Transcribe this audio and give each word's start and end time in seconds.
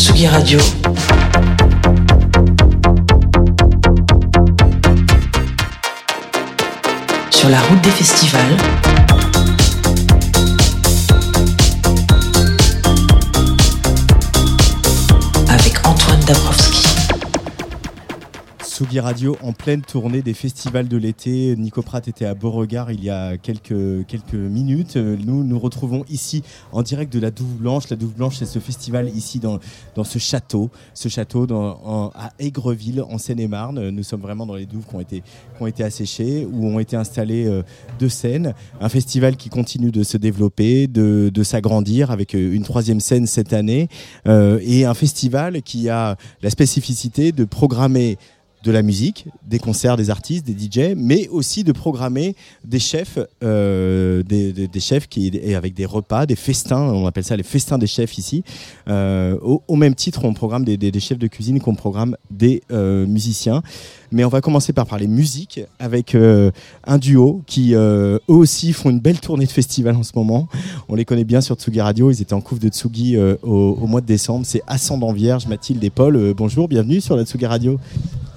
Tsugi 0.00 0.26
Radio. 0.28 0.58
Sur 7.30 7.50
la 7.50 7.60
route 7.60 7.82
des 7.82 7.90
festivals. 7.90 8.56
Tsugi 18.80 18.98
Radio 18.98 19.36
en 19.42 19.52
pleine 19.52 19.82
tournée 19.82 20.22
des 20.22 20.32
festivals 20.32 20.88
de 20.88 20.96
l'été. 20.96 21.54
Nico 21.54 21.82
Pratt 21.82 22.08
était 22.08 22.24
à 22.24 22.34
Beauregard 22.34 22.90
il 22.90 23.04
y 23.04 23.10
a 23.10 23.36
quelques, 23.36 24.06
quelques 24.06 24.32
minutes. 24.32 24.96
Nous 24.96 25.44
nous 25.44 25.58
retrouvons 25.58 26.06
ici 26.08 26.42
en 26.72 26.80
direct 26.80 27.12
de 27.12 27.20
la 27.20 27.30
Douve 27.30 27.56
Blanche. 27.56 27.90
La 27.90 27.96
Douve 27.96 28.14
Blanche, 28.14 28.36
c'est 28.38 28.46
ce 28.46 28.58
festival 28.58 29.10
ici 29.14 29.38
dans, 29.38 29.58
dans 29.94 30.04
ce 30.04 30.18
château, 30.18 30.70
ce 30.94 31.10
château 31.10 31.46
dans, 31.46 32.10
à 32.14 32.30
Aigreville, 32.38 33.02
en 33.02 33.18
Seine-et-Marne. 33.18 33.90
Nous 33.90 34.02
sommes 34.02 34.22
vraiment 34.22 34.46
dans 34.46 34.54
les 34.54 34.64
douves 34.64 34.86
qui 34.86 34.94
ont 34.94 35.00
été, 35.00 35.20
qui 35.20 35.62
ont 35.62 35.66
été 35.66 35.84
asséchées, 35.84 36.48
où 36.50 36.66
ont 36.66 36.78
été 36.78 36.96
installées 36.96 37.48
euh, 37.48 37.62
deux 37.98 38.08
scènes. 38.08 38.54
Un 38.80 38.88
festival 38.88 39.36
qui 39.36 39.50
continue 39.50 39.90
de 39.90 40.02
se 40.02 40.16
développer, 40.16 40.86
de, 40.86 41.30
de 41.34 41.42
s'agrandir 41.42 42.10
avec 42.10 42.34
euh, 42.34 42.54
une 42.54 42.62
troisième 42.62 43.00
scène 43.00 43.26
cette 43.26 43.52
année. 43.52 43.90
Euh, 44.26 44.58
et 44.62 44.86
un 44.86 44.94
festival 44.94 45.60
qui 45.60 45.90
a 45.90 46.16
la 46.40 46.48
spécificité 46.48 47.32
de 47.32 47.44
programmer 47.44 48.16
de 48.62 48.70
la 48.70 48.82
musique, 48.82 49.26
des 49.46 49.58
concerts, 49.58 49.96
des 49.96 50.10
artistes, 50.10 50.46
des 50.46 50.52
DJ, 50.52 50.94
mais 50.96 51.28
aussi 51.28 51.64
de 51.64 51.72
programmer 51.72 52.34
des 52.64 52.78
chefs, 52.78 53.18
euh, 53.42 54.22
des, 54.22 54.80
chefs 54.80 55.08
qui 55.08 55.28
et 55.28 55.54
avec 55.54 55.74
des 55.74 55.86
repas, 55.86 56.26
des 56.26 56.36
festins. 56.36 56.82
On 56.82 57.06
appelle 57.06 57.24
ça 57.24 57.36
les 57.36 57.42
festins 57.42 57.78
des 57.78 57.86
chefs 57.86 58.18
ici. 58.18 58.44
Euh, 58.88 59.38
au, 59.40 59.76
même 59.76 59.94
titre, 59.94 60.24
on 60.24 60.34
programme 60.34 60.64
des, 60.64 60.76
des- 60.76 60.90
des 60.90 61.00
chefs 61.00 61.18
de 61.18 61.26
cuisine 61.26 61.60
qu'on 61.60 61.74
programme 61.74 62.16
des 62.30 62.62
euh, 62.70 63.06
musiciens. 63.06 63.62
Mais 64.12 64.24
on 64.24 64.28
va 64.28 64.40
commencer 64.40 64.72
par 64.72 64.86
parler 64.86 65.06
musique 65.06 65.60
avec 65.78 66.14
euh, 66.14 66.50
un 66.84 66.98
duo 66.98 67.42
qui 67.46 67.74
euh, 67.74 68.18
eux 68.28 68.34
aussi 68.34 68.72
font 68.72 68.90
une 68.90 69.00
belle 69.00 69.20
tournée 69.20 69.46
de 69.46 69.50
festival 69.50 69.96
en 69.96 70.02
ce 70.02 70.12
moment. 70.14 70.48
On 70.88 70.94
les 70.94 71.04
connaît 71.04 71.24
bien 71.24 71.40
sur 71.40 71.56
Tsugi 71.56 71.80
Radio. 71.80 72.10
Ils 72.10 72.20
étaient 72.20 72.34
en 72.34 72.40
couve 72.40 72.58
de 72.58 72.68
Tsugi 72.68 73.16
euh, 73.16 73.36
au, 73.42 73.78
au 73.80 73.86
mois 73.86 74.00
de 74.00 74.06
décembre. 74.06 74.44
C'est 74.46 74.62
Ascendant 74.66 75.12
Vierge, 75.12 75.46
Mathilde 75.46 75.82
et 75.84 75.90
Paul. 75.90 76.34
Bonjour, 76.36 76.68
bienvenue 76.68 77.00
sur 77.00 77.16
la 77.16 77.24
Tsugi 77.24 77.46
Radio. 77.46 77.78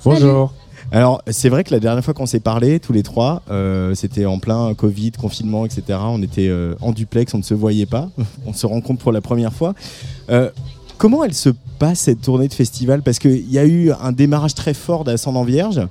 Bonjour. 0.06 0.54
Alors, 0.94 1.24
c'est 1.28 1.50
vrai 1.50 1.64
que 1.64 1.74
la 1.74 1.80
dernière 1.80 2.06
fois 2.06 2.14
qu'on 2.14 2.28
s'est 2.28 2.40
parlé, 2.40 2.80
tous 2.80 2.94
les 2.94 3.02
trois, 3.02 3.42
euh, 3.50 3.96
c'était 3.96 4.26
en 4.26 4.38
plein 4.38 4.76
Covid, 4.76 5.12
confinement, 5.14 5.66
etc. 5.66 5.98
On 6.04 6.22
était 6.22 6.50
euh, 6.50 6.76
en 6.82 6.92
duplex, 6.92 7.34
on 7.34 7.40
ne 7.40 7.44
se 7.44 7.56
voyait 7.56 7.88
pas. 7.88 8.10
On 8.46 8.54
se 8.54 8.68
rencontre 8.68 9.02
pour 9.02 9.12
la 9.12 9.22
première 9.22 9.54
fois. 9.54 9.74
Euh, 10.30 10.52
comment 11.04 11.26
elle 11.26 11.34
se 11.34 11.50
passe 11.80 12.00
cette 12.00 12.22
tournée 12.22 12.48
de 12.48 12.54
festival? 12.54 13.02
Parce 13.02 13.20
qu'il 13.20 13.52
y 13.52 13.60
a 13.60 13.66
eu 13.66 13.92
un 13.92 14.14
démarrage 14.14 14.56
très 14.56 14.74
fort 14.74 15.04
d'Ascendant 15.04 15.44
Vierge. 15.44 15.82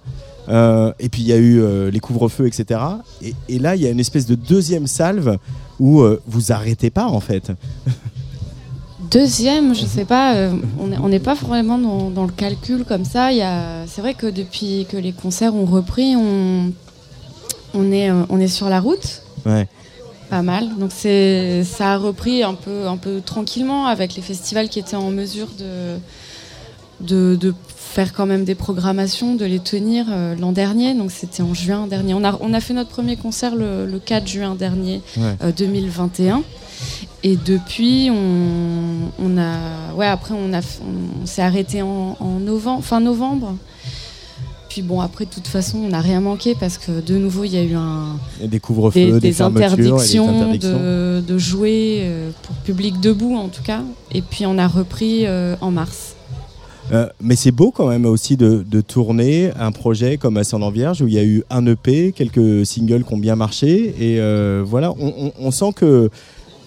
euh, 0.48 0.90
et 0.98 1.10
puis 1.10 1.20
il 1.20 1.28
y 1.28 1.34
a 1.34 1.36
eu 1.36 1.60
euh, 1.60 1.90
les 1.90 2.00
couvre-feux, 2.00 2.46
etc. 2.46 2.80
Et, 3.20 3.34
et 3.50 3.58
là, 3.58 3.76
il 3.76 3.82
y 3.82 3.86
a 3.86 3.90
une 3.90 4.00
espèce 4.00 4.24
de 4.24 4.34
deuxième 4.34 4.86
salve 4.86 5.36
où 5.78 6.00
euh, 6.00 6.18
vous 6.26 6.50
arrêtez 6.50 6.88
pas 6.88 7.04
en 7.04 7.20
fait. 7.20 7.52
Deuxième, 9.10 9.74
je 9.74 9.84
sais 9.84 10.06
pas, 10.06 10.48
on 10.78 11.08
n'est 11.10 11.20
pas 11.20 11.34
vraiment 11.34 11.76
dans, 11.76 12.08
dans 12.08 12.24
le 12.24 12.32
calcul 12.32 12.86
comme 12.86 13.04
ça. 13.04 13.28
C'est 13.86 14.00
vrai 14.00 14.14
que 14.14 14.26
depuis 14.26 14.86
que 14.90 14.96
les 14.96 15.12
concerts 15.12 15.54
ont 15.54 15.66
repris, 15.66 16.16
on, 16.16 16.72
on, 17.74 17.92
est, 17.92 18.10
on 18.10 18.40
est 18.40 18.48
sur 18.48 18.70
la 18.70 18.80
route, 18.80 19.22
Ouais. 19.44 19.68
Pas 20.32 20.40
mal. 20.40 20.66
Donc 20.78 20.92
c'est- 20.94 21.62
ça 21.62 21.92
a 21.92 21.96
repris 21.98 22.42
un 22.42 22.54
peu, 22.54 22.86
un 22.86 22.96
peu 22.96 23.20
tranquillement 23.20 23.84
avec 23.86 24.14
les 24.16 24.22
festivals 24.22 24.70
qui 24.70 24.78
étaient 24.78 24.96
en 24.96 25.10
mesure 25.10 25.48
de, 25.58 25.98
de, 27.06 27.36
de 27.36 27.54
faire 27.76 28.14
quand 28.14 28.24
même 28.24 28.44
des 28.46 28.54
programmations, 28.54 29.34
de 29.34 29.44
les 29.44 29.58
tenir 29.58 30.06
euh, 30.08 30.34
l'an 30.34 30.52
dernier. 30.52 30.94
Donc 30.94 31.10
c'était 31.10 31.42
en 31.42 31.52
juin 31.52 31.86
dernier. 31.86 32.14
On 32.14 32.24
a, 32.24 32.38
on 32.40 32.54
a 32.54 32.60
fait 32.60 32.72
notre 32.72 32.88
premier 32.88 33.16
concert 33.16 33.54
le, 33.54 33.84
le 33.84 33.98
4 33.98 34.26
juin 34.26 34.54
dernier 34.54 35.02
Ouais. 35.18 35.36
euh, 35.42 35.52
2021. 35.52 36.42
Et 37.24 37.36
depuis, 37.36 38.08
on, 38.10 39.12
on 39.22 39.36
a, 39.38 39.92
ouais, 39.94 40.06
après 40.06 40.32
on 40.34 40.54
a, 40.54 40.60
f- 40.60 40.80
on, 41.22 41.26
s'est 41.26 41.42
arrêté 41.42 41.82
en, 41.82 42.16
en 42.18 42.38
novembre, 42.40 42.82
fin 42.82 43.00
novembre. 43.00 43.54
Puis 44.72 44.80
bon, 44.80 45.02
après, 45.02 45.26
de 45.26 45.30
toute 45.30 45.46
façon, 45.48 45.76
on 45.84 45.88
n'a 45.88 46.00
rien 46.00 46.20
manqué 46.22 46.54
parce 46.58 46.78
que 46.78 47.02
de 47.02 47.18
nouveau, 47.18 47.44
il 47.44 47.52
y 47.52 47.58
a 47.58 47.62
eu 47.62 47.74
un, 47.74 48.16
a 48.42 48.46
Des 48.46 48.58
couvre-feux, 48.58 48.98
des, 48.98 49.12
des, 49.12 49.20
des 49.20 49.38
et 49.38 49.42
interdictions, 49.42 50.28
interdictions. 50.30 50.78
De, 50.78 51.20
de 51.28 51.36
jouer 51.38 51.98
euh, 52.04 52.30
pour 52.42 52.54
public 52.56 52.98
debout 52.98 53.36
en 53.36 53.48
tout 53.48 53.62
cas. 53.62 53.82
Et 54.12 54.22
puis 54.22 54.46
on 54.46 54.56
a 54.56 54.66
repris 54.66 55.26
euh, 55.26 55.56
en 55.60 55.70
mars. 55.70 56.14
Euh, 56.90 57.06
mais 57.20 57.36
c'est 57.36 57.52
beau 57.52 57.70
quand 57.70 57.86
même 57.88 58.06
aussi 58.06 58.38
de, 58.38 58.64
de 58.66 58.80
tourner 58.80 59.50
un 59.60 59.72
projet 59.72 60.16
comme 60.16 60.38
Ascendant 60.38 60.70
Vierge 60.70 61.02
où 61.02 61.06
il 61.06 61.12
y 61.12 61.18
a 61.18 61.22
eu 61.24 61.44
un 61.50 61.66
EP, 61.66 62.12
quelques 62.12 62.64
singles 62.64 63.04
qui 63.04 63.12
ont 63.12 63.18
bien 63.18 63.36
marché. 63.36 63.94
Et 64.00 64.20
euh, 64.20 64.62
voilà, 64.66 64.92
on, 64.98 65.12
on- 65.26 65.32
on 65.38 65.50
sent 65.50 65.72
que 65.76 66.08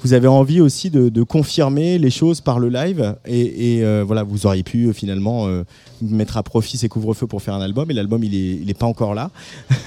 vous 0.06 0.14
avez 0.14 0.28
envie 0.28 0.62
aussi 0.62 0.92
de, 0.92 1.10
de 1.10 1.24
confirmer 1.24 1.98
les 1.98 2.12
choses 2.12 2.40
par 2.40 2.60
le 2.60 2.70
live. 2.70 3.16
Et, 3.26 3.78
et, 3.78 3.84
euh, 3.84 4.04
voilà, 4.06 4.22
vous 4.22 4.46
auriez 4.46 4.62
pu 4.62 4.86
euh, 4.86 4.94
finalement 4.94 5.48
euh, 5.48 5.64
mettre 6.00 6.38
à 6.38 6.44
profit 6.44 6.78
ces 6.78 6.88
couvre-feux 6.88 7.26
pour 7.26 7.42
faire 7.42 7.56
un 7.56 7.62
album. 7.62 7.90
Et 7.90 7.94
l'album, 7.96 8.24
il 8.24 8.30
n'est 8.32 8.62
il 8.62 8.70
est 8.70 8.78
pas 8.78 8.86
encore 8.86 9.16
là. 9.16 9.32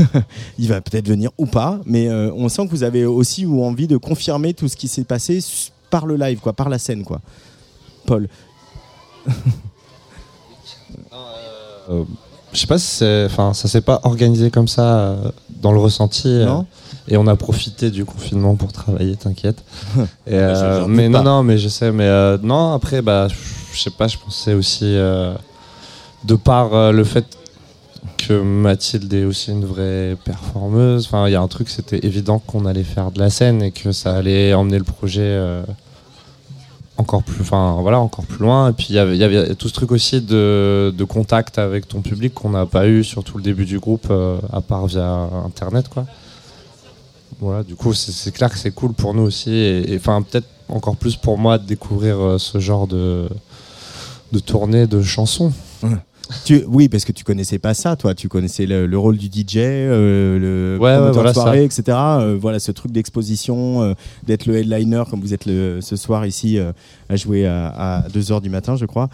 il 0.59 0.67
va 0.67 0.81
peut-être 0.81 1.07
venir 1.07 1.31
ou 1.39 1.47
pas. 1.47 1.81
Mais 1.87 2.11
on 2.11 2.49
sent 2.49 2.67
que 2.67 2.73
vous 2.73 2.83
avez 2.83 3.07
aussi 3.07 3.47
ou 3.47 3.63
envie 3.63 3.87
de 3.87 3.97
confirmer 3.97 4.55
tout 4.55 4.67
ce 4.67 4.77
qui 4.77 4.89
s'est 4.89 5.05
passé 5.05 5.39
par 5.89 6.05
le 6.05 6.17
live, 6.17 6.41
quoi, 6.41 6.53
par 6.53 6.69
la 6.69 6.79
scène. 6.81 7.05
Quoi. 7.05 7.21
Paul. 8.05 8.29
Euh, 11.91 12.05
je 12.53 12.59
sais 12.59 12.67
pas 12.67 12.79
si 12.79 13.05
enfin, 13.27 13.55
ça 13.55 13.69
s'est 13.69 13.81
pas 13.81 14.01
organisé 14.05 14.51
comme 14.51 14.69
ça 14.69 14.99
euh, 14.99 15.31
dans 15.63 15.73
le 15.73 15.79
ressenti. 15.79 16.29
euh, 16.29 16.45
Non? 16.47 16.67
Et 17.09 17.17
on 17.17 17.27
a 17.27 17.37
profité 17.37 17.91
du 17.91 18.05
confinement 18.05 18.55
pour 18.55 18.73
travailler, 18.73 19.17
t'inquiète. 19.17 19.63
Et, 20.27 20.35
euh, 20.35 20.87
mais 20.87 21.09
non, 21.09 21.19
pas. 21.19 21.25
non, 21.25 21.43
mais 21.43 21.59
je 21.59 21.69
sais, 21.69 21.91
mais 21.91 22.07
euh, 22.07 22.39
non. 22.43 22.73
Après, 22.75 23.03
bah, 23.03 23.29
je 23.73 23.79
sais 23.81 23.91
pas, 23.91 24.09
je 24.09 24.19
pensais 24.19 24.55
aussi 24.55 24.85
euh, 24.85 25.35
de 26.25 26.35
par 26.35 26.93
le 26.93 27.05
fait 27.05 27.25
que 28.17 28.41
Mathilde 28.41 29.13
est 29.15 29.25
aussi 29.25 29.51
une 29.53 29.65
vraie 29.65 30.17
performeuse. 30.25 31.07
Enfin, 31.07 31.27
il 31.29 31.33
y 31.33 31.37
a 31.37 31.41
un 31.41 31.49
truc, 31.49 31.69
c'était 31.69 32.05
évident 32.07 32.39
qu'on 32.39 32.67
allait 32.67 32.85
faire 32.85 33.11
de 33.11 33.19
la 33.21 33.31
scène 33.31 33.63
et 33.63 33.71
que 33.71 33.91
ça 33.93 34.15
allait 34.15 34.53
emmener 34.55 34.79
le 34.79 34.85
projet. 34.85 35.41
encore 36.97 37.23
plus 37.23 37.43
enfin 37.43 37.79
voilà 37.81 38.01
encore 38.01 38.25
plus 38.25 38.41
loin 38.45 38.71
et 38.71 38.73
puis 38.73 38.87
il 38.91 38.97
y 38.97 38.99
avait- 38.99 39.55
tout 39.55 39.69
ce 39.69 39.73
truc 39.73 39.93
aussi 39.93 40.21
de, 40.21 40.93
de 40.97 41.05
contact 41.05 41.59
avec 41.59 41.87
ton 41.87 42.01
public 42.01 42.35
qu'on 42.35 42.51
n'a 42.51 42.67
pas 42.67 42.89
eu 42.89 43.05
sur 43.05 43.23
tout 43.23 43.37
le 43.39 43.45
début 43.45 43.67
du 43.67 43.79
groupe 43.79 44.09
euh, 44.11 44.39
à 44.53 44.61
part 44.61 44.87
via 44.89 45.29
internet 45.47 45.89
quoi 45.89 46.07
voilà 47.41 47.63
du 47.63 47.75
coup 47.75 47.95
c'est 47.95 48.33
clair 48.33 48.51
que 48.51 48.59
c'est 48.59 48.71
cool 48.73 48.93
pour 48.93 49.15
nous 49.15 49.23
aussi 49.23 49.51
et 49.55 49.97
enfin 49.97 50.23
peut-être 50.23 50.49
encore 50.69 50.97
plus 50.97 51.17
pour 51.17 51.39
moi 51.39 51.59
de 51.59 51.65
découvrir 51.67 52.19
euh, 52.19 52.39
ce 52.39 52.59
genre 52.59 52.87
de 52.87 53.29
de 54.33 54.39
tournée 54.39 54.87
de 54.87 55.03
chansons 55.03 55.53
Tu, 56.45 56.63
oui, 56.69 56.91
parce 56.91 57.07
que 57.07 57.13
tu 57.13 57.25
connaissais 57.25 57.59
pas 57.59 57.73
ça, 57.73 57.97
toi. 57.97 58.15
Tu 58.15 58.29
connaissais 58.29 58.67
le, 58.67 58.87
le 58.87 58.99
rôle 58.99 59.17
du 59.17 59.29
DJ, 59.29 59.57
euh, 59.57 60.39
le 60.39 60.79
Ouais, 60.79 61.11
voilà 61.11 61.33
soirée, 61.33 61.61
ça. 61.61 61.81
etc. 61.81 61.83
Euh, 61.99 62.37
voilà, 62.39 62.59
ce 62.59 62.71
truc 62.71 62.93
d'exposition, 62.93 63.83
euh, 63.83 63.95
d'être 64.27 64.45
le 64.45 64.59
headliner 64.59 65.05
comme 65.09 65.21
vous 65.23 65.33
êtes 65.33 65.47
le, 65.47 65.81
ce 65.81 65.97
soir 65.97 66.27
ici 66.27 66.59
à 67.09 67.17
jouer 67.17 67.47
à, 67.47 68.05
2h 68.13 68.43
du 68.43 68.51
matin, 68.51 68.77
je 68.77 68.85
crois. 68.85 69.09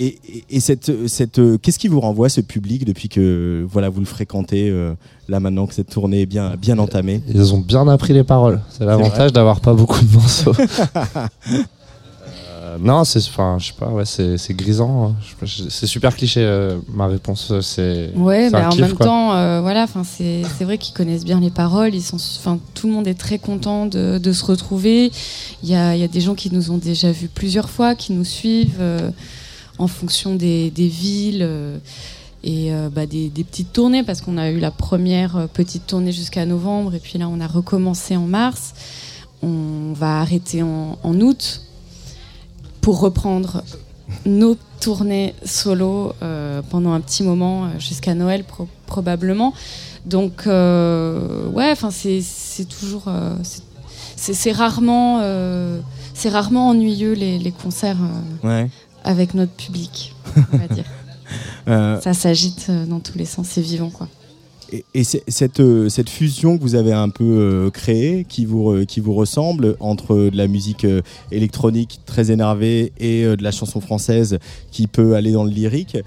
Euh, 0.00 0.04
et, 0.04 0.18
et- 0.28 0.44
et 0.50 0.60
cette, 0.60 1.06
cette, 1.08 1.38
euh, 1.38 1.58
qu'est-ce 1.58 1.78
qui 1.78 1.88
vous 1.88 2.00
renvoie 2.00 2.28
ce 2.28 2.40
public 2.40 2.84
depuis 2.84 3.08
que 3.08 3.64
voilà, 3.70 3.88
vous 3.88 4.00
le 4.00 4.06
fréquentez 4.06 4.68
euh, 4.70 4.94
là 5.28 5.38
maintenant 5.40 5.66
que 5.66 5.74
cette 5.74 5.90
tournée 5.90 6.22
est 6.22 6.26
bien, 6.26 6.54
bien 6.56 6.78
entamée? 6.78 7.22
ils 7.28 7.54
ont 7.54 7.58
bien 7.60 7.86
appris 7.88 8.12
les 8.12 8.24
paroles 8.24 8.60
c'est 8.70 8.84
l'avantage 8.84 9.32
d'avoir 9.32 9.60
pas 9.60 9.74
beaucoup 9.74 10.02
de 10.04 10.12
morceaux 10.12 10.52
Euh, 12.64 12.76
non 12.80 13.02
c'est 13.04 13.18
enfin 13.18 13.56
je 13.58 13.66
sais 13.66 13.72
pas 13.78 13.88
ouais 13.88 14.04
c'est 14.04 14.38
c'est 14.38 14.54
grisant 14.54 15.08
hein. 15.08 15.46
C'est 15.68 15.86
super 15.86 16.14
cliché 16.14 16.40
euh, 16.44 16.78
ma 16.94 17.06
réponse 17.08 17.52
c'est 17.60 18.10
Ouais, 18.14 18.48
c'est 18.50 18.56
un 18.56 18.60
bah, 18.60 18.66
en 18.68 18.70
kiff, 18.70 18.80
même 18.82 18.92
quoi. 18.94 19.06
temps, 19.06 19.34
euh, 19.34 19.60
voilà, 19.60 19.82
enfin 19.82 20.04
c'est 20.04 20.42
c'est 20.56 20.64
vrai 20.64 20.78
qu'ils 20.78 20.94
connaissent 20.94 21.24
bien 21.24 21.40
les 21.40 21.50
paroles. 21.50 21.92
Ils 21.94 22.02
sont, 22.02 22.16
enfin 22.38 22.58
tout 22.74 22.86
le 22.86 22.92
monde 22.92 23.08
est 23.08 23.18
très 23.18 23.38
content 23.38 23.86
de, 23.86 24.18
de 24.18 24.32
se 24.32 24.44
retrouver. 24.44 25.10
Il 25.64 25.68
y 25.68 25.74
a, 25.74 25.96
il 25.96 26.00
y 26.00 26.04
a 26.04 26.08
des 26.08 26.20
gens 26.20 26.34
qui 26.36 26.52
nous 26.54 26.70
ont 26.70 26.78
déjà 26.78 27.10
vus 27.10 27.28
plusieurs 27.28 27.68
fois, 27.68 27.94
qui 27.96 28.12
nous 28.12 28.24
suivent 28.24 28.76
euh, 28.80 29.10
en 29.82 29.88
fonction 29.88 30.34
des, 30.34 30.70
villes. 30.76 31.42
euh, 31.42 31.78
et 32.44 32.72
euh, 32.74 32.88
bah, 32.88 33.06
des, 33.06 33.30
petites 33.30 33.72
tournées 33.72 34.02
parce 34.02 34.20
qu'on 34.20 34.36
a 34.36 34.50
eu 34.50 34.58
la 34.58 34.70
première 34.72 35.36
euh, 35.36 35.46
petite 35.46 35.86
tournée 35.86 36.10
jusqu'à 36.12 36.44
novembre 36.44 36.94
et 36.94 36.98
puis 36.98 37.16
là 37.18 37.28
on 37.28 37.40
a 37.40 37.46
recommencé 37.46 38.16
en 38.16 38.26
mars. 38.26 38.74
On 39.42 39.92
va 39.92 40.20
arrêter 40.20 40.62
en, 40.62 40.96
août 41.20 41.62
pour 42.80 43.00
reprendre 43.00 43.62
nos 44.24 44.56
tournées 44.80 45.34
solo 45.44 46.12
pendant 46.70 46.92
un 46.92 47.00
petit 47.00 47.24
moment 47.24 47.68
jusqu'à 47.80 48.14
Noël 48.14 48.44
pro- 48.44 48.68
probablement. 48.86 49.52
Donc 50.06 50.46
euh, 50.46 51.48
ouais, 51.48 51.70
enfin 51.72 51.90
c'est 51.90 52.22
toujours 52.68 53.06
c'est- 54.16 54.52
rarement 54.52 55.20
c'est 56.14 56.28
rarement 56.28 56.68
ennuyeux 56.68 57.14
les, 57.14 57.52
concerts. 57.52 57.96
Avec 59.04 59.34
notre 59.34 59.52
public, 59.52 60.14
on 60.52 60.56
va 60.56 60.68
dire. 60.68 60.84
Euh, 61.68 61.98
Ça 62.00 62.12
s'agite 62.12 62.66
euh, 62.68 62.84
dans 62.84 63.00
tous 63.00 63.16
les 63.16 63.24
sens, 63.24 63.46
c'est 63.48 63.62
vivant 63.62 63.88
quoi. 63.88 64.08
Et, 64.94 65.04
cette, 65.04 65.60
euh, 65.60 65.88
cette 65.88 66.08
fusion 66.08 66.56
que 66.56 66.62
vous 66.62 66.74
avez 66.74 66.92
un 66.92 67.10
peu 67.10 67.24
euh, 67.24 67.70
créée, 67.70 68.24
qui 68.28 68.46
vous, 68.46 68.84
qui 68.86 69.00
vous 69.00 69.12
ressemble, 69.14 69.76
entre 69.80 70.14
de 70.16 70.36
la 70.36 70.46
musique 70.46 70.84
euh, 70.84 71.02
électronique 71.30 72.00
très 72.06 72.30
énervée 72.30 72.92
et 72.98 73.24
de 73.24 73.42
la 73.42 73.50
chanson 73.50 73.80
française 73.80 74.38
qui 74.70 74.86
peut 74.86 75.14
aller 75.14 75.32
dans 75.32 75.44
le 75.44 75.50
lyrique, 75.50 75.98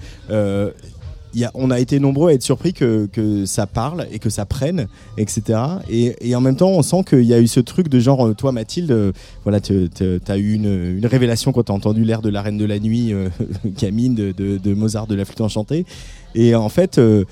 on 1.54 1.70
a 1.70 1.78
été 1.78 1.98
nombreux 2.00 2.30
à 2.30 2.34
être 2.34 2.42
surpris 2.42 2.72
que, 2.72 3.08
ça 3.46 3.66
parle 3.66 4.06
et 4.12 4.18
que 4.18 4.30
ça 4.30 4.44
prenne, 4.44 4.86
etc. 5.18 5.58
Et, 5.88 6.34
en 6.34 6.40
même 6.40 6.56
temps, 6.56 6.70
on 6.70 6.82
sent 6.82 7.04
qu'il 7.08 7.24
y 7.24 7.34
a 7.34 7.40
eu 7.40 7.46
ce 7.46 7.60
truc 7.60 7.88
de 7.88 8.00
genre, 8.00 8.26
euh, 8.26 8.34
toi 8.34 8.52
Mathilde, 8.52 8.90
euh, 8.90 9.12
voilà, 9.44 9.60
tu 9.60 9.88
as 10.28 10.38
eu 10.38 10.54
une, 10.54 11.04
révélation 11.04 11.52
quand 11.52 11.64
tu 11.64 11.72
as 11.72 11.74
entendu 11.74 12.04
l'air 12.04 12.22
de 12.22 12.28
la 12.28 12.42
Reine 12.42 12.58
de 12.58 12.64
la 12.64 12.78
Nuit, 12.78 13.12
euh, 13.12 13.28
Camille, 13.78 14.10
de, 14.10 14.32
de- 14.32 14.74
Mozart, 14.74 15.06
de 15.06 15.14
la 15.14 15.24
flûte 15.24 15.40
enchantée. 15.40 15.86
Et 16.34 16.54
en 16.54 16.68
fait, 16.68 16.98
euh, 16.98 17.24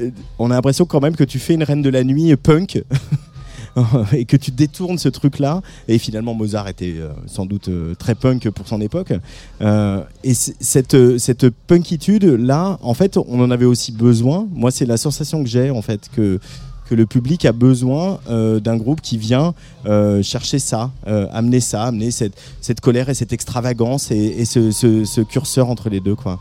euh, 0.00 0.10
on 0.38 0.50
a 0.50 0.54
l'impression 0.54 0.84
quand 0.84 1.00
même 1.00 1.16
que 1.16 1.24
tu 1.24 1.38
fais 1.38 1.54
une 1.54 1.62
Reine 1.62 1.82
de 1.82 1.90
la 1.90 2.04
Nuit 2.04 2.34
punk. 2.36 2.82
et 4.12 4.24
que 4.24 4.36
tu 4.36 4.50
détournes 4.50 4.98
ce 4.98 5.08
truc-là. 5.08 5.62
Et 5.88 5.98
finalement, 5.98 6.34
Mozart 6.34 6.68
était 6.68 6.94
euh, 6.96 7.10
sans 7.26 7.46
doute 7.46 7.68
euh, 7.68 7.94
très 7.94 8.14
punk 8.14 8.48
pour 8.50 8.68
son 8.68 8.80
époque. 8.80 9.12
Euh, 9.60 10.02
et 10.24 10.34
cette, 10.34 11.18
cette 11.18 11.50
punkitude-là, 11.50 12.78
en 12.82 12.94
fait, 12.94 13.16
on 13.16 13.40
en 13.40 13.50
avait 13.50 13.64
aussi 13.64 13.92
besoin. 13.92 14.46
Moi, 14.52 14.70
c'est 14.70 14.86
la 14.86 14.96
sensation 14.96 15.42
que 15.42 15.48
j'ai, 15.48 15.70
en 15.70 15.82
fait, 15.82 16.08
que, 16.14 16.38
que 16.88 16.94
le 16.94 17.06
public 17.06 17.44
a 17.44 17.52
besoin 17.52 18.18
d'un 18.26 18.76
groupe 18.76 19.00
qui 19.02 19.18
vient 19.18 19.54
chercher 20.22 20.58
ça, 20.58 20.90
amener 21.06 21.60
ça, 21.60 21.84
amener 21.84 22.10
cette, 22.10 22.32
cette 22.62 22.80
colère 22.80 23.10
et 23.10 23.14
cette 23.14 23.32
extravagance 23.32 24.10
et, 24.10 24.44
ce, 24.46 25.20
curseur 25.22 25.68
entre 25.68 25.90
les 25.90 26.00
deux. 26.00 26.14
Quoi. 26.14 26.40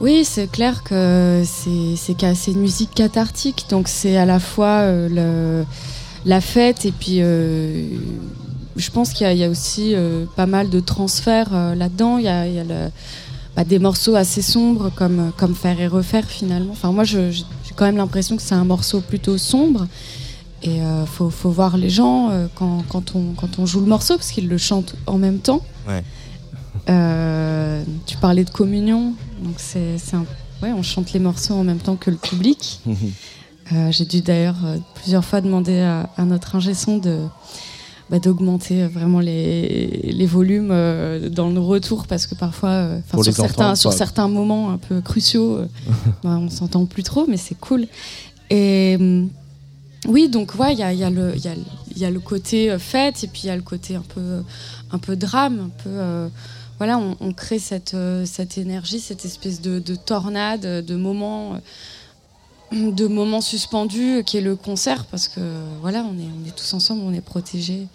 Oui, 0.00 0.24
c'est 0.24 0.50
clair 0.50 0.82
que 0.82 1.42
c'est 1.46 2.50
une 2.52 2.60
musique 2.60 2.94
cathartique, 2.94 3.64
donc 3.70 3.88
c'est 3.88 4.18
à 4.18 4.26
la 4.26 4.38
fois 4.38 4.86
le- 5.08 5.64
la 6.24 6.40
fête 6.40 6.84
et 6.86 6.92
puis 6.92 7.18
euh, 7.20 7.86
je 8.76 8.90
pense 8.90 9.12
qu'il 9.12 9.26
y, 9.26 9.30
a- 9.30 9.32
il 9.32 9.38
y 9.38 9.44
a 9.44 9.48
aussi 9.50 9.94
euh, 9.94 10.24
pas 10.36 10.46
mal 10.46 10.70
de 10.70 10.80
transferts 10.80 11.50
euh, 11.52 11.74
là-dedans. 11.74 12.18
Il 12.18 12.24
y 12.24 12.28
a, 12.28 12.46
il 12.46 12.54
y 12.54 12.58
a 12.58 12.64
le- 12.64 12.90
bah, 13.56 13.64
des 13.64 13.78
morceaux 13.78 14.14
assez 14.16 14.42
sombres 14.42 14.90
comme, 14.96 15.30
comme 15.36 15.54
Faire 15.54 15.80
et 15.80 15.86
Refaire 15.86 16.24
finalement. 16.28 16.72
Enfin, 16.72 16.90
moi, 16.90 17.04
j'ai 17.04 17.30
quand 17.76 17.84
même 17.84 17.96
l'impression 17.96 18.36
que 18.36 18.42
c'est 18.42 18.54
un 18.56 18.64
morceau 18.64 19.00
plutôt 19.00 19.38
sombre. 19.38 19.86
Et 20.62 20.80
euh, 20.80 21.04
faut, 21.06 21.28
faut 21.30 21.50
voir 21.50 21.76
les 21.76 21.90
gens 21.90 22.30
euh, 22.30 22.46
quand, 22.54 22.82
quand, 22.88 23.14
on, 23.14 23.34
quand 23.36 23.58
on 23.58 23.66
joue 23.66 23.80
le 23.80 23.86
morceau, 23.86 24.16
parce 24.16 24.30
qu'ils 24.32 24.48
le 24.48 24.56
chantent 24.58 24.96
en 25.06 25.18
même 25.18 25.38
temps. 25.38 25.60
Ouais. 25.86 26.02
Euh, 26.88 27.82
tu 28.06 28.16
parlais 28.16 28.44
de 28.44 28.50
communion, 28.50 29.14
donc 29.42 29.54
c'est 29.58 29.96
ouais, 30.62 30.72
on 30.72 30.82
chante 30.82 31.12
les 31.12 31.20
morceaux 31.20 31.54
en 31.54 31.64
même 31.64 31.78
temps 31.78 31.96
que 31.96 32.10
le 32.10 32.16
public. 32.16 32.80
Euh, 33.74 33.90
J'ai 33.90 34.04
dû 34.04 34.20
d'ailleurs 34.20 34.56
euh, 34.64 34.78
plusieurs 34.94 35.24
fois 35.24 35.40
demander 35.40 35.80
à, 35.80 36.08
à 36.16 36.24
notre 36.24 36.54
ingé 36.56 36.74
son 36.74 36.98
de 36.98 37.20
bah, 38.10 38.18
d'augmenter 38.18 38.82
euh, 38.82 38.88
vraiment 38.88 39.20
les, 39.20 39.86
les 40.12 40.26
volumes 40.26 40.70
euh, 40.70 41.30
dans 41.30 41.48
le 41.48 41.60
retour 41.60 42.06
parce 42.06 42.26
que 42.26 42.34
parfois, 42.34 42.70
euh, 42.70 43.00
sur, 43.10 43.24
certains, 43.24 43.44
entendre, 43.64 43.76
sur 43.78 43.92
certains 43.92 44.28
moments 44.28 44.70
un 44.70 44.78
peu 44.78 45.00
cruciaux, 45.00 45.56
euh, 45.56 45.66
bah, 46.22 46.38
on 46.40 46.50
s'entend 46.50 46.84
plus 46.84 47.02
trop, 47.02 47.26
mais 47.26 47.38
c'est 47.38 47.58
cool. 47.58 47.86
Et 48.50 48.98
oui, 50.06 50.28
donc 50.28 50.54
ouais, 50.58 50.74
il 50.74 50.78
y 50.78 50.82
a, 50.82 50.92
y, 50.92 51.02
a 51.02 51.08
y, 51.10 51.48
a, 51.48 51.54
y 51.96 52.04
a 52.04 52.10
le 52.10 52.20
côté 52.20 52.76
fête 52.78 53.24
et 53.24 53.26
puis 53.26 53.42
il 53.44 53.46
y 53.46 53.50
a 53.50 53.56
le 53.56 53.62
côté 53.62 53.96
un 53.96 54.04
peu, 54.06 54.42
un 54.92 54.98
peu 54.98 55.16
drame, 55.16 55.70
un 55.70 55.82
peu. 55.82 56.28
voilà, 56.76 56.98
on, 56.98 57.16
on 57.20 57.32
crée 57.32 57.58
cette, 57.58 57.96
cette 58.26 58.58
énergie, 58.58 59.00
cette 59.00 59.24
espèce 59.24 59.62
de, 59.62 59.78
de 59.78 59.94
tornade, 59.94 60.84
de 60.84 60.94
moments, 60.94 61.54
de 62.72 63.06
moments 63.06 63.40
suspendus 63.40 64.22
qui 64.24 64.36
est 64.38 64.40
le 64.40 64.56
concert, 64.56 65.04
parce 65.06 65.28
que 65.28 65.40
voilà, 65.80 66.04
on 66.04 66.18
est, 66.18 66.26
on 66.42 66.48
est 66.48 66.54
tous 66.56 66.74
ensemble, 66.74 67.02
on 67.04 67.12
est 67.12 67.20
protégés 67.20 67.86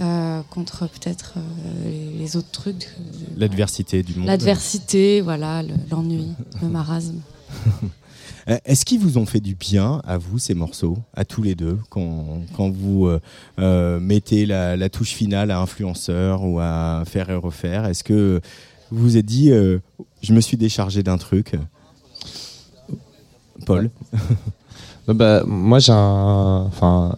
euh, 0.00 0.40
contre 0.50 0.86
peut-être 0.88 1.34
euh, 1.36 1.40
les, 1.84 2.18
les 2.18 2.36
autres 2.36 2.50
trucs, 2.50 2.84
euh, 2.98 3.24
L'adversité 3.36 4.02
du 4.02 4.14
monde. 4.14 4.26
l'adversité, 4.26 5.20
voilà, 5.20 5.62
le- 5.62 5.74
l'ennui, 5.90 6.28
le 6.62 6.68
marasme. 6.68 7.20
Est-ce 8.64 8.84
qu'ils 8.84 9.00
vous 9.00 9.18
ont 9.18 9.26
fait 9.26 9.40
du 9.40 9.56
bien 9.56 10.00
à 10.04 10.18
vous 10.18 10.38
ces 10.38 10.54
morceaux, 10.54 10.96
à 11.14 11.24
tous 11.24 11.42
les 11.42 11.56
deux, 11.56 11.78
quand, 11.90 12.42
quand 12.56 12.70
vous 12.70 13.08
euh, 13.58 13.98
mettez 14.00 14.46
la, 14.46 14.76
la 14.76 14.88
touche 14.88 15.10
finale 15.14 15.50
à 15.50 15.58
influenceur 15.58 16.44
ou 16.44 16.60
à 16.60 17.02
faire 17.06 17.28
et 17.30 17.34
refaire? 17.34 17.86
Est-ce 17.86 18.04
que 18.04 18.40
vous 18.92 19.02
vous 19.02 19.16
êtes 19.16 19.26
dit, 19.26 19.50
euh, 19.50 19.78
je 20.22 20.32
me 20.32 20.40
suis 20.40 20.56
déchargé 20.56 21.02
d'un 21.02 21.18
truc 21.18 21.56
Paul 23.64 23.90
Bah, 25.08 25.42
moi, 25.46 25.78
j'ai 25.78 25.92
un. 25.92 26.64
Enfin, 26.66 27.16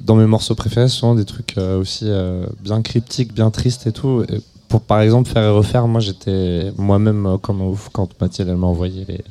dans 0.00 0.16
mes 0.16 0.26
morceaux 0.26 0.54
préférés, 0.54 0.88
souvent 0.88 1.14
des 1.14 1.24
trucs 1.24 1.56
euh, 1.58 1.80
aussi 1.80 2.06
euh, 2.08 2.44
bien 2.60 2.82
cryptiques, 2.82 3.32
bien 3.32 3.50
tristes 3.50 3.86
et 3.86 3.92
tout. 3.92 4.24
Et 4.28 4.40
pour 4.68 4.80
par 4.80 5.00
exemple 5.00 5.28
faire 5.28 5.44
et 5.44 5.50
refaire, 5.50 5.86
moi 5.86 6.00
j'étais 6.00 6.72
moi-même 6.76 7.26
euh, 7.26 7.38
comme 7.38 7.60
un 7.60 7.66
ouf 7.66 7.88
quand 7.92 8.08
Mathilde 8.20 8.48
elle 8.48 8.56
m'a 8.56 8.66
envoyé 8.66 9.04
les... 9.04 9.22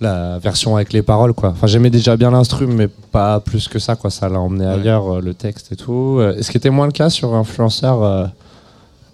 la 0.00 0.38
version 0.38 0.76
avec 0.76 0.92
les 0.92 1.02
paroles 1.02 1.34
quoi. 1.34 1.50
Enfin 1.50 1.66
j'aimais 1.66 1.90
déjà 1.90 2.16
bien 2.16 2.30
l'instru 2.30 2.66
mais 2.66 2.88
pas 2.88 3.40
plus 3.40 3.68
que 3.68 3.78
ça 3.78 3.96
quoi. 3.96 4.10
Ça 4.10 4.28
l'a 4.28 4.40
emmené 4.40 4.66
ailleurs 4.66 5.20
le 5.20 5.34
texte 5.34 5.72
et 5.72 5.76
tout. 5.76 6.20
Ce 6.40 6.50
qui 6.50 6.56
était 6.56 6.70
moins 6.70 6.86
le 6.86 6.92
cas 6.92 7.10
sur 7.10 7.34
influenceur. 7.34 8.30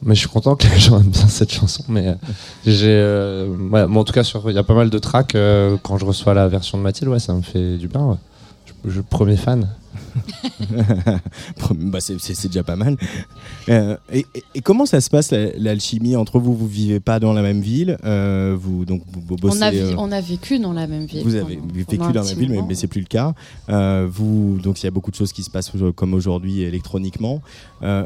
Mais 0.02 0.14
je 0.14 0.20
suis 0.20 0.28
content 0.28 0.54
que 0.56 0.66
les 0.68 0.78
gens 0.78 1.00
aiment 1.00 1.08
bien 1.10 1.26
cette 1.28 1.52
chanson. 1.52 1.84
Mais 1.88 2.08
euh, 2.08 2.14
j'ai, 2.66 2.86
euh, 2.90 3.48
ouais, 3.48 3.86
bon, 3.86 4.00
en 4.00 4.04
tout 4.04 4.12
cas, 4.12 4.22
il 4.46 4.54
y 4.54 4.58
a 4.58 4.62
pas 4.62 4.74
mal 4.74 4.90
de 4.90 4.98
tracks. 4.98 5.34
euh, 5.34 5.76
quand 5.82 5.98
je 5.98 6.04
reçois 6.04 6.34
la 6.34 6.48
version 6.48 6.78
de 6.78 6.82
Mathilde, 6.82 7.10
ouais, 7.10 7.18
ça 7.18 7.32
me 7.34 7.42
fait 7.42 7.76
du 7.78 7.88
bien. 7.88 8.04
ouais. 8.06 8.16
Je, 8.84 8.90
je- 8.90 9.00
premier 9.00 9.36
fan. 9.36 9.68
Bah, 11.74 12.00
c'est- 12.00 12.18
c'est 12.18 12.34
c'est 12.34 12.48
déjà 12.48 12.62
pas 12.62 12.76
mal. 12.76 12.96
Euh, 13.68 13.96
et, 14.12 14.24
et- 14.34 14.44
et 14.56 14.60
comment 14.60 14.86
ça 14.86 15.00
se 15.00 15.10
passe 15.10 15.30
la- 15.32 15.52
l'alchimie 15.56 16.16
entre 16.16 16.38
vous? 16.38 16.54
Vous 16.54 16.66
vivez 16.66 17.00
pas 17.00 17.20
dans 17.20 17.32
la 17.32 17.42
même 17.42 17.60
ville, 17.60 17.98
euh, 18.04 18.56
vous 18.58 18.84
donc 18.84 19.02
vous, 19.12 19.20
vous 19.26 19.36
bossez. 19.36 19.58
On 19.58 19.62
a, 19.62 19.70
vi- 19.70 19.78
euh, 19.78 19.94
on 19.98 20.12
a 20.12 20.20
vécu 20.20 20.58
dans 20.58 20.72
la 20.72 20.86
même 20.86 21.06
ville. 21.06 21.22
Vous 21.24 21.34
avez 21.34 21.56
pendant- 21.56 21.72
vécu 21.74 21.96
pendant 21.96 22.04
un 22.10 22.12
dans 22.12 22.20
la 22.20 22.26
petit 22.26 22.34
ville, 22.36 22.48
mais, 22.50 22.56
moment. 22.56 22.68
mais 22.68 22.74
c'est 22.74 22.86
plus 22.86 23.00
le 23.00 23.06
cas. 23.06 23.34
Euh, 23.68 24.06
vous, 24.10 24.58
donc 24.62 24.80
il 24.82 24.84
y 24.84 24.88
a 24.88 24.90
beaucoup 24.90 25.10
de 25.10 25.16
choses 25.16 25.32
qui 25.32 25.42
se 25.42 25.50
passent 25.50 25.72
au- 25.74 25.92
comme 25.92 26.14
aujourd'hui 26.14 26.62
électroniquement. 26.62 27.40
Euh, 27.82 28.04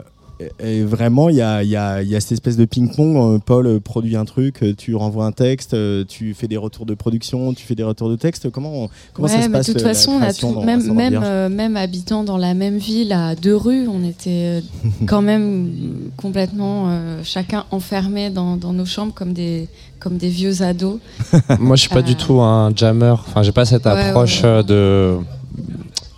et 0.60 0.82
vraiment, 0.82 1.28
il 1.28 1.36
y 1.36 1.40
a, 1.42 1.62
il 1.62 1.68
y 1.70 1.76
a- 1.76 2.02
il 2.02 2.08
y 2.08 2.16
a 2.16 2.20
cette 2.20 2.32
espèce 2.32 2.56
de 2.56 2.64
ping-pong. 2.64 3.16
Euh, 3.16 3.38
Paul 3.38 3.66
euh, 3.66 3.80
produit 3.80 4.16
un 4.16 4.24
truc, 4.24 4.62
euh, 4.62 4.74
tu 4.76 4.94
renvoies 4.94 5.24
un 5.26 5.32
texte, 5.32 5.76
tu 6.08 6.34
fais 6.34 6.48
des 6.48 6.56
retours 6.56 6.86
de 6.86 6.94
production, 6.94 7.52
tu 7.54 7.64
fais 7.66 7.74
des 7.74 7.82
retours 7.82 8.08
de 8.08 8.16
texte. 8.16 8.50
Comment, 8.50 8.88
comment 9.12 9.28
ça 9.28 9.42
se 9.42 9.48
passe 9.48 9.66
de 9.68 9.72
toute 9.72 9.82
façon, 9.82 10.12
on 10.12 10.16
a 10.16 10.20
création 10.22 10.48
tout- 10.52 10.60
dans 10.60 10.64
même, 10.64 11.20
euh, 11.22 11.76
habitant 11.76 12.24
dans 12.24 12.36
la 12.38 12.54
même 12.54 12.78
ville 12.78 13.12
à 13.12 13.34
deux 13.34 13.56
rues, 13.56 13.86
on 13.88 14.04
était 14.04 14.62
quand 15.06 15.22
même 15.22 15.70
complètement 16.16 16.86
euh, 16.88 17.20
chacun 17.24 17.64
enfermé 17.70 18.30
dans, 18.30 18.56
dans 18.56 18.72
nos 18.72 18.86
chambres 18.86 19.12
comme 19.14 19.32
des, 19.32 19.68
comme 19.98 20.16
des 20.16 20.28
vieux 20.28 20.62
ados. 20.62 20.98
Moi, 21.60 21.76
je 21.76 21.80
suis 21.82 21.90
pas 21.90 21.98
Euh. 21.98 22.02
du 22.02 22.16
tout 22.16 22.40
un 22.40 22.74
jammer. 22.74 23.10
Enfin, 23.10 23.42
j'ai 23.42 23.52
pas 23.52 23.64
cette 23.64 23.84
Ouais, 23.86 23.92
approche 23.92 24.42
ouais, 24.42 24.56
ouais. 24.56 24.64
de 24.64 25.16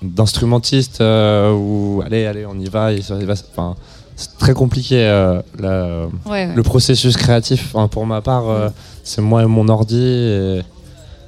d'instrumentiste 0.02 1.00
euh, 1.00 1.52
où 1.52 2.02
allez, 2.04 2.26
allez, 2.26 2.44
on 2.46 2.58
y 2.58 2.66
va. 2.66 2.90
Enfin, 3.52 3.75
c'est 4.16 4.38
très 4.38 4.54
compliqué 4.54 4.97
euh, 5.06 5.40
la- 5.59 6.06
Ouais, 6.30 6.47
ouais. 6.47 6.54
le 6.54 6.62
processus 6.62 7.16
créatif. 7.16 7.73
Enfin, 7.75 7.88
pour 7.88 8.06
ma 8.06 8.21
part, 8.21 8.49
euh, 8.49 8.68
c'est 9.02 9.21
moi 9.23 9.42
et 9.42 9.47
mon 9.47 9.68
ordi. 9.68 10.00
Et 10.00 10.62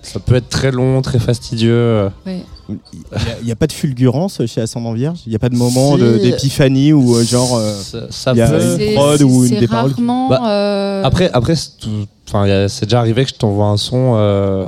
ça 0.03 0.21
peut 0.21 0.37
être 0.37 0.49
très 0.49 0.71
long, 0.71 1.03
très 1.03 1.19
fastidieux. 1.19 2.09
Ouais. 2.27 2.43
Il 2.69 3.45
n'y 3.45 3.53
a, 3.53 3.57
pas 3.57 3.69
de 3.69 3.73
fulgurance 3.73 4.45
chez 4.47 4.61
Ascendant 4.61 4.93
Vierge? 4.93 5.21
Il 5.25 5.31
n'y 5.31 5.37
a 5.37 5.39
pas 5.39 5.49
de 5.49 5.55
moment 5.57 5.97
Si. 5.97 6.03
d'épiphanie 6.21 6.93
ou 6.93 7.15
euh, 7.15 7.23
genre. 7.23 7.57
euh, 7.57 7.73
Ça, 7.81 8.07
ça 8.11 8.33
il 8.33 8.39
y 8.39 8.41
a 8.41 8.49
peut. 8.49 8.77
une 8.81 8.95
prod 8.95 9.23
ou 9.23 9.45
une 9.45 9.61
des 9.61 9.69
paroles 9.69 9.91
qui- 9.95 10.01
rarement. 10.01 10.29
Bah, 10.29 10.41
euh, 10.49 11.03
Après, 11.05 11.31
après 11.33 11.55
c'est 11.55 12.85
déjà 12.87 12.99
arrivé 12.99 13.23
que 13.25 13.31
je 13.31 13.35
t'envoie 13.37 13.67
un 13.67 13.77
son 13.77 14.15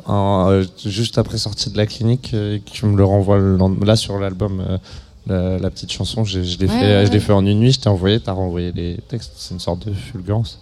un- 0.07 0.63
juste 0.87 1.19
après 1.19 1.39
sortie 1.39 1.71
de 1.71 1.77
la 1.77 1.87
clinique 1.87 2.29
et 2.35 2.63
que 2.65 2.71
tu 2.71 2.87
me 2.87 2.97
le 2.97 3.05
renvoies 3.05 3.39
le 3.39 3.57
lendemain. 3.57 3.85
Là, 3.85 3.97
sur 3.97 4.17
l'album, 4.21 4.61
euh, 4.61 4.79
la, 5.29 5.59
la 5.59 5.71
petite 5.71 5.93
chanson, 5.93 6.25
je 6.25 6.39
l'ai 6.41 6.67
Ouais, 6.67 6.67
fait, 6.67 6.67
ouais, 6.67 7.07
je 7.07 7.11
l'ai 7.11 7.19
ouais. 7.19 7.21
fait 7.21 7.33
en 7.33 7.45
une 7.47 7.61
nuit. 7.61 7.73
Je 7.73 7.81
t'ai 7.81 7.89
envoyé, 7.89 8.19
t'as 8.21 8.33
renvoyé 8.33 8.73
les 8.73 8.97
textes. 9.09 9.33
C'est 9.37 9.55
une 9.55 9.61
sorte 9.61 9.87
de 9.87 9.93
fulgurance. 9.93 10.59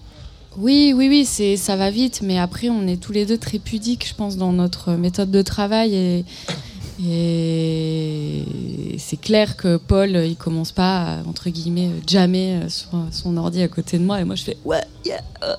Oui, 0.59 0.95
oui, 0.97 1.09
oui, 1.09 1.25
c'est 1.27 1.57
ça 1.59 1.77
va 1.77 1.91
vite, 1.91 2.21
mais 2.25 2.39
après 2.39 2.71
on 2.71 2.87
est 2.89 2.97
tous 2.97 3.13
les 3.13 3.27
deux 3.27 3.37
très 3.37 3.59
pudiques, 3.59 4.09
je 4.09 4.15
pense, 4.15 4.39
dans 4.39 4.53
notre 4.53 4.93
méthode 4.93 5.31
de 5.31 5.43
travail 5.43 5.95
et, 5.95 6.25
et 7.05 8.97
c'est 8.99 9.21
clair 9.21 9.57
que 9.57 9.77
Paul, 9.77 10.17
il 10.27 10.37
commence 10.37 10.73
pas 10.73 11.03
à, 11.03 11.23
entre 11.29 11.51
guillemets 11.51 11.91
jamais 12.09 12.61
sur 12.69 12.89
son 13.11 13.37
ordi 13.37 13.61
à 13.63 13.69
côté 13.69 13.99
de 13.99 14.05
moi 14.05 14.19
et 14.21 14.25
moi 14.25 14.35
je 14.35 14.45
fais 14.45 14.57
ouais, 14.65 14.83
yeah, 15.05 15.21
euh. 15.45 15.55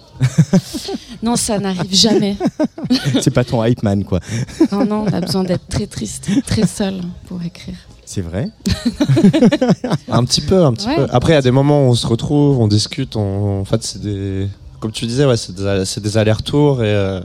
non, 1.22 1.36
ça 1.36 1.60
n'arrive 1.60 1.94
jamais. 1.94 2.36
C'est 3.22 3.30
pas 3.34 3.44
ton 3.44 3.64
hype 3.64 3.84
man, 3.84 4.04
quoi. 4.04 4.20
Non, 4.72 4.84
non, 4.86 5.06
on 5.08 5.14
a 5.14 5.22
besoin 5.22 5.44
d'être 5.44 5.68
très 5.68 5.86
triste, 5.86 6.28
très 6.46 6.66
seul 6.66 7.02
pour 7.28 7.42
écrire. 7.44 7.76
C'est 8.10 8.22
vrai 8.22 8.50
Un 10.10 10.24
petit 10.24 10.40
peu, 10.40 10.64
un 10.64 10.72
petit 10.72 10.88
Ouais. 10.88 10.96
peu. 10.96 11.08
Après, 11.12 11.34
il 11.34 11.36
y 11.36 11.40
a 11.40 11.42
des 11.42 11.52
moments 11.52 11.82
où 11.88 11.90
on 11.90 11.94
se 11.94 12.08
retrouve, 12.08 12.58
on 12.60 12.68
discute. 12.70 13.18
On... 13.18 13.60
En 13.60 13.66
fait, 13.66 13.84
c'est 13.84 14.02
des. 14.02 14.48
Comme 14.80 14.92
tu 14.94 15.06
disais, 15.08 15.26
ouais, 15.26 15.36
c'est 15.36 15.54
des, 15.54 15.84
des 16.02 16.18
allers-retours. 16.18 16.84
Et 16.84 16.88
euh, 16.88 17.20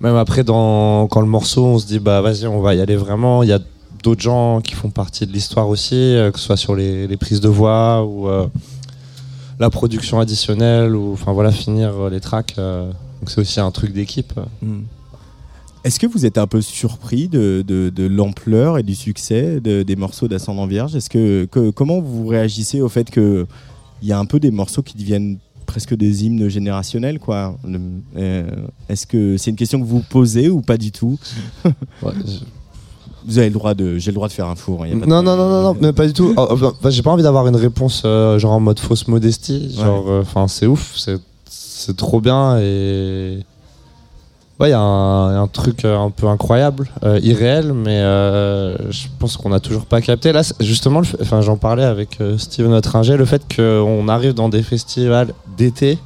même 0.00 0.16
après, 0.16 0.42
dans... 0.42 1.06
quand 1.06 1.20
le 1.20 1.28
morceau, 1.28 1.64
on 1.64 1.78
se 1.78 1.86
dit, 1.86 2.00
bah 2.00 2.20
vas-y, 2.22 2.48
on 2.48 2.60
va 2.60 2.74
y 2.74 2.80
aller 2.80 2.96
vraiment. 2.96 3.44
Il 3.44 3.50
y 3.50 3.52
a 3.52 3.60
d'autres 4.02 4.20
gens 4.20 4.60
qui 4.60 4.74
font 4.74 4.90
partie 4.90 5.26
de 5.28 5.32
l'histoire 5.32 5.68
aussi, 5.68 5.94
euh, 5.94 6.32
que 6.32 6.40
ce 6.40 6.46
soit 6.46 6.56
sur 6.56 6.74
les, 6.74 7.06
les 7.06 7.16
prises 7.16 7.40
de 7.40 7.48
voix 7.48 8.04
ou 8.04 8.28
euh, 8.28 8.48
la 9.60 9.70
production 9.70 10.18
additionnelle, 10.18 10.96
ou 10.96 11.12
enfin 11.12 11.32
voilà, 11.32 11.52
finir 11.52 12.08
les 12.10 12.18
tracks. 12.20 12.54
euh. 12.58 12.90
Donc 13.20 13.30
c'est 13.30 13.40
aussi 13.40 13.60
un 13.60 13.70
truc 13.70 13.92
d'équipe. 13.92 14.32
Hmm. 14.60 14.80
Est-ce 15.82 15.98
que 15.98 16.06
vous 16.06 16.26
êtes 16.26 16.36
un 16.36 16.46
peu 16.46 16.60
surpris 16.60 17.28
de, 17.28 17.64
de- 17.66 17.90
de 17.94 18.06
l'ampleur 18.06 18.76
et 18.78 18.82
du 18.82 18.94
succès 18.94 19.60
de- 19.60 19.82
des 19.82 19.96
morceaux 19.96 20.28
d'Ascendant 20.28 20.66
Vierge? 20.66 20.94
Est-ce 20.94 21.08
que, 21.08 21.46
que- 21.50 21.70
comment 21.70 22.00
vous 22.00 22.26
réagissez 22.26 22.80
au 22.82 22.88
fait 22.88 23.10
que 23.10 23.46
il 24.02 24.08
y 24.08 24.12
a 24.12 24.18
un 24.18 24.26
peu 24.26 24.40
des 24.40 24.50
morceaux 24.50 24.82
qui 24.82 24.96
deviennent 24.98 25.38
presque 25.66 25.94
des 25.94 26.24
hymnes 26.26 26.48
générationnels 26.48 27.18
quoi? 27.18 27.56
Euh, 28.16 28.44
Est-ce 28.90 29.06
que 29.06 29.36
c'est 29.38 29.50
une 29.50 29.56
question 29.56 29.80
que 29.80 29.86
vous 29.86 30.00
posez 30.00 30.48
ou 30.50 30.60
pas 30.60 30.76
du 30.76 30.92
tout? 30.92 31.18
Ouais, 32.02 32.12
je- 32.26 32.44
Vous 33.26 33.38
avez 33.38 33.48
le 33.48 33.54
droit 33.54 33.74
de, 33.74 33.96
j'ai 33.98 34.10
le 34.10 34.14
droit 34.16 34.28
de 34.28 34.32
faire 34.32 34.48
un 34.48 34.56
four. 34.56 34.82
hein, 34.84 34.88
y 34.88 34.92
a 34.92 34.96
pas 34.96 35.04
de 35.06 35.10
Non, 35.10 35.22
non, 35.22 35.36
non, 35.36 35.48
non, 35.48 35.62
non, 35.62 35.76
mais 35.80 35.92
pas 35.94 36.06
du 36.06 36.12
tout. 36.12 36.34
Oh, 36.36 36.46
oh, 36.50 36.72
bah, 36.82 36.90
J'ai 36.90 37.02
pas 37.02 37.10
envie 37.10 37.22
d'avoir 37.22 37.46
une 37.48 37.56
réponse 37.56 38.02
euh, 38.04 38.38
genre 38.38 38.52
en 38.52 38.60
mode 38.60 38.80
fausse 38.80 39.08
modestie. 39.08 39.74
Genre, 39.76 40.10
euh, 40.10 40.20
enfin, 40.22 40.46
c'est 40.48 40.66
ouf, 40.66 40.94
c'est 40.96 41.16
c'est 41.46 41.96
trop 41.96 42.20
bien 42.20 42.58
et. 42.58 43.40
Ouais, 44.60 44.68
il 44.68 44.72
y, 44.72 44.74
a 44.74 44.78
un 44.78 45.46
truc 45.46 45.86
euh, 45.86 45.96
un 45.96 46.10
peu 46.10 46.26
incroyable, 46.26 46.90
euh, 47.02 47.18
irréel, 47.22 47.72
mais 47.72 47.98
euh, 48.00 48.76
je 48.92 49.06
pense 49.18 49.38
qu'on 49.38 49.48
n'a 49.48 49.58
toujours 49.60 49.86
pas 49.86 50.02
capté. 50.02 50.32
Là, 50.32 50.42
justement, 50.60 51.02
fait- 51.02 51.16
enfin, 51.22 51.40
j'en 51.40 51.56
parlais 51.56 51.84
avec 51.84 52.20
euh, 52.20 52.36
Steven 52.36 52.70
Otringer, 52.74 53.16
le 53.16 53.24
fait 53.24 53.42
qu'on 53.56 54.06
arrive 54.08 54.34
dans 54.34 54.50
des 54.50 54.62
festivals 54.62 55.32
d'été 55.56 55.98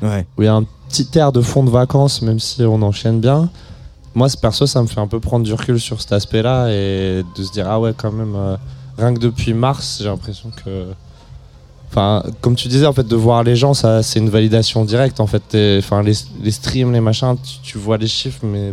Ouais. 0.00 0.26
où 0.38 0.42
il 0.42 0.46
y 0.46 0.48
a 0.48 0.54
un 0.54 0.64
petit 0.88 1.06
air 1.16 1.30
de 1.30 1.42
fond 1.42 1.62
de 1.62 1.68
vacances, 1.68 2.22
même 2.22 2.40
si 2.40 2.62
on 2.62 2.80
enchaîne 2.80 3.20
bien. 3.20 3.50
Moi, 4.14 4.30
ce 4.30 4.38
perso, 4.38 4.66
ça 4.66 4.80
me 4.80 4.86
fait 4.86 5.00
un 5.00 5.06
peu 5.06 5.20
prendre 5.20 5.44
du 5.44 5.52
recul 5.52 5.78
sur 5.78 6.00
cet 6.00 6.12
aspect-là 6.12 6.68
et 6.70 7.22
de 7.36 7.42
se 7.42 7.52
dire, 7.52 7.66
ah 7.68 7.78
ouais, 7.78 7.92
quand 7.94 8.10
même, 8.12 8.34
rien 8.96 9.12
que 9.12 9.20
depuis 9.20 9.52
mars, 9.52 9.98
j'ai 10.00 10.08
l'impression 10.08 10.50
que. 10.64 10.86
Enfin, 11.90 12.22
comme 12.40 12.54
tu 12.54 12.68
disais, 12.68 12.86
en 12.86 12.92
fait, 12.92 13.06
de 13.06 13.16
voir 13.16 13.42
les 13.42 13.56
gens, 13.56 13.74
ça, 13.74 14.02
c'est 14.04 14.20
une 14.20 14.30
validation 14.30 14.84
directe. 14.84 15.18
En 15.18 15.26
fait, 15.26 15.42
enfin, 15.78 16.02
les, 16.02 16.12
les 16.40 16.52
streams, 16.52 16.92
les 16.92 17.00
machins, 17.00 17.34
tu, 17.42 17.58
tu 17.72 17.78
vois 17.78 17.96
les 17.98 18.06
chiffres, 18.06 18.44
mais 18.44 18.72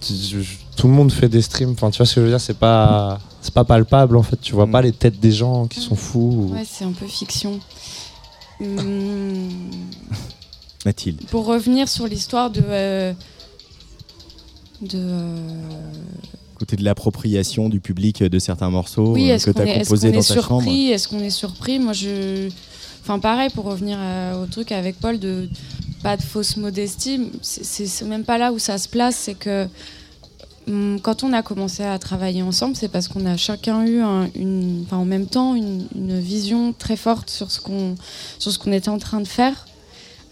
tu- 0.00 0.12
tu- 0.14 0.58
tout 0.76 0.88
le 0.88 0.92
monde 0.92 1.12
fait 1.12 1.28
des 1.28 1.40
streams. 1.42 1.70
Enfin, 1.70 1.90
tu 1.90 1.98
vois 1.98 2.06
ce 2.06 2.16
que 2.16 2.20
je 2.22 2.26
veux 2.26 2.32
dire, 2.32 2.40
c'est 2.40 2.58
pas, 2.58 3.18
c'est 3.40 3.54
pas 3.54 3.62
palpable. 3.64 4.16
En 4.16 4.22
fait, 4.24 4.36
tu 4.40 4.52
vois 4.52 4.66
Mm. 4.66 4.70
pas 4.72 4.82
les 4.82 4.92
têtes 4.92 5.20
des 5.20 5.30
gens 5.30 5.66
qui 5.68 5.78
sont 5.80 5.94
fous. 5.94 6.48
ou- 6.50 6.54
Ouais, 6.54 6.64
c'est 6.68 6.84
un 6.84 6.92
peu 6.92 7.06
fiction. 7.06 7.60
Hum, 8.60 9.48
Mathilde. 10.84 11.20
pour 11.30 11.46
revenir 11.46 11.88
sur 11.88 12.06
l'histoire 12.08 12.50
de. 12.50 12.62
euh, 12.68 13.12
de 14.82 14.98
euh, 14.98 15.50
Côté 16.58 16.76
de 16.76 16.84
l'appropriation 16.84 17.68
du 17.68 17.80
public 17.80 18.22
de 18.22 18.38
certains 18.38 18.70
morceaux 18.70 19.12
oui, 19.12 19.30
euh, 19.30 19.38
que 19.38 19.50
tu 19.50 19.60
as 19.60 19.66
est, 19.66 19.78
composés 19.80 20.10
dans 20.10 20.20
ta 20.22 20.34
chambre. 20.34 20.62
surpris 20.62 20.90
Est-ce 20.90 21.06
qu'on 21.08 21.20
est 21.20 21.30
surpris? 21.30 21.78
Moi, 21.78 21.92
je. 21.92 22.48
Enfin, 23.02 23.18
pareil, 23.18 23.50
pour 23.50 23.64
revenir 23.66 23.98
euh, 24.00 24.42
au 24.42 24.46
truc 24.46 24.72
avec 24.72 24.98
Paul, 24.98 25.18
de 25.18 25.48
pas 26.02 26.16
de 26.16 26.22
fausse 26.22 26.56
modestie, 26.56 27.30
c'est- 27.42 28.04
même 28.04 28.24
pas 28.24 28.38
là 28.38 28.52
où 28.52 28.58
ça 28.58 28.78
se 28.78 28.88
place, 28.88 29.16
c'est 29.16 29.34
que 29.34 29.66
hum, 30.66 30.98
quand 31.02 31.22
on 31.24 31.32
a 31.32 31.42
commencé 31.42 31.82
à 31.82 31.98
travailler 31.98 32.42
ensemble, 32.42 32.74
c'est 32.74 32.88
parce 32.88 33.06
qu'on 33.08 33.26
a 33.26 33.36
chacun 33.36 33.84
eu 33.84 34.00
un- 34.00 34.28
une, 34.34 34.82
enfin, 34.86 34.96
en 34.96 35.04
même 35.04 35.26
temps 35.26 35.54
une, 35.54 35.86
une 35.94 36.18
vision 36.18 36.72
très 36.72 36.96
forte 36.96 37.28
sur 37.30 37.50
ce 37.50 37.60
qu'on 37.60 37.96
sur 38.38 38.50
ce 38.50 38.58
qu'on 38.58 38.72
était 38.72 38.88
en 38.88 38.98
train 38.98 39.20
de 39.20 39.28
faire. 39.28 39.66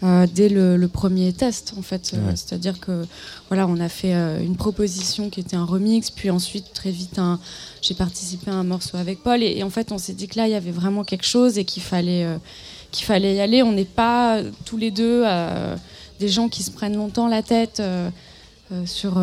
Euh, 0.03 0.27
dès 0.33 0.49
le, 0.49 0.75
le 0.77 0.87
premier 0.87 1.31
test 1.33 1.73
en 1.77 1.81
fait. 1.81 2.11
Euh, 2.13 2.17
Ouais. 2.27 2.35
c'est-à-dire 2.35 2.79
que 2.79 3.05
voilà 3.49 3.65
on 3.67 3.79
a 3.79 3.87
fait 3.89 4.13
euh, 4.13 4.39
une 4.43 4.55
proposition 4.57 5.29
qui 5.29 5.39
était 5.39 5.55
un 5.55 5.63
remix 5.65 6.11
puis 6.11 6.29
ensuite 6.29 6.73
très 6.73 6.91
vite 6.91 7.17
un 7.17 7.39
j'ai 7.81 7.93
participé 7.95 8.51
à 8.51 8.55
un 8.55 8.63
morceau 8.63 8.97
avec 8.97 9.23
Paul. 9.23 9.41
Et, 9.41 9.57
et 9.57 9.63
en 9.63 9.69
fait 9.69 9.91
on 9.91 9.97
s'est 9.97 10.13
dit 10.13 10.27
que 10.27 10.37
là 10.37 10.47
il 10.47 10.51
y 10.51 10.55
avait 10.55 10.71
vraiment 10.71 11.03
quelque 11.03 11.25
chose 11.25 11.57
et 11.57 11.63
qu'il 11.65 11.81
fallait 11.83 12.25
euh, 12.25 12.37
qu'il 12.91 13.05
fallait 13.05 13.35
y 13.35 13.39
aller. 13.39 13.63
On 13.63 13.71
n'est 13.71 13.85
pas 13.85 14.41
tous 14.65 14.77
les 14.77 14.91
deux 14.91 15.23
des 16.19 16.27
gens 16.29 16.47
qui 16.49 16.63
se 16.63 16.71
prennent 16.71 16.95
longtemps 16.95 17.27
la 17.27 17.43
tête 17.43 17.81
sur 18.85 19.19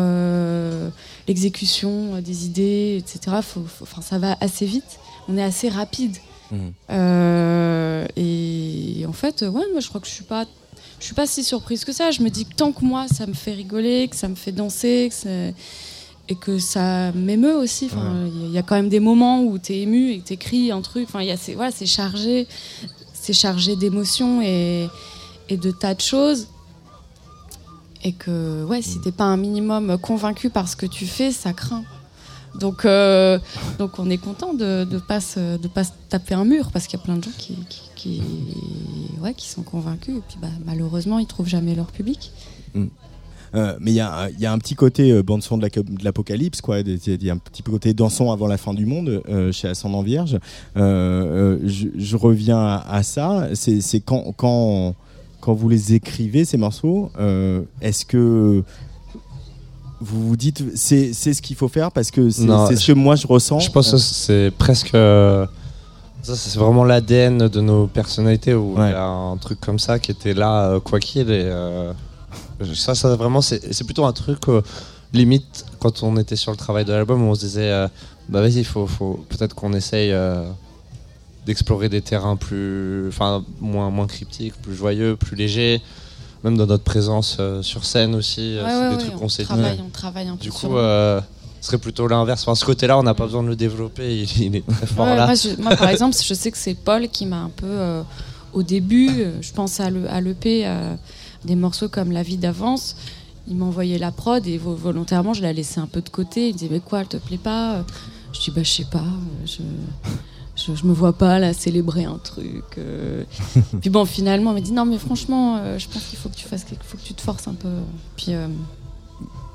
l'exécution 1.27 2.19
des 2.21 2.45
idées 2.45 2.97
etc 3.01 3.37
Faut- 3.41 3.65
ça 4.01 4.19
va 4.19 4.37
assez 4.41 4.65
vite. 4.65 4.99
On 5.27 5.37
est 5.37 5.43
assez 5.43 5.69
rapide. 5.69 6.17
Euh, 6.91 8.05
et 8.15 9.05
en 9.07 9.13
fait, 9.13 9.41
ouais, 9.41 9.63
moi 9.71 9.79
je 9.79 9.87
crois 9.87 9.99
que 10.01 10.07
je 10.07 10.11
suis 10.13 10.23
pas, 10.23 10.45
je 11.03 11.07
suis 11.07 11.15
pas 11.15 11.27
si 11.27 11.43
surprise 11.43 11.83
que 11.83 11.91
ça. 11.91 12.11
Je 12.11 12.21
me 12.21 12.29
dis 12.29 12.45
que 12.45 12.53
tant 12.55 12.71
que 12.71 12.85
moi 12.85 13.07
ça 13.09 13.27
me 13.27 13.33
fait 13.33 13.51
rigoler, 13.51 14.07
que 14.07 14.15
ça 14.15 14.29
me 14.29 14.35
fait 14.35 14.53
danser, 14.53 15.07
que 15.09 15.15
c'est- 15.15 15.53
et 16.29 16.35
que 16.35 16.59
ça 16.59 17.11
m'émeut 17.11 17.57
aussi. 17.57 17.89
Il 17.91 17.97
y 17.97 17.99
a- 18.01 18.47
il 18.47 18.51
y 18.53 18.57
a 18.57 18.63
quand 18.63 18.75
même 18.75 18.87
des 18.87 19.01
moments 19.01 19.41
où 19.43 19.59
tu 19.59 19.73
es 19.73 19.81
ému 19.81 20.11
et 20.11 20.19
que 20.19 20.27
tu 20.27 20.33
écris 20.33 20.71
un 20.71 20.81
truc. 20.81 21.03
Enfin, 21.09 21.19
il 21.19 21.27
y 21.27 21.31
a 21.31 21.35
ces- 21.35 21.55
voilà, 21.55 21.71
c'est 21.71 21.85
chargé, 21.85 22.47
c'est 23.13 23.33
chargé 23.33 23.75
d'émotions 23.75 24.41
et, 24.41 24.87
et 25.49 25.57
de 25.57 25.71
tas 25.71 25.93
de 25.93 25.99
choses. 25.99 26.47
Et 28.05 28.13
que 28.13 28.63
ouais, 28.63 28.81
si 28.81 29.01
t'es 29.01 29.11
pas 29.11 29.25
un 29.25 29.35
minimum 29.37 29.97
convaincu 29.97 30.49
par 30.49 30.69
ce 30.69 30.77
que 30.77 30.85
tu 30.85 31.05
fais, 31.05 31.31
ça 31.33 31.51
craint. 31.51 31.83
Donc, 32.55 32.85
euh, 32.85 33.39
donc 33.77 33.99
on 33.99 34.09
est 34.09 34.17
content 34.17 34.53
de 34.53 34.87
ne 34.89 34.99
pas, 34.99 35.19
se, 35.19 35.57
de 35.57 35.67
pas 35.67 35.83
se 35.83 35.91
taper 36.07 36.35
un 36.35 36.45
mur 36.45 36.69
parce 36.71 36.87
qu'il 36.87 36.97
y 36.97 37.01
a 37.01 37.05
plein 37.05 37.17
de 37.17 37.23
gens 37.25 37.31
qui, 37.37 37.55
qui, 37.69 37.81
qui- 38.03 38.21
ouais, 39.21 39.33
qui 39.33 39.47
sont 39.49 39.63
convaincus 39.63 40.17
et 40.17 40.21
puis 40.27 40.37
bah, 40.41 40.47
malheureusement 40.65 41.19
ils 41.19 41.25
trouvent 41.27 41.47
jamais 41.47 41.75
leur 41.75 41.87
public. 41.87 42.31
Euh, 43.55 43.77
mais 43.79 43.91
il 43.91 43.95
y, 43.95 43.99
a 43.99 44.11
un- 44.23 44.29
il 44.29 44.39
y 44.39 44.47
a 44.47 44.51
un 44.51 44.57
petit 44.57 44.73
côté 44.73 45.11
euh, 45.11 45.21
bande 45.21 45.43
son 45.43 45.57
de 45.57 45.61
la- 45.61 45.69
de 45.69 46.03
l'apocalypse, 46.03 46.59
quoi. 46.59 46.79
Il 46.79 47.23
y 47.23 47.29
a 47.29 47.33
un 47.33 47.37
petit 47.37 47.61
côté 47.61 47.93
dansant 47.93 48.31
avant 48.31 48.47
la 48.47 48.57
fin 48.57 48.73
du 48.73 48.87
monde 48.87 49.21
euh, 49.29 49.51
chez 49.51 49.67
Ascendant 49.67 50.01
Vierge. 50.01 50.39
Euh, 50.75 50.79
euh, 50.81 51.59
je, 51.63 51.87
je 51.95 52.17
reviens 52.17 52.57
à, 52.57 52.83
à 52.89 53.03
ça. 53.03 53.49
C'est 53.53 53.99
quand, 53.99 54.33
quand, 54.35 54.95
quand 55.39 55.53
vous 55.53 55.69
les 55.69 55.93
écrivez 55.93 56.45
ces 56.45 56.57
morceaux, 56.57 57.11
euh, 57.19 57.61
est-ce 57.79 58.05
que 58.05 58.63
vous 60.01 60.27
vous 60.29 60.35
dites 60.35 60.63
c'est 60.75 61.13
c'est 61.13 61.33
ce 61.35 61.41
qu'il 61.43 61.55
faut 61.55 61.67
faire 61.67 61.91
parce 61.91 62.09
que 62.09 62.31
c'est 62.31 62.75
ce 62.75 62.87
que 62.87 62.93
moi 62.93 63.15
je 63.15 63.27
ressens? 63.27 63.59
Je 63.59 63.69
pense 63.69 63.91
que 63.91 63.97
c'est 63.99 64.51
presque. 64.57 64.95
Ça, 66.23 66.35
c'est 66.35 66.57
vraiment 66.57 66.83
l'ADN 66.85 67.47
de 67.49 67.61
nos 67.61 67.85
personnalités 67.87 68.53
où 68.53 68.75
il 68.77 68.89
y 68.89 68.93
a 68.93 69.03
un 69.05 69.35
truc 69.37 69.59
comme 69.59 69.77
ça 69.79 69.99
qui 69.99 70.11
était 70.11 70.33
là, 70.33 70.69
euh, 70.69 70.79
quoi 70.79 70.99
qu'il. 70.99 71.29
Et 71.29 71.43
euh, 71.43 71.91
ça, 72.75 72.95
ça 72.95 73.15
vraiment, 73.15 73.41
c'est 73.41 73.73
c'est 73.73 73.83
plutôt 73.83 74.05
un 74.05 74.13
truc 74.13 74.47
euh, 74.47 74.61
limite 75.11 75.65
quand 75.79 76.01
on 76.01 76.15
était 76.17 76.37
sur 76.37 76.51
le 76.51 76.57
travail 76.57 76.85
de 76.85 76.93
l'album 76.93 77.21
où 77.23 77.29
on 77.31 77.35
se 77.35 77.41
disait, 77.41 77.69
euh, 77.71 77.87
bah 78.29 78.39
vas-y, 78.41 78.59
il 78.59 78.65
faut, 78.65 78.87
faut 78.87 79.25
peut-être 79.27 79.53
qu'on 79.53 79.73
essaye 79.73 80.13
euh, 80.13 80.47
d'explorer 81.45 81.89
des 81.89 82.01
terrains 82.01 82.37
plus, 82.37 83.09
enfin 83.09 83.43
moins 83.59 83.89
moins 83.89 84.07
cryptiques, 84.07 84.53
plus 84.61 84.75
joyeux, 84.75 85.17
plus 85.17 85.35
légers. 85.35 85.81
Même 86.45 86.57
dans 86.57 86.65
notre 86.67 86.83
présence 86.83 87.37
euh, 87.39 87.61
sur 87.61 87.85
scène 87.85 88.15
aussi, 88.15 88.57
Ouais, 88.61 88.69
c'est 88.69 88.75
ouais, 88.79 88.89
des 88.91 88.95
ouais, 88.95 89.01
trucs 89.01 89.15
on, 89.15 89.19
qu'on 89.19 89.29
s'est 89.29 89.43
dit. 89.43 89.47
travaille, 89.49 89.81
on 89.85 89.89
travaille 89.89 90.27
un 90.27 90.35
peu 90.35 90.41
Du 90.41 90.51
sur 90.51 90.69
coup, 90.69 90.77
euh, 90.77 91.19
ce 91.63 91.67
serait 91.67 91.77
plutôt 91.77 92.09
l'inverse. 92.09 92.41
Enfin, 92.41 92.55
ce 92.55 92.65
côté-là, 92.65 92.97
on 92.99 93.03
n'a 93.03 93.13
pas 93.13 93.23
besoin 93.23 93.41
de 93.41 93.47
le 93.47 93.55
développer. 93.55 94.25
Il, 94.37 94.53
est 94.57 94.67
très 94.67 94.85
fort 94.85 95.05
Ouais, 95.07 95.15
là. 95.15 95.27
moi, 95.27 95.35
je- 95.35 95.61
moi, 95.61 95.73
par 95.77 95.87
exemple, 95.95 96.13
je 96.21 96.33
sais 96.33 96.51
que 96.51 96.57
c'est 96.57 96.73
Paul 96.73 97.07
qui 97.07 97.25
m'a 97.25 97.37
un 97.39 97.49
peu, 97.49 97.65
euh, 97.65 98.03
au 98.51 98.63
début, 98.63 99.09
euh, 99.21 99.31
je 99.41 99.53
pense 99.53 99.79
à 99.79 99.89
l'EP, 99.89 100.65
à 100.65 100.69
euh, 100.71 100.95
des 101.45 101.55
morceaux 101.55 101.87
comme 101.87 102.11
La 102.11 102.21
vie 102.21 102.35
d'avance. 102.35 102.97
Il 103.47 103.55
m'a 103.55 103.63
envoyé 103.63 103.97
la 103.97 104.11
prod 104.11 104.45
et 104.45 104.57
vo- 104.57 104.75
volontairement, 104.75 105.33
je 105.33 105.41
l'ai 105.41 105.53
laissé 105.53 105.79
un 105.79 105.87
peu 105.87 106.01
de 106.01 106.09
côté. 106.09 106.49
Il 106.49 106.53
me 106.53 106.57
disait, 106.57 106.69
mais 106.69 106.81
quoi, 106.81 106.99
elle 106.99 107.07
te 107.07 107.15
plaît 107.17 107.37
pas 107.41 107.85
Je 108.33 108.41
dis, 108.41 108.51
bah, 108.51 108.63
je 108.63 108.69
sais 108.69 108.85
pas, 108.91 109.05
je, 109.45 109.61
je, 110.57 110.75
je 110.75 110.85
me 110.85 110.91
vois 110.91 111.13
pas 111.13 111.39
là 111.39 111.53
célébrer 111.53 112.03
un 112.03 112.17
truc. 112.21 112.65
euh. 112.77 113.23
Puis 113.79 113.89
bon, 113.89 114.03
finalement, 114.03 114.51
il 114.51 114.55
m'a 114.55 114.59
dit, 114.61 114.73
non, 114.73 114.83
mais 114.85 114.97
franchement, 114.97 115.55
euh, 115.61 115.79
je 115.79 115.87
pense 115.87 116.03
qu'il 116.03 116.19
faut 116.19 116.27
que 116.27 116.35
tu 116.35 116.45
fasses 116.45 116.65
faut 116.83 116.97
que 116.97 117.03
tu 117.03 117.13
te 117.13 117.21
forces 117.21 117.47
un 117.47 117.53
peu. 117.53 117.69
Puis. 118.17 118.33
euh, 118.33 118.47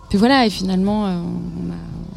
puis 0.09 0.19
voilà, 0.19 0.47
et 0.47 0.51
finalement, 0.51 1.07
euh, 1.07 1.21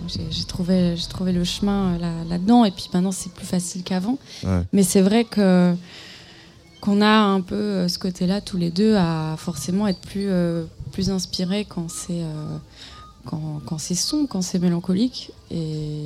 j'ai 0.08 0.44
trouvé, 0.46 0.96
j'ai 0.98 1.08
trouvé 1.08 1.32
le 1.32 1.44
chemin 1.44 1.94
euh, 1.94 1.98
là- 2.00 2.24
là-dedans, 2.30 2.66
et 2.66 2.72
puis 2.72 2.90
maintenant 2.94 3.12
c'est 3.12 3.32
plus 3.32 3.46
facile 3.46 3.84
qu'avant. 3.84 4.18
Ouais. 4.44 4.62
Mais 4.74 4.84
c'est 4.84 5.02
vrai 5.02 5.24
que 5.26 5.74
qu'on 6.82 7.02
a 7.02 7.20
un 7.20 7.42
peu 7.42 7.56
euh, 7.56 7.88
ce 7.88 8.00
côté-là 8.00 8.42
tous 8.42 8.58
les 8.58 8.72
deux 8.72 8.96
à 8.96 9.36
forcément 9.38 9.88
être 9.88 10.02
plus 10.02 10.28
euh, 10.30 10.66
plus 10.92 11.10
inspiré 11.12 11.64
quand 11.66 11.90
c'est 11.90 12.24
euh, 12.24 12.58
quand, 13.26 13.62
quand 13.66 13.78
c'est 13.78 13.96
sombre, 13.96 14.28
quand 14.28 14.42
c'est 14.42 14.58
mélancolique 14.60 15.32
et 15.52 16.06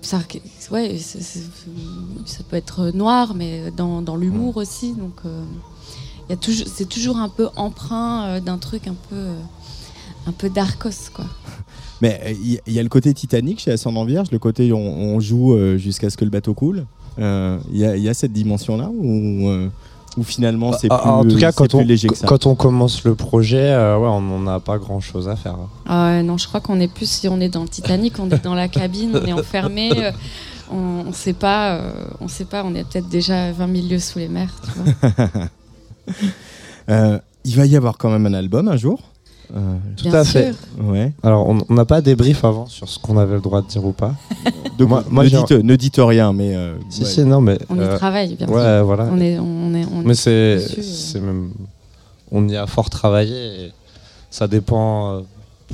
ça, 0.00 0.20
ouais, 0.70 0.96
ça 0.98 2.42
peut 2.48 2.56
être 2.56 2.90
noir, 2.94 3.34
mais 3.34 3.70
dans, 3.76 4.00
dans 4.00 4.16
l'humour 4.16 4.56
aussi. 4.56 4.94
Donc, 4.94 5.16
euh, 5.26 5.42
c'est 6.66 6.88
toujours 6.88 7.18
un 7.18 7.28
peu 7.28 7.48
emprunt 7.56 8.24
euh, 8.26 8.40
d'un 8.40 8.58
truc 8.58 8.86
un 8.86 8.94
peu, 9.10 9.16
un 10.28 10.32
peu 10.32 10.48
darkos, 10.50 11.10
quoi. 11.14 11.24
Mais 12.00 12.20
euh, 12.24 12.30
il 12.30 12.52
y, 12.52 12.60
il 12.68 12.72
y 12.74 12.78
a 12.78 12.82
le 12.82 12.88
côté 12.88 13.12
Titanic 13.12 13.58
chez 13.60 13.72
Ascendant 13.72 14.04
Vierge, 14.04 14.28
le 14.30 14.38
côté 14.38 14.72
on, 14.72 14.78
on 14.78 15.18
joue 15.20 15.54
euh, 15.54 15.76
jusqu'à 15.78 16.10
ce 16.10 16.16
que 16.16 16.24
le 16.24 16.30
bateau 16.30 16.54
coule. 16.54 16.86
Euh, 17.18 17.58
Il 17.72 17.78
y, 17.78 17.84
a, 17.84 17.96
il 17.96 18.02
y 18.02 18.08
a 18.08 18.14
cette 18.14 18.32
dimension-là 18.32 18.88
ou, 18.94 19.48
euh, 19.48 19.68
ou 20.16 20.22
finalement 20.22 20.72
c'est 20.72 20.86
plus, 20.88 20.96
Ah, 21.02 21.14
en 21.14 21.24
tout 21.24 21.36
cas, 21.36 21.50
quand 21.50 21.66
plus 21.68 21.78
on, 21.78 21.80
léger 21.84 22.06
que 22.06 22.14
ça 22.16 22.28
quand 22.28 22.46
on 22.46 22.54
commence 22.54 23.02
le 23.02 23.16
projet, 23.16 23.72
euh, 23.72 23.98
ouais, 23.98 24.06
on 24.06 24.38
n'a 24.40 24.60
pas 24.60 24.78
grand 24.78 25.00
chose 25.00 25.28
à 25.28 25.34
faire. 25.34 25.56
Ah 25.86 26.06
ouais, 26.10 26.22
non, 26.22 26.38
je 26.38 26.46
crois 26.46 26.60
qu'on 26.60 26.78
est 26.78 26.92
plus, 26.92 27.10
si 27.10 27.26
on 27.26 27.40
est 27.40 27.48
dans 27.48 27.62
le 27.62 27.68
Titanic, 27.68 28.20
on 28.20 28.30
est 28.30 28.44
dans 28.44 28.54
la 28.54 28.68
cabine, 28.68 29.18
on 29.20 29.26
est 29.26 29.32
enfermé, 29.32 29.90
euh, 29.96 30.12
on, 30.70 31.06
on 31.08 31.12
sait 31.12 31.32
pas, 31.32 31.72
euh, 31.74 31.92
on 32.20 32.28
sait 32.28 32.44
pas, 32.44 32.62
on 32.64 32.74
est 32.76 32.84
peut-être 32.84 33.08
déjà 33.08 33.50
20 33.50 33.74
000 33.74 33.88
lieues 33.88 33.98
sous 33.98 34.20
les 34.20 34.28
mers, 34.28 34.54
tu 34.64 34.70
vois. 34.78 35.48
Euh, 36.88 37.18
Il 37.44 37.54
va 37.54 37.66
y 37.66 37.76
avoir 37.76 37.98
quand 37.98 38.10
même 38.10 38.24
un 38.24 38.32
album 38.32 38.66
un 38.68 38.78
jour. 38.78 39.02
Euh, 39.56 39.76
Tout 39.96 40.04
Bien 40.04 40.14
à 40.14 40.24
fait. 40.24 40.52
ouais. 40.80 41.12
Alors, 41.22 41.48
on 41.48 41.72
n'a 41.74 41.84
pas 41.86 42.00
débrief 42.02 42.44
avant 42.44 42.66
sur 42.66 42.88
ce 42.88 42.98
qu'on 42.98 43.16
avait 43.16 43.34
le 43.34 43.40
droit 43.40 43.62
de 43.62 43.66
dire 43.66 43.84
ou 43.84 43.92
pas. 43.92 44.14
Donc, 44.78 44.88
Moi- 44.90 45.04
moi, 45.10 45.24
ne, 45.24 45.28
dites, 45.30 45.50
ne 45.50 45.76
dites 45.76 45.96
rien, 45.98 46.32
mais. 46.32 46.54
euh, 46.54 46.74
Si, 46.90 47.02
ouais. 47.02 47.08
si, 47.08 47.24
non, 47.24 47.40
mais. 47.40 47.58
On 47.70 47.76
y 47.76 47.80
euh, 47.80 47.96
travaille, 47.96 48.34
bien 48.34 48.46
sûr. 48.46 48.54
ouais, 48.56 48.82
voilà. 48.82 49.08
On 49.10 49.18
est, 49.20 49.38
on 49.38 49.74
est, 49.74 49.86
on 49.86 50.02
Mais 50.04 50.14
c'est, 50.14 50.58
même, 51.20 51.50
on 52.30 52.46
y 52.48 52.56
a 52.56 52.66
fort 52.66 52.90
travaillé. 52.90 53.34
Et 53.66 53.72
ça 54.30 54.46
dépend 54.48 55.14
euh, 55.14 55.20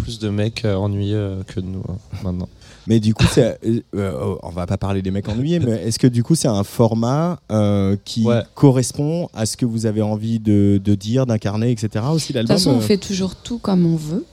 plus 0.02 0.18
de 0.20 0.28
mecs 0.28 0.64
ennuyeux 0.64 1.38
que 1.48 1.58
de 1.60 1.66
nous 1.66 1.82
hein, 1.88 1.96
maintenant. 2.22 2.48
Mais 2.86 3.00
du 3.00 3.14
coup, 3.14 3.24
c'est, 3.30 3.58
euh, 3.64 3.80
euh, 3.96 4.34
on 4.42 4.50
va 4.50 4.66
pas 4.66 4.76
parler 4.76 5.00
des 5.00 5.10
mecs 5.10 5.28
ennuyés, 5.28 5.58
mais 5.58 5.84
est-ce 5.86 5.98
que 5.98 6.06
du 6.06 6.22
coup, 6.22 6.34
c'est 6.34 6.48
un 6.48 6.64
format 6.64 7.38
euh, 7.50 7.96
qui 8.04 8.24
Ouais. 8.26 8.42
correspond 8.54 9.28
à 9.34 9.46
ce 9.46 9.56
que 9.56 9.64
vous 9.64 9.86
avez 9.86 10.02
envie 10.02 10.38
de, 10.38 10.80
de 10.82 10.94
dire, 10.94 11.24
d'incarner, 11.26 11.70
etc. 11.70 12.04
aussi 12.12 12.32
De 12.34 12.40
toute 12.40 12.48
façon, 12.48 12.72
on 12.72 12.76
euh, 12.78 12.80
fait 12.80 12.98
toujours 12.98 13.36
tout 13.36 13.58
comme 13.58 13.86
on 13.86 13.96
veut. 13.96 14.24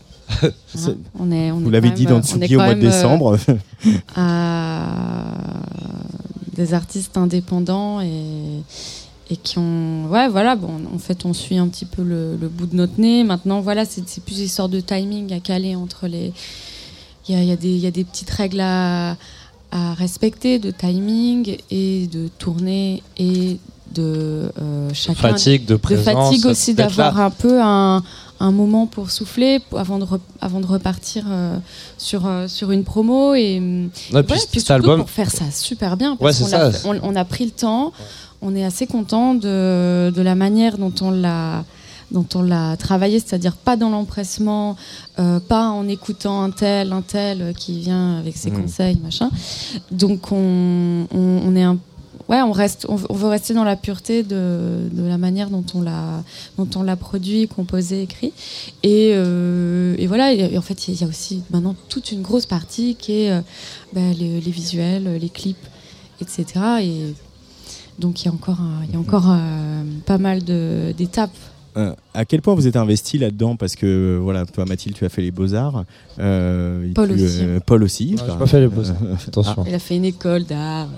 On 1.19 1.29
est, 1.31 1.51
on 1.51 1.59
Vous 1.59 1.67
est 1.67 1.71
l'avez 1.71 1.91
dit 1.91 2.05
même, 2.05 2.13
dans 2.13 2.21
est 2.21 2.23
Tsugi 2.25 2.55
au 2.55 2.59
mois 2.59 2.73
de 2.73 2.79
euh, 2.79 2.89
décembre. 2.89 3.37
à 4.15 4.85
des 6.55 6.73
artistes 6.73 7.17
indépendants 7.17 8.01
et, 8.01 8.61
et 9.29 9.35
qui 9.37 9.57
ont 9.57 10.07
ouais 10.09 10.27
voilà 10.29 10.55
bon 10.55 10.73
en 10.93 10.97
fait 10.99 11.25
on 11.25 11.33
suit 11.33 11.57
un 11.57 11.67
petit 11.67 11.85
peu 11.85 12.03
le, 12.03 12.35
le 12.39 12.47
bout 12.49 12.65
de 12.67 12.75
notre 12.75 12.99
nez 12.99 13.23
maintenant 13.23 13.61
voilà 13.61 13.85
c'est 13.85 14.07
c'est 14.07 14.23
plus 14.23 14.37
des 14.37 14.47
sortes 14.47 14.71
de 14.71 14.79
timing 14.81 15.33
à 15.33 15.39
caler 15.39 15.75
entre 15.75 16.07
les 16.07 16.33
il 17.27 17.35
y 17.35 17.67
y 17.67 17.77
y 17.79 17.87
a 17.87 17.91
des 17.91 18.03
petites 18.03 18.29
règles 18.29 18.59
à, 18.61 19.15
à 19.71 19.93
respecter 19.93 20.59
de 20.59 20.71
timing 20.71 21.57
et 21.69 22.07
de 22.07 22.27
tournée 22.37 23.03
et 23.17 23.57
de 23.93 24.51
euh, 24.61 24.89
chacun 24.93 25.15
Fatigue, 25.15 25.65
de 25.65 25.73
de 25.73 25.77
présence. 25.77 26.29
fatigue 26.29 26.45
aussi 26.45 26.73
d'avoir 26.73 27.19
un 27.19 27.29
peu 27.29 27.61
un, 27.61 28.01
un 28.39 28.51
moment 28.51 28.87
pour 28.87 29.11
souffler 29.11 29.59
avant 29.75 29.99
de, 29.99 30.05
re- 30.05 30.19
avant 30.39 30.61
de 30.61 30.65
repartir 30.65 31.25
euh, 31.29 31.57
sur, 31.97 32.25
euh, 32.25 32.47
sur 32.47 32.71
une 32.71 32.85
promo 32.85 33.33
et 33.35 33.57
hum, 33.57 33.89
Ouais, 34.13 34.23
puis 34.23 34.33
Ouais, 34.33 34.39
puis 34.49 34.59
surtout 34.61 34.71
album, 34.73 34.99
pour 35.01 35.09
faire 35.09 35.29
ça 35.29 35.43
super 35.51 35.97
bien 35.97 36.11
Ouais, 36.13 36.17
parce 36.31 36.37
c'est 36.37 36.45
qu'on 36.45 36.53
a, 36.53 36.99
on, 37.03 37.11
on 37.11 37.15
a 37.17 37.25
pris 37.25 37.45
le 37.45 37.51
temps 37.51 37.91
on 38.41 38.55
est 38.55 38.63
assez 38.63 38.87
content 38.87 39.35
de, 39.35 40.09
de 40.15 40.21
la 40.21 40.33
manière 40.35 40.77
dont 40.79 40.93
on 41.01 41.11
l'a 41.11 41.63
dont 42.11 42.25
on 42.35 42.41
l'a 42.41 42.75
travaillé, 42.77 43.19
c'est-à-dire 43.19 43.55
pas 43.55 43.75
dans 43.77 43.89
l'empressement, 43.89 44.75
euh, 45.19 45.39
pas 45.39 45.69
en 45.69 45.87
écoutant 45.87 46.43
un 46.43 46.51
tel, 46.51 46.91
un 46.91 47.01
tel 47.01 47.41
euh, 47.41 47.53
qui 47.53 47.79
vient 47.79 48.17
avec 48.19 48.35
ses 48.37 48.51
Mm. 48.51 48.61
conseils, 48.61 48.97
machin. 49.03 49.29
Donc 49.91 50.31
on, 50.31 51.07
on, 51.13 51.19
on 51.45 51.55
est 51.55 51.63
un 51.63 51.77
Ouais, 52.29 52.41
on 52.43 52.53
reste, 52.53 52.85
on, 52.87 52.97
on 53.09 53.13
veut 53.13 53.27
rester 53.27 53.53
dans 53.53 53.65
la 53.65 53.75
pureté 53.75 54.23
de, 54.23 54.87
de 54.89 55.03
la 55.03 55.17
manière 55.17 55.49
dont 55.49 55.65
on 55.73 55.81
l'a, 55.81 56.23
dont 56.57 56.67
on 56.77 56.83
l'a 56.83 56.95
produit, 56.95 57.45
composé, 57.49 58.03
écrit. 58.03 58.31
Et, 58.83 59.11
euh, 59.15 59.95
et 59.97 60.07
voilà. 60.07 60.31
Et, 60.31 60.57
en 60.57 60.61
fait, 60.61 60.87
il 60.87 61.01
y 61.01 61.03
a 61.03 61.07
aussi 61.07 61.43
maintenant 61.49 61.75
toute 61.89 62.13
une 62.13 62.21
grosse 62.21 62.45
partie 62.45 62.95
qui 62.95 63.23
est 63.23 63.31
euh, 63.31 63.41
bah, 63.91 63.99
les, 64.17 64.39
les 64.39 64.51
visuels, 64.51 65.17
les 65.19 65.29
clips, 65.29 65.65
etc. 66.21 66.45
Et 66.81 67.13
donc 67.99 68.21
il 68.21 68.25
y 68.25 68.29
a 68.29 68.31
encore, 68.31 68.59
il 68.87 68.93
y 68.93 68.95
a 68.95 68.99
encore 68.99 69.27
euh, 69.29 69.83
pas 70.05 70.17
mal 70.17 70.41
de- 70.45 70.93
d'étapes. 70.97 71.35
Euh, 71.77 71.93
à 72.13 72.25
quel 72.25 72.41
point 72.41 72.53
vous 72.53 72.67
êtes 72.67 72.75
investi 72.75 73.17
là-dedans 73.17 73.55
Parce 73.55 73.75
que, 73.75 73.85
euh, 73.85 74.19
voilà, 74.21 74.45
toi, 74.45 74.65
Mathilde, 74.65 74.95
tu 74.95 75.05
as 75.05 75.09
fait 75.09 75.21
les 75.21 75.31
Beaux-Arts. 75.31 75.85
euh, 76.19 76.91
Paul 76.93 77.07
tu, 77.09 77.23
aussi. 77.23 77.37
euh, 77.41 77.59
Paul 77.65 77.83
aussi. 77.83 78.15
Pas 78.37 78.45
fait 78.45 78.59
les 78.61 78.67
Beaux-Arts. 78.67 78.95
Attention. 79.27 79.63
Elle 79.67 79.75
a 79.75 79.79
fait 79.79 79.95
une 79.95 80.05
école 80.05 80.43
d'art. 80.43 80.89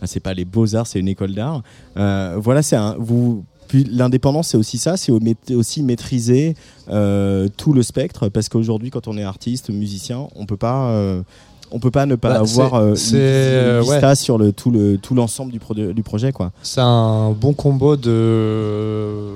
Ah, 0.00 0.06
c'est 0.06 0.20
pas 0.20 0.32
les 0.34 0.44
beaux-arts, 0.44 0.86
c'est 0.86 1.00
une 1.00 1.08
école 1.08 1.34
d'art. 1.34 1.62
Euh, 1.96 2.36
voilà, 2.38 2.62
c'est 2.62 2.76
un. 2.76 2.94
Vous, 2.98 3.44
l'indépendance, 3.90 4.48
c'est 4.48 4.56
aussi 4.56 4.78
ça, 4.78 4.96
c'est 4.96 5.10
aussi 5.52 5.82
maîtriser 5.82 6.54
euh, 6.88 7.48
tout 7.56 7.72
le 7.72 7.82
spectre, 7.82 8.28
parce 8.28 8.48
qu'aujourd'hui, 8.48 8.90
quand 8.90 9.08
on 9.08 9.18
est 9.18 9.24
artiste, 9.24 9.70
musicien, 9.70 10.28
on 10.36 10.46
peut 10.46 10.56
pas. 10.56 10.90
euh, 10.90 11.22
on 11.70 11.80
peut 11.80 11.90
pas 11.90 12.06
ne 12.06 12.14
pas 12.14 12.30
Bah, 12.30 12.38
avoir 12.40 12.74
euh, 12.76 12.94
une, 12.94 13.16
une 13.18 13.80
vista 13.82 14.14
sur 14.14 14.38
le, 14.38 14.52
tout 14.52 14.70
le 14.70 14.96
tout 14.96 15.14
l'ensemble 15.14 15.52
du, 15.52 15.58
du 15.92 16.02
projet 16.02 16.32
quoi. 16.32 16.50
C'est 16.62 16.80
un 16.80 17.32
bon 17.32 17.52
combo 17.52 17.94
de 17.94 19.32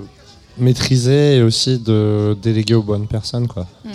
maîtriser 0.62 1.37
et 1.37 1.42
aussi 1.42 1.79
de 1.79 2.37
déléguer 2.40 2.75
aux 2.75 2.83
bonnes 2.83 3.07
personnes, 3.07 3.48
quoi. 3.48 3.66
Mm. 3.85 3.90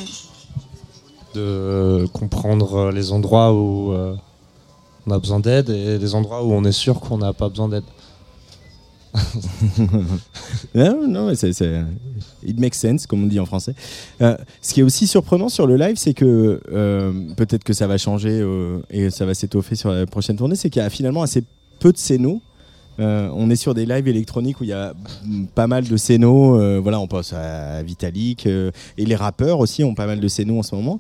De 1.35 2.05
comprendre 2.13 2.91
les 2.91 3.11
endroits 3.11 3.53
où 3.53 3.91
euh, 3.91 4.15
on 5.05 5.11
a 5.11 5.19
besoin 5.19 5.39
d'aide 5.39 5.69
et 5.69 5.97
les 5.97 6.15
endroits 6.15 6.43
où 6.43 6.51
on 6.51 6.63
est 6.63 6.71
sûr 6.71 6.99
qu'on 6.99 7.17
n'a 7.17 7.33
pas 7.33 7.49
besoin 7.49 7.69
d'aide. 7.69 7.83
Non, 10.75 11.07
non, 11.07 11.27
mais 11.27 11.35
c'est, 11.35 11.53
c'est- 11.53 11.81
it 12.45 12.59
makes 12.59 12.75
sense, 12.75 13.07
comme 13.07 13.23
on 13.23 13.27
dit 13.27 13.39
en 13.39 13.45
français. 13.45 13.73
Euh, 14.21 14.37
ce 14.61 14.73
qui 14.73 14.81
est 14.81 14.83
aussi 14.83 15.07
surprenant 15.07 15.49
sur 15.49 15.65
le 15.67 15.75
live, 15.75 15.95
c'est 15.97 16.13
que 16.13 16.61
euh, 16.71 17.11
peut-être 17.35 17.63
que 17.63 17.73
ça 17.73 17.87
va 17.87 17.97
changer 17.97 18.39
euh, 18.41 18.79
et 18.89 19.09
ça 19.09 19.25
va 19.25 19.33
s'étoffer 19.33 19.75
sur 19.75 19.91
la 19.91 20.05
prochaine 20.05 20.35
tournée, 20.37 20.55
c'est 20.55 20.69
qu'il 20.69 20.81
y 20.81 20.85
a 20.85 20.89
finalement 20.89 21.23
assez 21.23 21.43
peu 21.79 21.91
de 21.91 21.97
scénos. 21.97 22.39
Euh, 22.99 23.29
on 23.35 23.49
est 23.49 23.55
sur 23.55 23.73
des 23.75 23.85
lives 23.85 24.07
électroniques 24.07 24.59
où 24.59 24.63
il 24.63 24.69
y 24.71 24.73
a 24.73 24.93
pas 25.55 25.67
mal 25.67 25.83
de 25.87 25.97
scénos. 25.97 26.59
euh, 26.59 26.79
voilà, 26.81 26.99
on 26.99 27.07
pense 27.07 27.31
à 27.33 27.83
Vitalik 27.83 28.47
euh, 28.47 28.71
et 28.97 29.05
les 29.05 29.15
rappeurs 29.15 29.59
aussi 29.59 29.83
ont 29.83 29.93
pas 29.93 30.07
mal 30.07 30.19
de 30.19 30.27
scénos 30.27 30.59
en 30.59 30.63
ce 30.63 30.75
moment. 30.75 30.99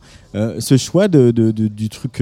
Ce 0.59 0.77
choix 0.77 1.07
de, 1.07 1.31
de- 1.31 1.51
de- 1.51 1.67
du 1.67 1.89
truc 1.89 2.21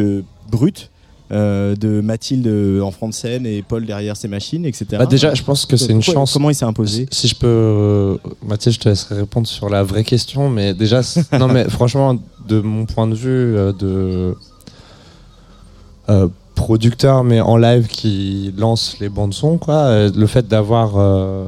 brut. 0.50 0.90
de 1.32 2.02
Mathilde 2.02 2.48
en 2.82 2.92
front 2.92 3.10
de 3.10 3.14
scène 3.14 3.46
et 3.48 3.64
Paul 3.64 3.86
derrière 3.86 4.16
ses 4.16 4.28
machines, 4.28 4.64
etc. 4.66 4.86
Bah, 5.00 5.06
déjà, 5.08 5.34
je 5.34 5.42
pense 5.44 5.66
que 5.66 5.76
c'est 5.76 5.92
une 5.92 6.02
chance. 6.04 6.34
Comment 6.34 6.50
il 6.52 6.56
s'est 6.56 6.66
imposé 6.66 7.08
Si 7.12 7.28
je 7.28 7.36
peux, 7.36 8.20
Mathilde, 8.48 8.76
je 8.76 8.80
te 8.80 8.90
laisserai 8.90 9.16
répondre 9.16 9.48
sur 9.48 9.68
la 9.70 9.82
vraie 9.84 10.04
question, 10.04 10.50
mais 10.50 10.74
déjà, 10.74 11.02
non, 11.40 11.48
mais 11.48 11.68
franchement, 11.70 12.16
de 12.48 12.62
mon 12.62 12.86
point 12.86 13.08
de 13.08 13.16
vue 13.16 13.56
de 13.80 14.36
euh, 16.60 16.66
producteur, 16.66 17.24
mais 17.24 17.42
en 17.42 17.58
live 17.58 17.88
qui 17.88 18.54
lance 18.58 18.98
les 19.00 19.10
bandes 19.10 19.34
son, 19.34 19.58
quoi, 19.58 19.76
euh, 19.76 20.12
le 20.16 20.28
fait 20.28 20.48
d'avoir 20.48 20.98
euh, 20.98 21.46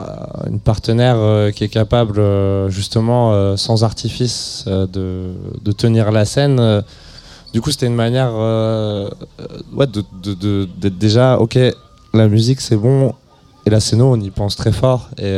euh, 0.00 0.04
une 0.48 0.60
partenaire 0.60 1.52
qui 1.54 1.64
est 1.64 1.68
capable, 1.68 2.20
justement, 2.70 3.56
sans 3.56 3.82
artifice, 3.84 4.64
de, 4.66 5.32
de 5.64 5.72
tenir 5.72 6.12
la 6.12 6.24
scène. 6.24 6.82
du 7.52 7.60
coup, 7.60 7.70
c'était 7.70 7.86
une 7.86 7.94
manière, 7.94 8.32
ouais, 9.74 9.86
de, 9.86 10.04
de- 10.34 10.68
d'être 10.78 10.98
déjà, 10.98 11.38
ok, 11.38 11.58
la 12.14 12.28
musique 12.28 12.60
c'est 12.60 12.76
bon, 12.76 13.14
et 13.64 13.70
la 13.70 13.80
scéno, 13.80 14.12
on 14.12 14.20
y 14.20 14.30
pense 14.30 14.54
très 14.56 14.72
fort. 14.72 15.08
Et 15.18 15.36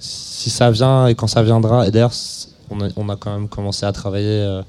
si 0.00 0.50
ça 0.50 0.70
vient 0.70 1.06
et 1.06 1.14
quand 1.14 1.28
ça 1.28 1.42
viendra, 1.42 1.86
et 1.86 1.90
d'ailleurs, 1.90 2.12
on 2.70 2.80
a, 2.80 2.88
on 2.96 3.08
a 3.08 3.16
quand 3.16 3.32
même 3.32 3.48
commencé 3.48 3.86
à 3.86 3.92
travailler 3.92 4.60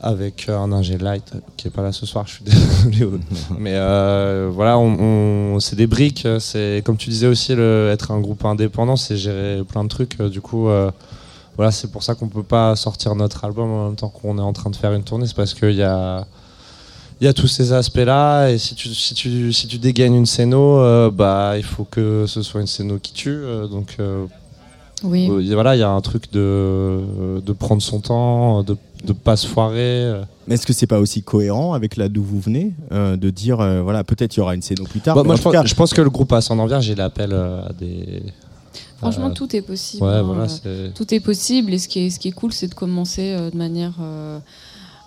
avec 0.00 0.48
un 0.48 0.70
ingé 0.72 0.98
light 0.98 1.24
euh, 1.34 1.38
qui 1.56 1.68
est 1.68 1.70
pas 1.70 1.82
là 1.82 1.92
ce 1.92 2.04
soir, 2.06 2.26
je 2.26 2.34
suis 2.34 2.44
désolé. 2.90 3.18
Mais 3.58 3.72
euh, 3.74 4.50
voilà, 4.52 4.78
on, 4.78 5.54
on- 5.54 5.60
c'est 5.60 5.76
des 5.76 5.86
briques. 5.86 6.26
C'est 6.40 6.82
comme 6.84 6.96
tu 6.96 7.10
disais 7.10 7.26
aussi, 7.26 7.54
le, 7.54 7.90
être 7.92 8.10
un 8.10 8.20
groupe 8.20 8.44
indépendant, 8.44 8.96
c'est 8.96 9.16
gérer 9.16 9.62
plein 9.66 9.84
de 9.84 9.88
trucs. 9.88 10.20
euh, 10.20 10.28
Du 10.28 10.40
coup, 10.40 10.68
euh, 10.68 10.90
voilà, 11.56 11.70
c'est 11.70 11.90
pour 11.90 12.02
ça 12.02 12.14
qu'on 12.14 12.28
peut 12.28 12.42
pas 12.42 12.74
sortir 12.76 13.14
notre 13.14 13.44
album 13.44 13.70
en 13.70 13.86
même 13.86 13.96
temps 13.96 14.08
qu'on 14.08 14.36
est 14.38 14.42
en 14.42 14.52
train 14.52 14.70
de 14.70 14.76
faire 14.76 14.92
une 14.92 15.04
tournée. 15.04 15.26
C'est 15.26 15.36
parce 15.36 15.54
qu'il 15.54 15.72
y 15.74 15.82
a 15.82 16.26
il 17.20 17.24
y 17.24 17.28
a 17.28 17.32
tous 17.32 17.46
ces 17.46 17.72
aspects-là, 17.72 18.48
et 18.50 18.58
si 18.58 18.74
tu, 18.74 18.88
si 18.92 19.14
tu, 19.14 19.52
si 19.52 19.68
tu 19.68 19.78
dégaines 19.78 20.16
une 20.16 20.26
scéno, 20.26 20.80
euh, 20.80 21.12
bah, 21.12 21.52
il 21.56 21.62
faut 21.62 21.84
que 21.84 22.24
ce 22.26 22.42
soit 22.42 22.60
une 22.60 22.66
scéno 22.66 22.98
qui 22.98 23.12
tue. 23.12 23.30
euh, 23.30 23.68
donc 23.68 23.94
euh, 24.00 24.26
Oui. 25.04 25.28
euh, 25.30 25.54
voilà, 25.54 25.76
il 25.76 25.78
y 25.78 25.84
a 25.84 25.88
un 25.90 26.00
truc 26.00 26.32
de, 26.32 27.00
de 27.40 27.52
prendre 27.52 27.80
son 27.80 28.00
temps, 28.00 28.64
de 28.64 28.76
ne 29.08 29.12
pas 29.12 29.36
se 29.36 29.46
foirer. 29.46 30.04
euh. 30.04 30.22
Mais 30.46 30.54
est-ce 30.54 30.66
que 30.66 30.72
c'est 30.72 30.86
pas 30.86 30.98
aussi 31.00 31.22
cohérent 31.22 31.72
avec 31.72 31.96
là 31.96 32.08
d'où 32.08 32.22
vous 32.22 32.40
venez 32.40 32.74
euh, 32.92 33.16
de 33.16 33.30
dire 33.30 33.60
euh, 33.60 33.82
voilà 33.82 34.04
peut-être 34.04 34.34
il 34.36 34.40
y 34.40 34.42
aura 34.42 34.54
une 34.54 34.62
scéno 34.62 34.84
plus 34.84 35.00
tard 35.00 35.14
Bah, 35.16 35.22
moi, 35.22 35.36
je 35.36 35.42
pense, 35.42 35.52
cas, 35.52 35.64
je 35.64 35.74
pense 35.74 35.94
que 35.94 36.02
le 36.02 36.10
groupe 36.10 36.32
Ascendant 36.32 36.66
Vierge, 36.66 36.88
il 36.88 37.00
appelle 37.00 37.32
euh, 37.32 37.66
à 37.66 37.72
des. 37.72 38.22
Franchement, 38.98 39.28
euh, 39.28 39.34
tout 39.34 39.54
est 39.54 39.62
possible. 39.62 40.02
Ouais, 40.04 40.12
hein. 40.14 40.22
voilà, 40.22 40.46
tout 40.94 41.14
est 41.14 41.20
possible 41.20 41.72
et 41.72 41.78
ce 41.78 41.88
qui 41.88 42.06
est, 42.06 42.10
ce 42.10 42.18
qui 42.18 42.28
est 42.28 42.32
cool 42.32 42.52
c'est 42.52 42.68
de 42.68 42.74
commencer 42.74 43.32
euh, 43.32 43.50
de 43.50 43.56
manière 43.56 43.94
euh, 44.00 44.38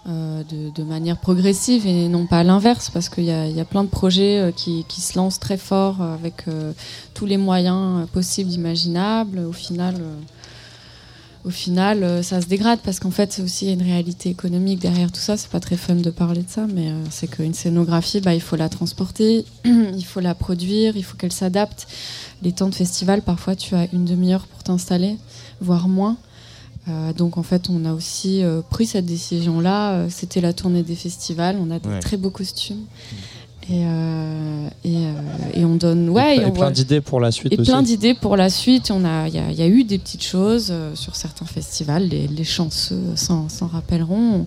euh, 0.08 0.44
de, 0.50 0.70
de 0.74 0.84
manière 0.88 1.18
progressive 1.18 1.86
et 1.88 2.08
non 2.08 2.28
pas 2.28 2.40
à 2.40 2.44
l'inverse 2.44 2.90
parce 2.90 3.10
qu'il 3.10 3.26
y 3.26 3.32
a, 3.32 3.48
il 3.48 3.56
y 3.56 3.60
a 3.60 3.66
plein 3.66 3.84
de 3.84 3.90
projets 3.90 4.40
euh, 4.40 4.52
qui, 4.52 4.86
qui 4.88 5.02
se 5.02 5.18
lancent 5.18 5.40
très 5.40 5.58
fort 5.58 5.98
euh, 6.02 6.14
avec 6.14 6.48
euh, 6.48 6.72
tous 7.14 7.26
les 7.26 7.38
moyens 7.38 8.04
euh, 8.04 8.06
possibles 8.06 8.52
imaginables 8.52 9.40
au 9.40 9.52
final 9.52 9.96
euh, 10.00 10.16
au 11.48 11.50
final, 11.50 12.04
euh, 12.04 12.22
ça 12.22 12.42
se 12.42 12.48
dégrade 12.48 12.80
parce 12.84 13.00
qu'en 13.00 13.10
fait, 13.10 13.32
c'est 13.32 13.42
aussi 13.42 13.72
une 13.72 13.82
réalité 13.82 14.30
économique 14.30 14.80
derrière 14.80 15.12
tout 15.12 15.22
ça. 15.22 15.38
C'est 15.38 15.50
pas 15.50 15.62
très 15.62 15.78
fun 15.78 15.96
de 15.96 16.10
parler 16.10 16.42
de 16.42 16.50
ça, 16.50 16.68
mais 16.68 16.90
euh, 16.90 17.04
c'est 17.10 17.28
qu'une 17.28 17.54
scénographie, 17.54 18.20
bah, 18.20 18.34
il 18.34 18.42
faut 18.42 18.58
la 18.58 18.68
transporter, 18.68 19.46
il 19.66 20.04
faut 20.04 20.20
la 20.20 20.36
produire, 20.36 20.98
il 20.98 21.04
faut 21.04 21.16
qu'elle 21.16 21.32
s'adapte. 21.32 21.88
Les 22.44 22.52
temps 22.52 22.68
de 22.68 22.76
festival, 22.76 23.22
parfois, 23.22 23.56
tu 23.56 23.76
as 23.76 23.88
une 23.94 24.04
demi-heure 24.04 24.46
pour 24.46 24.62
t'installer, 24.64 25.18
voire 25.62 25.88
moins. 25.88 26.18
Euh, 26.90 27.14
donc 27.14 27.38
en 27.38 27.44
fait, 27.44 27.70
on 27.70 27.86
a 27.86 27.94
aussi 27.94 28.44
euh, 28.44 28.62
pris 28.70 28.86
cette 28.86 29.06
décision-là. 29.06 30.10
C'était 30.10 30.42
la 30.42 30.52
tournée 30.52 30.84
des 30.84 30.96
festivals. 30.96 31.58
On 31.62 31.72
a 31.72 31.80
des 31.80 32.00
très 32.02 32.18
beaux 32.18 32.30
costumes. 32.30 32.84
Et, 33.70 33.84
euh, 33.84 34.70
et, 34.86 34.96
euh, 34.96 35.12
et 35.54 35.66
on 35.66 35.76
donne. 35.76 36.10
Ouais, 36.10 36.38
et, 36.38 36.42
et 36.42 36.46
on 36.46 36.52
plein 36.52 36.72
d'idées 36.72 37.02
pour 37.02 37.20
la 37.20 37.32
suite 37.32 37.52
et 37.54 37.60
aussi. 37.60 37.70
plein 37.70 37.82
d'idées 37.82 38.14
pour 38.14 38.38
la 38.38 38.50
suite. 38.50 38.92
On 38.92 39.04
a, 39.04 39.28
il 39.28 39.34
y, 39.36 39.40
a- 39.40 39.52
il 39.52 39.58
y 39.58 39.62
a 39.62 39.68
eu 39.68 39.84
des 39.84 39.98
petites 39.98 40.24
choses 40.24 40.70
euh, 40.72 40.96
sur 40.96 41.16
certains 41.18 41.46
festivals. 41.46 42.08
Les, 42.08 42.28
les 42.28 42.44
chanceux 42.46 43.02
s'en 43.16 43.48
rappelleront. 43.68 44.46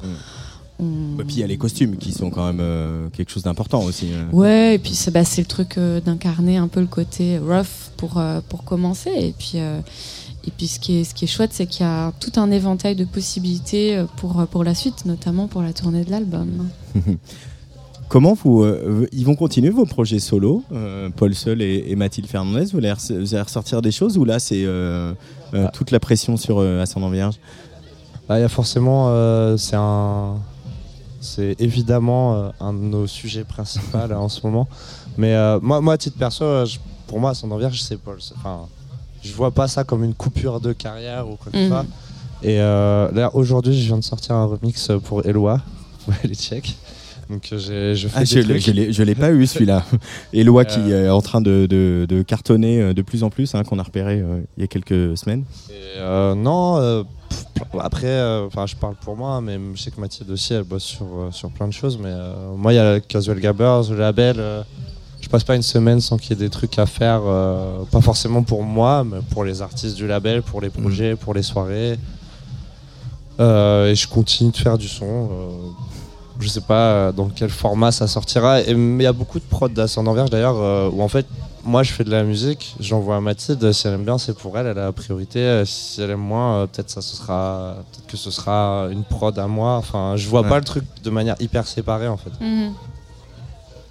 On- 0.78 1.20
Et 1.20 1.24
puis 1.24 1.34
il 1.36 1.40
y 1.40 1.42
a 1.42 1.46
les 1.46 1.58
costumes 1.58 1.98
qui 1.98 2.12
sont 2.12 2.30
quand 2.30 2.46
même 2.46 2.60
euh, 2.62 3.08
quelque 3.10 3.30
chose 3.30 3.42
d'important 3.42 3.82
aussi. 3.84 4.06
euh. 4.14 4.24
Ouais, 4.32 4.76
et 4.76 4.78
puis 4.78 4.94
c'est 4.94 5.10
bah, 5.10 5.20
le 5.36 5.44
truc 5.44 5.76
euh, 5.76 6.00
d'incarner 6.00 6.56
un 6.56 6.68
peu 6.68 6.80
le 6.80 6.86
côté 6.86 7.38
rough 7.38 7.90
pour, 7.98 8.16
euh, 8.16 8.40
pour 8.48 8.64
commencer. 8.64 9.10
Et 9.14 9.34
puis, 9.38 9.52
euh, 9.56 9.80
et 10.46 10.50
puis 10.50 10.66
ce, 10.68 10.80
qui 10.80 10.94
est, 11.00 11.04
ce 11.04 11.12
qui 11.12 11.26
est 11.26 11.28
chouette, 11.28 11.50
c'est 11.52 11.66
qu'il 11.66 11.84
y 11.84 11.88
a 11.88 12.12
tout 12.18 12.32
un 12.40 12.50
éventail 12.50 12.96
de 12.96 13.04
possibilités 13.04 14.02
pour, 14.16 14.46
pour 14.46 14.64
la 14.64 14.74
suite, 14.74 15.04
notamment 15.04 15.48
pour 15.48 15.60
la 15.60 15.74
tournée 15.74 16.04
de 16.04 16.10
l'album. 16.10 16.70
Comment 18.10 18.34
vous, 18.34 18.64
euh, 18.64 19.06
ils 19.12 19.24
vont 19.24 19.36
continuer 19.36 19.70
vos 19.70 19.86
projets 19.86 20.18
solo, 20.18 20.64
euh, 20.72 21.10
Paul 21.14 21.32
Seul 21.32 21.62
et, 21.62 21.84
et 21.86 21.94
Mathilde 21.94 22.26
Fernandez 22.26 22.64
Vous 22.72 22.78
allez, 22.78 22.90
res- 22.90 23.16
vous 23.16 23.34
allez 23.34 23.42
ressortir 23.42 23.80
des 23.82 23.92
choses 23.92 24.18
ou 24.18 24.24
là 24.24 24.40
c'est 24.40 24.64
euh, 24.64 25.14
euh, 25.54 25.66
Ah. 25.66 25.70
toute 25.72 25.92
la 25.92 26.00
pression 26.00 26.36
sur 26.36 26.58
euh, 26.58 26.82
Ascendant 26.82 27.08
Vierge? 27.10 27.36
Bah, 28.28 28.38
il 28.38 28.42
y 28.42 28.44
a 28.44 28.48
forcément, 28.48 29.06
euh, 29.10 29.56
c'est 29.56 29.76
un, 29.76 30.38
c'est 31.20 31.54
évidemment 31.60 32.34
euh, 32.34 32.48
un 32.58 32.72
de 32.72 32.78
nos 32.80 33.06
sujets 33.06 33.44
principaux 33.44 33.98
là, 34.08 34.18
en 34.20 34.28
ce 34.28 34.44
moment. 34.44 34.66
Mais 35.16 35.34
euh, 35.34 35.60
moi, 35.62 35.80
moi, 35.80 35.94
à 35.94 35.98
titre 35.98 36.18
perso, 36.18 36.66
je- 36.66 36.78
pour 37.06 37.20
moi, 37.20 37.30
Ascendant 37.30 37.58
Vierge, 37.58 37.80
c'est 37.80 37.96
Paul. 37.96 38.18
Enfin, 38.36 38.66
je 39.22 39.32
vois 39.32 39.52
pas 39.52 39.68
ça 39.68 39.84
comme 39.84 40.02
une 40.02 40.14
coupure 40.14 40.60
de 40.60 40.72
carrière 40.72 41.28
ou 41.28 41.36
quoi 41.36 41.52
que 41.52 41.58
ce 41.58 41.62
Mhm. 41.62 41.68
soit. 41.68 41.86
Et 42.42 42.60
euh, 42.60 43.08
là, 43.12 43.32
aujourd'hui, 43.36 43.80
je 43.80 43.86
viens 43.86 43.98
de 43.98 44.04
sortir 44.04 44.34
un 44.34 44.46
remix 44.46 44.90
pour 45.04 45.24
Eloi. 45.24 45.60
Les 46.24 46.34
tchèques. 46.34 46.76
Donc, 47.30 47.48
euh, 47.52 47.94
je 47.94 48.08
fais 48.08 48.18
Ah, 48.18 48.24
je 48.24 49.02
l'ai- 49.02 49.14
pas 49.14 49.30
eu 49.30 49.46
celui-là. 49.46 49.84
Eloi 50.32 50.62
Euh. 50.62 50.64
qui 50.64 50.90
est 50.90 51.08
en 51.08 51.20
train 51.22 51.40
de, 51.40 51.66
de- 51.66 52.04
de 52.08 52.22
cartonner 52.22 52.82
euh, 52.82 52.92
de 52.92 53.02
plus 53.02 53.22
en 53.22 53.30
plus, 53.30 53.54
hein, 53.54 53.62
qu'on 53.62 53.78
a 53.78 53.82
repéré 53.84 54.18
euh, 54.20 54.40
il 54.56 54.62
y 54.62 54.64
a 54.64 54.66
quelques 54.66 55.16
semaines. 55.16 55.44
Et, 55.70 55.72
euh, 55.98 56.34
non, 56.34 56.78
euh, 56.78 57.04
pff, 57.28 57.44
après, 57.80 58.06
euh, 58.08 58.46
enfin, 58.46 58.66
je 58.66 58.74
parle 58.74 58.96
pour 58.96 59.16
moi, 59.16 59.40
mais 59.40 59.58
je 59.74 59.80
sais 59.80 59.90
que 59.92 60.00
Mathilde 60.00 60.28
aussi, 60.30 60.54
elle 60.54 60.64
bosse 60.64 60.82
sur, 60.82 61.04
euh, 61.06 61.30
sur 61.30 61.50
plein 61.50 61.68
de 61.68 61.72
choses. 61.72 61.98
Mais 62.02 62.08
euh, 62.10 62.54
moi, 62.56 62.72
il 62.72 62.76
y 62.76 62.80
a 62.80 62.98
Casual 63.00 63.38
Gabbers, 63.38 63.90
le 63.90 63.98
label. 63.98 64.36
euh, 64.38 64.62
je 65.20 65.28
passe 65.28 65.44
pas 65.44 65.54
une 65.54 65.62
semaine 65.62 66.00
sans 66.00 66.16
qu'il 66.16 66.30
y 66.30 66.32
ait 66.32 66.44
des 66.44 66.50
trucs 66.50 66.78
à 66.78 66.86
faire, 66.86 67.20
euh, 67.26 67.84
pas 67.92 68.00
forcément 68.00 68.42
pour 68.42 68.64
moi, 68.64 69.04
mais 69.04 69.18
pour 69.30 69.44
les 69.44 69.60
artistes 69.62 69.94
du 69.94 70.06
label, 70.08 70.42
pour 70.42 70.60
les 70.62 70.70
projets, 70.70 71.14
pour 71.14 71.34
les 71.34 71.42
soirées. 71.42 71.96
Euh, 73.38 73.90
et 73.90 73.94
je 73.94 74.08
continue 74.08 74.50
de 74.50 74.56
faire 74.56 74.76
du 74.78 74.88
son. 74.88 75.28
euh, 75.30 75.48
je 76.40 76.48
sais 76.48 76.60
pas 76.60 76.74
euh, 76.92 77.12
dans 77.12 77.28
quel 77.28 77.50
format 77.50 77.92
ça 77.92 78.06
sortira. 78.06 78.60
Et 78.62 78.74
mais 78.74 79.04
il 79.04 79.06
y 79.06 79.08
a 79.08 79.12
beaucoup 79.12 79.38
de 79.38 79.44
prod 79.44 79.72
d'Ascendant 79.72 80.12
Vierge 80.14 80.30
d'ailleurs, 80.30 80.56
euh, 80.58 80.88
où 80.92 81.02
en 81.02 81.08
fait, 81.08 81.26
moi 81.64 81.82
je 81.82 81.92
fais 81.92 82.04
de 82.04 82.10
la 82.10 82.22
musique, 82.24 82.74
j'envoie 82.80 83.16
à 83.16 83.20
Mathilde, 83.20 83.72
si 83.72 83.86
elle 83.86 83.94
aime 83.94 84.04
bien 84.04 84.18
c'est 84.18 84.36
pour 84.36 84.56
elle, 84.58 84.66
elle 84.66 84.78
a 84.78 84.84
la 84.86 84.92
priorité. 84.92 85.40
Euh, 85.40 85.64
Si 85.64 86.00
elle 86.00 86.10
aime 86.10 86.20
moins, 86.20 86.54
euh, 86.62 86.66
peut-être 86.66 86.90
ça 86.90 87.02
ce 87.02 87.14
sera, 87.16 87.76
peut-être 87.92 88.06
que 88.06 88.16
ce 88.16 88.30
sera 88.30 88.88
une 88.90 89.04
prod 89.04 89.38
à 89.38 89.46
moi. 89.46 89.76
Enfin, 89.76 90.14
je 90.16 90.28
vois 90.28 90.40
Ouais. 90.42 90.48
pas 90.48 90.58
le 90.58 90.64
truc 90.64 90.84
de 91.04 91.10
manière 91.10 91.36
hyper 91.40 91.66
séparée 91.66 92.08
en 92.08 92.16
fait. 92.16 92.30
Mhm. 92.40 92.72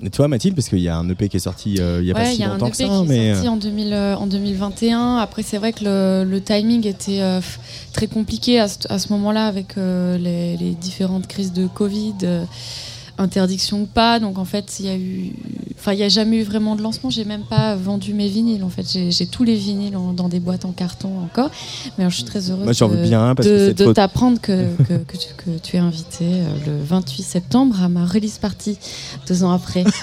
Et 0.02 0.10
toi 0.10 0.28
Mathilde, 0.28 0.56
parce 0.56 0.70
qu'il 0.70 0.80
y 0.80 0.88
a 0.88 0.98
un 0.98 1.10
EP 1.10 1.28
qui 1.28 1.38
est 1.38 1.42
sorti 1.42 1.76
euh, 1.80 2.00
il 2.02 2.08
y 2.08 2.12
a 2.12 2.14
pas 2.14 2.26
si 2.26 2.40
y 2.40 2.44
a 2.44 2.48
un 2.48 2.54
longtemps 2.54 2.68
EP 2.68 2.72
que 2.72 2.78
ça, 2.78 2.86
qui 2.86 3.08
mais 3.08 3.28
est 3.28 3.34
sorti 3.34 3.50
en, 3.50 3.58
2000, 3.58 3.94
euh, 3.94 4.16
en 4.16 4.28
2021. 4.28 5.18
Après, 5.18 5.44
c'est 5.44 5.58
vrai 5.58 5.74
que 5.74 5.84
le, 5.84 6.24
le 6.24 6.42
timing 6.42 6.88
était 6.88 7.22
euh, 7.22 7.42
très 7.92 8.08
compliqué 8.08 8.60
à 8.60 8.68
ce, 8.70 9.14
moment-là 9.14 9.46
avec 9.46 9.76
les, 9.76 10.56
les 10.58 10.72
différentes 10.72 11.28
crises 11.28 11.52
de 11.52 11.68
Covid, 11.68 12.16
interdiction 13.20 13.82
ou 13.82 13.86
pas. 13.86 14.20
Donc 14.20 14.38
en 14.40 14.46
fait, 14.46 14.78
il 14.80 14.86
y 14.86 14.90
a 14.90 14.96
eu, 14.98 15.32
enfin, 15.78 15.94
il 15.94 15.98
n'y 15.98 16.04
a 16.04 16.10
jamais 16.10 16.38
eu 16.38 16.44
vraiment 16.44 16.76
de 16.76 16.82
lancement. 16.82 17.10
J'ai 17.12 17.26
même 17.26 17.44
pas 17.50 17.76
vendu 17.76 18.14
mes 18.14 18.28
vinyles. 18.28 18.64
En 18.64 18.70
fait, 18.70 18.86
j'ai 19.10 19.28
tous 19.28 19.44
les 19.44 19.56
vinyles 19.56 19.96
en- 19.96 20.14
dans 20.14 20.30
des 20.30 20.40
boîtes 20.40 20.66
en 20.66 20.72
carton 20.72 21.10
encore. 21.24 21.52
Mais 21.98 22.04
alors, 22.06 22.12
je 22.12 22.16
suis 22.18 22.26
très 22.26 22.50
heureuse 22.50 22.64
Moi, 22.64 22.74
j'en 22.74 22.88
veux 22.88 22.98
de- 22.98 23.04
bien 23.04 23.36
parce 23.36 23.48
de, 23.48 23.94
t'apprendre 23.94 24.40
que, 24.42 24.66
que, 24.88 24.94
que 25.06 25.18
tu, 25.18 25.28
que 25.38 25.50
tu 25.62 25.76
es 25.76 25.80
invité 25.80 26.26
euh, 26.26 26.48
le 26.66 26.84
28 26.84 27.22
septembre 27.24 27.84
à 27.84 27.90
ma 27.90 28.06
release 28.06 28.38
party 28.40 28.78
deux 29.28 29.44
ans 29.44 29.52
après. 29.52 29.84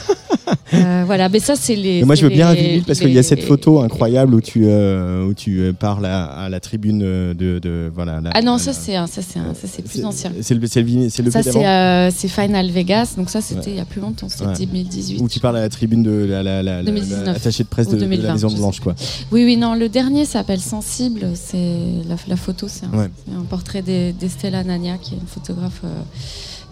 Euh, 0.75 1.03
voilà, 1.07 1.29
mais 1.29 1.39
ça 1.41 1.55
c'est 1.57 1.75
les. 1.77 1.99
Et 1.99 2.05
moi, 2.05 2.15
je 2.15 2.23
veux 2.23 2.29
bien 2.29 2.49
un 2.49 2.55
vinyle 2.55 2.85
parce 2.85 2.99
qu'il 3.01 3.13
y 3.13 3.19
a 3.19 3.23
cette 3.23 3.43
photo 3.43 3.81
incroyable 3.81 4.35
où 4.35 4.41
tu, 4.41 4.63
euh, 4.67 5.25
où 5.27 5.35
tu 5.35 5.73
parles 5.79 6.07
à, 6.07 6.25
à 6.27 6.49
la 6.49 6.61
tribune 6.61 6.99
de, 7.01 7.59
de 7.59 7.91
voilà. 7.95 8.21
la- 8.21 8.31
Ah 8.35 8.43
non, 8.43 8.53
la- 8.55 8.59
ça 8.59 8.73
c'est 8.73 8.93
ça 8.95 9.07
c'est 9.09 9.23
ça 9.23 9.41
c'est 9.65 9.83
plus 9.83 10.05
ancien. 10.05 10.33
C'est 10.43 10.55
le, 10.55 10.67
c'est 10.67 10.83
le 10.83 11.25
le 11.25 11.31
Ça 11.31 11.41
euh, 11.41 12.11
c'est 12.15 12.29
Final 12.29 12.71
Vegas, 12.71 13.06
donc 13.17 13.31
ça 13.31 13.41
c'était 13.41 13.61
Ouais. 13.61 13.67
il 13.69 13.77
y 13.77 13.81
a 13.81 13.85
plus 13.85 14.01
longtemps, 14.01 14.29
c'était 14.29 14.47
Ouais. 14.47 14.57
2018. 14.59 15.21
où 15.21 15.29
tu 15.29 15.39
parles 15.41 15.57
à 15.59 15.61
la 15.61 15.69
tribune 15.69 16.03
de 16.03 16.11
la, 16.11 16.43
la, 16.43 16.63
la, 16.63 16.79
la- 16.79 16.83
2019. 16.83 17.25
la 17.27 17.33
attachée 17.33 17.63
de 17.63 17.69
presse 17.69 17.87
de, 17.89 17.95
de 17.97 18.01
la 18.01 18.07
2020, 18.09 18.33
Maison 18.33 18.51
Blanche 18.51 18.81
quoi. 18.81 18.95
Oui 19.31 19.45
oui 19.45 19.57
non, 19.57 19.75
le 19.75 19.89
dernier 19.89 20.25
s'appelle 20.25 20.61
Sensible, 20.61 21.29
c'est 21.35 21.81
la, 22.09 22.37
photo 22.37 22.67
c'est 22.69 22.87
un, 22.87 22.99
Ouais. 22.99 23.11
c'est 23.29 23.35
un 23.35 23.43
portrait 23.43 23.83
d'E- 23.83 24.13
d'Estella 24.19 24.65
Nania 24.65 24.99
qui 24.99 25.15
est 25.15 25.19
une 25.19 25.27
photographe 25.27 25.81
euh, 25.85 25.89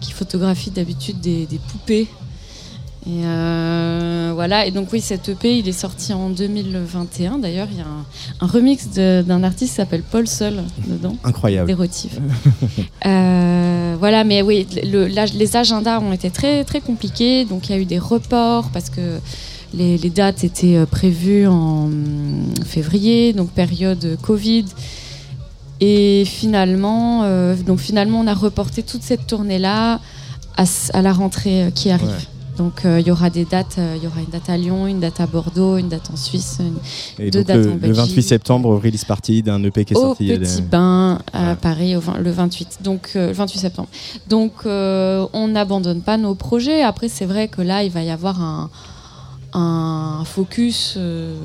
qui 0.01 0.11
photographie 0.11 0.71
d'habitude 0.71 1.19
des, 1.21 1.45
des 1.45 1.57
poupées. 1.59 2.07
Et 3.07 3.21
euh, 3.23 4.31
voilà, 4.33 4.65
et 4.65 4.71
donc 4.71 4.91
oui, 4.91 4.99
cet 4.99 5.29
EP, 5.29 5.59
il 5.59 5.67
est 5.69 5.71
sorti 5.73 6.11
en 6.11 6.29
2021. 6.31 7.37
D'ailleurs, 7.37 7.67
il 7.71 7.77
y 7.77 7.81
a 7.81 7.85
un, 7.85 8.03
un 8.41 8.47
remix 8.47 8.87
d'un 8.89 9.43
artiste 9.43 9.71
qui 9.71 9.75
s'appelle 9.75 10.01
Paul 10.01 10.27
Seul 10.27 10.63
dedans. 10.87 11.15
Incroyable. 11.23 11.67
d'érotif. 11.67 12.17
Euh, 13.05 13.95
voilà, 13.99 14.23
mais 14.23 14.41
oui, 14.41 14.65
le- 14.83 15.05
les 15.05 15.55
agendas 15.55 15.99
ont 15.99 16.11
été 16.11 16.31
très 16.31 16.63
très 16.63 16.81
compliqués, 16.81 17.45
donc 17.45 17.69
il 17.69 17.73
y 17.73 17.75
a 17.75 17.77
eu 17.79 17.85
des 17.85 17.99
reports 17.99 18.69
parce 18.73 18.89
que 18.89 19.19
les, 19.75 19.97
les 19.99 20.09
dates 20.09 20.43
étaient 20.43 20.77
euh, 20.77 20.87
prévues 20.87 21.45
en 21.45 21.85
hum, 21.85 22.45
février, 22.65 23.33
donc 23.33 23.49
période 23.51 24.17
Covid. 24.23 24.65
Et 25.81 26.23
finalement, 26.25 27.21
euh, 27.23 27.55
donc 27.55 27.79
finalement, 27.79 28.21
on 28.21 28.27
a 28.27 28.33
reporté 28.33 28.81
toute 28.81 29.03
cette 29.03 29.27
tournée-là 29.27 29.99
à, 30.57 31.01
la 31.01 31.13
rentrée 31.13 31.71
qui 31.75 31.91
arrive. 31.91 32.07
Ouais. 32.07 32.34
Donc 32.57 32.85
euh, 32.85 32.99
il 32.99 33.07
y 33.07 33.11
aura 33.11 33.29
des 33.29 33.45
dates, 33.45 33.75
euh, 33.77 33.95
il 33.97 34.03
y 34.03 34.07
aura 34.07 34.19
une 34.19 34.29
date 34.29 34.49
à 34.49 34.57
Lyon, 34.57 34.87
une 34.87 34.99
date 34.99 35.19
à 35.19 35.27
Bordeaux, 35.27 35.77
une 35.77 35.89
date 35.89 36.09
en 36.11 36.15
Suisse, 36.15 36.57
une 36.59 36.75
Et 37.25 37.29
deux 37.29 37.39
donc 37.39 37.47
dates 37.47 37.57
le, 37.57 37.71
en 37.71 37.73
le 37.73 37.79
Belgique. 37.79 37.97
28 37.97 38.21
septembre, 38.23 38.79
release 38.81 39.03
party 39.03 39.43
d'un 39.43 39.61
EP 39.63 39.83
qui 39.83 39.93
est 39.93 39.97
au 39.97 40.01
sorti. 40.01 40.27
Petit 40.27 40.61
Bain 40.61 41.19
à. 41.33 41.55
Paris 41.55 41.95
au 41.95 41.99
20 41.99 42.19
le 42.19 42.31
28 42.31 42.79
donc 42.81 43.11
euh, 43.15 43.27
le 43.27 43.33
28 43.33 43.59
septembre 43.59 43.89
donc 44.27 44.65
on 44.65 45.47
n'abandonne 45.47 46.01
pas 46.01 46.17
nos 46.17 46.35
projets 46.35 46.83
après 46.83 47.07
c'est 47.07 47.25
vrai 47.25 47.47
que 47.47 47.61
là 47.61 47.83
il 47.83 47.91
va 47.91 48.03
y 48.03 48.09
avoir 48.09 48.41
un 48.41 48.69
un 49.53 50.23
focus 50.25 50.97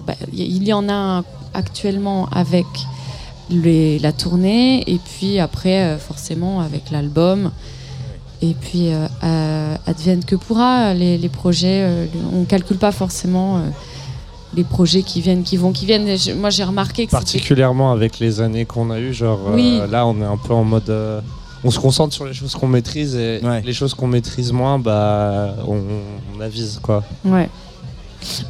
bah, 0.06 0.14
il 0.32 0.66
y 0.66 0.72
en 0.72 0.88
a 0.88 0.92
un 0.92 1.24
actuellement 1.54 2.28
avec 2.30 2.66
les, 3.50 3.98
la 4.00 4.12
tournée 4.12 4.82
et 4.92 4.98
puis 4.98 5.38
après 5.38 5.96
forcément 5.98 6.60
avec 6.60 6.90
l'album 6.90 7.50
et 8.42 8.54
puis 8.54 8.92
euh, 8.92 9.06
euh, 9.22 9.74
advienne 9.86 10.24
que 10.24 10.36
pourra 10.36 10.94
les, 10.94 11.18
les 11.18 11.28
projets 11.28 11.82
euh, 11.82 12.06
on 12.32 12.44
calcule 12.44 12.78
pas 12.78 12.92
forcément 12.92 13.58
euh, 13.58 13.60
les 14.54 14.64
projets 14.64 15.02
qui 15.02 15.20
viennent 15.20 15.42
qui 15.42 15.56
vont 15.56 15.72
qui 15.72 15.86
viennent 15.86 16.08
Et 16.08 16.16
je- 16.16 16.32
moi 16.32 16.50
j'ai 16.50 16.64
remarqué 16.64 17.06
que 17.06 17.10
Particulièrement 17.12 17.92
avec 17.92 18.18
les 18.18 18.40
années 18.40 18.64
qu'on 18.64 18.90
a 18.90 18.98
eues, 18.98 19.12
genre 19.12 19.40
euh, 19.48 19.54
Oui. 19.54 19.80
là 19.90 20.06
on 20.06 20.20
est 20.20 20.24
un 20.24 20.36
peu 20.38 20.54
en 20.54 20.64
mode. 20.64 20.88
euh, 20.90 21.20
on 21.62 21.70
se 21.70 21.78
concentre 21.78 22.14
sur 22.14 22.24
les 22.24 22.32
choses 22.32 22.54
qu'on 22.54 22.66
maîtrise 22.68 23.14
et 23.16 23.40
Ouais. 23.42 23.60
les 23.62 23.74
choses 23.74 23.92
qu'on 23.92 24.06
maîtrise 24.06 24.50
moins, 24.52 24.78
bah 24.78 25.54
on, 25.68 25.78
on 26.36 26.40
avise 26.40 26.80
quoi. 26.82 27.04
Ouais. 27.24 27.50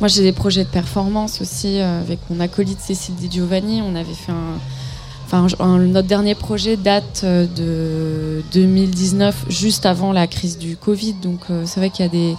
Moi, 0.00 0.09
j'ai 0.09 0.22
des 0.22 0.33
projets 0.33 0.64
de 0.64 0.68
performance 0.68 1.40
aussi 1.40 1.81
euh, 1.81 2.00
avec 2.00 2.18
mon 2.29 2.40
acolyte 2.40 2.81
Cécile 2.81 3.14
Di 3.16 3.29
Giovanni. 3.31 3.83
On 3.83 3.94
avait 3.94 4.14
fait 4.14 4.33
un. 4.33 4.59
Enfin, 5.33 5.47
notre 5.79 6.09
dernier 6.09 6.35
projet 6.35 6.77
date 6.77 7.21
euh, 7.23 7.47
de 7.57 8.43
2019, 8.53 9.45
juste 9.49 9.87
avant 9.87 10.12
la 10.12 10.27
crise 10.27 10.59
du 10.59 10.77
Covid. 10.77 11.12
Donc, 11.23 11.43
euh, 11.51 11.62
c'est 11.66 11.79
vrai 11.79 11.90
qu'il 11.90 12.05
y 12.05 12.09
a 12.09 12.11
des. 12.11 12.35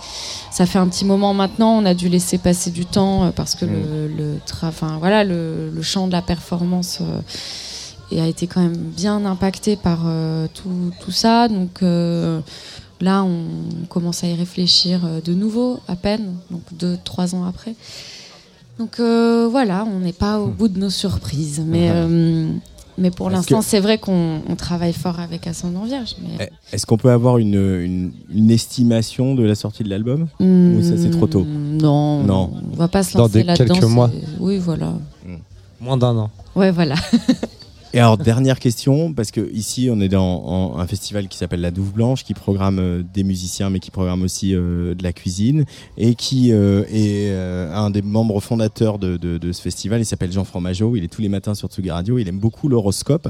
Ça 0.52 0.66
fait 0.66 0.78
un 0.78 0.88
petit 0.90 1.06
moment 1.06 1.34
maintenant. 1.34 1.72
On 1.78 1.86
a 1.86 1.94
dû 1.94 2.10
laisser 2.10 2.38
passer 2.38 2.70
du 2.70 2.86
temps 2.86 3.24
euh, 3.24 3.30
parce 3.34 3.56
que 3.56 3.64
le, 3.64 4.08
le, 4.10 4.34
tra- 4.46 4.68
enfin, 4.68 4.98
voilà, 5.00 5.24
le, 5.24 5.70
le 5.74 5.82
champ 5.82 6.08
de 6.08 6.12
la 6.12 6.22
performance 6.22 7.00
euh, 8.12 8.22
a 8.22 8.28
été 8.28 8.46
quand 8.46 8.60
même 8.60 8.76
bien 8.76 9.24
impacté 9.26 9.78
par 9.78 10.00
euh, 10.06 10.48
tout, 10.54 10.92
tout 11.00 11.12
ça. 11.12 11.48
Donc 11.48 11.84
euh, 11.84 12.42
là, 13.00 13.24
on 13.24 13.86
commence 13.88 14.26
à 14.26 14.28
y 14.28 14.34
réfléchir 14.36 15.00
de 15.24 15.34
nouveau, 15.34 15.80
à 15.88 15.96
peine, 15.96 16.34
donc 16.50 16.64
deux, 16.74 16.98
trois 17.06 17.36
ans 17.36 17.46
après. 17.46 17.74
Donc 18.80 19.00
euh, 19.00 19.48
voilà, 19.50 19.86
on 19.86 20.00
n'est 20.00 20.12
pas 20.12 20.40
au 20.42 20.48
bout 20.48 20.68
de 20.68 20.78
nos 20.78 20.90
surprises. 20.90 21.64
Mais, 21.66 21.90
euh, 21.90 22.50
Mais 22.98 23.10
pour 23.12 23.30
l'instant, 23.30 23.60
que- 23.60 23.66
c'est 23.66 23.80
vrai 23.80 23.98
qu'on 23.98 24.42
on 24.48 24.56
travaille 24.56 24.94
fort 24.94 25.20
avec 25.20 25.48
Ascendant 25.48 25.84
Vierge. 25.86 26.16
Mais... 26.22 26.50
Eh, 26.72 26.76
Est-ce 26.76 26.86
qu'on 26.86 26.98
peut 26.98 27.12
avoir 27.12 27.38
une, 27.38 27.56
une- 27.56 28.12
une 28.34 28.52
estimation 28.52 29.34
de 29.36 29.44
la 29.44 29.56
sortie 29.56 29.84
de 29.84 29.90
l'album 29.90 30.28
Ou 30.40 30.82
ça, 30.82 30.98
c'est 30.98 31.10
trop 31.12 31.28
tôt 31.28 31.42
Hmm, 31.44 31.78
Non, 31.82 32.24
Non. 32.24 32.52
on 32.72 32.76
va 32.76 32.88
pas 32.88 33.04
se 33.04 33.14
Dans 33.14 33.24
lancer 33.24 33.44
là-dedans. 33.44 33.74
quelques 33.76 33.86
mois. 33.90 34.12
Oui, 34.40 34.58
voilà. 34.58 34.94
Moins 35.80 35.98
d'un 35.98 36.16
an. 36.18 36.30
Ouais, 36.56 36.72
voilà. 36.72 36.96
Et 37.94 38.00
alors, 38.00 38.18
dernière 38.18 38.58
question, 38.60 39.12
parce 39.14 39.32
que 39.32 39.52
ici, 39.54 39.90
on 39.92 40.00
est 40.00 40.08
dans 40.08 40.46
en- 40.46 40.78
un 40.80 40.88
festival 40.88 41.28
qui 41.28 41.38
s'appelle 41.38 41.60
La 41.60 41.72
Douve 41.72 41.92
Blanche, 41.92 42.24
qui 42.24 42.34
programme 42.34 42.80
euh, 42.80 43.04
des 43.14 43.24
musiciens, 43.26 43.70
mais 43.70 43.80
qui 43.80 43.92
programme 43.92 44.22
aussi 44.24 44.56
euh, 44.56 44.96
de 44.96 45.04
la 45.04 45.12
cuisine, 45.12 45.66
et 45.98 46.16
qui 46.16 46.54
euh, 46.54 46.84
est 46.90 47.32
un 47.74 47.90
des 47.90 48.02
membres 48.02 48.40
fondateurs 48.40 48.98
de, 48.98 49.18
de- 49.18 49.38
de 49.38 49.52
ce 49.52 49.62
festival. 49.62 50.00
Il 50.00 50.06
s'appelle 50.06 50.32
Jean 50.32 50.46
Fromageau. 50.46 50.96
Il 50.96 51.04
est 51.04 51.10
tous 51.10 51.22
les 51.22 51.28
matins 51.30 51.54
sur 51.54 51.68
Tsugi 51.68 51.92
Radio. 51.92 52.18
Il 52.18 52.28
aime 52.30 52.40
beaucoup 52.40 52.70
l'horoscope. 52.70 53.28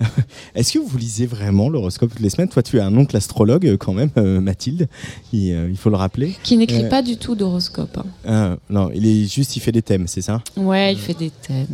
Est-ce 0.54 0.72
que 0.74 0.78
vous 0.78 0.96
lisez 0.96 1.26
vraiment 1.26 1.68
l'horoscope 1.68 2.10
toutes 2.10 2.20
les 2.20 2.30
semaines? 2.30 2.48
Toi, 2.48 2.62
tu 2.62 2.78
as 2.78 2.86
un 2.86 2.96
oncle 2.96 3.16
astrologue, 3.16 3.76
quand 3.78 3.94
même, 3.94 4.10
Mathilde. 4.40 4.88
Il, 5.32 5.48
il 5.70 5.76
faut 5.76 5.90
le 5.90 5.96
rappeler. 5.96 6.36
Qui 6.44 6.56
n'écrit 6.56 6.88
pas 6.88 7.02
du 7.02 7.16
tout 7.16 7.34
d'horoscope. 7.34 7.98
hein. 7.98 8.06
Ah, 8.26 8.56
non, 8.70 8.90
il 8.94 9.06
est 9.06 9.24
juste, 9.32 9.56
il 9.56 9.60
fait 9.60 9.72
des 9.72 9.82
thèmes, 9.82 10.06
c'est 10.06 10.22
ça? 10.22 10.40
Ouais, 10.56 10.92
il 10.92 10.98
fait 10.98 11.14
des 11.18 11.30
thèmes. 11.30 11.66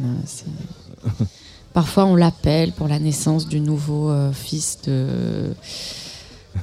Parfois, 1.73 2.05
on 2.07 2.17
l'appelle 2.17 2.73
pour 2.73 2.89
la 2.89 2.99
naissance 2.99 3.47
du 3.47 3.61
nouveau 3.61 4.11
euh, 4.11 4.33
fils 4.33 4.79
de, 4.85 5.07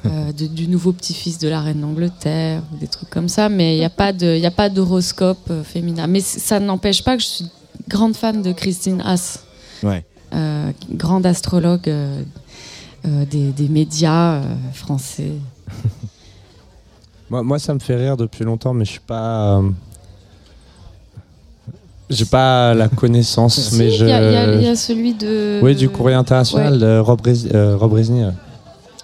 euh, 0.06 0.32
de- 0.38 0.48
du 0.48 0.68
nouveau 0.68 0.92
petit-fils 0.92 1.38
de 1.40 1.48
la 1.48 1.62
reine 1.62 1.80
d'Angleterre, 1.82 2.62
ou 2.74 2.78
des 2.78 2.88
trucs 2.88 3.10
comme 3.10 3.30
ça. 3.30 3.48
Mais 3.50 3.76
il 3.76 3.80
n'y 3.80 3.86
a 3.86 3.90
pas 3.90 4.12
de, 4.14 4.36
il 4.36 4.42
y 4.42 4.46
a 4.46 4.52
pas 4.52 4.70
d'horoscope 4.70 5.50
euh, 5.50 5.64
féminin. 5.64 6.08
Mais 6.08 6.20
ça 6.20 6.60
n'empêche 6.60 7.04
pas 7.04 7.16
que 7.16 7.24
je 7.24 7.28
suis 7.28 7.46
grande 7.88 8.16
fan 8.18 8.42
de 8.42 8.52
Christine 8.52 9.02
Haas, 9.02 9.40
Ouais. 9.84 10.04
grande 10.92 11.26
astrologue 11.26 11.90
des, 13.06 13.52
des 13.54 13.70
médias 13.70 14.42
français. 14.74 15.32
Moi, 17.30 17.44
moi, 17.44 17.60
ça 17.60 17.74
me 17.74 17.80
fait 17.80 17.96
rire 17.96 18.16
depuis 18.18 18.44
longtemps, 18.46 18.74
mais 18.74 18.86
je 18.86 18.92
suis 18.92 19.00
pas. 19.02 19.62
J'ai 22.10 22.26
pas 22.26 22.74
la 22.74 22.88
connaissance, 22.88 23.60
Si, 23.60 23.78
mais 23.78 23.90
je. 23.90 24.06
il 24.06 24.10
y 24.10 24.14
a- 24.14 24.54
il 24.56 24.64
y 24.64 24.68
a 24.68 24.76
celui 24.76 25.14
de. 25.14 25.60
Oui, 25.62 25.76
du 25.76 25.90
courrier 25.90 26.16
international 26.16 27.00
Rob, 27.02 27.20
Rez- 27.22 27.54
euh, 27.54 27.76
Rob 27.76 27.92
Rezny, 27.94 28.24
euh, 28.24 28.30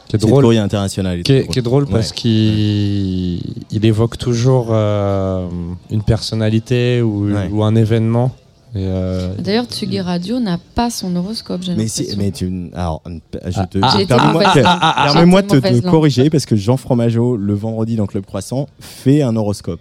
qui 0.07 0.15
est 0.15 0.19
C'est 0.19 0.21
le 0.23 0.29
drôle. 0.31 0.43
courrier 0.43 0.59
international. 0.61 1.21
Qui 1.23 1.33
est, 1.33 1.39
drôle. 1.41 1.51
qui 1.53 1.59
est 1.59 1.61
drôle 1.61 1.87
parce 1.87 2.09
Ouais. 2.11 2.15
qu'il 2.15 3.39
il 3.71 3.85
évoque 3.85 4.17
toujours 4.17 4.67
euh, 4.71 5.47
une 5.91 6.01
personnalité 6.03 7.01
ou, 7.01 7.25
Ouais. 7.31 7.49
ou 7.51 7.63
un 7.63 7.75
événement. 7.75 8.31
Euh, 8.75 9.33
D'ailleurs, 9.37 9.65
Tsugi 9.65 9.99
Radio 10.01 10.39
n'a 10.39 10.57
pas 10.73 10.89
son 10.89 11.15
horoscope, 11.15 11.61
j'ai 11.61 11.75
Mais, 11.75 11.87
si, 11.87 12.07
mais 12.17 12.31
tu, 12.31 12.71
alors, 12.73 13.03
je 13.45 13.61
te, 13.69 13.77
Ah, 13.83 13.97
permets-moi 14.07 15.41
de- 15.43 15.59
te, 15.59 15.67
langue. 15.67 15.81
corriger 15.83 16.31
parce 16.31 16.47
que 16.47 16.55
Jean 16.55 16.77
Fromageau, 16.77 17.35
le 17.37 17.53
vendredi 17.53 17.95
dans 17.97 18.07
Club 18.07 18.25
Croissant, 18.25 18.67
fait 18.79 19.21
un 19.21 19.35
horoscope. 19.35 19.79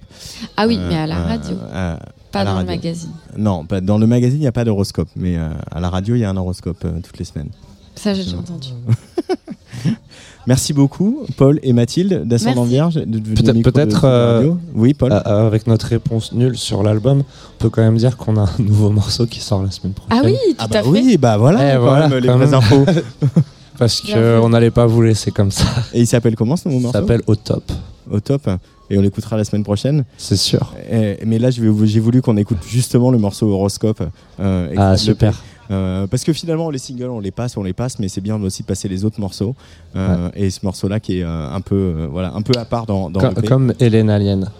Ah 0.58 0.66
oui, 0.66 0.76
Euh, 0.78 0.88
mais 0.90 0.96
à 0.96 1.06
la 1.06 1.20
euh, 1.20 1.24
radio, 1.26 1.56
euh, 1.72 1.96
pas 2.32 2.44
dans 2.44 2.58
le 2.58 2.64
magazine. 2.64 3.10
Non, 3.36 3.64
pas, 3.64 3.80
dans 3.80 3.98
le 3.98 4.06
magazine, 4.06 4.38
il 4.38 4.42
n'y 4.42 4.46
a 4.46 4.52
pas 4.52 4.64
d'horoscope, 4.64 5.08
mais 5.16 5.36
euh, 5.36 5.48
à 5.70 5.80
la 5.80 5.88
radio, 5.90 6.14
il 6.14 6.20
y 6.20 6.24
a 6.24 6.30
un 6.30 6.36
horoscope 6.36 6.84
euh, 6.84 6.98
toutes 7.02 7.18
les 7.18 7.24
semaines. 7.24 7.48
Ça, 7.94 8.14
j'ai 8.14 8.24
déjà 8.24 8.38
entendu. 8.38 8.68
Merci 10.46 10.72
beaucoup, 10.72 11.20
Paul 11.36 11.60
et 11.62 11.72
Mathilde, 11.72 12.22
d'Ascendant. 12.26 12.64
Vierge. 12.64 12.94
de- 12.96 13.04
de- 13.04 13.62
Peut-être- 13.62 13.90
Tsugi 13.92 14.00
euh. 14.04 14.52
Oui, 14.74 14.92
Paul. 14.92 15.12
euh, 15.12 15.46
avec 15.46 15.66
notre 15.68 15.86
réponse 15.86 16.32
nulle 16.32 16.56
sur 16.58 16.82
l'album, 16.82 17.20
on 17.20 17.58
peut 17.58 17.70
quand 17.70 17.82
même 17.82 17.96
dire 17.96 18.16
qu'on 18.16 18.36
a 18.36 18.42
un 18.42 18.50
nouveau 18.58 18.90
morceau 18.90 19.26
qui 19.26 19.38
sort 19.40 19.62
la 19.62 19.70
semaine 19.70 19.92
prochaine. 19.92 20.20
Ah 20.20 20.26
oui, 20.26 20.34
tout 20.50 20.56
ah 20.58 20.66
bah 20.68 20.78
à 20.80 20.82
fait. 20.82 20.88
oui, 20.88 21.16
bah 21.16 21.36
voilà, 21.36 21.70
Eh, 21.70 21.76
quand 21.76 21.80
voilà, 21.82 22.08
même, 22.08 22.18
les 22.18 22.26
quand 22.28 22.52
infos. 22.54 22.84
Parce 23.78 24.00
qu'on 24.00 24.48
n'allait 24.48 24.70
pas 24.72 24.86
vous 24.86 25.02
laisser 25.02 25.30
comme 25.30 25.50
ça. 25.50 25.64
Et 25.92 26.00
il 26.00 26.06
s'appelle 26.06 26.34
comment 26.36 26.56
ce 26.56 26.68
nouveau 26.68 26.80
morceau? 26.80 26.98
s'appelle 26.98 27.22
Au 27.26 27.34
Top. 27.36 27.70
Au 28.10 28.18
top. 28.20 28.48
Et 28.92 28.98
on 28.98 29.00
l'écoutera 29.00 29.38
la 29.38 29.44
semaine 29.44 29.64
prochaine. 29.64 30.04
C'est 30.18 30.36
sûr. 30.36 30.74
Mais 31.24 31.38
là, 31.38 31.50
j'ai 31.50 31.66
voulu 32.00 32.20
qu'on 32.20 32.36
écoute 32.36 32.58
justement 32.68 33.10
le 33.10 33.16
morceau 33.16 33.48
horoscope. 33.50 34.02
euh, 34.38 34.70
et 34.70 34.74
Ah, 34.76 34.96
super. 34.98 35.42
Euh, 35.70 36.06
parce 36.06 36.24
que 36.24 36.34
finalement, 36.34 36.68
les 36.68 36.76
singles, 36.78 37.08
on 37.08 37.18
les 37.20 37.30
passe, 37.30 37.56
on 37.56 37.62
les 37.62 37.72
passe, 37.72 37.98
mais 37.98 38.08
c'est 38.08 38.20
bien 38.20 38.40
aussi 38.42 38.62
de 38.62 38.66
passer 38.66 38.88
les 38.88 39.06
autres 39.06 39.18
morceaux. 39.18 39.54
Euh, 39.96 40.28
Et 40.34 40.50
ce 40.50 40.60
morceau-là 40.64 41.00
qui 41.00 41.20
est 41.20 41.22
un 41.22 41.60
peu, 41.62 42.06
voilà, 42.12 42.34
un 42.34 42.42
peu 42.42 42.52
à 42.58 42.66
part 42.66 42.84
dans, 42.84 43.08
dans 43.08 43.20
Comme, 43.20 43.34
comme 43.48 43.72
Hélène 43.80 44.10
Alien. 44.10 44.50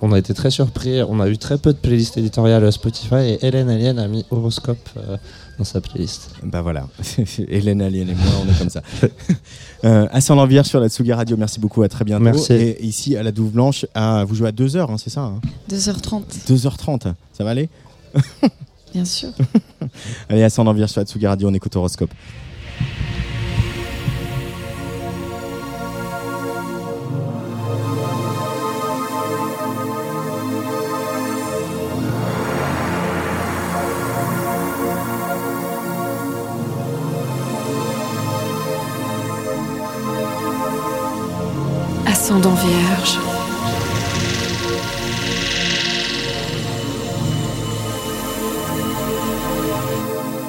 On 0.00 0.12
a 0.12 0.18
été 0.18 0.32
très 0.34 0.50
surpris. 0.50 1.02
On 1.02 1.20
a 1.20 1.28
eu 1.28 1.38
très 1.38 1.58
peu 1.58 1.72
de 1.72 1.78
playlists 1.78 2.16
éditoriales 2.18 2.70
Spotify 2.72 3.14
et 3.16 3.46
Hélène 3.46 3.68
Alien 3.68 3.98
a 3.98 4.06
mis 4.06 4.24
Horoscope 4.30 4.88
euh, 4.96 5.16
dans 5.58 5.64
sa 5.64 5.80
playlist. 5.80 6.30
Bah 6.44 6.62
voilà, 6.62 6.86
Hélène 7.48 7.82
Alien 7.82 8.08
et 8.10 8.14
moi, 8.14 8.32
on 8.44 8.50
est 8.50 8.58
comme 8.58 8.70
ça. 8.70 8.82
euh, 9.84 10.62
sur 10.62 10.80
la 10.80 10.88
Tsugi 10.88 11.12
Radio, 11.12 11.36
merci 11.36 11.58
beaucoup, 11.58 11.82
à 11.82 11.88
très 11.88 12.04
bientôt. 12.04 12.24
Merci. 12.24 12.52
Et 12.52 12.84
ici, 12.84 13.16
à 13.16 13.22
la 13.22 13.32
Douve 13.32 13.50
Blanche, 13.50 13.86
à, 13.94 14.24
vous 14.24 14.34
jouez 14.34 14.48
à 14.48 14.52
2h, 14.52 14.98
c'est 14.98 15.10
ça 15.10 15.22
hein 15.22 15.40
2h30, 15.70 16.22
2h30, 16.48 17.12
ça 17.32 17.44
va 17.44 17.50
aller 17.50 17.68
bien 18.92 19.04
sûr. 19.04 19.30
Allez, 20.28 20.42
Ascendant 20.42 20.72
Vierge 20.72 20.90
sur 20.90 21.00
la 21.00 21.06
Tsugi 21.06 21.26
Radio, 21.26 21.48
on 21.48 21.54
écoute 21.54 21.74
Horoscope. 21.76 22.10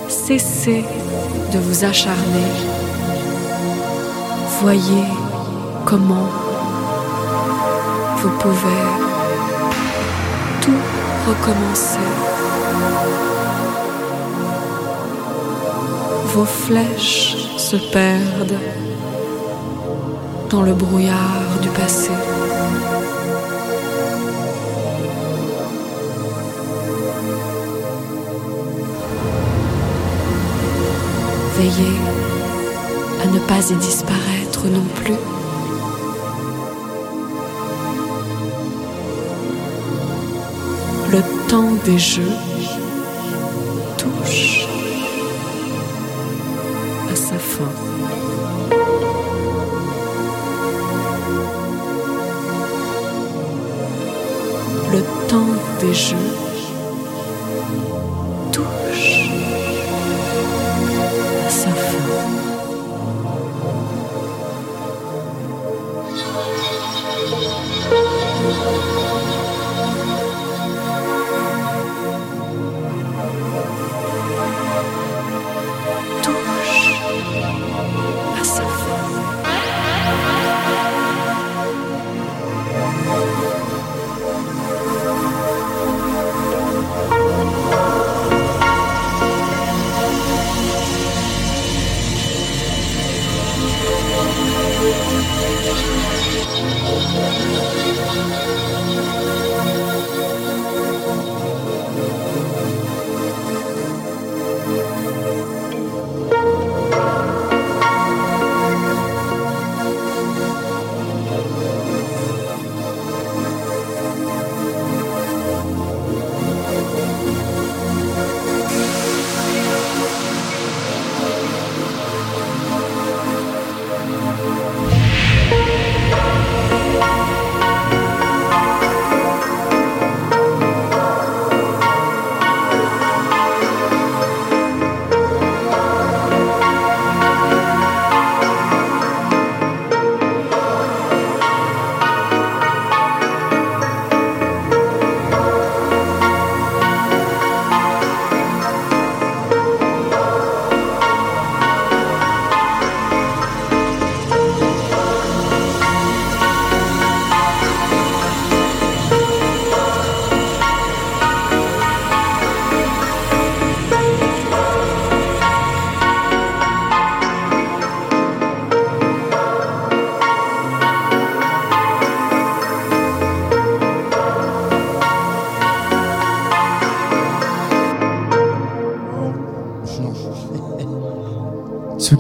Cessez 0.08 0.86
de 1.52 1.60
vous 1.60 1.84
acharner. 1.84 2.52
Voyez 4.62 5.06
comment 5.86 6.30
vous 8.18 8.30
pouvez 8.38 8.84
tout 10.62 10.82
recommencer. 11.28 11.98
Vos 16.34 16.46
flèches 16.46 17.36
se 17.58 17.78
perdent 17.92 18.60
dans 20.50 20.62
le 20.62 20.74
brouillard 20.74 21.49
du 21.62 21.69
passé. 21.69 22.12
Veillez 31.58 31.98
à 33.22 33.28
ne 33.28 33.39
pas 33.39 33.69
y 33.69 33.76
disparaître 33.76 34.67
non 34.67 34.84
plus. 34.95 35.15
Le 41.12 41.22
temps 41.50 41.74
des 41.86 41.98
jeux 41.98 42.49
temps 56.00 56.38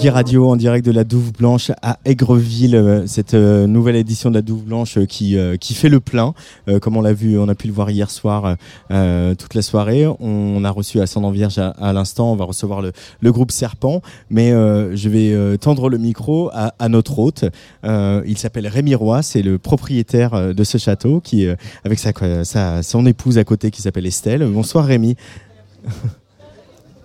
Radio 0.07 0.47
en 0.49 0.55
direct 0.55 0.85
de 0.85 0.91
la 0.91 1.03
Douve 1.03 1.33
Blanche 1.33 1.71
à 1.81 1.99
Aigreville, 2.05 2.75
euh, 2.75 3.05
cette 3.05 3.33
euh, 3.33 3.67
nouvelle 3.67 3.97
édition 3.97 4.29
de 4.29 4.35
la 4.35 4.41
Douve 4.41 4.63
Blanche 4.63 4.97
euh, 4.97 5.05
qui, 5.05 5.35
qui 5.59 5.73
fait 5.73 5.89
le 5.89 5.99
plein, 5.99 6.33
comme 6.81 6.95
on 6.95 7.01
l'a 7.01 7.11
vu, 7.11 7.37
on 7.37 7.49
a 7.49 7.55
pu 7.55 7.67
le 7.67 7.73
voir 7.73 7.89
hier 7.89 8.09
soir 8.09 8.55
toute 8.89 9.53
la 9.53 9.61
soirée. 9.61 10.05
On 10.19 10.63
a 10.63 10.69
reçu 10.69 11.01
Ascendant 11.01 11.31
Vierge 11.31 11.57
à, 11.57 11.93
l'instant, 11.93 12.31
on 12.31 12.35
va 12.35 12.45
recevoir 12.45 12.81
le, 12.81 12.93
le 13.19 13.31
groupe 13.31 13.51
Serpent, 13.51 14.01
mais 14.29 14.51
je 14.51 15.09
vais 15.09 15.57
tendre 15.57 15.89
le 15.89 15.97
micro 15.97 16.49
à, 16.53 16.73
à 16.79 16.87
notre 16.87 17.19
hôte. 17.19 17.45
il 17.83 18.37
s'appelle 18.37 18.67
Rémi 18.67 18.95
Roy, 18.95 19.21
c'est 19.21 19.41
le 19.41 19.57
propriétaire 19.57 20.53
de 20.53 20.63
ce 20.63 20.77
château 20.77 21.19
qui, 21.19 21.47
avec 21.83 21.99
sa, 21.99 22.13
sa, 22.43 22.83
son 22.83 23.05
épouse 23.05 23.37
à 23.37 23.43
côté 23.43 23.71
qui 23.71 23.81
s'appelle 23.81 24.05
Estelle. 24.05 24.45
Bonsoir 24.45 24.85
Rémi. 24.85 25.15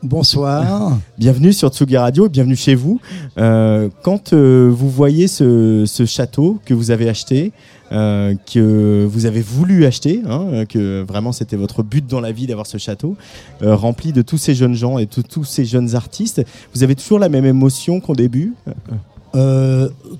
Bonsoir. 0.04 0.98
bienvenue 1.18 1.54
sur 1.54 1.70
Tsugi 1.70 1.96
Radio, 1.96 2.28
bienvenue 2.28 2.56
chez 2.56 2.74
vous. 2.74 3.00
Euh, 3.38 3.88
quand 4.02 4.34
euh, 4.34 4.68
vous 4.70 4.90
voyez 4.90 5.28
ce, 5.28 5.86
château 6.06 6.60
que 6.66 6.74
vous 6.74 6.90
avez 6.90 7.08
acheté, 7.08 7.52
euh, 7.90 8.34
que 8.52 9.08
vous 9.10 9.24
avez 9.24 9.40
voulu 9.40 9.86
acheter, 9.86 10.20
hein, 10.28 10.66
que 10.68 11.02
vraiment 11.08 11.32
c'était 11.32 11.56
votre 11.56 11.82
but 11.82 12.06
dans 12.06 12.20
la 12.20 12.32
vie 12.32 12.46
d'avoir 12.46 12.66
ce 12.66 12.76
château, 12.76 13.16
rempli 13.62 14.12
de 14.12 14.20
tous 14.20 14.36
ces 14.36 14.54
jeunes 14.54 14.74
gens 14.74 14.98
et 14.98 15.06
de 15.06 15.22
tous 15.22 15.44
ces 15.44 15.64
jeunes 15.64 15.94
artistes, 15.94 16.44
vous 16.74 16.82
avez 16.82 16.96
toujours 16.96 17.18
la 17.18 17.30
même 17.30 17.46
émotion 17.46 18.00
qu'au 18.00 18.14
début? 18.14 18.52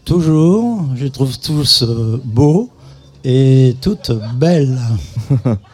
Toujours, 0.07 0.87
je 0.95 1.05
les 1.05 1.11
trouve 1.11 1.39
tous 1.39 1.85
beaux 2.25 2.71
et 3.23 3.77
toutes 3.83 4.13
belles. 4.37 4.79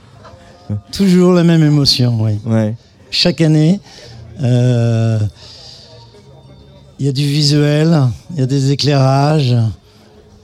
toujours 0.93 1.33
la 1.33 1.45
même 1.45 1.63
émotion, 1.63 2.21
oui. 2.21 2.33
Ouais 2.45 2.75
chaque 3.11 3.41
année. 3.41 3.81
Euh, 4.43 5.19
il 6.99 7.07
y 7.07 7.09
a 7.09 7.13
du 7.13 7.27
visuel, 7.27 7.99
il 8.33 8.41
y 8.41 8.43
a 8.43 8.47
des 8.47 8.73
éclairages, 8.73 9.57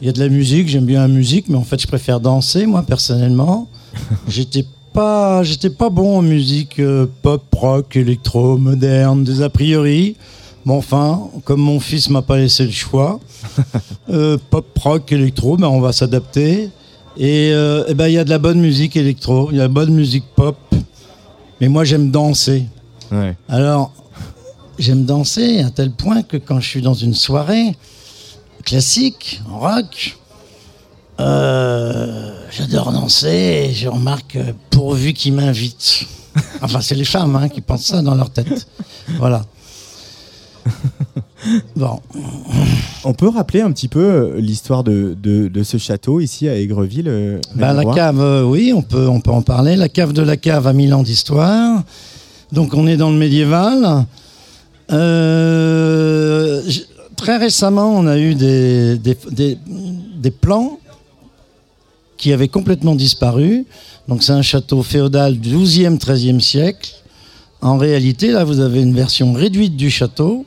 il 0.01 0.07
y 0.07 0.11
a 0.11 0.13
de 0.13 0.19
la 0.19 0.29
musique. 0.29 0.69
J'aime 0.69 0.85
bien 0.85 1.01
la 1.01 1.09
musique, 1.09 1.49
mais 1.49 1.57
en 1.57 1.65
fait, 1.65 1.81
je 1.81 1.87
préfère 1.87 2.21
danser, 2.21 2.67
moi, 2.67 2.83
personnellement. 2.83 3.69
J'étais 4.29 4.65
pas, 4.93 5.43
j'étais 5.43 5.69
pas 5.69 5.91
bon 5.91 6.19
en 6.19 6.23
musique 6.23 6.79
euh, 6.79 7.07
pop, 7.21 7.43
rock, 7.55 7.97
électro, 7.97 8.57
moderne, 8.57 9.25
des 9.25 9.43
a 9.43 9.51
priori. 9.51 10.17
Mais 10.65 10.73
enfin, 10.73 11.29
comme 11.45 11.61
mon 11.61 11.81
fils 11.81 12.09
m'a 12.09 12.23
pas 12.23 12.39
laissé 12.39 12.65
le 12.65 12.73
choix, 12.73 13.21
euh, 14.11 14.39
pop, 14.51 14.67
rock, 14.79 15.13
électro, 15.13 15.59
ben 15.59 15.69
on 15.69 15.81
va 15.81 15.93
s'adapter. 15.93 16.71
Et, 17.19 17.49
eh 17.51 17.95
ben 17.95 18.09
il 18.09 18.15
y 18.15 18.19
a 18.19 18.25
de 18.25 18.31
la 18.31 18.39
bonne 18.39 18.61
musique 18.61 18.97
électro, 18.97 19.49
il 19.51 19.57
y 19.57 19.61
a 19.61 19.63
de 19.63 19.69
la 19.69 19.69
bonne 19.69 19.95
musique 19.95 20.25
pop, 20.35 20.66
mais 21.61 21.69
moi, 21.69 21.85
j'aime 21.85 22.11
danser. 22.11 22.67
Alors, 23.49 23.93
j'aime 24.79 25.05
danser 25.05 25.61
à 25.61 25.71
tel 25.71 25.91
point 25.91 26.23
que 26.23 26.37
quand 26.37 26.61
je 26.61 26.69
suis 26.69 26.83
dans 26.83 26.95
une 26.95 27.15
soirée 27.15 27.77
classique, 28.65 29.41
en 29.51 29.61
rock, 29.61 30.17
euh, 31.21 32.33
j'adore 32.51 32.93
danser 32.93 33.69
et 33.69 33.73
je 33.73 33.89
remarque 33.89 34.39
pourvu 34.71 35.13
qu'ils 35.13 35.33
m'invitent. 35.35 36.07
Enfin, 36.61 36.83
c'est 36.83 36.95
les 36.95 37.07
femmes 37.07 37.35
hein, 37.37 37.49
qui 37.49 37.63
pensent 37.63 37.87
ça 37.87 38.03
dans 38.03 38.15
leur 38.15 38.31
tête. 38.31 38.67
Voilà. 39.19 39.45
Bon. 41.77 42.01
On 43.09 43.15
peut 43.15 43.29
rappeler 43.29 43.61
un 43.61 43.71
petit 43.71 43.87
peu 43.87 44.01
euh, 44.01 44.41
l'histoire 44.41 44.83
de, 44.83 45.17
de, 45.17 45.63
ce 45.63 45.79
château 45.79 46.19
ici 46.19 46.49
à 46.49 46.57
Aigreville 46.57 47.07
euh, 47.07 47.39
bah, 47.55 47.73
La 47.73 47.85
cave, 47.85 48.21
euh, 48.21 48.43
oui, 48.43 48.73
on 48.75 48.83
peut, 48.83 49.07
on 49.07 49.21
peut 49.21 49.31
en 49.31 49.43
parler. 49.43 49.77
La 49.77 49.89
cave 49.89 50.13
de 50.13 50.23
la 50.23 50.37
cave 50.37 50.67
a 50.67 50.73
mille 50.73 50.93
ans 50.93 51.05
d'histoire. 51.05 51.85
Donc 52.51 52.75
on 52.75 52.89
est 52.89 52.97
dans 52.97 53.11
le 53.11 53.17
médiéval. 53.17 54.05
très 57.17 57.37
récemment, 57.37 57.97
on 57.97 58.09
a 58.09 58.19
eu 58.19 58.35
des, 58.35 58.99
des, 58.99 59.17
des, 59.31 59.57
des 60.17 60.31
plans 60.33 60.81
qui 62.17 62.33
avaient 62.33 62.49
complètement 62.49 62.97
disparu. 62.97 63.67
Donc 64.09 64.25
c'est 64.25 64.33
un 64.33 64.43
château 64.43 64.83
féodal 64.83 65.39
du 65.39 65.57
XIIe, 65.57 65.97
XIIIe 65.97 66.41
siècle. 66.41 66.91
En 67.61 67.77
réalité, 67.79 68.33
là, 68.33 68.43
vous 68.43 68.59
avez 68.59 68.83
une 68.83 68.97
version 68.97 69.33
réduite 69.33 69.77
du 69.77 69.91
château 69.91 70.45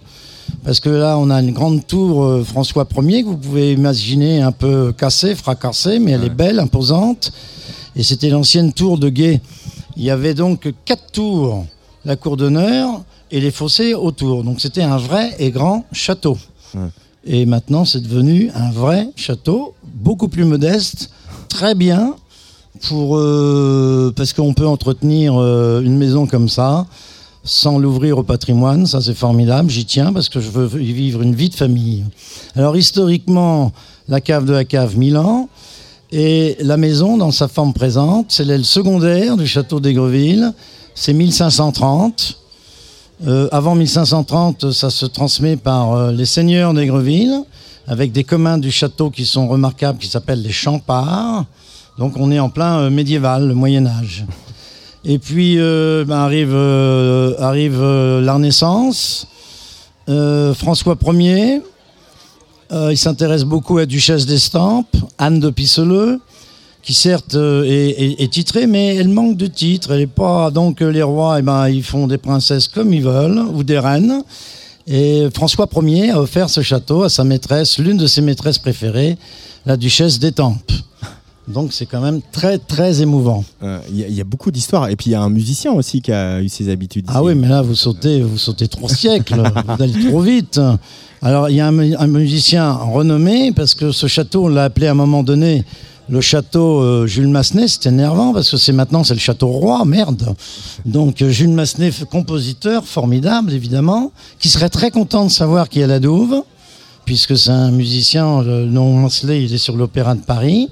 parce 0.63 0.80
que 0.80 0.89
là, 0.89 1.17
on 1.17 1.30
a 1.30 1.41
une 1.41 1.52
grande 1.52 1.86
tour 1.86 2.24
euh, 2.24 2.43
François 2.43 2.88
Ier 2.98 3.24
que 3.24 3.30
vous 3.30 3.38
pouvez 3.38 3.74
imaginer 3.74 4.41
un 4.41 4.52
peu 4.52 4.91
cassée, 4.91 5.36
fracassée, 5.36 6.00
mais 6.00 6.12
elle 6.12 6.24
est 6.24 6.30
belle, 6.30 6.60
imposante. 6.60 7.32
Et 7.95 8.04
c'était 8.04 8.30
l'ancienne 8.30 8.74
tour 8.74 8.98
de 8.98 9.10
Guet. 9.10 9.41
Il 9.98 10.04
y 10.04 10.10
avait 10.10 10.34
donc 10.34 10.72
quatre 10.86 11.12
tours, 11.12 11.65
la 12.06 12.15
cour 12.15 12.38
d'honneur 12.38 13.04
et 13.32 13.39
les 13.41 13.52
fossés 13.52 13.93
autour. 13.93 14.43
Donc 14.43 14.62
c'était 14.62 14.82
un 14.82 14.98
vrai 14.98 15.36
et 15.39 15.52
grand 15.52 15.86
château. 15.91 16.38
Et 17.26 17.45
maintenant, 17.45 17.86
c'est 17.86 18.02
devenu 18.02 18.50
un 18.56 18.72
vrai 18.72 19.10
château, 19.15 19.76
beaucoup 19.84 20.28
plus 20.28 20.45
modeste, 20.45 21.10
très 21.50 21.76
bien, 21.76 22.15
pour, 22.88 23.17
euh, 23.17 24.13
parce 24.15 24.34
qu'on 24.34 24.54
peut 24.54 24.67
entretenir 24.67 25.36
euh, 25.36 25.82
une 25.82 25.98
maison 25.98 26.28
comme 26.28 26.48
ça 26.48 26.86
sans 27.43 27.80
l'ouvrir 27.80 28.17
au 28.17 28.23
patrimoine. 28.23 28.86
Ça, 28.86 29.02
c'est 29.02 29.13
formidable. 29.13 29.69
J'y 29.69 29.86
tiens 29.86 30.13
parce 30.13 30.30
que 30.30 30.39
je 30.39 30.49
veux 30.49 30.82
y 30.82 30.93
vivre 30.93 31.21
une 31.21 31.36
vie 31.36 31.49
de 31.49 31.56
famille. 31.56 32.04
Alors, 32.56 32.78
historiquement, 32.78 33.71
la 34.08 34.21
cave 34.21 34.45
de 34.45 34.54
la 34.54 34.65
cave, 34.65 34.97
Milan. 34.97 35.49
Et 36.12 36.58
la 36.60 36.78
maison, 36.78 37.17
dans 37.17 37.32
sa 37.32 37.47
forme 37.47 37.73
présente, 37.73 38.28
c'est 38.30 38.43
l'aile 38.43 38.65
secondaire 38.65 39.38
du 39.38 39.45
château 39.45 39.80
d'Aigreville. 39.80 40.54
C'est 40.95 41.13
1530. 41.13 42.39
Euh, 43.28 43.47
avant 43.52 43.75
1530, 43.75 44.71
ça 44.71 44.89
se 44.89 45.06
transmet 45.06 45.58
par 45.58 45.93
euh, 45.93 46.12
les 46.12 46.25
seigneurs 46.25 46.73
d'Aigreville, 46.73 47.43
avec 47.86 48.12
des 48.12 48.23
communs 48.23 48.58
du 48.58 48.71
château 48.71 49.10
qui 49.10 49.26
sont 49.26 49.47
remarquables, 49.47 49.99
qui 49.99 50.07
s'appellent 50.07 50.41
les 50.41 50.51
Champards. 50.51 51.45
Donc 51.97 52.13
on 52.16 52.32
est 52.32 52.39
en 52.39 52.49
plein 52.49 52.80
euh, 52.80 52.89
médiéval, 52.89 53.47
le 53.47 53.53
Moyen 53.53 53.86
Âge. 53.86 54.26
Et 55.06 55.18
puis 55.18 55.56
euh, 55.58 56.04
ben, 56.06 56.18
arrive, 56.18 56.54
euh, 56.54 57.34
euh, 57.39 58.22
la 58.22 58.34
Renaissance. 58.34 59.28
François 60.56 60.97
Ier, 61.14 61.62
il 62.72 62.97
s'intéresse 62.97 63.43
beaucoup 63.43 63.78
à 63.78 63.86
Duchesse 63.86 64.26
d'Estampes, 64.26 64.95
Anne 65.20 65.39
de 65.39 65.52
Pisseleu, 65.52 66.20
qui 66.82 66.95
certes 66.95 67.36
est, 67.36 68.32
titrée, 68.32 68.66
mais 68.66 68.95
elle 68.95 69.10
manque 69.10 69.38
de 69.38 69.45
titres. 69.45 69.93
Pas 70.06 70.50
donc 70.50 70.82
les 70.82 71.04
rois, 71.04 71.38
eh 71.38 71.43
ben, 71.43 71.70
ils 71.70 71.84
font 71.84 72.08
des 72.08 72.18
princesses 72.18 72.68
comme 72.68 72.91
ils 72.91 73.04
veulent 73.04 73.39
ou 73.54 73.62
des 73.62 73.78
reines. 73.78 74.24
Et 74.88 75.28
François 75.32 75.70
Ier 75.84 76.10
a 76.10 76.20
offert 76.20 76.50
ce 76.50 76.62
château 76.62 77.04
à 77.04 77.10
sa 77.10 77.24
maîtresse, 77.24 77.78
l'une 77.78 77.97
de 77.97 78.08
ses 78.08 78.22
maîtresses 78.22 78.58
préférées, 78.58 79.16
la 79.68 79.78
Duchesse 79.78 80.18
d'Étampes. 80.18 80.72
Donc 81.50 81.74
c'est 81.74 81.88
quand 81.88 82.00
même 82.00 82.22
très 82.32 82.60
très 82.60 83.02
émouvant. 83.02 83.43
Il 83.62 83.68
euh, 83.68 83.80
y, 83.89 84.22
a 84.22 84.24
beaucoup 84.24 84.52
d'histoires 84.52 84.88
et 84.89 84.95
puis 84.95 85.08
il 85.10 85.14
y 85.14 85.16
a 85.16 85.22
un 85.22 85.30
musicien 85.30 85.72
aussi 85.72 86.00
qui 86.00 86.12
a 86.12 86.41
eu 86.41 86.47
ses 86.47 86.70
habitudes. 86.70 87.06
Ah 87.10 87.24
oui, 87.24 87.34
mais 87.34 87.47
là 87.47 87.64
vous 87.64 87.76
sautez, 87.76 88.22
vous 88.22 88.38
sautez 88.38 88.68
trois 88.68 88.89
siècles, 88.93 89.41
vous 89.66 89.84
allez 89.84 90.08
trop 90.08 90.22
vite. 90.22 90.62
Alors 91.24 91.50
il 91.50 91.56
y 91.56 91.60
a 91.60 91.68
un, 91.68 92.08
musicien 92.08 92.72
renommé 92.72 93.52
parce 93.52 93.74
que 93.74 93.91
ce 93.91 94.06
château, 94.06 94.45
on 94.45 94.47
l'a 94.47 94.66
appelé 94.66 94.88
à 94.88 94.91
un 94.91 94.95
moment 94.95 95.24
donné 95.24 95.64
le 96.08 96.22
château 96.22 96.82
euh, 96.82 97.08
Jules 97.08 97.28
Massenet. 97.28 97.68
C'était 97.68 97.89
énervant 97.89 98.32
parce 98.32 98.52
que 98.52 98.58
c'est 98.58 98.72
maintenant 98.72 99.04
c'est 99.04 99.16
le 99.16 99.20
château 99.20 99.47
roi, 99.47 99.84
merde. 99.86 100.36
Donc 100.86 101.24
euh, 101.24 101.32
Jules 101.32 101.50
Massenet, 101.50 101.91
compositeur 102.12 102.86
formidable 102.86 103.54
évidemment, 103.54 104.12
qui 104.38 104.50
serait 104.50 104.70
très 104.70 104.91
content 104.91 105.26
de 105.26 105.32
savoir 105.32 105.68
qui 105.68 105.80
est 105.80 105.88
la 105.88 106.00
Douve, 106.00 106.43
puisque 107.06 107.36
c'est 107.36 107.50
un 107.50 107.72
musicien. 107.72 108.43
Le 108.43 108.66
nom 108.66 108.93
Mansley, 108.93 109.45
il 109.45 109.52
est 109.52 109.58
sur 109.58 109.76
l'Opéra 109.76 110.14
de 110.14 110.22
Paris. 110.22 110.70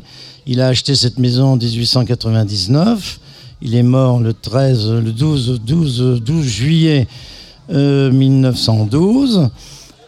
Il 0.49 0.61
a 0.61 0.67
acheté 0.67 0.95
cette 0.95 1.19
maison 1.19 1.47
en 1.47 1.57
1899. 1.57 3.19
Il 3.61 3.75
est 3.75 3.83
mort 3.83 4.21
le 4.21 4.33
13, 4.33 4.91
le 4.91 5.11
12, 5.11 5.61
12, 5.65 6.21
12 6.23 6.45
juillet 6.45 7.07
1912. 7.69 9.37
Euh, 9.37 9.49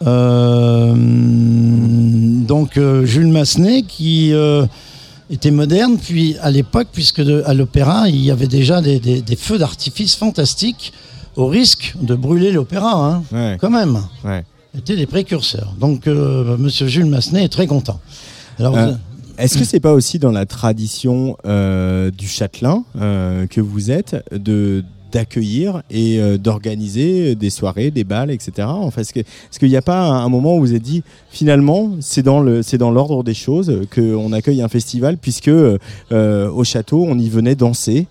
euh, 0.08 0.94
donc 2.46 2.78
euh, 2.78 3.06
Jules 3.06 3.28
Massenet 3.28 3.82
qui 3.82 4.32
était 5.30 5.52
moderne, 5.52 5.98
puis 5.98 6.38
à 6.42 6.52
l'époque, 6.52 6.88
puisque 6.94 7.20
à 7.20 7.54
l'opéra, 7.54 8.08
il 8.08 8.24
y 8.24 8.32
avait 8.32 8.48
déjà 8.48 8.82
des, 8.82 9.22
feux 9.38 9.58
d'artifice 9.58 10.16
fantastiques 10.16 10.94
au 11.36 11.48
risque 11.48 11.96
de 12.02 12.16
brûler 12.16 12.54
l'opéra, 12.54 13.22
hein, 13.32 13.58
quand 13.60 13.70
même. 13.70 14.00
Ouais. 14.24 14.46
Étaient 14.78 14.96
des 14.96 15.06
précurseurs. 15.06 15.74
Donc 15.80 16.08
Monsieur 16.08 16.88
Jules 16.88 17.08
Massenet 17.08 17.44
est 17.44 17.50
très 17.50 17.68
content. 17.68 18.00
Alors, 18.58 18.78
est-ce 19.40 19.58
que 19.58 19.64
c'est 19.64 19.80
pas 19.80 19.94
aussi 19.94 20.20
dans 20.20 20.32
la 20.32 20.46
tradition 20.46 21.38
euh, 21.46 22.12
du 22.12 22.28
châtelain 22.28 22.84
euh, 23.00 23.48
que 23.48 23.62
vous 23.62 23.92
êtes 23.92 24.24
de 24.32 24.84
d'accueillir 25.12 25.82
et 25.90 26.20
euh, 26.20 26.38
d'organiser 26.38 27.34
des 27.34 27.50
soirées, 27.50 27.90
des 27.90 28.04
balles, 28.04 28.30
etc. 28.30 28.68
Enfin, 28.68 29.02
est-ce 29.02 29.12
qu'il 29.60 29.70
n'y 29.70 29.76
a 29.76 29.82
pas 29.82 30.08
un, 30.08 30.30
moment 30.30 30.56
où 30.56 30.60
vous 30.60 30.70
avez 30.70 30.80
dit 30.80 31.02
finalement 31.32 31.94
c'est 32.00 32.22
dans 32.22 32.42
le 32.42 32.62
c'est 32.62 32.78
dans 32.78 32.92
l'ordre 32.92 33.24
des 33.24 33.34
choses 33.34 33.88
qu'on 33.92 34.32
accueille 34.34 34.62
un 34.62 34.68
festival 34.68 35.18
puisque 35.18 35.50
au 36.12 36.64
château 36.64 37.06
on 37.08 37.18
y 37.18 37.28
venait 37.28 37.56
danser 37.56 38.06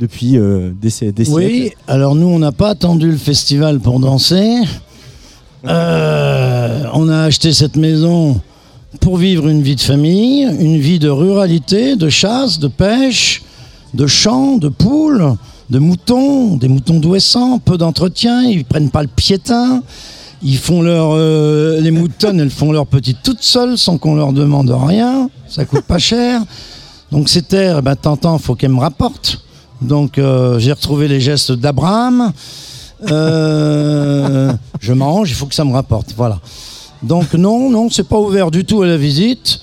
depuis 0.00 0.32
des, 0.32 0.72
des, 0.80 0.90
siècles? 0.90 1.32
Oui, 1.32 1.72
alors 1.86 2.16
nous 2.16 2.26
on 2.26 2.40
n'a 2.40 2.52
pas 2.52 2.70
attendu 2.70 3.08
le 3.08 3.16
festival 3.16 3.78
pour 3.78 4.00
danser. 4.00 4.56
On 5.62 5.68
a 7.08 7.22
acheté 7.22 7.52
cette 7.52 7.76
maison 7.76 8.40
pour 9.00 9.18
vivre 9.18 9.48
une 9.48 9.62
vie 9.62 9.76
de 9.76 9.80
famille, 9.80 10.42
une 10.42 10.78
vie 10.78 10.98
de 10.98 11.08
ruralité, 11.08 11.96
de 11.96 12.08
chasse, 12.08 12.58
de 12.58 12.68
pêche, 12.68 13.42
de 13.94 14.06
champs, 14.06 14.56
de 14.56 14.68
poules, 14.68 15.34
de 15.70 15.78
moutons, 15.78 16.56
des 16.56 16.68
moutons 16.68 16.98
douessants, 16.98 17.58
peu 17.58 17.76
d'entretien, 17.76 18.42
ils 18.42 18.64
prennent 18.64 18.90
pas 18.90 19.02
le 19.02 19.08
piétin. 19.08 19.82
Ils 20.42 20.56
font 20.56 20.82
leur, 20.82 21.10
euh, 21.14 21.80
les 21.80 21.90
moutons, 21.90 22.38
elles 22.38 22.50
font 22.50 22.70
leur 22.70 22.86
petite 22.86 23.18
toutes 23.24 23.42
seules 23.42 23.76
sans 23.76 23.98
qu'on 23.98 24.14
leur 24.14 24.32
demande 24.32 24.70
rien. 24.70 25.28
Ça 25.48 25.64
coûte 25.64 25.82
pas 25.82 25.98
cher. 25.98 26.42
Donc 27.10 27.28
ces 27.28 27.42
terres, 27.42 27.78
eh 27.80 27.82
ben, 27.82 27.96
t'entends, 27.96 28.38
faut 28.38 28.54
qu'elles 28.54 28.70
me 28.70 28.80
rapportent. 28.80 29.42
Donc 29.82 30.16
euh, 30.18 30.58
j'ai 30.58 30.72
retrouvé 30.72 31.08
les 31.08 31.20
gestes 31.20 31.52
d'Abraham. 31.52 32.32
Euh, 33.10 34.52
je 34.80 34.92
mange, 34.92 35.30
il 35.30 35.34
faut 35.34 35.46
que 35.46 35.54
ça 35.54 35.64
me 35.64 35.72
rapporte. 35.72 36.14
Voilà. 36.16 36.38
Donc 37.02 37.34
non, 37.34 37.70
non, 37.70 37.88
c'est 37.90 38.08
pas 38.08 38.18
ouvert 38.18 38.50
du 38.50 38.64
tout 38.64 38.82
à 38.82 38.86
la 38.86 38.96
visite, 38.96 39.60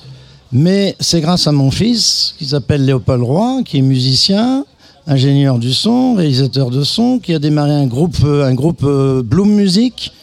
mais 0.53 0.95
c'est 1.01 1.19
grâce 1.19 1.47
à 1.47 1.51
mon 1.51 1.69
fils 1.69 2.33
qui 2.37 2.45
s'appelle 2.45 2.85
Léopold 2.85 3.21
Roy, 3.21 3.61
qui 3.65 3.79
est 3.79 3.81
musicien, 3.81 4.63
ingénieur 5.05 5.59
du 5.59 5.73
son, 5.73 6.15
réalisateur 6.15 6.69
de 6.69 6.83
son, 6.83 7.19
qui 7.19 7.33
a 7.33 7.39
démarré 7.39 7.73
un 7.73 7.87
groupe, 7.87 8.15
euh, 8.23 8.45
un 8.45 8.53
groupe 8.53 8.83
euh, 8.85 9.21
Bloom 9.21 9.49
Music, 9.49 10.13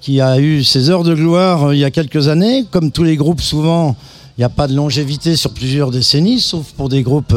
qui 0.00 0.22
a 0.22 0.38
eu 0.40 0.64
ses 0.64 0.88
heures 0.88 1.04
de 1.04 1.14
gloire 1.14 1.64
euh, 1.64 1.74
il 1.74 1.80
y 1.80 1.84
a 1.84 1.90
quelques 1.90 2.28
années. 2.28 2.64
Comme 2.70 2.92
tous 2.92 3.04
les 3.04 3.16
groupes, 3.16 3.42
souvent, 3.42 3.94
il 4.36 4.40
n'y 4.40 4.44
a 4.44 4.48
pas 4.48 4.68
de 4.68 4.74
longévité 4.74 5.36
sur 5.36 5.52
plusieurs 5.52 5.90
décennies, 5.90 6.40
sauf 6.40 6.72
pour 6.72 6.88
des 6.88 7.02
groupes 7.02 7.36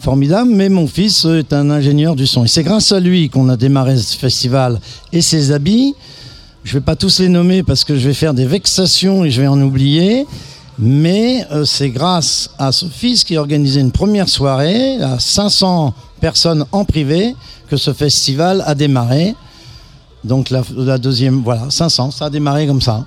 formidables. 0.00 0.50
Mais 0.50 0.68
mon 0.68 0.88
fils 0.88 1.26
est 1.26 1.52
un 1.52 1.70
ingénieur 1.70 2.16
du 2.16 2.26
son. 2.26 2.44
Et 2.44 2.48
c'est 2.48 2.64
grâce 2.64 2.90
à 2.90 2.98
lui 2.98 3.28
qu'on 3.28 3.48
a 3.48 3.56
démarré 3.56 3.96
ce 3.98 4.16
festival 4.16 4.80
et 5.12 5.20
ses 5.20 5.52
habits. 5.52 5.94
Je 6.64 6.76
ne 6.76 6.80
vais 6.80 6.84
pas 6.84 6.94
tous 6.96 7.18
les 7.18 7.28
nommer 7.28 7.62
parce 7.62 7.84
que 7.84 7.96
je 7.96 8.06
vais 8.06 8.14
faire 8.14 8.34
des 8.34 8.46
vexations 8.46 9.24
et 9.24 9.30
je 9.30 9.40
vais 9.40 9.48
en 9.48 9.60
oublier. 9.60 10.26
Mais 10.78 11.46
euh, 11.50 11.64
c'est 11.64 11.90
grâce 11.90 12.50
à 12.58 12.72
ce 12.72 12.86
fils 12.86 13.24
qui 13.24 13.36
a 13.36 13.40
organisé 13.40 13.80
une 13.80 13.90
première 13.90 14.28
soirée 14.28 15.00
à 15.02 15.18
500 15.18 15.92
personnes 16.20 16.64
en 16.72 16.84
privé 16.84 17.34
que 17.68 17.76
ce 17.76 17.92
festival 17.92 18.62
a 18.64 18.74
démarré. 18.74 19.34
Donc 20.24 20.50
la, 20.50 20.62
la 20.76 20.98
deuxième, 20.98 21.42
voilà, 21.42 21.68
500, 21.68 22.12
ça 22.12 22.26
a 22.26 22.30
démarré 22.30 22.66
comme 22.66 22.80
ça. 22.80 23.04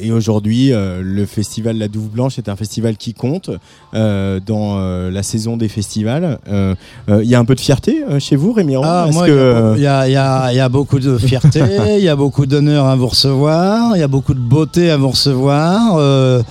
Et 0.00 0.10
aujourd'hui, 0.10 0.72
euh, 0.72 1.00
le 1.02 1.24
festival 1.24 1.78
La 1.78 1.88
Douve 1.88 2.08
Blanche 2.08 2.38
est 2.38 2.48
un 2.48 2.56
festival 2.56 2.96
qui 2.96 3.14
compte 3.14 3.50
euh, 3.94 4.40
dans 4.44 4.78
euh, 4.78 5.10
la 5.10 5.22
saison 5.22 5.56
des 5.56 5.68
festivals. 5.68 6.38
Il 6.48 7.24
y 7.28 7.34
a 7.34 7.38
un 7.38 7.44
peu 7.44 7.54
de 7.54 7.60
fierté 7.60 8.02
chez 8.18 8.36
vous, 8.36 8.52
Rémi 8.52 8.74
Ah, 8.82 9.08
que, 9.26 9.74
il 9.76 9.82
y 9.82 9.86
a 9.86 10.52
y, 10.52 10.56
y 10.66 10.68
beaucoup 10.70 10.98
de 10.98 11.16
fierté, 11.18 11.60
il 11.98 12.02
y 12.04 12.08
a 12.08 12.16
beaucoup 12.16 12.46
d'honneur 12.46 12.86
à 12.86 12.96
vous 12.96 13.06
recevoir, 13.06 13.96
il 13.96 14.00
y 14.00 14.02
a 14.02 14.08
beaucoup 14.08 14.34
de 14.34 14.40
beauté 14.40 14.90
à 14.90 14.96
vous 14.96 15.10
recevoir. 15.10 16.42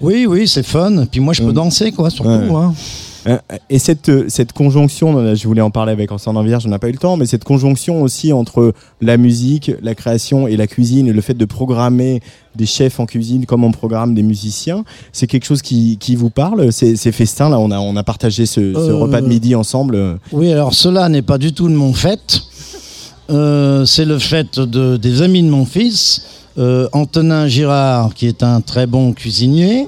oui, 0.00 0.26
oui, 0.26 0.48
c'est 0.48 0.64
fun. 0.66 1.04
Puis 1.10 1.20
moi, 1.20 1.32
je 1.32 1.42
peux 1.42 1.50
Mm. 1.50 1.54
danser, 1.54 1.92
quoi, 1.92 2.10
surtout. 2.10 2.30
Ouais. 2.30 2.48
hein. 2.54 2.74
Euh, 3.26 3.36
Et 3.68 3.78
cette, 3.78 4.08
euh, 4.08 4.24
cette 4.28 4.52
conjonction, 4.52 5.34
je 5.34 5.46
voulais 5.46 5.60
en 5.60 5.70
parler 5.70 5.92
avec 5.92 6.10
Ensemble 6.10 6.44
Vierge, 6.46 6.64
on 6.66 6.70
n'a 6.70 6.78
pas 6.78 6.88
eu 6.88 6.92
le 6.92 6.98
temps, 6.98 7.16
mais 7.16 7.26
cette 7.26 7.44
conjonction 7.44 8.02
aussi 8.02 8.32
entre 8.32 8.72
la 9.00 9.16
musique, 9.16 9.70
la 9.82 9.94
création 9.94 10.48
et 10.48 10.56
la 10.56 10.66
cuisine, 10.66 11.06
et 11.06 11.12
le 11.12 11.20
fait 11.20 11.34
de 11.34 11.44
programmer 11.44 12.22
des 12.56 12.66
chefs 12.66 12.98
en 12.98 13.06
cuisine 13.06 13.46
comme 13.46 13.62
on 13.62 13.72
programme 13.72 14.14
des 14.14 14.22
musiciens, 14.22 14.84
c'est 15.12 15.26
quelque 15.26 15.44
chose 15.44 15.62
qui, 15.62 15.98
qui 15.98 16.16
vous 16.16 16.30
parle 16.30 16.72
Ces, 16.72 16.96
ces 16.96 17.12
festins, 17.12 17.48
là, 17.50 17.58
on 17.58 17.70
a, 17.70 17.78
on 17.78 17.94
a 17.96 18.02
partagé 18.02 18.46
ce, 18.46 18.72
ce 18.72 18.78
Euh, 18.78 18.96
repas 18.96 19.20
de 19.20 19.28
midi 19.28 19.54
ensemble. 19.54 20.18
Oui, 20.32 20.50
alors 20.52 20.72
cela 20.74 21.08
n'est 21.08 21.22
pas 21.22 21.38
du 21.38 21.52
tout 21.52 21.68
de 21.68 21.74
mon 21.74 21.92
fait. 21.92 22.42
Euh, 23.30 23.84
c'est 23.84 24.04
le 24.06 24.18
fait 24.18 24.58
de, 24.58 24.96
des 24.96 25.22
amis 25.22 25.42
de 25.42 25.50
mon 25.50 25.64
fils, 25.66 26.22
Antonin 26.92 27.46
Girard, 27.46 28.12
qui 28.14 28.26
est 28.26 28.42
un 28.42 28.60
très 28.60 28.86
bon 28.86 29.12
cuisinier. 29.12 29.86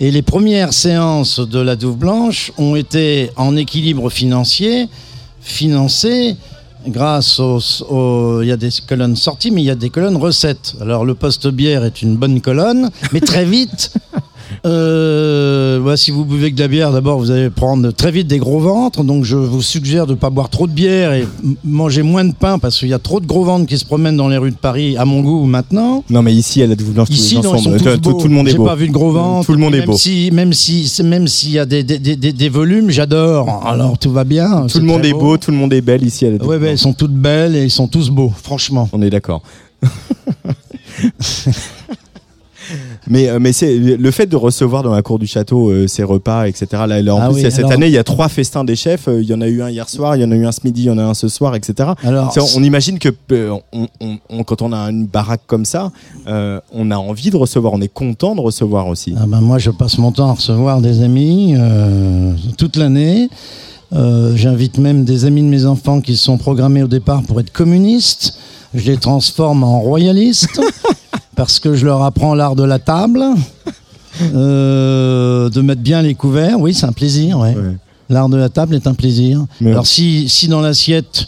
Et 0.00 0.10
les 0.10 0.22
premières 0.22 0.72
séances 0.72 1.40
de 1.40 1.58
la 1.60 1.76
Douve 1.76 1.96
Blanche 1.96 2.52
ont 2.58 2.74
été 2.76 3.30
en 3.36 3.56
équilibre 3.56 4.10
financier, 4.10 4.88
financées 5.40 6.36
grâce 6.88 7.38
aux... 7.40 7.60
aux- 7.88 8.42
Il 8.42 8.48
y 8.48 8.52
a 8.52 8.56
des 8.56 8.70
colonnes 8.86 9.16
sorties, 9.16 9.50
mais 9.50 9.62
il 9.62 9.66
y 9.66 9.70
a 9.70 9.74
des 9.76 9.90
colonnes 9.90 10.16
recettes. 10.16 10.74
Alors 10.80 11.04
le 11.04 11.14
poste 11.14 11.46
bière 11.48 11.84
est 11.84 12.02
une 12.02 12.16
bonne 12.16 12.40
colonne, 12.40 12.90
mais 13.12 13.20
très 13.20 13.44
vite... 13.44 13.92
Euh, 14.66 15.78
bah, 15.80 15.96
si 15.98 16.10
vous 16.10 16.24
buvez 16.24 16.50
que 16.50 16.56
de 16.56 16.62
la 16.62 16.68
bière, 16.68 16.90
d'abord 16.92 17.18
vous 17.18 17.30
allez 17.30 17.50
prendre 17.50 17.90
très 17.90 18.10
vite 18.10 18.26
des 18.26 18.38
gros 18.38 18.60
ventres. 18.60 19.04
Donc 19.04 19.24
je 19.24 19.36
vous 19.36 19.60
suggère 19.60 20.06
de 20.06 20.12
ne 20.12 20.16
pas 20.16 20.30
boire 20.30 20.48
trop 20.48 20.66
de 20.66 20.72
bière 20.72 21.12
et 21.12 21.26
manger 21.64 22.02
moins 22.02 22.24
de 22.24 22.32
pain 22.32 22.58
parce 22.58 22.78
qu'il 22.78 22.88
y 22.88 22.94
a 22.94 22.98
trop 22.98 23.20
de 23.20 23.26
gros 23.26 23.44
ventres 23.44 23.66
qui 23.66 23.76
se 23.76 23.84
promènent 23.84 24.16
dans 24.16 24.28
les 24.28 24.38
rues 24.38 24.52
de 24.52 24.56
Paris, 24.56 24.96
à 24.96 25.04
mon 25.04 25.20
goût 25.20 25.44
maintenant. 25.44 26.02
Non, 26.08 26.22
mais 26.22 26.32
ici, 26.32 26.62
à 26.62 26.66
la 26.66 26.76
Douve 26.76 26.92
Blanche, 26.92 27.08
Ici, 27.10 27.34
tous 27.36 27.42
non, 27.42 27.54
ensemble, 27.54 27.76
tous 27.76 27.84
tout, 27.84 27.96
tout- 27.98 28.10
beaux. 28.12 28.20
tout 28.22 28.28
le 28.28 28.34
monde 28.34 28.48
est 28.48 28.52
J'ai 28.52 28.56
beau. 28.56 28.64
pas 28.64 28.74
vu 28.74 28.88
de 28.88 28.92
gros 28.92 29.10
ventre. 29.12 29.46
Tout 29.46 29.52
le 29.52 29.58
monde 29.58 29.74
est 29.74 29.80
même 29.80 29.86
beau. 29.86 29.96
Si, 29.98 30.30
même 30.32 30.52
si, 30.54 30.90
même 31.04 31.28
s'il 31.28 31.50
y 31.50 31.58
a 31.58 31.66
des, 31.66 31.82
des, 31.84 31.98
des, 31.98 32.16
des- 32.16 32.32
des 32.32 32.48
volumes, 32.48 32.88
j'adore. 32.90 33.62
Alors 33.66 33.98
tout 33.98 34.12
va 34.12 34.24
bien. 34.24 34.66
Tout 34.66 34.78
le 34.78 34.84
monde 34.86 35.04
est 35.04 35.12
beau, 35.12 35.36
tout 35.36 35.50
le 35.50 35.56
monde 35.58 35.72
est 35.74 35.82
belle 35.82 36.04
ici 36.06 36.24
Douve 36.38 36.48
Ouais, 36.48 36.56
ouais, 36.56 36.68
elles 36.70 36.78
sont 36.78 36.94
toutes 36.94 37.12
belles 37.14 37.54
et 37.54 37.64
ils 37.64 37.70
sont 37.70 37.86
tous 37.88 38.08
beaux, 38.08 38.32
franchement. 38.42 38.88
On 38.94 39.02
est 39.02 39.10
d'accord. 39.10 39.42
mais 43.08 43.28
euh, 43.28 43.38
mais 43.40 43.52
c'est 43.52 43.76
le 43.76 44.10
fait 44.10 44.26
de 44.26 44.36
recevoir 44.36 44.82
dans 44.82 44.92
la 44.94 45.02
cour 45.02 45.18
du 45.18 45.26
château 45.26 45.70
euh, 45.70 45.86
ces 45.86 46.02
repas, 46.02 46.46
etc. 46.46 46.66
Là, 46.86 47.02
là, 47.02 47.14
en 47.14 47.20
Ah 47.20 47.26
plus, 47.26 47.34
oui, 47.34 47.40
il 47.40 47.44
y 47.44 47.46
a 47.46 47.50
cette 47.50 47.70
année, 47.70 47.86
il 47.86 47.92
y 47.92 47.98
a 47.98 48.04
trois 48.04 48.28
festins 48.28 48.64
des 48.64 48.76
chefs. 48.76 49.08
Euh, 49.08 49.20
Il 49.22 49.28
y 49.28 49.34
en 49.34 49.40
a 49.40 49.46
eu 49.48 49.62
un 49.62 49.70
hier 49.70 49.88
soir, 49.88 50.16
il 50.16 50.22
y 50.22 50.24
en 50.24 50.30
a 50.30 50.34
eu 50.36 50.46
un 50.46 50.52
ce 50.52 50.60
midi, 50.64 50.82
il 50.82 50.86
y 50.86 50.90
en 50.90 50.98
a 50.98 51.04
un 51.04 51.14
ce 51.14 51.28
soir, 51.28 51.54
etc. 51.54 51.90
Alors, 52.02 52.32
on 52.56 52.62
imagine 52.62 52.98
que 52.98 53.08
euh, 53.32 53.56
on- 53.72 53.88
on- 54.00 54.18
on- 54.30 54.42
quand 54.44 54.62
on 54.62 54.72
a 54.72 54.78
une 54.90 55.06
baraque 55.06 55.42
comme 55.46 55.64
ça, 55.64 55.92
euh, 56.26 56.60
on 56.72 56.90
a 56.90 56.96
envie 56.96 57.30
de 57.30 57.36
recevoir, 57.36 57.72
on 57.72 57.80
est 57.80 57.92
content 57.92 58.34
de 58.34 58.40
recevoir 58.40 58.88
aussi. 58.88 59.14
Ah 59.18 59.24
ben 59.26 59.40
moi, 59.40 59.58
je 59.58 59.70
passe 59.70 59.98
mon 59.98 60.12
temps 60.12 60.28
à 60.28 60.32
recevoir 60.34 60.80
des 60.80 61.02
amis 61.02 61.54
toute 62.58 62.76
l'année. 62.76 63.28
J'invite 64.34 64.78
même 64.78 65.04
des 65.04 65.24
amis 65.24 65.42
de 65.42 65.46
mes 65.48 65.66
enfants 65.66 66.00
qui 66.00 66.16
sont 66.16 66.36
programmés 66.38 66.82
au 66.82 66.88
départ 66.88 67.22
pour 67.22 67.38
être 67.40 67.52
communistes. 67.52 68.36
Je 68.74 68.84
les 68.90 68.96
transforme 68.96 69.62
en 69.64 69.80
royalistes 69.80 70.60
parce 71.36 71.58
que 71.60 71.74
je 71.74 71.84
leur 71.86 72.02
apprends 72.02 72.34
l'art 72.34 72.56
de 72.56 72.64
la 72.64 72.78
table, 72.78 73.22
euh, 74.34 75.48
de 75.50 75.60
mettre 75.60 75.80
bien 75.82 76.02
les 76.02 76.14
couverts. 76.14 76.58
Oui, 76.60 76.74
c'est 76.74 76.86
un 76.86 76.92
plaisir. 76.92 77.38
ouais. 77.38 77.54
Ouais. 77.54 77.76
L'art 78.10 78.28
de 78.28 78.36
la 78.36 78.48
table 78.48 78.74
est 78.74 78.86
un 78.86 78.94
plaisir. 78.94 79.44
Mais- 79.60 79.70
Alors 79.72 79.86
si, 79.86 80.28
si 80.28 80.46
dans 80.48 80.60
l'assiette, 80.60 81.26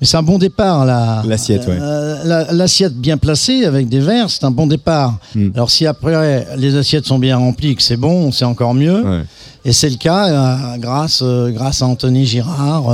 mais 0.00 0.06
c'est 0.06 0.16
un 0.16 0.22
bon 0.22 0.38
départ 0.38 0.86
là. 0.86 1.22
L'assiette, 1.26 1.66
ouais. 1.68 1.78
Euh, 1.80 2.22
la- 2.24 2.52
L'assiette 2.52 2.94
bien 2.94 3.18
placée 3.18 3.64
avec 3.66 3.88
des 3.88 4.00
verres, 4.00 4.30
c'est 4.30 4.44
un 4.44 4.50
bon 4.50 4.66
départ. 4.66 5.18
Mm. 5.34 5.48
Alors 5.54 5.70
si 5.70 5.86
après 5.86 6.46
les 6.56 6.76
assiettes 6.76 7.04
sont 7.06 7.18
bien 7.18 7.36
remplies, 7.36 7.76
que 7.76 7.82
c'est 7.82 7.96
bon, 7.98 8.32
c'est 8.32 8.44
encore 8.46 8.74
mieux. 8.74 9.02
Ouais. 9.02 9.22
Et 9.64 9.72
c'est 9.72 9.90
le 9.90 9.96
cas 9.96 10.28
euh, 10.28 10.76
grâce, 10.78 11.20
euh, 11.22 11.50
grâce 11.50 11.82
à 11.82 11.86
Anthony 11.86 12.24
Girard. 12.26 12.84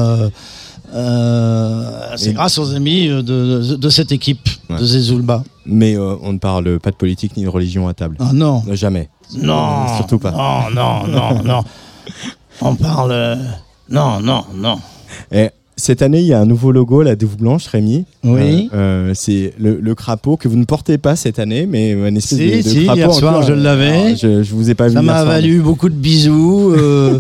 Euh, 0.95 2.16
c'est 2.16 2.32
grâce 2.32 2.59
aux 2.59 2.74
amis 2.74 3.09
euh, 3.09 3.22
de, 3.22 3.62
de, 3.70 3.76
de 3.76 3.89
cette 3.91 4.12
équipe 4.12 4.49
Ouais. 4.70 4.78
de 4.78 4.84
Zezulba. 4.84 5.45
Mais 5.64 5.97
euh, 5.97 6.16
on 6.22 6.34
ne 6.34 6.39
parle 6.39 6.78
pas 6.78 6.91
de 6.91 6.97
politique 6.97 7.36
ni 7.39 7.45
de 7.45 7.49
religion 7.49 7.89
à 7.89 7.95
table. 7.95 8.16
Ah 8.20 8.30
non, 8.34 8.62
Jamais. 8.72 9.09
non, 9.34 9.86
surtout 9.97 10.18
pas. 10.18 10.30
Non, 10.30 10.70
non, 10.74 11.07
non, 11.07 11.43
non. 11.43 11.64
On 12.61 12.74
parle. 12.74 13.12
euh, 13.12 13.36
Non, 13.89 14.20
non, 14.20 14.45
non. 14.55 14.78
Et 15.32 15.51
cette 15.79 16.03
année, 16.03 16.20
il 16.20 16.26
y 16.26 16.33
a 16.35 16.41
un 16.41 16.45
nouveau 16.45 16.70
logo, 16.72 17.03
la 17.03 17.16
Douve 17.16 17.37
Blanche, 17.39 17.66
Rémi. 17.68 18.05
Oui. 18.24 18.68
Euh, 18.74 19.09
euh, 19.09 19.12
c'est 19.14 19.55
le, 19.59 19.79
le 19.81 19.95
crapaud 19.95 20.37
que 20.37 20.49
vous 20.49 20.57
ne 20.57 20.64
portez 20.64 20.99
pas 20.99 21.16
cette 21.16 21.39
année, 21.39 21.64
mais 21.66 21.93
une 21.93 22.16
espèce 22.18 22.39
Si, 22.39 22.51
de, 22.51 22.57
de 22.57 22.62
si, 22.62 22.85
crapaud. 22.85 22.99
hier 22.99 23.12
soir, 23.14 23.43
je 23.43 23.53
l'avais. 23.55 23.87
Alors, 23.89 24.16
Je, 24.16 24.43
je 24.43 24.55
vous 24.55 24.68
ai 24.70 24.74
pas 24.74 24.89
vu. 24.89 24.95
Ça 24.95 25.03
m'a 25.03 25.14
soir, 25.14 25.26
valu 25.26 25.61
beaucoup 25.61 25.89
de 25.89 25.95
bisous. 25.95 26.74
euh, 26.76 27.18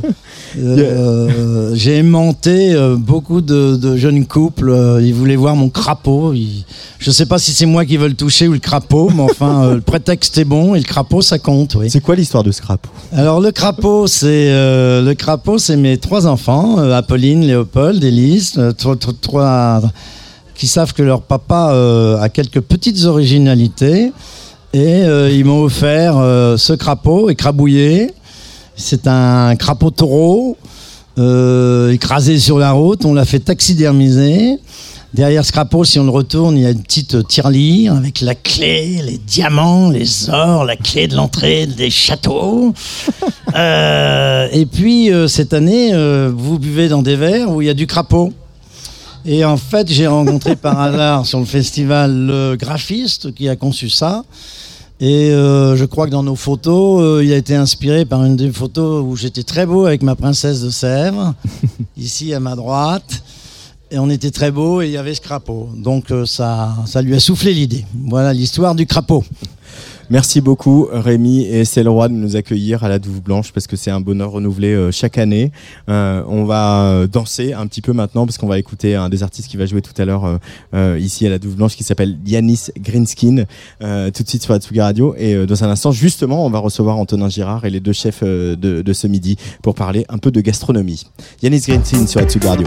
J'ai 1.74 1.96
aimanté 1.98 2.74
beaucoup 2.98 3.40
de, 3.40 3.76
de 3.76 3.96
jeunes 3.96 4.26
couples. 4.26 4.74
ils 5.02 5.14
voulaient 5.14 5.36
voir 5.36 5.56
mon 5.56 5.68
crapaud. 5.68 6.32
Ils- 6.32 6.64
Je 6.98 7.10
ne 7.10 7.14
sais 7.14 7.26
pas 7.26 7.38
si 7.38 7.52
c'est 7.52 7.66
moi 7.66 7.84
qui 7.84 7.96
veux 7.96 8.08
le 8.08 8.14
toucher 8.14 8.48
ou 8.48 8.52
le 8.52 8.58
crapaud, 8.58 9.10
mais 9.14 9.22
enfin, 9.22 9.74
le 9.74 9.80
prétexte 9.80 10.36
est 10.38 10.44
bon 10.44 10.74
et 10.74 10.78
le 10.78 10.84
crapaud, 10.84 11.22
ça 11.22 11.38
compte. 11.38 11.76
Oui. 11.76 11.88
C'est 11.90 12.00
quoi 12.00 12.16
l'histoire 12.16 12.42
de 12.42 12.50
ce 12.50 12.60
crapaud? 12.60 12.90
Alors 13.12 13.40
le 13.40 13.52
crapaud, 13.52 14.06
c'est 14.08 14.48
le 14.50 15.12
crapaud, 15.14 15.58
c'est 15.58 15.76
mes 15.76 15.96
trois 15.98 16.26
enfants, 16.26 16.78
Apolline, 16.78 17.42
Léopold, 17.46 18.02
Élise, 18.02 18.47
euh, 18.56 19.80
qui 20.54 20.66
savent 20.66 20.92
que 20.92 21.02
leur 21.02 21.22
papa 21.22 21.70
euh, 21.72 22.20
a 22.20 22.28
quelques 22.28 22.60
petites 22.60 23.04
originalités 23.04 24.12
et 24.72 25.02
euh, 25.04 25.30
ils 25.30 25.44
m'ont 25.44 25.62
offert 25.62 26.14
ce 26.58 26.72
crapaud 26.72 27.30
écrabouillé. 27.30 28.12
C'est 28.76 29.06
un 29.06 29.56
crapaud 29.56 29.90
taureau 29.90 30.56
écrasé 31.16 32.38
sur 32.38 32.58
la 32.58 32.72
route. 32.72 33.04
On 33.04 33.12
l'a 33.12 33.24
fait 33.24 33.40
taxidermiser. 33.40 34.58
Derrière 35.14 35.44
ce 35.44 35.52
crapaud, 35.52 35.84
si 35.84 35.98
on 35.98 36.04
le 36.04 36.10
retourne, 36.10 36.56
il 36.56 36.62
y 36.62 36.66
a 36.66 36.70
une 36.70 36.82
petite 36.82 37.26
tirelire 37.26 37.94
avec 37.94 38.20
la 38.20 38.34
clé, 38.34 39.00
les 39.02 39.16
diamants, 39.16 39.90
les 39.90 40.28
ors, 40.28 40.64
la 40.64 40.76
clé 40.76 41.08
de 41.08 41.16
l'entrée 41.16 41.66
des 41.66 41.90
châteaux. 41.90 42.74
Euh, 43.54 44.46
et 44.52 44.66
puis, 44.66 45.10
euh, 45.10 45.26
cette 45.26 45.54
année, 45.54 45.94
euh, 45.94 46.30
vous 46.32 46.58
buvez 46.58 46.88
dans 46.88 47.00
des 47.00 47.16
verres 47.16 47.50
où 47.50 47.62
il 47.62 47.66
y 47.66 47.70
a 47.70 47.74
du 47.74 47.86
crapaud. 47.86 48.30
Et 49.24 49.42
en 49.42 49.56
fait, 49.56 49.90
j'ai 49.90 50.06
rencontré 50.06 50.54
par 50.54 50.78
hasard 50.82 51.24
sur 51.24 51.38
le 51.38 51.46
festival 51.46 52.14
le 52.14 52.56
graphiste 52.56 53.34
qui 53.34 53.48
a 53.48 53.56
conçu 53.56 53.88
ça. 53.88 54.22
Et 55.00 55.30
euh, 55.30 55.76
je 55.76 55.84
crois 55.84 56.06
que 56.06 56.10
dans 56.10 56.24
nos 56.24 56.34
photos, 56.34 57.00
euh, 57.00 57.24
il 57.24 57.32
a 57.32 57.36
été 57.36 57.54
inspiré 57.54 58.04
par 58.04 58.24
une 58.24 58.34
des 58.34 58.50
photos 58.50 59.04
où 59.06 59.14
j'étais 59.14 59.44
très 59.44 59.64
beau 59.64 59.86
avec 59.86 60.02
ma 60.02 60.16
princesse 60.16 60.60
de 60.60 60.70
Sèvres, 60.70 61.34
ici 61.96 62.34
à 62.34 62.40
ma 62.40 62.56
droite. 62.56 63.22
Et 63.90 63.98
on 63.98 64.10
était 64.10 64.30
très 64.30 64.50
beau 64.50 64.82
et 64.82 64.86
il 64.86 64.92
y 64.92 64.98
avait 64.98 65.14
ce 65.14 65.20
crapaud. 65.22 65.70
Donc 65.74 66.10
euh, 66.10 66.26
ça, 66.26 66.76
ça 66.86 67.00
lui 67.00 67.14
a 67.14 67.20
soufflé 67.20 67.54
l'idée. 67.54 67.86
Voilà 68.06 68.34
l'histoire 68.34 68.74
du 68.74 68.86
crapaud. 68.86 69.24
Merci 70.10 70.40
beaucoup 70.40 70.88
Rémi 70.90 71.44
et 71.44 71.66
Célroy 71.66 72.08
de 72.08 72.14
nous 72.14 72.34
accueillir 72.34 72.82
à 72.82 72.88
la 72.88 72.98
Douve 72.98 73.20
Blanche 73.20 73.52
parce 73.52 73.66
que 73.66 73.76
c'est 73.76 73.90
un 73.90 74.00
bonheur 74.00 74.30
renouvelé 74.30 74.72
euh, 74.72 74.90
chaque 74.90 75.18
année. 75.18 75.52
Euh, 75.90 76.22
on 76.28 76.44
va 76.44 77.06
danser 77.10 77.52
un 77.52 77.66
petit 77.66 77.82
peu 77.82 77.92
maintenant 77.92 78.26
parce 78.26 78.38
qu'on 78.38 78.46
va 78.46 78.58
écouter 78.58 78.94
un 78.94 79.08
des 79.10 79.22
artistes 79.22 79.48
qui 79.48 79.58
va 79.58 79.66
jouer 79.66 79.82
tout 79.82 79.92
à 80.00 80.04
l'heure 80.04 80.38
ici 80.98 81.26
à 81.26 81.30
la 81.30 81.38
Douve 81.38 81.56
Blanche 81.56 81.76
qui 81.76 81.84
s'appelle 81.84 82.16
Yanis 82.26 82.66
Greenskin 82.78 83.44
tout 83.80 84.22
de 84.22 84.28
suite 84.28 84.42
sur 84.42 84.52
la 84.52 84.60
Tsuga 84.60 84.84
Radio 84.84 85.14
et 85.16 85.46
dans 85.46 85.62
un 85.64 85.70
instant 85.70 85.92
justement 85.92 86.44
on 86.46 86.50
va 86.50 86.58
recevoir 86.58 86.96
Antonin 86.96 87.28
Girard 87.28 87.64
et 87.66 87.70
les 87.70 87.80
deux 87.80 87.92
chefs 87.92 88.22
de, 88.22 88.92
ce 88.92 89.06
midi 89.06 89.36
pour 89.62 89.74
parler 89.74 90.06
un 90.08 90.18
peu 90.18 90.30
de 90.30 90.40
gastronomie. 90.40 91.04
Yanis 91.42 91.60
Greenskin 91.60 92.06
sur 92.06 92.20
la 92.20 92.26
Tsuga 92.26 92.50
Radio. 92.50 92.66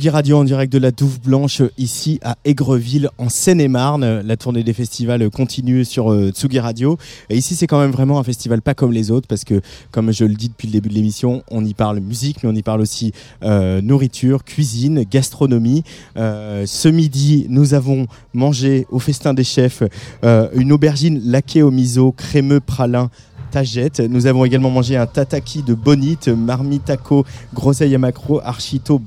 Tsugi 0.00 0.08
Radio 0.08 0.38
en 0.38 0.44
direct 0.44 0.72
de 0.72 0.78
la 0.78 0.92
Douve 0.92 1.20
Blanche 1.20 1.60
ici 1.76 2.20
à 2.22 2.38
Aigreville 2.46 3.10
en 3.18 3.28
Seine-et-Marne. 3.28 4.22
La 4.22 4.38
tournée 4.38 4.64
des 4.64 4.72
festivals 4.72 5.28
continue 5.28 5.84
sur 5.84 6.10
euh, 6.10 6.30
Tsugi 6.30 6.58
Radio. 6.58 6.96
Et 7.28 7.36
ici 7.36 7.54
c'est 7.54 7.66
quand 7.66 7.78
même 7.78 7.90
vraiment 7.90 8.18
un 8.18 8.24
festival 8.24 8.62
pas 8.62 8.72
comme 8.72 8.92
les 8.92 9.10
autres 9.10 9.28
parce 9.28 9.44
que 9.44 9.60
comme 9.90 10.10
je 10.10 10.24
le 10.24 10.32
dis 10.32 10.48
depuis 10.48 10.68
le 10.68 10.72
début 10.72 10.88
de 10.88 10.94
l'émission, 10.94 11.42
on 11.50 11.62
y 11.66 11.74
parle 11.74 12.00
musique 12.00 12.42
mais 12.42 12.48
on 12.48 12.54
y 12.54 12.62
parle 12.62 12.80
aussi 12.80 13.12
euh, 13.42 13.82
nourriture, 13.82 14.42
cuisine, 14.42 15.04
gastronomie. 15.04 15.84
Euh, 16.16 16.64
ce 16.64 16.88
midi 16.88 17.44
nous 17.50 17.74
avons 17.74 18.06
mangé 18.32 18.86
au 18.88 19.00
festin 19.00 19.34
des 19.34 19.44
chefs 19.44 19.82
une 20.22 20.72
aubergine 20.72 21.20
laquée 21.26 21.60
au 21.60 21.70
miso 21.70 22.10
crémeux 22.12 22.60
pralin 22.60 23.10
Nous 24.08 24.26
avons 24.26 24.44
également 24.44 24.70
mangé 24.70 24.96
un 24.96 25.06
tataki 25.06 25.62
de 25.62 25.74
bonite, 25.74 26.28
marmitaco, 26.28 27.24
groseille 27.52 27.94
à 27.94 27.98
macro, 27.98 28.40
archito, 28.44 29.00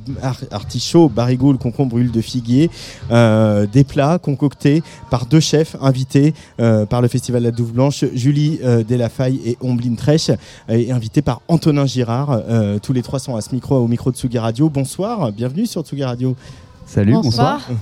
artichaut, 0.51 1.09
barigoule, 1.09 1.57
concombre, 1.57 1.97
huile 1.97 2.11
de 2.11 2.21
figuier. 2.21 2.69
Euh, 3.11 3.65
des 3.71 3.83
plats 3.83 4.19
concoctés 4.19 4.83
par 5.09 5.25
deux 5.25 5.39
chefs 5.39 5.75
invités 5.81 6.33
euh, 6.59 6.85
par 6.85 7.01
le 7.01 7.07
Festival 7.07 7.41
de 7.41 7.47
la 7.47 7.51
Douve 7.51 7.73
Blanche, 7.73 8.05
Julie 8.13 8.59
euh, 8.63 8.83
Delafaille 8.83 9.39
et 9.45 9.57
Ombline 9.61 9.95
Trèche, 9.95 10.31
et 10.69 10.91
invités 10.91 11.21
par 11.21 11.41
Antonin 11.47 11.85
Girard. 11.85 12.41
tous 12.81 12.93
les 12.93 13.01
trois 13.01 13.19
sont 13.19 13.35
à 13.35 13.41
ce 13.41 13.53
micro, 13.53 13.75
au 13.77 13.87
micro 13.87 14.11
de 14.11 14.37
Radio. 14.37 14.69
Bonsoir, 14.69 15.31
bienvenue 15.31 15.65
sur 15.65 15.81
Tsugi 15.83 16.03
Radio. 16.03 16.35
Salut, 16.85 17.13
bonsoir. 17.13 17.67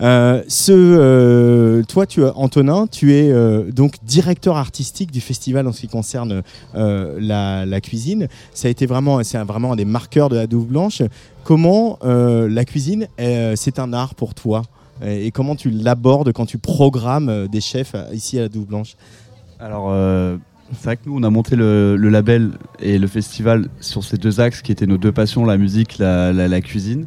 Euh, 0.00 0.44
ce, 0.46 0.70
euh, 0.70 1.82
toi, 1.82 2.06
tu, 2.06 2.22
Antonin, 2.22 2.86
tu 2.86 3.14
es 3.14 3.32
euh, 3.32 3.72
donc 3.72 3.96
directeur 4.04 4.56
artistique 4.56 5.10
du 5.10 5.20
festival 5.20 5.66
en 5.66 5.72
ce 5.72 5.80
qui 5.80 5.88
concerne 5.88 6.44
la, 6.72 7.80
cuisine. 7.80 8.28
Ça 8.54 8.68
a 8.68 8.70
été 8.70 8.86
vraiment, 8.86 9.20
c'est 9.24 9.38
vraiment 9.38 9.72
un 9.72 9.76
des 9.76 9.84
marqueurs 9.84 10.28
de 10.28 10.36
la 10.36 10.46
Douve 10.46 10.68
Blanche. 10.68 11.02
Comment 11.42 11.98
la 12.04 12.64
cuisine, 12.64 13.08
c'est 13.18 13.80
un 13.80 13.92
art 13.92 14.14
pour 14.14 14.34
toi? 14.34 14.62
Et 15.04 15.32
comment 15.32 15.56
tu 15.56 15.70
l'abordes 15.70 16.32
quand 16.32 16.46
tu 16.46 16.58
programmes 16.58 17.48
des 17.48 17.60
chefs 17.60 17.96
ici 18.12 18.38
à 18.38 18.42
la 18.42 18.48
Douve 18.48 18.66
Blanche? 18.66 18.94
Alors, 19.58 19.92
c'est 20.72 20.84
vrai 20.84 20.96
que 20.96 21.02
nous, 21.06 21.18
on 21.18 21.22
a 21.22 21.30
monté 21.30 21.56
le, 21.56 21.96
label 21.96 22.52
et 22.80 22.98
le 22.98 23.06
festival 23.06 23.68
sur 23.80 24.04
ces 24.04 24.16
deux 24.16 24.40
axes 24.40 24.62
qui 24.62 24.72
étaient 24.72 24.86
nos 24.86 24.98
deux 24.98 25.12
passions, 25.12 25.44
la 25.44 25.56
musique, 25.56 25.98
la, 25.98 26.60
cuisine. 26.60 27.06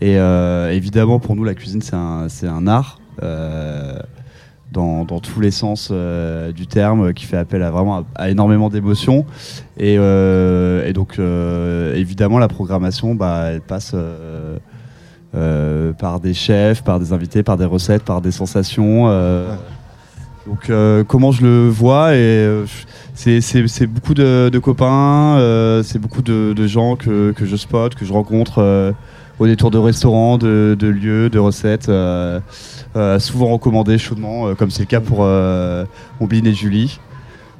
Et 0.00 0.18
euh, 0.18 0.70
évidemment, 0.70 1.18
pour 1.18 1.36
nous, 1.36 1.44
la 1.44 1.54
cuisine, 1.54 1.82
c'est 1.82 1.94
un, 2.46 2.66
art. 2.66 3.00
Euh, 3.22 3.98
dans, 4.70 5.04
tous 5.04 5.40
les 5.40 5.50
sens 5.50 5.88
euh, 5.90 6.52
du 6.52 6.66
terme, 6.66 7.14
qui 7.14 7.24
fait 7.24 7.38
appel 7.38 7.62
à 7.62 7.70
vraiment 7.70 8.04
à, 8.14 8.30
énormément 8.30 8.68
d'émotions. 8.68 9.24
Et, 9.78 9.94
et, 9.94 10.92
donc, 10.92 11.18
évidemment, 11.18 12.38
la 12.38 12.48
programmation, 12.48 13.14
bah, 13.14 13.46
elle 13.52 13.62
passe 13.62 13.94
par 15.32 16.20
des 16.20 16.34
chefs, 16.34 16.82
par 16.82 17.00
des 17.00 17.12
invités, 17.12 17.42
par 17.42 17.56
des 17.56 17.64
recettes, 17.64 18.04
par 18.04 18.20
des 18.20 18.32
sensations. 18.32 19.06
Donc 20.48 20.70
euh, 20.70 21.04
comment 21.04 21.30
je 21.30 21.42
le 21.42 21.68
vois 21.68 22.14
et 22.14 22.16
euh, 22.16 22.64
c'est 23.14 23.86
beaucoup 23.86 24.14
de, 24.14 24.58
copains, 24.58 25.36
euh, 25.36 25.82
c'est 25.82 25.98
beaucoup 25.98 26.22
de, 26.22 26.66
gens 26.66 26.96
que, 26.96 27.34
je 27.38 27.56
spot, 27.56 27.94
que 27.94 28.06
je 28.06 28.12
rencontre 28.14 28.94
au 29.38 29.46
détour 29.46 29.70
de 29.70 29.76
restaurants, 29.76 30.38
de, 30.38 30.76
lieux, 30.80 31.28
de 31.28 31.38
recettes, 31.38 31.90
souvent 33.18 33.48
recommandés 33.52 33.98
chaudement, 33.98 34.54
comme 34.54 34.70
c'est 34.70 34.84
le 34.84 34.86
cas 34.86 35.00
pour 35.00 35.20
Ombline 36.18 36.46
et 36.46 36.54
Julie. 36.54 36.98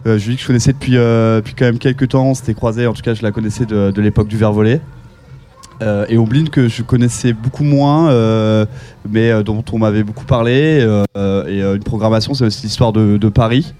Julie 0.06 0.36
que 0.36 0.42
je 0.42 0.46
connaissais 0.46 0.72
depuis, 0.72 0.92
depuis 0.92 1.54
quand 1.54 1.66
même 1.66 1.78
quelques 1.78 2.08
temps, 2.08 2.28
on 2.28 2.34
s'était 2.34 2.54
croisés, 2.54 2.86
en 2.86 2.94
tout 2.94 3.02
cas 3.02 3.12
je 3.12 3.22
la 3.22 3.32
connaissais 3.32 3.66
de 3.66 4.00
l'époque 4.00 4.28
du 4.28 4.38
verre 4.38 4.52
volé. 4.52 4.80
Euh, 5.80 6.06
et 6.08 6.18
Ombline 6.18 6.48
que 6.48 6.68
je 6.68 6.82
connaissais 6.82 7.32
beaucoup 7.32 7.64
moins, 7.64 8.10
euh, 8.10 8.66
mais 9.08 9.30
euh, 9.30 9.42
dont 9.42 9.64
on 9.72 9.78
m'avait 9.78 10.02
beaucoup 10.02 10.24
parlé. 10.24 10.80
et 11.16 11.62
une 11.62 11.84
programmation, 11.84 12.34
c'est 12.34 12.44
aussi 12.44 12.64
l'histoire 12.64 12.92
de, 12.92 13.28
Paris, 13.28 13.74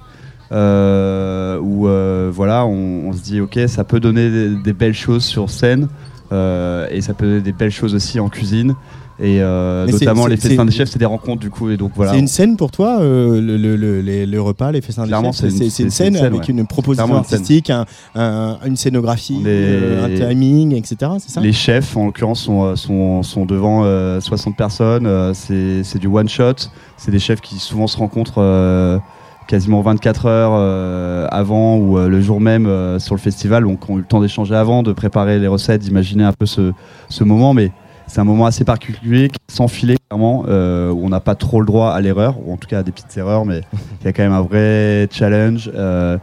où 0.51 1.89
voilà, 2.33 2.67
on, 2.67 3.13
se 3.13 3.23
dit 3.23 3.41
ok, 3.41 3.59
ça 3.67 3.85
peut 3.85 4.01
donner 4.01 4.51
des 4.63 4.73
belles 4.73 4.95
choses 4.95 5.25
sur 5.25 5.51
scène, 5.51 5.89
et 6.33 7.01
ça 7.01 7.15
peut 7.15 7.27
donner 7.27 7.41
des 7.41 7.53
belles 7.53 7.71
choses 7.71 7.95
aussi 7.95 8.21
en 8.21 8.29
cuisine. 8.29 8.75
Et 9.21 9.41
euh, 9.41 9.87
notamment 9.87 10.27
les 10.27 10.37
festins 10.37 10.65
des 10.65 10.71
chefs, 10.71 10.91
c'est 10.91 10.99
des 10.99 11.05
rencontres 11.05 11.41
du 11.41 11.51
coup. 11.51 11.71
Et 11.71 11.77
donc 11.77 11.93
voilà. 11.95 12.13
C'est 12.13 12.19
une 12.19 12.29
scène 12.29 12.57
pour 12.57 12.71
toi, 12.71 12.99
euh, 13.01 13.41
le, 13.41 13.57
le, 13.57 14.01
les, 14.01 14.39
repas, 14.39 14.71
les 14.71 14.81
festins 14.81 15.07
des 15.07 15.13
chefs? 15.13 15.51
C'est 15.51 15.83
une, 15.83 15.91
scène 15.91 16.17
avec 16.17 16.49
une 16.49 16.67
proposition 16.67 17.17
artistique, 17.17 17.71
un, 18.15 18.59
une 18.65 18.77
scénographie, 18.77 19.43
euh, 19.45 20.07
un 20.07 20.29
timing, 20.29 20.75
etc. 20.75 21.13
Ça? 21.19 21.41
Les 21.41 21.53
chefs, 21.53 21.97
en 21.97 22.07
l'occurrence, 22.07 22.43
sont, 22.43 22.77
sont, 22.77 23.23
sont, 23.23 23.45
devant 23.45 23.85
60 24.21 24.57
personnes. 24.57 25.33
c'est 25.35 25.99
du 25.99 26.07
one 26.07 26.29
shot. 26.29 26.55
C'est 26.97 27.11
des 27.11 27.19
chefs 27.19 27.41
qui 27.41 27.59
souvent 27.59 27.89
se 27.89 27.97
rencontrent 27.97 29.01
quasiment 29.49 29.81
24 29.81 30.27
heures 30.27 31.29
avant 31.33 31.77
ou 31.77 31.99
le 31.99 32.21
jour 32.21 32.41
même 32.41 33.01
sur 33.01 33.17
le 33.17 33.21
festival, 33.21 33.65
donc 33.65 33.81
on 33.89 33.95
a 33.95 33.97
eu 33.97 34.01
le 34.01 34.07
temps 34.07 34.21
d'échanger 34.21 34.55
avant, 34.55 34.85
de 34.85 34.93
préparer 34.93 35.41
les 35.41 35.49
recettes, 35.49 35.81
d'imaginer 35.81 36.23
un 36.23 36.33
peu 36.33 36.47
ce, 36.47 36.73
ce 37.09 37.25
moment, 37.25 37.53
mais 37.53 37.73
c'est 38.09 38.21
un 38.21 38.25
moment 38.25 38.47
assez 38.47 38.65
particulier, 38.65 39.31
sans 39.49 39.69
filet 39.69 39.97
clairement, 40.09 40.45
euh, 40.49 40.91
où 40.91 41.05
on 41.05 41.11
n'a 41.11 41.21
pas 41.21 41.35
trop 41.35 41.61
le 41.61 41.67
droit 41.67 41.91
à 41.91 42.01
l'erreur, 42.01 42.37
ou 42.45 42.53
en 42.53 42.57
tout 42.57 42.67
cas 42.67 42.79
à 42.79 42.83
des 42.83 42.91
petites 42.91 43.15
erreurs, 43.19 43.45
mais 43.45 43.61
il 44.01 44.07
y 44.07 44.09
a 44.09 44.13
quand 44.13 44.23
même 44.23 44.33
un 44.33 44.41
vrai 44.41 45.09
challenge. 45.11 45.71
Euh, 45.75 46.17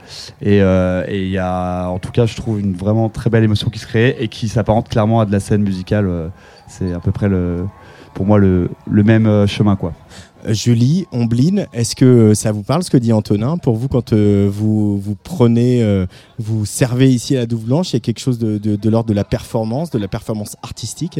euh, 0.46 1.06
et 1.08 1.24
il 1.24 1.30
y 1.30 1.38
a, 1.38 1.88
en 1.88 2.00
tout 2.00 2.12
cas, 2.12 2.26
je 2.26 2.36
trouve 2.36 2.60
une 2.60 2.74
vraiment 2.74 3.10
très 3.10 3.30
belle 3.30 3.44
émotion 3.44 3.70
qui 3.70 3.80
se 3.80 3.86
crée 3.86 4.16
et 4.20 4.28
qui 4.28 4.50
s'apparente 4.50 4.90
clairement 4.90 5.20
à 5.20 5.26
de 5.26 5.32
la 5.32 5.40
scène 5.40 5.62
musicale. 5.62 6.32
c'est 6.68 6.92
à 6.92 7.00
peu 7.00 7.12
près 7.12 7.30
le, 7.30 7.66
pour 8.16 8.26
moi 8.26 8.40
le, 8.40 8.70
même 8.90 9.46
chemin, 9.48 9.76
quoi. 9.76 9.94
Julie, 10.48 11.08
Ombline, 11.12 11.66
est-ce 11.74 11.96
que 11.96 12.36
ça 12.36 12.52
vous 12.52 12.62
parle 12.62 12.84
ce 12.84 12.92
que 12.92 12.98
dit 12.98 13.14
Antonin? 13.14 13.58
Pour 13.58 13.76
vous, 13.78 13.88
quand 13.88 14.14
vous, 14.14 15.00
vous 15.00 15.16
prenez, 15.24 16.06
vous 16.38 16.66
servez 16.66 17.12
ici 17.12 17.36
à 17.36 17.42
la 17.42 17.46
Douve 17.48 17.66
Blanche, 17.66 17.94
il 17.94 17.96
y 17.96 17.98
a 17.98 18.00
quelque 18.00 18.20
chose 18.20 18.38
de 18.38 18.90
l'ordre 18.90 19.10
de 19.10 19.14
la 19.16 19.24
performance, 19.24 19.90
de 19.92 20.00
la 20.00 20.08
performance 20.08 20.56
artistique? 20.64 21.20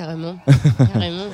Carrément. 0.00 0.34
Carrément. 0.94 1.26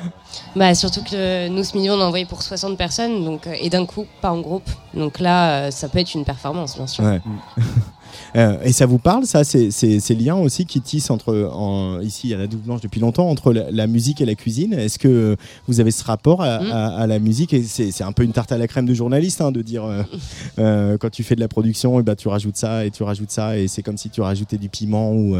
Bah, 0.56 0.74
surtout 0.74 1.04
que 1.04 1.48
nous, 1.48 1.62
ce 1.62 1.76
midi, 1.76 1.88
on 1.88 2.00
a 2.00 2.04
envoyé 2.04 2.24
pour 2.26 2.42
60 2.42 2.76
personnes, 2.76 3.24
donc, 3.24 3.46
euh, 3.46 3.54
et 3.60 3.70
d'un 3.70 3.86
coup, 3.86 4.06
pas 4.20 4.32
en 4.32 4.40
groupe. 4.40 4.68
Donc 4.92 5.20
là, 5.20 5.50
euh, 5.50 5.70
ça 5.70 5.88
peut 5.88 6.00
être 6.00 6.14
une 6.14 6.24
performance, 6.24 6.74
bien 6.74 6.88
sûr. 6.88 7.04
Euh, 8.36 8.58
et 8.62 8.72
ça 8.72 8.86
vous 8.86 8.98
parle, 8.98 9.26
ça, 9.26 9.44
ces, 9.44 9.70
ces, 9.70 10.14
liens 10.14 10.36
aussi 10.36 10.66
qui 10.66 10.80
tissent 10.80 11.10
entre, 11.10 11.50
en, 11.52 12.00
ici 12.00 12.32
à 12.34 12.38
la 12.38 12.46
Double 12.46 12.64
Blanche 12.64 12.80
depuis 12.80 13.00
longtemps, 13.00 13.28
entre 13.28 13.52
la, 13.52 13.86
musique 13.86 14.20
et 14.20 14.26
la 14.26 14.34
cuisine? 14.34 14.72
Est-ce 14.74 14.98
que 14.98 15.36
vous 15.66 15.80
avez 15.80 15.90
ce 15.90 16.04
rapport 16.04 16.42
à, 16.42 17.06
mm. 17.06 17.08
la 17.08 17.18
musique? 17.18 17.52
Et 17.52 17.62
c'est 17.62 18.04
un 18.04 18.12
peu 18.12 18.22
une 18.24 18.32
tarte 18.32 18.52
à 18.52 18.58
la 18.58 18.66
crème 18.66 18.86
de 18.86 18.94
journaliste 18.94 19.40
hein, 19.40 19.52
de 19.52 19.62
dire 19.62 19.84
quand 20.56 21.10
tu 21.10 21.22
fais 21.22 21.34
de 21.34 21.40
la 21.40 21.48
production, 21.48 21.98
et 21.98 22.00
eh 22.00 22.02
ben, 22.02 22.16
tu 22.16 22.28
rajoutes 22.28 22.56
ça 22.56 22.84
et 22.84 22.90
tu 22.90 23.02
rajoutes 23.02 23.30
ça, 23.30 23.58
et 23.58 23.68
c'est 23.68 23.82
comme 23.82 23.96
si 23.96 24.10
tu 24.10 24.20
rajoutais 24.20 24.58
du 24.58 24.68
piment 24.68 25.12
ou, 25.12 25.36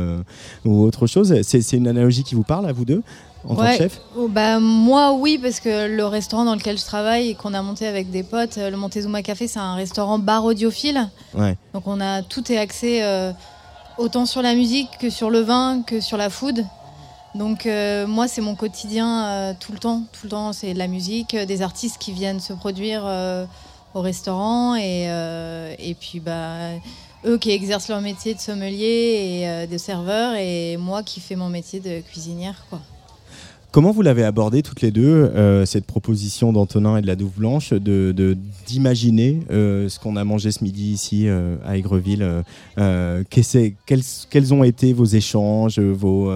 ou 0.65 0.83
autre 0.83 1.07
chose. 1.07 1.35
C'est 1.43 1.77
une 1.77 1.89
analogie 1.89 2.23
qui 2.23 2.35
vous 2.35 2.45
parle 2.45 2.67
à 2.67 2.73
vous 2.73 2.85
deux? 2.85 3.03
En 3.49 3.55
tant 3.55 3.65
que 3.67 3.77
chef 3.77 4.01
oh, 4.17 4.29
bah, 4.29 4.59
Moi, 4.59 5.13
oui, 5.13 5.39
parce 5.39 5.61
que 5.61 5.87
le 5.87 6.05
restaurant 6.07 6.45
dans 6.45 6.55
lequel 6.55 6.79
je 6.79 6.85
travaille 6.85 7.31
et 7.31 7.35
qu'on 7.35 7.55
a 7.55 7.63
monté 7.63 7.87
avec 7.87 8.11
des 8.11 8.23
potes, 8.23 8.59
euh, 8.59 8.71
le 8.71 8.77
Montezuma 8.77 9.23
Café, 9.23 9.47
c'est 9.47 9.59
un 9.59 9.75
restaurant 9.75 10.19
bar 10.19 10.45
audiophile. 10.45 11.09
Donc 11.75 11.87
on 11.87 12.01
a 12.01 12.23
tout 12.23 12.51
est 12.51 12.59
axé 12.59 13.01
euh, 13.03 13.33
autant 13.99 14.27
sur 14.27 14.43
la 14.43 14.55
musique 14.55 14.89
que 14.99 15.11
sur 15.11 15.31
le 15.31 15.41
vin, 15.41 15.83
que 15.87 16.01
sur 16.01 16.17
la 16.17 16.31
food. 16.31 16.65
Donc 17.35 17.67
euh, 17.67 18.07
moi, 18.07 18.29
c'est 18.29 18.41
mon 18.41 18.55
quotidien 18.55 19.55
tout 19.61 19.73
le 19.73 19.79
temps. 19.79 20.03
Tout 20.13 20.21
le 20.25 20.31
temps, 20.31 20.53
c'est 20.53 20.73
de 20.73 20.79
la 20.79 20.89
musique, 20.89 21.37
des 21.37 21.63
artistes 21.63 21.99
qui 21.99 22.13
viennent 22.13 22.41
se 22.41 22.53
produire 22.53 23.05
au 23.95 24.01
restaurant 24.01 24.75
et, 24.77 25.05
et 25.79 25.95
puis 25.95 26.21
bah 26.21 26.71
eux 27.25 27.39
qui 27.39 27.51
exercent 27.51 27.89
leur 27.89 28.01
métier 28.01 28.35
de 28.35 28.41
sommelier 28.41 29.43
et 29.43 29.67
de 29.67 29.79
serveur 29.79 30.35
et 30.35 30.77
moi 30.77 31.03
qui 31.03 31.21
fais 31.21 31.37
mon 31.37 31.49
métier 31.49 31.81
de 31.81 32.01
cuisinière 32.01 32.65
quoi. 32.71 32.81
Comment 33.77 33.91
vous 33.91 34.01
l'avez 34.01 34.25
abordé 34.25 34.63
toutes 34.63 34.81
les 34.81 34.91
deux, 34.91 35.05
euh, 35.05 35.67
cette 35.67 35.85
proposition 35.85 36.51
d'Antonin 36.51 36.97
et 36.97 37.03
de 37.03 37.07
la 37.07 37.15
Douve 37.15 37.35
Blanche, 37.37 37.75
de, 37.75 38.35
d'imaginer 38.67 39.41
euh, 39.51 39.91
ce 39.91 40.01
qu'on 40.01 40.17
a 40.17 40.25
mangé 40.25 40.51
ce 40.51 40.65
midi 40.65 40.93
ici 40.93 41.29
euh, 41.29 41.57
à 41.63 41.77
Aigreville 41.77 42.27
quels, 43.29 44.03
quels, 44.31 44.55
ont 44.55 44.65
été 44.65 44.95
vos 44.95 45.05
échanges, 45.05 45.79
vos, 45.79 46.33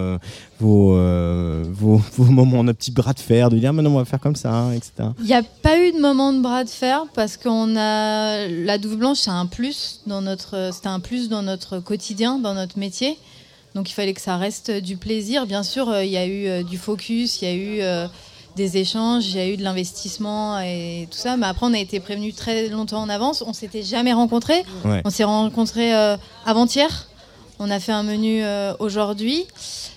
vos, 0.59 0.93
vos, 1.73 2.25
moments, 2.25 2.63
de 2.63 2.73
petit 2.73 2.91
bras 2.91 3.13
de 3.13 3.19
fer, 3.19 3.49
de 3.49 3.57
dire 3.57 3.73
maintenant 3.73 3.95
on 3.95 3.97
va 3.97 4.05
faire 4.05 4.19
comme 4.19 4.35
ça, 4.35 4.67
etc. 4.75 5.09
Il 5.21 5.25
n'y 5.25 5.33
a 5.33 5.41
pas 5.41 5.79
eu 5.79 5.93
de 5.93 5.99
moment 5.99 6.33
de 6.33 6.41
bras 6.41 6.63
de 6.63 6.69
fer 6.69 7.05
parce 7.15 7.37
qu'on 7.37 7.75
a 7.75 8.47
la 8.49 8.77
Douve 8.77 8.97
Blanche, 8.97 9.17
c'est 9.17 9.31
un 9.31 9.39
un 9.39 9.47
plus 9.47 9.99
dans 10.03 11.41
notre 11.41 11.79
quotidien, 11.79 12.37
dans 12.37 12.53
notre 12.53 12.77
métier. 12.77 13.17
Donc 13.75 13.89
il 13.89 13.93
fallait 13.93 14.13
que 14.13 14.21
ça 14.21 14.37
reste 14.37 14.71
du 14.71 14.97
plaisir. 14.97 15.45
Bien 15.45 15.63
sûr, 15.63 15.89
euh, 15.89 16.03
il 16.03 16.11
y 16.11 16.17
a 16.17 16.25
eu 16.25 16.47
euh, 16.47 16.63
du 16.63 16.77
focus, 16.77 17.41
il 17.41 17.47
y 17.47 17.51
a 17.51 17.53
eu 17.53 17.81
euh, 17.81 18.07
des 18.55 18.77
échanges, 18.77 19.27
il 19.27 19.37
y 19.37 19.39
a 19.39 19.47
eu 19.47 19.55
de 19.55 19.63
l'investissement 19.63 20.59
et 20.59 21.07
tout 21.09 21.17
ça. 21.17 21.37
Mais 21.37 21.45
après, 21.45 21.65
on 21.65 21.73
a 21.73 21.79
été 21.79 21.99
prévenus 21.99 22.35
très 22.35 22.67
longtemps 22.67 23.01
en 23.01 23.09
avance. 23.09 23.43
On 23.45 23.53
s'était 23.53 23.83
jamais 23.83 24.13
rencontrés. 24.13 24.63
On 25.05 25.09
s'est 25.09 25.23
rencontrés 25.23 25.93
avant-hier. 26.45 27.07
On 27.59 27.69
a 27.69 27.79
fait 27.79 27.93
un 27.93 28.03
menu 28.03 28.43
aujourd'hui. 28.79 29.45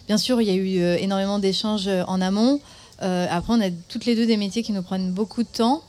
Bien 0.07 0.18
sûr, 0.18 0.41
il 0.41 0.47
y 0.47 0.51
a 0.51 0.55
eu 0.55 1.03
énormément 1.03 1.41
d'échanges 1.41 1.91
en 2.07 2.20
amont. 2.20 2.61
après, 3.01 3.53
on 3.53 3.61
a 3.61 3.70
toutes 3.89 4.07
les 4.07 4.14
deux 4.14 4.27
des 4.27 4.37
métiers 4.37 4.62
qui 4.62 4.70
nous 4.70 4.83
prennent 4.83 5.11
beaucoup 5.11 5.43
de 5.43 5.49
temps. 5.49 5.83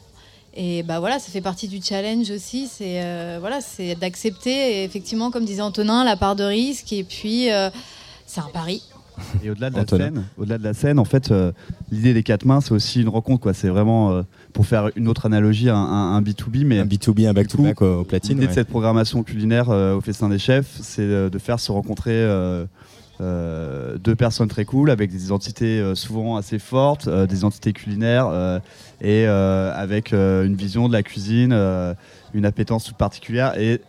Et 0.55 0.83
bah 0.83 0.99
voilà, 0.99 1.19
ça 1.19 1.31
fait 1.31 1.41
partie 1.41 1.67
du 1.67 1.81
challenge 1.81 2.31
aussi. 2.31 2.67
C'est 2.67 3.37
voilà, 3.39 3.59
c'est 3.61 3.95
d'accepter 3.95 4.83
effectivement, 4.83 5.31
comme 5.31 5.45
disait 5.45 5.61
Antonin, 5.61 6.03
la 6.03 6.15
part 6.15 6.35
de 6.35 6.43
risque. 6.43 6.93
Et 6.93 7.03
puis, 7.03 7.49
c'est 8.25 8.39
un 8.39 8.49
pari. 8.53 8.81
Et 9.43 9.49
au-delà 9.49 9.69
de 9.69 9.75
la 9.75 9.85
scène, 9.85 10.25
au-delà 10.37 10.57
de 10.57 10.63
la 10.63 10.73
scène, 10.73 10.99
en 10.99 11.05
fait, 11.05 11.31
euh, 11.31 11.51
l'idée 11.91 12.13
des 12.13 12.23
quatre 12.23 12.45
mains, 12.45 12.61
c'est 12.61 12.73
aussi 12.73 13.01
une 13.01 13.09
rencontre. 13.09 13.41
Quoi. 13.41 13.53
C'est 13.53 13.69
vraiment, 13.69 14.11
euh, 14.11 14.23
pour 14.53 14.65
faire 14.65 14.89
une 14.95 15.07
autre 15.07 15.25
analogie, 15.25 15.69
un, 15.69 16.21
B2B, 16.21 16.65
mais 16.65 16.79
un 16.79 16.85
B2B, 16.85 17.27
un 17.27 17.33
back 17.33 17.47
to 17.47 17.61
back 17.61 17.81
au 17.81 18.03
platine. 18.03 18.35
L'idée 18.35 18.47
de 18.47 18.53
cette 18.53 18.67
programmation 18.67 19.23
culinaire 19.23 19.69
euh, 19.69 19.95
au 19.95 20.01
festin 20.01 20.29
des 20.29 20.39
chefs, 20.39 20.77
c'est 20.81 21.07
de 21.07 21.39
faire 21.39 21.59
se 21.59 21.71
rencontrer. 21.71 22.13
Deux 23.19 24.15
personnes 24.15 24.47
très 24.47 24.65
cool 24.65 24.89
avec 24.89 25.11
des 25.11 25.25
identités 25.25 25.93
souvent 25.95 26.37
assez 26.37 26.59
fortes, 26.59 27.07
des 27.09 27.37
identités 27.37 27.73
culinaires 27.73 28.61
et 29.01 29.25
avec 29.25 30.11
une 30.13 30.55
vision 30.55 30.87
de 30.87 30.93
la 30.93 31.03
cuisine, 31.03 31.53
une 32.33 32.45
appétence 32.45 32.83
toute 32.83 32.97
particulière 32.97 33.57
et 33.59 33.81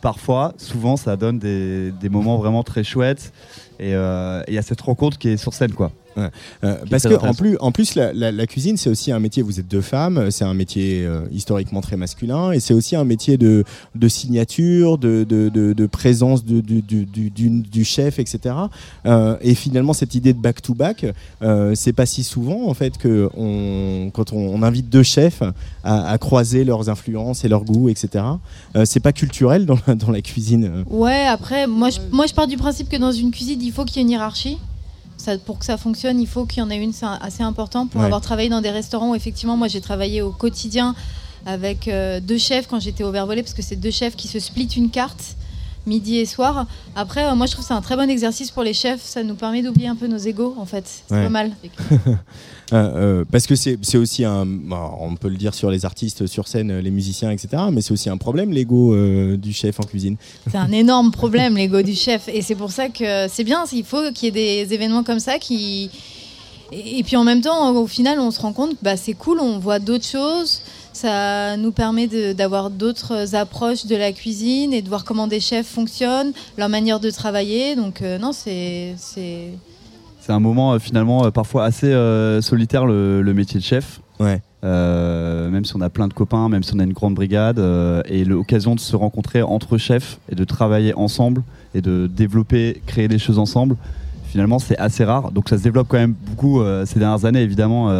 parfois, 0.00 0.52
souvent, 0.58 0.96
ça 0.96 1.16
donne 1.16 1.38
des, 1.38 1.90
des 1.92 2.08
moments 2.10 2.36
vraiment 2.36 2.62
très 2.62 2.84
chouettes 2.84 3.32
et 3.80 3.92
il 3.92 4.54
y 4.54 4.58
a 4.58 4.62
cette 4.62 4.80
rencontre 4.80 5.18
qui 5.18 5.28
est 5.28 5.36
sur 5.36 5.54
scène, 5.54 5.72
quoi. 5.72 5.90
Euh, 6.16 6.76
parce 6.90 7.04
que 7.04 7.14
en 7.14 7.34
plus, 7.34 7.56
en 7.60 7.72
plus 7.72 7.94
la, 7.94 8.46
cuisine, 8.46 8.76
c'est 8.76 8.90
aussi 8.90 9.12
un 9.12 9.18
métier. 9.18 9.42
Vous 9.42 9.60
êtes 9.60 9.68
deux 9.68 9.80
femmes, 9.80 10.30
c'est 10.30 10.44
un 10.44 10.54
métier 10.54 11.04
euh, 11.04 11.22
historiquement 11.32 11.80
très 11.80 11.96
masculin, 11.96 12.52
et 12.52 12.60
c'est 12.60 12.74
aussi 12.74 12.96
un 12.96 13.04
métier 13.04 13.36
de, 13.36 13.64
de 13.94 14.08
signature, 14.08 14.98
de, 14.98 15.24
de, 15.24 15.48
de, 15.48 15.86
présence 15.86 16.44
du, 16.44 16.62
du, 16.62 17.30
du, 17.60 17.84
chef, 17.84 18.18
etc. 18.18 18.54
Euh, 19.06 19.36
et 19.40 19.54
finalement, 19.54 19.92
cette 19.92 20.14
idée 20.14 20.32
de 20.32 20.38
back 20.38 20.62
to 20.62 20.74
back, 20.74 21.06
c'est 21.74 21.92
pas 21.92 22.06
si 22.06 22.22
souvent 22.22 22.68
en 22.68 22.74
fait 22.74 22.98
que 22.98 23.28
on, 23.36 24.10
quand 24.12 24.32
on, 24.32 24.62
invite 24.62 24.88
deux 24.88 25.02
chefs 25.02 25.42
à, 25.82 26.10
à, 26.10 26.18
croiser 26.18 26.64
leurs 26.64 26.88
influences 26.88 27.44
et 27.44 27.48
leurs 27.48 27.64
goûts, 27.64 27.88
etc. 27.88 28.24
c'est 28.84 29.00
pas 29.00 29.12
culturel 29.12 29.66
dans 29.66 29.78
la, 29.86 29.94
dans 29.94 30.10
la 30.10 30.22
cuisine. 30.22 30.84
Ouais. 30.88 31.26
Après, 31.26 31.66
moi, 31.66 31.90
je, 31.90 31.98
moi, 32.10 32.26
je 32.26 32.34
pars 32.34 32.46
du 32.46 32.56
principe 32.56 32.88
que 32.88 32.96
dans 32.96 33.12
une 33.12 33.30
cuisine, 33.30 33.60
il 33.60 33.72
faut 33.72 33.84
qu'il 33.84 33.96
y 33.96 33.98
ait 33.98 34.02
une 34.02 34.10
hiérarchie. 34.10 34.58
Ça, 35.24 35.38
pour 35.38 35.58
que 35.58 35.64
ça 35.64 35.78
fonctionne, 35.78 36.20
il 36.20 36.26
faut 36.26 36.44
qu'il 36.44 36.58
y 36.58 36.62
en 36.62 36.68
ait 36.68 36.76
une, 36.76 36.92
c'est 36.92 37.06
assez 37.06 37.42
important. 37.42 37.86
Pour 37.86 38.02
avoir 38.02 38.20
travaillé 38.20 38.50
dans 38.50 38.60
des 38.60 38.70
restaurants 38.70 39.12
où 39.12 39.14
effectivement, 39.14 39.56
moi 39.56 39.68
j'ai 39.68 39.80
travaillé 39.80 40.20
au 40.20 40.30
quotidien 40.30 40.94
avec 41.46 41.88
euh, 41.88 42.20
deux 42.20 42.38
chefs 42.38 42.66
quand 42.66 42.80
j'étais 42.80 43.04
au 43.04 43.10
Vervolé, 43.10 43.42
parce 43.42 43.54
que 43.54 43.62
c'est 43.62 43.76
deux 43.76 43.90
chefs 43.90 44.16
qui 44.16 44.28
se 44.28 44.38
splitent 44.38 44.76
une 44.76 44.90
carte 44.90 45.36
midi 45.86 46.16
et 46.16 46.26
soir. 46.26 46.66
Après, 46.96 47.24
euh, 47.24 47.34
moi, 47.34 47.46
je 47.46 47.52
trouve 47.52 47.64
que 47.64 47.68
c'est 47.68 47.74
un 47.74 47.82
très 47.82 47.96
bon 47.96 48.08
exercice 48.08 48.50
pour 48.50 48.62
les 48.62 48.72
chefs. 48.72 49.02
Ça 49.02 49.22
nous 49.22 49.34
permet 49.34 49.62
d'oublier 49.62 49.88
un 49.88 49.96
peu 49.96 50.06
nos 50.06 50.18
égaux, 50.18 50.54
en 50.58 50.66
fait. 50.66 50.84
C'est 50.86 51.22
pas 51.22 51.28
mal. 51.28 51.52
Euh, 52.74 53.20
euh, 53.20 53.24
parce 53.30 53.46
que 53.46 53.54
c'est 53.54 53.96
aussi 53.96 54.24
un. 54.24 54.46
On 55.00 55.14
peut 55.16 55.28
le 55.28 55.36
dire 55.36 55.54
sur 55.54 55.70
les 55.70 55.84
artistes 55.84 56.26
sur 56.26 56.48
scène, 56.48 56.78
les 56.78 56.90
musiciens, 56.90 57.30
etc. 57.30 57.62
Mais 57.72 57.80
c'est 57.80 57.92
aussi 57.92 58.10
un 58.10 58.16
problème, 58.16 58.50
l'ego 58.50 58.94
du 59.36 59.52
chef 59.52 59.80
en 59.80 59.84
cuisine. 59.84 60.16
C'est 60.50 60.58
un 60.58 60.72
énorme 60.72 61.10
problème, 61.10 61.56
l'ego 61.56 61.82
du 61.82 61.94
chef. 61.94 62.28
Et 62.28 62.42
c'est 62.42 62.56
pour 62.56 62.70
ça 62.70 62.88
que 62.88 63.28
c'est 63.28 63.44
bien. 63.44 63.64
Il 63.72 63.84
faut 63.84 64.10
qu'il 64.12 64.26
y 64.26 64.28
ait 64.28 64.64
des 64.66 64.74
événements 64.74 65.04
comme 65.04 65.20
ça 65.20 65.38
qui. 65.38 65.90
Et, 66.72 67.02
puis 67.04 67.16
en 67.16 67.24
même 67.24 67.40
temps, 67.40 67.70
au 67.76 67.86
final, 67.86 68.18
on 68.18 68.30
se 68.30 68.40
rend 68.40 68.52
compte 68.52 68.70
que 68.70 68.82
bah, 68.82 68.96
c'est 68.96 69.12
cool, 69.12 69.38
on 69.40 69.58
voit 69.58 69.78
d'autres 69.78 70.06
choses. 70.06 70.60
Ça 70.92 71.56
nous 71.56 71.72
permet 71.72 72.06
d'avoir 72.34 72.70
d'autres 72.70 73.34
approches 73.34 73.86
de 73.86 73.96
la 73.96 74.12
cuisine 74.12 74.72
et 74.72 74.80
de 74.80 74.88
voir 74.88 75.04
comment 75.04 75.26
des 75.26 75.40
chefs 75.40 75.66
fonctionnent, 75.66 76.32
leur 76.56 76.68
manière 76.68 77.00
de 77.00 77.10
travailler. 77.10 77.76
Donc 77.76 78.00
euh, 78.00 78.18
non, 78.18 78.32
c'est 78.32 78.94
c'est 80.24 80.32
un 80.32 80.40
moment 80.40 80.72
euh, 80.72 80.78
finalement 80.78 81.26
euh, 81.26 81.30
parfois 81.30 81.64
assez 81.64 81.92
solitaire 82.40 82.86
le, 82.86 83.22
métier 83.34 83.60
de 83.60 83.64
chef. 83.64 84.00
Ouais. 84.20 84.40
même 84.62 85.64
si 85.64 85.76
on 85.76 85.80
a 85.80 85.90
plein 85.90 86.08
de 86.08 86.14
copains, 86.14 86.48
même 86.48 86.62
si 86.62 86.72
on 86.74 86.78
a 86.78 86.84
une 86.84 86.92
grande 86.92 87.14
brigade, 87.14 87.58
et 88.06 88.24
l'occasion 88.24 88.74
de 88.74 88.80
se 88.80 88.96
rencontrer 88.96 89.42
entre 89.42 89.76
chefs 89.76 90.18
et 90.30 90.34
de 90.34 90.44
travailler 90.44 90.94
ensemble 90.94 91.42
et 91.74 91.80
de 91.80 92.06
développer, 92.06 92.80
créer 92.86 93.08
des 93.08 93.18
choses 93.18 93.38
ensemble, 93.38 93.76
finalement 94.28 94.58
c'est 94.58 94.78
assez 94.78 95.04
rare. 95.04 95.32
Donc 95.32 95.48
ça 95.48 95.58
se 95.58 95.62
développe 95.64 95.88
quand 95.88 95.98
même 95.98 96.14
beaucoup 96.26 96.62
ces 96.84 96.98
dernières 96.98 97.24
années 97.24 97.42
évidemment. 97.42 97.90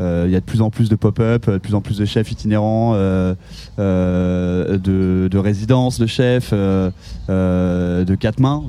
Euh, 0.00 0.24
il 0.26 0.32
y 0.32 0.36
a 0.36 0.40
de 0.40 0.44
plus 0.44 0.62
en 0.62 0.70
plus 0.70 0.88
de 0.88 0.96
pop-up, 0.96 1.50
de 1.50 1.58
plus 1.58 1.74
en 1.74 1.82
plus 1.82 1.98
de 1.98 2.04
chefs 2.06 2.32
itinérants, 2.32 2.92
euh, 2.94 3.34
euh, 3.78 4.78
de, 4.78 5.38
résidences 5.38 5.98
de 5.98 6.06
chefs, 6.06 6.52
de 6.52 8.14
quatre 8.14 8.40
mains. 8.40 8.62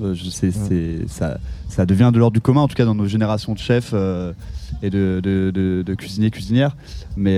ça, 1.07 1.37
ça 1.69 1.85
devient 1.85 2.11
de 2.13 2.19
l'ordre 2.19 2.33
du 2.33 2.41
commun, 2.41 2.61
en 2.61 2.67
tout 2.67 2.75
cas 2.75 2.85
dans 2.85 2.95
nos 2.95 3.07
générations 3.07 3.53
de 3.53 3.59
chefs 3.59 3.93
et 4.83 4.89
de, 4.89 5.95
cuisiniers, 5.97 6.31
cuisinières. 6.31 6.75
Mais 7.15 7.37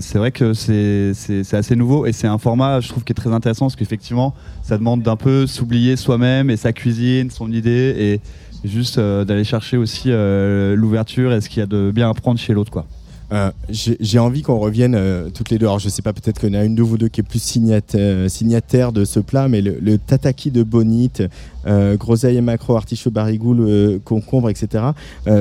c'est 0.00 0.18
vrai 0.18 0.32
que 0.32 0.52
c'est 0.52 1.12
assez 1.52 1.76
nouveau 1.76 2.06
et 2.06 2.12
c'est 2.12 2.28
un 2.28 2.38
format, 2.38 2.80
je 2.80 2.88
trouve, 2.88 3.04
qui 3.04 3.12
est 3.12 3.14
très 3.14 3.32
intéressant 3.32 3.66
parce 3.66 3.76
qu'effectivement, 3.76 4.34
ça 4.62 4.78
demande 4.78 5.02
d'un 5.02 5.16
peu 5.16 5.46
s'oublier 5.46 5.94
soi-même 5.96 6.50
et 6.50 6.56
sa 6.56 6.72
cuisine, 6.72 7.30
son 7.30 7.52
idée 7.52 7.94
et 7.98 8.20
juste 8.68 8.98
d'aller 8.98 9.44
chercher 9.44 9.76
aussi 9.76 10.10
l'ouverture 10.10 11.32
et 11.32 11.40
ce 11.40 11.48
qu'il 11.48 11.60
y 11.60 11.62
a 11.62 11.66
de 11.66 11.92
bien 11.94 12.10
à 12.10 12.14
prendre 12.14 12.40
chez 12.40 12.52
l'autre. 12.52 12.72
quoi. 12.72 12.86
Euh, 13.32 13.50
j'ai 13.70 14.18
envie 14.18 14.42
qu'on 14.42 14.58
revienne 14.58 14.94
euh, 14.94 15.30
toutes 15.30 15.48
les 15.48 15.58
deux. 15.58 15.64
Alors, 15.64 15.78
je 15.78 15.88
sais 15.88 16.02
pas, 16.02 16.12
peut-être 16.12 16.38
qu'on 16.38 16.52
a 16.52 16.64
une 16.64 16.74
de 16.74 16.82
vous 16.82 16.98
deux 16.98 17.08
qui 17.08 17.20
est 17.20 17.24
plus 17.24 17.42
signataire, 17.42 18.30
signataire 18.30 18.92
de 18.92 19.06
ce 19.06 19.20
plat, 19.20 19.48
mais 19.48 19.62
le, 19.62 19.96
tataki 19.96 20.50
de 20.50 20.62
bonite, 20.62 21.22
euh, 21.66 21.96
groseille 21.96 22.36
et 22.36 22.40
macro, 22.42 22.76
artichaut, 22.76 23.10
barigoule, 23.10 24.00
concombre, 24.04 24.50
etc. 24.50 24.84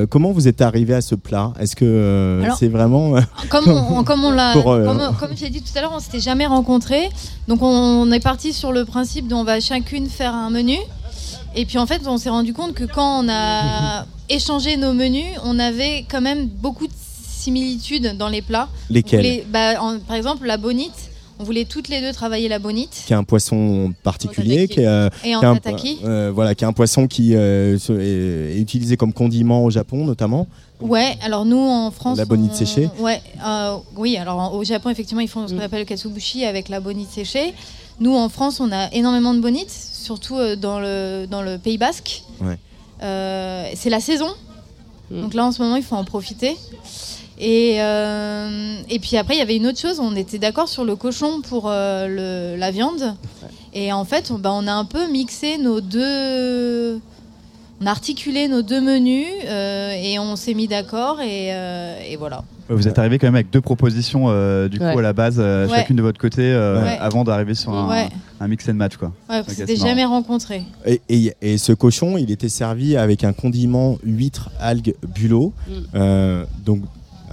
comment 0.10 0.32
vous 0.32 0.48
êtes 0.48 0.62
arrivé 0.62 0.94
à 0.94 1.02
ce 1.02 1.16
plat? 1.16 1.54
Est-ce 1.60 1.76
que 1.76 2.44
c'est 2.58 2.70
vraiment 2.70 3.16
comme 3.50 3.68
on, 3.68 4.04
comme 4.04 4.24
on 4.24 4.32
l'a, 4.32 4.54
comme, 4.54 5.02
comme 5.20 5.36
j'ai 5.36 5.50
dit 5.50 5.62
tout 5.62 5.78
à 5.78 5.82
l'heure, 5.82 5.94
on 5.94 6.00
s'était 6.00 6.20
jamais 6.20 6.46
rencontrés, 6.46 7.10
donc 7.48 7.60
on, 7.62 8.10
est 8.12 8.20
parti 8.20 8.54
sur 8.54 8.72
le 8.72 8.86
principe 8.86 9.28
dont 9.28 9.40
on 9.40 9.44
va 9.44 9.60
chacune 9.60 10.08
faire 10.08 10.34
un 10.34 10.50
menu. 10.50 10.78
Et 11.56 11.66
puis 11.66 11.78
en 11.78 11.86
fait, 11.86 12.02
on 12.08 12.18
s'est 12.18 12.30
rendu 12.30 12.54
compte 12.54 12.74
que 12.74 12.86
quand 12.86 13.26
on 13.26 13.30
a 13.30 14.06
échangé 14.30 14.78
nos 14.78 14.94
menus, 14.94 15.26
on 15.44 15.60
avait 15.60 16.06
quand 16.10 16.22
même 16.22 16.48
beaucoup 16.48 16.88
de 16.88 16.94
similitudes 17.42 18.18
dans 18.18 18.30
les 18.30 18.42
plats. 18.42 18.70
Lesquels 18.90 19.44
bah, 19.50 19.74
Par 20.08 20.16
exemple, 20.16 20.46
la 20.46 20.58
bonite. 20.58 21.12
On 21.42 21.44
voulait 21.44 21.66
toutes 21.66 21.88
les 21.88 22.02
deux 22.02 22.14
travailler 22.14 22.48
la 22.48 22.60
bonite. 22.60 23.02
Qui 23.08 23.14
est 23.14 23.16
un 23.16 23.24
poisson 23.24 23.96
particulier. 24.04 24.68
Qui 24.68 24.82
est, 24.82 24.86
euh, 24.86 25.10
et 25.24 25.36
en 25.36 25.56
qui 25.76 25.98
euh, 26.06 26.32
voilà, 26.32 26.54
qui 26.54 26.64
est 26.64 26.68
un 26.68 26.74
poisson 26.74 27.08
qui 27.08 27.32
euh, 27.34 27.80
est, 27.90 28.60
utilisé 28.60 28.96
comme 28.96 29.12
condiment 29.12 29.66
au 29.66 29.72
Japon 29.72 30.06
notamment. 30.06 30.46
Ouais, 30.82 31.18
alors 31.24 31.46
nous 31.46 31.58
en 31.58 31.90
France. 31.90 32.20
La 32.20 32.26
bonite 32.26 32.54
séchée 32.54 32.90
Ouais, 33.00 33.20
oui, 33.98 34.18
alors 34.18 34.54
au 34.54 34.64
Japon, 34.64 34.92
effectivement, 34.92 35.22
ils 35.22 35.28
font 35.28 35.48
ce 35.48 35.54
qu'on 35.54 35.60
mm. 35.60 35.64
appelle 35.64 35.80
le 35.80 35.86
katsubushi 35.86 36.46
avec 36.46 36.70
la 36.70 36.80
bonite 36.80 37.10
séchée. 37.10 37.56
Nous 38.00 38.16
en 38.16 38.30
France, 38.30 38.60
on 38.60 38.72
a 38.72 38.94
énormément 38.94 39.34
de 39.34 39.40
bonites, 39.40 39.72
surtout 39.72 40.38
dans, 40.58 40.80
le, 40.80 41.26
dans 41.26 41.42
le 41.42 41.58
Pays 41.58 41.80
Basque. 41.80 42.24
Ouais. 42.40 42.60
c'est 43.00 43.90
la 43.90 44.00
saison. 44.00 44.30
Mm. 45.10 45.22
Donc 45.22 45.34
là, 45.34 45.46
en 45.46 45.52
ce 45.52 45.60
moment, 45.64 45.76
il 45.76 45.84
faut 45.84 45.96
en 45.96 46.06
profiter. 46.06 46.56
Et, 47.42 47.78
euh, 47.80 48.76
et 48.88 49.00
puis 49.00 49.18
après, 49.18 49.34
il 49.34 49.40
y 49.40 49.42
avait 49.42 49.58
une 49.58 49.66
autre 49.66 49.80
chose, 49.80 50.00
on 50.00 50.16
était 50.16 50.38
d'accord 50.38 50.70
sur 50.70 50.86
le 50.86 50.96
cochon 50.96 51.42
pour 51.42 51.64
euh, 51.68 52.54
le, 52.54 52.60
la 52.60 52.70
viande. 52.70 53.16
Et 53.74 53.92
en 53.92 54.06
fait, 54.06 54.30
on, 54.30 54.38
bah, 54.38 54.52
on 54.54 54.68
a 54.68 54.74
un 54.74 54.86
peu 54.86 55.12
mixé 55.12 55.58
nos 55.58 55.82
deux. 55.82 57.02
On 57.84 57.88
a 57.88 57.90
articulé 57.90 58.48
nos 58.48 58.62
deux 58.62 58.80
menus 58.80 59.26
euh, 59.48 59.92
et 59.92 60.20
on 60.20 60.36
s'est 60.36 60.54
mis 60.54 60.68
d'accord 60.68 61.20
et, 61.20 61.48
et, 62.12 62.16
voilà. 62.16 62.44
Vous 62.70 62.88
êtes 62.88 63.00
arrivé 63.00 63.18
quand 63.18 63.26
même 63.26 63.36
avec 63.36 63.50
deux 63.50 63.60
propositions 63.60 64.28
du 64.68 64.78
coup 64.78 64.86
à 64.86 65.02
la 65.02 65.14
base, 65.14 65.42
chacune 65.68 65.96
de 65.96 66.04
votre 66.04 66.20
côté, 66.20 66.54
avant 66.54 67.24
d'arriver 67.24 67.56
sur 67.56 67.74
un, 67.74 68.08
un, 68.40 68.48
mix 68.48 68.70
and 68.70 68.76
match. 68.76 68.98
Quoi. 68.98 69.12
Ouais, 69.28 69.42
parce 69.42 69.60
okay, 69.60 69.76
jamais 69.76 70.06
rencontré. 70.06 70.62
Et, 70.86 71.02
et, 71.10 71.34
et, 71.42 71.58
ce 71.58 71.74
cochon, 71.74 72.20
il 72.20 72.30
était 72.30 72.50
servi 72.50 72.96
avec 72.98 73.24
un 73.24 73.34
condiment 73.34 73.98
huître, 74.04 74.52
algues, 74.60 74.94
bulot. 75.16 75.52
Mm. 75.68 76.44
donc 76.64 76.82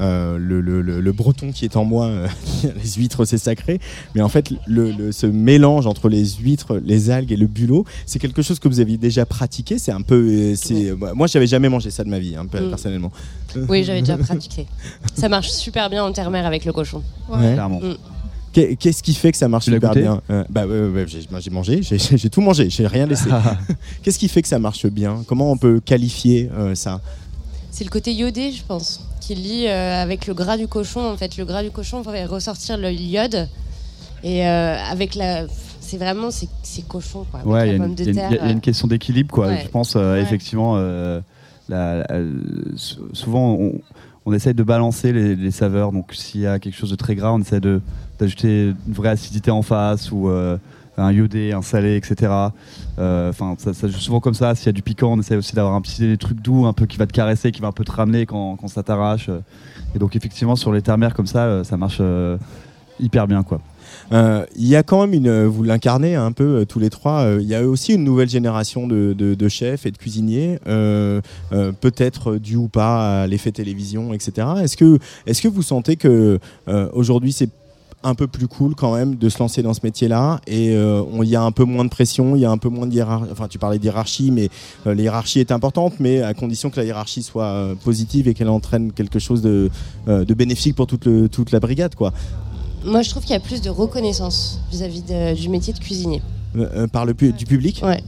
euh, 0.01 0.38
le, 0.38 0.61
le, 0.61 0.80
le, 0.80 1.12
breton 1.12 1.51
qui 1.51 1.64
est 1.64 1.76
en 1.76 1.84
moi, 1.84 2.07
euh, 2.07 2.28
les 2.62 2.90
huîtres 2.92 3.24
c'est 3.24 3.38
sacré, 3.38 3.80
mais 4.14 4.20
en 4.20 4.28
fait 4.28 4.53
ce 4.68 5.26
mélange 5.26 5.86
entre 5.86 6.09
les 6.09 6.24
huîtres, 6.24 6.80
les 6.84 7.11
algues 7.11 7.32
et 7.32 7.36
le 7.36 7.46
bulot, 7.46 7.84
c'est 8.07 8.18
quelque 8.18 8.42
chose 8.42 8.59
que 8.59 8.68
vous 8.68 8.80
aviez 8.80 8.96
déjà 8.96 9.26
pratiqué. 9.26 9.78
C'est 9.78 9.92
un 9.92 10.03
peu, 10.03 10.14
euh, 10.14 10.55
c'est 10.55 10.92
moi 11.14 11.26
j'avais 11.26 11.46
jamais 11.46 11.68
mangé 11.68 11.90
ça 11.90 12.05
de 12.05 12.11
ma 12.11 12.18
vie 12.18 12.36
hein, 12.36 12.44
mm. 12.44 12.68
personnellement. 12.70 13.12
Oui, 13.68 13.82
j'avais 13.82 14.01
déjà 14.01 14.18
pratiqué. 14.18 14.66
Ça 15.14 15.30
marche 15.30 15.49
super 15.49 15.88
bien 15.88 16.05
en 16.05 16.12
terre-mer 16.12 16.44
avec 16.44 16.66
le 16.66 16.72
cochon. 16.72 17.03
Ouais. 17.30 17.55
Clairement. 17.55 17.80
Mm. 17.80 18.76
Qu'est-ce 18.78 19.03
qui 19.03 19.14
fait 19.14 19.32
que 19.32 19.38
ça 19.38 19.49
marche 19.49 19.64
super 19.64 19.94
bien 19.94 20.20
Bah 20.51 20.64
j'ai 21.38 21.51
mangé, 21.51 21.80
j'ai 21.82 22.30
tout 22.30 22.42
mangé, 22.42 22.68
j'ai 22.68 22.86
rien 22.86 23.07
laissé. 23.07 23.30
Qu'est-ce 24.03 24.18
qui 24.18 24.28
fait 24.28 24.42
que 24.42 24.49
ça 24.49 24.59
marche 24.59 24.86
bien? 24.86 25.22
Comment 25.26 25.51
on 25.51 25.57
peut 25.57 25.80
qualifier 25.80 26.51
ça? 26.74 27.01
C'est 27.79 27.85
le 27.85 27.91
côté 27.91 28.12
iodé, 28.12 28.51
je 28.51 28.64
pense 28.64 29.07
qui 29.20 29.37
lie 29.37 29.68
euh, 29.68 30.03
avec 30.03 30.26
le 30.26 30.35
gras 30.35 30.57
du 30.57 30.66
cochon. 30.66 30.99
En 30.99 31.16
fait, 31.16 31.37
le 31.37 31.45
gras 31.45 31.62
du 31.62 31.70
cochon 31.70 32.01
va 32.01 32.26
ressortir 32.26 32.76
le 32.76 32.91
iode. 32.91 33.49
Et 34.24 34.45
euh, 34.45 34.76
avec 34.91 35.14
la, 35.14 35.47
c'est 35.79 35.97
vraiment 35.97 36.31
c'est 36.33 36.89
cochon 36.89 37.24
quoi. 37.31 37.47
Ouais, 37.47 37.68
il 37.68 38.16
y, 38.16 38.20
a 38.20 38.51
une 38.51 38.61
question 38.61 38.89
d'équilibre 38.89 39.33
quoi. 39.33 39.55
Je 39.55 39.68
pense 39.68 39.95
effectivement, 39.95 40.74
souvent 43.12 43.53
on, 43.53 43.74
on, 44.26 44.33
essaye 44.33 44.55
de 44.55 44.64
balancer 44.64 45.12
les, 45.12 45.51
saveurs. 45.53 45.93
Donc 45.93 46.14
s'il 46.14 46.41
y 46.41 46.49
a 46.49 46.59
quelque 46.59 46.74
chose 46.74 46.91
de 46.91 46.97
très 46.97 47.14
gras, 47.14 47.33
on 47.33 47.41
essaie 47.41 47.61
d'ajouter 47.61 48.74
une 48.89 48.93
vraie 48.93 49.11
acidité 49.11 49.53
en 49.53 49.62
face 49.62 50.11
ou 50.11 50.29
un 50.99 51.12
iodé, 51.12 51.53
un 51.53 51.62
salé, 51.62 51.96
etc. 51.96 52.32
Euh, 52.99 53.30
enfin, 53.30 53.55
ça, 53.59 53.88
joue 53.88 53.99
souvent 53.99 54.20
comme 54.20 54.34
ça. 54.34 54.55
S'il 54.55 54.66
y 54.66 54.68
a 54.70 54.72
du 54.72 54.82
piquant, 54.82 55.12
on 55.12 55.20
essaie 55.20 55.36
aussi 55.36 55.55
d'avoir 55.55 55.74
un 55.74 55.80
petit 55.80 56.18
truc 56.18 56.40
doux, 56.40 56.66
un 56.66 56.72
peu 56.72 56.86
qui 56.86 56.96
va 56.96 57.07
te 57.07 57.12
caresser, 57.12 57.53
qui 57.53 57.61
va 57.61 57.68
un 57.68 57.72
peu 57.72 57.84
te 57.84 57.92
ramener 57.92 58.26
quand, 58.26 58.57
ça 58.68 58.82
t'arrache. 58.82 59.30
Et 59.94 59.99
donc, 59.99 60.16
effectivement, 60.16 60.57
sur 60.57 60.72
les 60.72 60.82
terres 60.82 61.14
comme 61.14 61.26
ça, 61.26 61.44
euh, 61.44 61.64
ça 61.64 61.76
marche 61.76 61.99
euh, 62.01 62.36
hyper 63.01 63.26
bien, 63.26 63.42
quoi. 63.42 63.61
Il 64.11 64.66
y 64.66 64.76
a 64.76 64.82
quand 64.82 65.01
même 65.01 65.14
une, 65.14 65.44
vous 65.44 65.62
l'incarnez 65.62 66.14
un 66.14 66.32
peu 66.32 66.66
tous 66.66 66.78
les 66.78 66.90
trois. 66.90 67.26
Il 67.40 67.46
y 67.46 67.55
a 67.55 67.66
aussi 67.66 67.94
une 67.94 68.05
nouvelle 68.05 68.28
génération 68.28 68.86
de, 68.86 69.49
chefs 69.49 69.86
et 69.86 69.90
de 69.90 69.96
cuisiniers, 69.96 70.59
peut-être 70.64 72.36
dû 72.36 72.57
ou 72.57 72.68
pas 72.68 73.22
à 73.22 73.26
l'effet 73.26 73.51
télévision, 73.51 74.12
etc. 74.12 74.46
Est-ce 74.62 74.76
que, 74.76 74.99
est-ce 75.26 75.40
que 75.40 75.49
vous 75.49 75.62
sentez 75.62 75.96
que 75.96 76.38
aujourd'hui 76.92 77.32
c'est 77.32 77.51
un 78.05 78.14
peu 78.14 78.26
plus 78.26 78.46
cool 78.46 78.74
quand 78.74 78.94
même 78.94 79.16
de 79.16 79.28
se 79.28 79.38
lancer 79.38 79.62
dans 79.62 79.74
ce 79.74 79.80
métier-là 79.82 80.40
et 80.46 80.70
euh, 80.70 81.03
il 81.22 81.28
y 81.28 81.36
a 81.36 81.42
un 81.42 81.51
peu 81.51 81.64
moins 81.64 81.84
de 81.84 81.90
pression, 81.90 82.36
il 82.36 82.42
y 82.42 82.44
a 82.44 82.51
un 82.51 82.59
peu 82.59 82.68
moins 82.68 82.86
de 82.86 82.94
hiérarchie. 82.94 83.28
Enfin, 83.32 83.49
tu 83.49 83.59
parlais 83.59 83.78
d'hierarchie, 83.78 84.30
mais 84.30 84.51
euh, 84.86 84.94
la 84.94 85.03
hiérarchie 85.03 85.40
est 85.40 85.51
importante, 85.51 85.94
mais 85.99 86.22
à 86.22 86.32
condition 86.34 86.70
que 86.70 86.76
la 86.76 86.84
hiérarchie 86.84 87.22
soit 87.22 87.44
euh, 87.44 87.74
positive 87.74 88.28
et 88.28 88.34
qu'elle 88.34 88.49
entraîne 88.49 88.92
quelque 88.92 89.18
chose 89.18 89.42
de, 89.42 89.70
de 90.07 90.34
bénéfique 90.34 90.76
pour 90.76 90.86
toute, 90.86 91.07
le, 91.07 91.28
toute 91.28 91.51
la 91.51 91.61
brigade, 91.61 91.94
quoi. 91.94 92.12
Moi, 92.84 93.03
je 93.03 93.11
trouve 93.11 93.22
qu'il 93.22 93.32
y 93.32 93.36
a 93.36 93.40
plus 93.40 93.61
de 93.61 93.70
reconnaissance 93.70 94.61
vis-à-vis 94.70 95.03
du 95.34 95.49
métier 95.49 95.72
de 95.72 95.78
cuisinier. 95.80 96.22
par 96.92 97.05
le 97.05 97.14
du 97.14 97.44
public? 97.44 97.80
Ouais. 97.82 98.03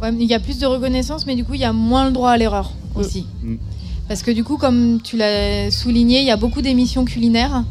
Ouais, 0.00 0.14
il 0.14 0.26
y 0.26 0.34
a 0.34 0.40
plus 0.40 0.58
de 0.58 0.66
reconnaissance, 0.66 1.26
mais 1.26 1.34
du 1.34 1.44
coup, 1.44 1.54
il 1.54 1.60
y 1.60 1.64
a 1.64 1.72
moins 1.72 2.06
le 2.06 2.12
droit 2.12 2.30
à 2.30 2.36
l'erreur 2.36 2.72
mm. 2.94 3.00
aussi. 3.00 3.26
Mm. 3.42 3.56
Parce 4.06 4.22
que 4.22 4.30
du 4.30 4.42
coup, 4.42 4.56
comme 4.56 5.00
tu 5.02 5.16
l'as 5.16 5.70
souligné, 5.70 6.20
il 6.20 6.26
y 6.26 6.30
a 6.30 6.36
beaucoup 6.36 6.62
d'émissions 6.62 7.04
culinaires 7.04 7.64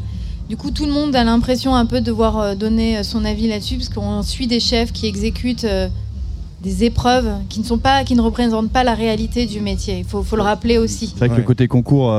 du 0.48 0.56
coup, 0.56 0.70
tout 0.70 0.86
le 0.86 0.92
monde 0.92 1.14
a 1.14 1.24
l'impression 1.24 1.74
un 1.74 1.84
peu 1.84 2.00
de 2.00 2.06
devoir 2.06 2.38
euh, 2.38 2.54
donner 2.54 2.98
euh, 2.98 3.02
son 3.02 3.24
avis 3.24 3.48
là-dessus, 3.48 3.76
parce 3.76 3.90
qu'on 3.90 4.22
suit 4.22 4.46
des 4.46 4.60
chefs 4.60 4.92
qui 4.92 5.06
exécutent 5.06 5.64
euh, 5.64 5.88
des 6.62 6.84
épreuves 6.84 7.30
qui 7.50 7.60
ne 7.60 7.64
sont 7.64 7.78
pas, 7.78 8.02
qui 8.02 8.14
ne 8.14 8.22
représentent 8.22 8.72
pas 8.72 8.82
la 8.82 8.94
réalité 8.94 9.44
du 9.44 9.60
métier. 9.60 9.98
Il 9.98 10.04
faut, 10.04 10.24
le 10.34 10.42
rappeler 10.42 10.78
aussi. 10.78 11.08
C'est 11.08 11.18
vrai 11.18 11.28
que 11.28 11.34
le 11.34 11.42
côté 11.42 11.68
concours, 11.68 12.12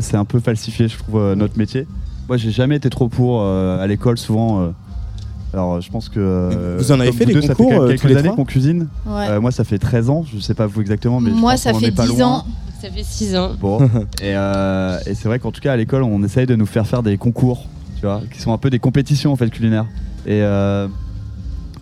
c'est 0.00 0.16
un 0.16 0.24
peu 0.24 0.38
falsifié, 0.38 0.86
je 0.86 0.98
trouve, 0.98 1.34
notre 1.34 1.58
métier. 1.58 1.88
Moi, 2.28 2.36
j'ai 2.36 2.52
jamais 2.52 2.76
été 2.76 2.88
trop 2.90 3.08
pour 3.08 3.42
à 3.44 3.84
l'école, 3.88 4.18
souvent. 4.18 4.72
Alors, 5.52 5.80
je 5.80 5.90
pense 5.90 6.08
que. 6.08 6.76
Vous 6.78 6.92
en 6.92 7.00
avez 7.00 7.12
fait 7.12 7.26
des 7.26 7.34
concours 7.34 7.72
Ça 7.72 7.86
fait 7.88 7.98
quelques 7.98 8.16
années 8.16 8.34
qu'on 8.34 8.44
cuisine. 8.44 8.88
moi, 9.06 9.50
ça 9.50 9.64
fait 9.64 9.78
13 9.78 10.10
ans. 10.10 10.24
Je 10.32 10.40
sais 10.40 10.54
pas 10.54 10.66
vous 10.66 10.80
exactement, 10.80 11.20
mais 11.20 11.30
moi, 11.30 11.56
ça 11.56 11.74
fait 11.74 11.90
10 11.90 12.22
ans. 12.22 12.44
Ça 12.80 12.90
fait 12.90 13.04
6 13.04 13.36
ans. 13.36 13.52
Bon. 13.60 13.78
Euh, 14.22 14.98
et, 15.06 15.14
c'est 15.14 15.26
vrai 15.28 15.38
qu'en 15.38 15.50
tout 15.50 15.60
cas, 15.60 15.72
à 15.72 15.76
l'école, 15.76 16.02
on 16.02 16.22
essaye 16.22 16.46
de 16.46 16.54
nous 16.54 16.66
faire 16.66 16.86
faire 16.86 17.02
des 17.02 17.18
concours, 17.18 17.66
tu 17.96 18.06
vois, 18.06 18.22
qui 18.32 18.40
sont 18.40 18.52
un 18.52 18.58
peu 18.58 18.70
des 18.70 18.78
compétitions 18.78 19.32
en 19.32 19.36
fait 19.36 19.50
culinaires. 19.50 19.86
Et 20.26 20.42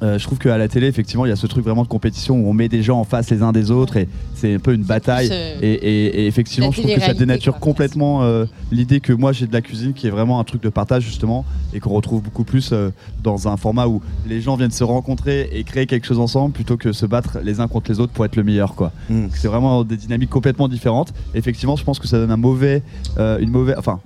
euh, 0.03 0.11
euh, 0.11 0.19
je 0.19 0.25
trouve 0.25 0.39
qu'à 0.39 0.59
la 0.59 0.69
télé, 0.69 0.87
effectivement, 0.87 1.27
il 1.27 1.29
y 1.29 1.33
a 1.33 1.37
ce 1.37 1.47
truc 1.47 1.65
vraiment 1.65 1.83
de 1.83 1.89
compétition 1.89 2.37
où 2.37 2.49
on 2.49 2.53
met 2.53 2.69
des 2.69 2.83
gens 2.83 2.99
en 2.99 3.05
face 3.05 3.31
les 3.31 3.43
uns 3.43 3.53
des 3.53 3.71
autres 3.71 3.97
et 3.97 4.09
c'est 4.35 4.55
un 4.55 4.59
peu 4.59 4.75
une 4.75 4.83
bataille. 4.83 5.29
Euh, 5.33 5.59
et, 5.63 6.27
effectivement, 6.27 6.71
je 6.71 6.81
trouve 6.81 6.95
que 6.95 7.01
ça 7.01 7.15
dénature 7.15 7.59
complètement 7.59 8.23
euh, 8.23 8.47
l'idée 8.71 9.01
que 9.01 9.13
moi 9.13 9.33
j'ai 9.33 9.47
de 9.47 9.53
la 9.53 9.61
cuisine 9.61 9.93
qui 9.93 10.07
est 10.07 10.11
vraiment 10.11 10.41
un 10.41 10.45
truc 10.45 10.63
de 10.63 10.69
partage 10.69 11.05
justement 11.05 11.45
et 11.73 11.81
qu'on 11.81 11.91
retrouve 11.91 12.23
beaucoup 12.23 12.45
plus 12.45 12.75
dans 13.23 13.49
un 13.49 13.57
format 13.57 13.87
où 13.87 14.01
les 14.27 14.41
gens 14.41 14.57
viennent 14.57 14.71
se 14.71 14.85
rencontrer 14.85 15.49
et 15.53 15.65
créer 15.65 15.87
quelque 15.87 16.07
chose 16.07 16.19
ensemble 16.19 16.53
plutôt 16.53 16.77
que 16.77 16.93
se 16.93 17.07
battre 17.07 17.39
les 17.43 17.61
uns 17.61 17.69
contre 17.69 17.91
les 17.91 18.01
autres 18.01 18.13
pour 18.13 18.25
être 18.25 18.37
le 18.37 18.45
meilleur. 18.45 18.75
quoi. 18.75 18.93
Hmm. 19.09 19.27
C'est 19.33 19.49
vraiment 19.49 19.85
des 19.85 19.97
dynamiques 19.97 20.31
complètement 20.31 20.69
différentes. 20.69 21.13
effectivement, 21.35 21.77
je 21.77 21.85
pense 21.85 21.99
que 21.99 22.09
ça 22.09 22.19
donne 22.19 22.31
un 22.31 22.37
mauvais, 22.37 22.83
une 23.19 23.51
mauvaise, 23.51 23.77
enfin 23.79 24.01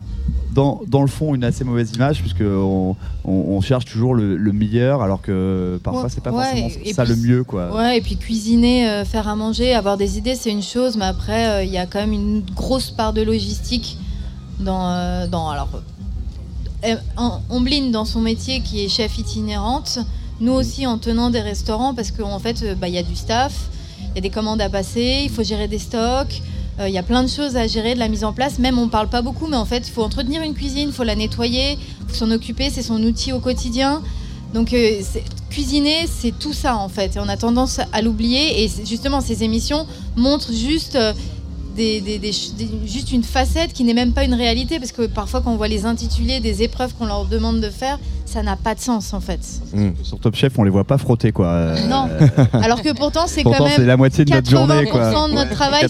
dans, 0.54 0.82
dans, 0.86 1.02
le 1.02 1.08
fond 1.08 1.34
une 1.34 1.44
assez 1.44 1.64
mauvaise 1.64 1.92
image 1.94 2.20
puisque 2.20 2.42
on, 2.42 2.96
on, 3.24 3.60
cherche 3.60 3.84
toujours 3.84 4.14
le, 4.14 4.52
meilleur 4.52 5.02
alors 5.02 5.20
que 5.20 5.80
parfois 5.82 6.08
c'est 6.08 6.22
pas 6.22 6.30
forcément 6.30 6.68
ça 6.92 7.04
le 7.04 7.16
mieux 7.16 7.44
quoi. 7.44 7.74
Ouais 7.74 7.98
et 7.98 8.00
puis 8.00 8.16
cuisiner, 8.16 8.88
euh, 8.88 9.04
faire 9.04 9.28
à 9.28 9.34
manger, 9.34 9.74
avoir 9.74 9.96
des 9.96 10.16
idées 10.16 10.34
c'est 10.34 10.50
une 10.50 10.62
chose 10.62 10.96
mais 10.96 11.04
après 11.04 11.46
euh, 11.46 11.64
il 11.64 11.70
y 11.70 11.78
a 11.78 11.86
quand 11.86 11.98
même 11.98 12.12
une 12.12 12.42
grosse 12.54 12.90
part 12.90 13.12
de 13.12 13.22
logistique 13.22 13.98
dans, 14.60 14.90
euh, 14.90 15.26
dans 15.26 15.50
alors 15.50 15.68
Ombline 17.50 17.90
dans 17.90 18.04
son 18.04 18.20
métier 18.20 18.60
qui 18.60 18.84
est 18.84 18.88
chef 18.88 19.18
itinérante, 19.18 19.98
nous 20.40 20.52
aussi 20.52 20.86
en 20.86 20.98
tenant 20.98 21.30
des 21.30 21.40
restaurants 21.40 21.94
parce 21.94 22.10
qu'en 22.10 22.38
fait 22.38 22.78
bah, 22.78 22.88
il 22.88 22.94
y 22.94 22.98
a 22.98 23.02
du 23.02 23.16
staff, 23.16 23.68
il 24.10 24.16
y 24.16 24.18
a 24.18 24.20
des 24.20 24.30
commandes 24.30 24.60
à 24.60 24.68
passer, 24.68 25.22
il 25.24 25.30
faut 25.30 25.42
gérer 25.42 25.66
des 25.66 25.78
stocks. 25.78 26.42
Il 26.80 26.92
y 26.92 26.98
a 26.98 27.02
plein 27.04 27.22
de 27.22 27.28
choses 27.28 27.56
à 27.56 27.66
gérer, 27.66 27.94
de 27.94 28.00
la 28.00 28.08
mise 28.08 28.24
en 28.24 28.32
place. 28.32 28.58
Même 28.58 28.78
on 28.78 28.88
parle 28.88 29.08
pas 29.08 29.22
beaucoup, 29.22 29.46
mais 29.46 29.56
en 29.56 29.64
fait, 29.64 29.86
il 29.86 29.92
faut 29.92 30.02
entretenir 30.02 30.42
une 30.42 30.54
cuisine, 30.54 30.88
il 30.88 30.92
faut 30.92 31.04
la 31.04 31.14
nettoyer, 31.14 31.78
faut 32.08 32.14
s'en 32.14 32.30
occuper, 32.30 32.68
c'est 32.68 32.82
son 32.82 33.02
outil 33.02 33.32
au 33.32 33.38
quotidien. 33.38 34.02
Donc 34.54 34.72
euh, 34.72 35.00
cuisiner, 35.50 36.06
c'est 36.06 36.36
tout 36.36 36.52
ça 36.52 36.76
en 36.76 36.88
fait. 36.88 37.16
Et 37.16 37.20
on 37.20 37.28
a 37.28 37.36
tendance 37.36 37.80
à 37.92 38.02
l'oublier. 38.02 38.64
Et 38.64 38.70
justement, 38.84 39.20
ces 39.20 39.44
émissions 39.44 39.86
montrent 40.16 40.52
juste, 40.52 40.98
euh, 41.78 42.86
juste 42.86 43.12
une 43.12 43.22
facette 43.22 43.72
qui 43.72 43.84
n'est 43.84 43.94
même 43.94 44.12
pas 44.12 44.24
une 44.24 44.34
réalité. 44.34 44.78
Parce 44.78 44.92
que 44.92 45.06
parfois, 45.06 45.40
quand 45.40 45.52
on 45.52 45.56
voit 45.56 45.68
les 45.68 45.86
intitulés 45.86 46.40
des 46.40 46.62
épreuves 46.62 46.94
qu'on 46.94 47.06
leur 47.06 47.26
demande 47.26 47.60
de 47.60 47.70
faire, 47.70 47.98
ça 48.24 48.42
n'a 48.42 48.56
pas 48.56 48.74
de 48.74 48.80
sens 48.80 49.12
en 49.12 49.20
fait. 49.20 49.40
Hmm. 49.72 49.90
Sur 50.02 50.18
Top 50.18 50.34
Chef, 50.34 50.58
on 50.58 50.64
les 50.64 50.70
voit 50.70 50.84
pas 50.84 50.98
frotter 50.98 51.30
quoi. 51.30 51.46
Euh, 51.46 51.86
non. 51.88 52.08
Alors 52.52 52.82
que 52.82 52.92
pourtant 52.92 53.26
c'est 53.26 53.44
quand 53.44 53.64
même 53.64 53.86
la 53.86 53.96
moitié 53.96 54.24
de 54.24 54.30
notre 54.32 54.50
journée 54.50 54.86
quoi. 54.86 55.28
de 55.28 55.34
notre 55.34 55.50
travail 55.50 55.86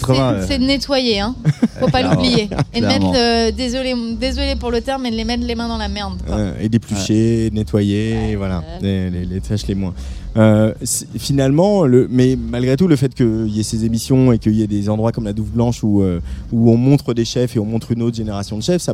c'est 0.46 0.58
de 0.58 0.64
nettoyer 0.64 1.20
hein. 1.20 1.34
Faut 1.80 1.88
pas 1.88 2.02
l'oublier 2.02 2.50
et 2.74 2.80
de 2.80 2.86
mettre 2.86 3.50
désolé 3.52 3.94
désolé 4.18 4.56
pour 4.56 4.70
le 4.70 4.80
terme 4.80 5.02
mais 5.02 5.10
de 5.10 5.16
les 5.16 5.24
mettre 5.24 5.44
les 5.44 5.54
mains 5.54 5.68
dans 5.68 5.78
la 5.78 5.88
merde. 5.88 6.20
et 6.60 6.68
d'éplucher, 6.68 7.50
nettoyer, 7.52 8.36
voilà, 8.36 8.62
les, 8.82 9.10
les, 9.10 9.40
tâches 9.40 9.66
les 9.66 9.74
moins. 9.74 9.94
Euh, 10.36 10.72
finalement, 11.16 11.84
le, 11.84 12.08
mais 12.10 12.36
malgré 12.36 12.76
tout, 12.76 12.88
le 12.88 12.96
fait 12.96 13.14
qu'il 13.14 13.48
y 13.48 13.60
ait 13.60 13.64
ces 13.64 13.84
émissions 13.84 14.32
et 14.32 14.38
qu'il 14.38 14.54
y 14.54 14.62
ait 14.62 14.66
des 14.66 14.88
endroits 14.88 15.12
comme 15.12 15.24
la 15.24 15.32
Douve 15.32 15.50
Blanche 15.50 15.82
où, 15.82 16.02
euh, 16.02 16.20
où 16.52 16.70
on 16.70 16.76
montre 16.76 17.14
des 17.14 17.24
chefs 17.24 17.56
et 17.56 17.58
on 17.58 17.64
montre 17.64 17.92
une 17.92 18.02
autre 18.02 18.16
génération 18.16 18.56
de 18.58 18.62
chefs, 18.62 18.82
ça 18.82 18.92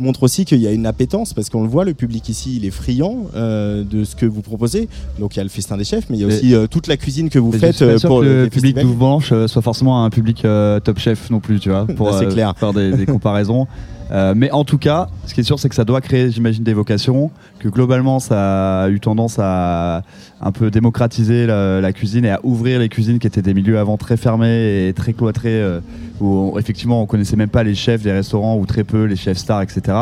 montre 0.00 0.22
aussi 0.22 0.44
qu'il 0.44 0.60
y 0.60 0.66
a 0.66 0.72
une 0.72 0.86
appétence 0.86 1.34
parce 1.34 1.50
qu'on 1.50 1.62
le 1.62 1.68
voit, 1.68 1.84
le 1.84 1.92
public 1.92 2.28
ici, 2.28 2.56
il 2.56 2.64
est 2.64 2.70
friand 2.70 3.26
euh, 3.34 3.84
de 3.84 4.04
ce 4.04 4.16
que 4.16 4.24
vous 4.24 4.42
proposez. 4.42 4.88
Donc 5.18 5.36
il 5.36 5.38
y 5.38 5.40
a 5.40 5.44
le 5.44 5.50
festin 5.50 5.76
des 5.76 5.84
chefs, 5.84 6.08
mais 6.08 6.16
il 6.16 6.20
y 6.20 6.24
a 6.24 6.28
aussi 6.28 6.54
toute 6.70 6.86
la 6.86 6.96
cuisine 6.96 7.28
que 7.28 7.38
vous 7.38 7.52
faites 7.52 7.78
pour 8.02 8.20
que 8.20 8.44
le 8.44 8.48
public 8.48 8.78
Douve 8.78 8.96
Blanche 8.96 9.32
soit 9.46 9.62
forcément 9.62 10.04
un 10.04 10.10
public 10.10 10.46
top 10.84 10.98
chef 10.98 11.30
non 11.30 11.40
plus, 11.40 11.60
tu 11.60 11.68
vois, 11.68 11.86
pour 11.96 12.16
clair. 12.28 12.54
faire 12.56 12.72
des, 12.72 12.92
des 12.92 13.06
comparaisons. 13.06 13.66
Euh, 14.10 14.34
mais 14.36 14.50
en 14.50 14.64
tout 14.64 14.78
cas, 14.78 15.08
ce 15.26 15.34
qui 15.34 15.40
est 15.40 15.44
sûr, 15.44 15.58
c'est 15.58 15.68
que 15.68 15.74
ça 15.74 15.84
doit 15.84 16.00
créer, 16.00 16.30
j'imagine, 16.30 16.64
des 16.64 16.74
vocations, 16.74 17.30
que 17.58 17.68
globalement, 17.68 18.20
ça 18.20 18.82
a 18.82 18.88
eu 18.88 19.00
tendance 19.00 19.38
à 19.38 20.02
un 20.40 20.52
peu 20.52 20.70
démocratiser 20.70 21.46
la, 21.46 21.92
cuisine 21.92 22.24
et 22.24 22.30
à 22.30 22.40
ouvrir 22.42 22.78
les 22.78 22.88
cuisines 22.88 23.18
qui 23.18 23.26
étaient 23.26 23.42
des 23.42 23.54
milieux 23.54 23.78
avant 23.78 23.96
très 23.96 24.16
fermés 24.16 24.88
et 24.88 24.92
très 24.94 25.12
cloîtrés, 25.12 25.60
euh, 25.60 25.80
où 26.20 26.58
effectivement, 26.58 27.02
on 27.02 27.06
connaissait 27.06 27.36
même 27.36 27.50
pas 27.50 27.62
les 27.62 27.74
chefs 27.74 28.02
des 28.02 28.12
restaurants 28.12 28.56
ou 28.56 28.66
très 28.66 28.84
peu 28.84 29.04
les 29.04 29.16
chefs 29.16 29.38
stars, 29.38 29.62
etc. 29.62 29.96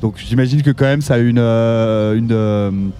Donc 0.00 0.16
j'imagine 0.16 0.62
que 0.62 0.70
quand 0.70 0.84
même, 0.84 1.02
ça 1.02 1.14
a 1.14 1.18
une, 1.18 1.38
euh, 1.38 2.14
une 2.14 2.92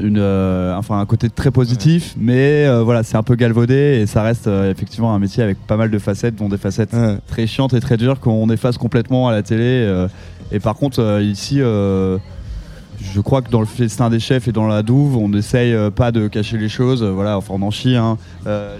une, 0.00 0.18
euh, 0.18 0.76
enfin 0.76 0.98
un 0.98 1.06
côté 1.06 1.30
très 1.30 1.50
positif, 1.50 2.14
mais 2.18 2.66
euh, 2.66 2.82
voilà, 2.82 3.02
c'est 3.02 3.16
un 3.16 3.22
peu 3.22 3.34
galvaudé 3.34 4.00
et 4.00 4.06
ça 4.06 4.22
reste 4.22 4.46
euh, 4.46 4.70
effectivement 4.70 5.14
un 5.14 5.18
métier 5.18 5.42
avec 5.42 5.58
pas 5.66 5.76
mal 5.76 5.90
de 5.90 5.98
facettes, 5.98 6.36
dont 6.36 6.48
des 6.48 6.58
facettes 6.58 6.96
très 7.26 7.46
chiantes 7.46 7.74
et 7.74 7.80
très 7.80 7.96
dures 7.96 8.20
qu'on 8.20 8.48
efface 8.50 8.78
complètement 8.78 9.28
à 9.28 9.32
la 9.32 9.42
télé. 9.42 10.06
et 10.52 10.60
par 10.60 10.74
contre, 10.76 11.20
ici, 11.22 11.58
je 11.58 13.20
crois 13.22 13.42
que 13.42 13.50
dans 13.50 13.60
le 13.60 13.66
festin 13.66 14.10
des 14.10 14.20
chefs 14.20 14.48
et 14.48 14.52
dans 14.52 14.66
la 14.66 14.82
douve, 14.82 15.16
on 15.16 15.28
n'essaye 15.28 15.74
pas 15.90 16.12
de 16.12 16.28
cacher 16.28 16.58
les 16.58 16.68
choses. 16.68 17.02
voilà, 17.02 17.36
enfin 17.36 17.54
on 17.56 17.62
en 17.62 17.70
chie. 17.70 17.96
Hein. 17.96 18.18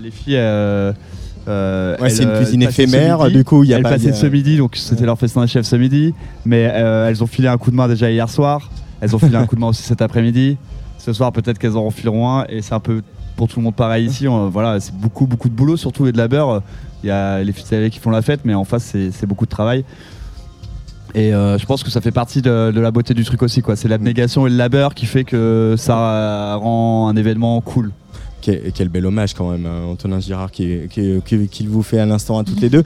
les 0.02 0.10
filles. 0.10 0.40
c'est 1.46 2.22
une 2.22 2.36
cuisine 2.36 2.62
éphémère, 2.62 3.30
du 3.30 3.44
coup 3.44 3.64
il 3.64 3.70
y 3.70 3.74
a 3.74 3.78
elles 3.78 3.82
passaient 3.82 4.12
ce 4.12 4.26
midi, 4.26 4.56
donc 4.56 4.76
c'était 4.76 5.06
leur 5.06 5.18
festin 5.18 5.42
des 5.42 5.48
chefs 5.48 5.66
ce 5.66 5.76
midi, 5.76 6.14
mais 6.44 6.60
elles 6.60 7.22
ont 7.22 7.28
filé 7.28 7.48
un 7.48 7.58
coup 7.58 7.70
de 7.70 7.76
main 7.76 7.88
déjà 7.88 8.10
hier 8.10 8.28
soir, 8.28 8.70
elles 9.00 9.14
ont 9.14 9.18
filé 9.18 9.36
un 9.36 9.46
coup 9.46 9.56
de 9.56 9.60
main 9.60 9.68
aussi 9.68 9.82
cet 9.82 10.02
après-midi, 10.02 10.56
ce 11.06 11.12
soir, 11.12 11.30
peut-être 11.30 11.58
qu'elles 11.58 11.76
en 11.76 11.84
refileront 11.84 12.28
un. 12.28 12.46
Et 12.48 12.62
c'est 12.62 12.74
un 12.74 12.80
peu 12.80 13.02
pour 13.36 13.46
tout 13.46 13.60
le 13.60 13.64
monde 13.64 13.76
pareil 13.76 14.06
ici. 14.06 14.26
voilà, 14.26 14.80
c'est 14.80 14.94
beaucoup, 14.94 15.26
beaucoup 15.26 15.48
de 15.48 15.54
boulot, 15.54 15.76
surtout 15.76 16.06
et 16.06 16.12
de 16.12 16.18
labeur. 16.18 16.62
Il 17.04 17.06
y 17.06 17.12
a 17.12 17.42
les 17.44 17.52
fils 17.52 17.72
qui 17.92 18.00
font 18.00 18.10
la 18.10 18.22
fête, 18.22 18.40
mais 18.44 18.54
en 18.54 18.64
face, 18.64 18.96
c'est 19.12 19.26
beaucoup 19.26 19.44
de 19.44 19.50
travail. 19.50 19.84
Et 21.14 21.32
euh, 21.32 21.56
je 21.58 21.64
pense 21.64 21.84
que 21.84 21.90
ça 21.90 22.00
fait 22.00 22.10
partie 22.10 22.42
de, 22.42 22.72
la 22.74 22.90
beauté 22.90 23.14
du 23.14 23.24
truc 23.24 23.42
aussi. 23.42 23.62
C'est 23.76 23.88
l'abnégation 23.88 24.48
et 24.48 24.50
le 24.50 24.56
labeur 24.56 24.94
qui 24.94 25.06
fait 25.06 25.22
que 25.22 25.76
ça 25.78 26.56
rend 26.56 27.08
un 27.08 27.16
événement 27.16 27.60
cool 27.60 27.92
quel, 28.42 28.88
bel 28.88 29.04
hommage 29.04 29.34
quand 29.34 29.50
même, 29.50 29.66
hein, 29.66 29.86
Antonin 29.90 30.20
Girard, 30.20 30.52
qu'il 30.52 30.88
qui, 30.88 31.66
vous 31.66 31.82
fait 31.82 31.98
à 31.98 32.06
l'instant 32.06 32.38
à 32.38 32.44
toutes 32.44 32.60
les 32.60 32.70
deux. 32.70 32.84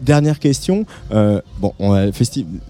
dernière 0.00 0.38
question. 0.38 0.86
bon, 1.10 1.74
on 1.78 2.10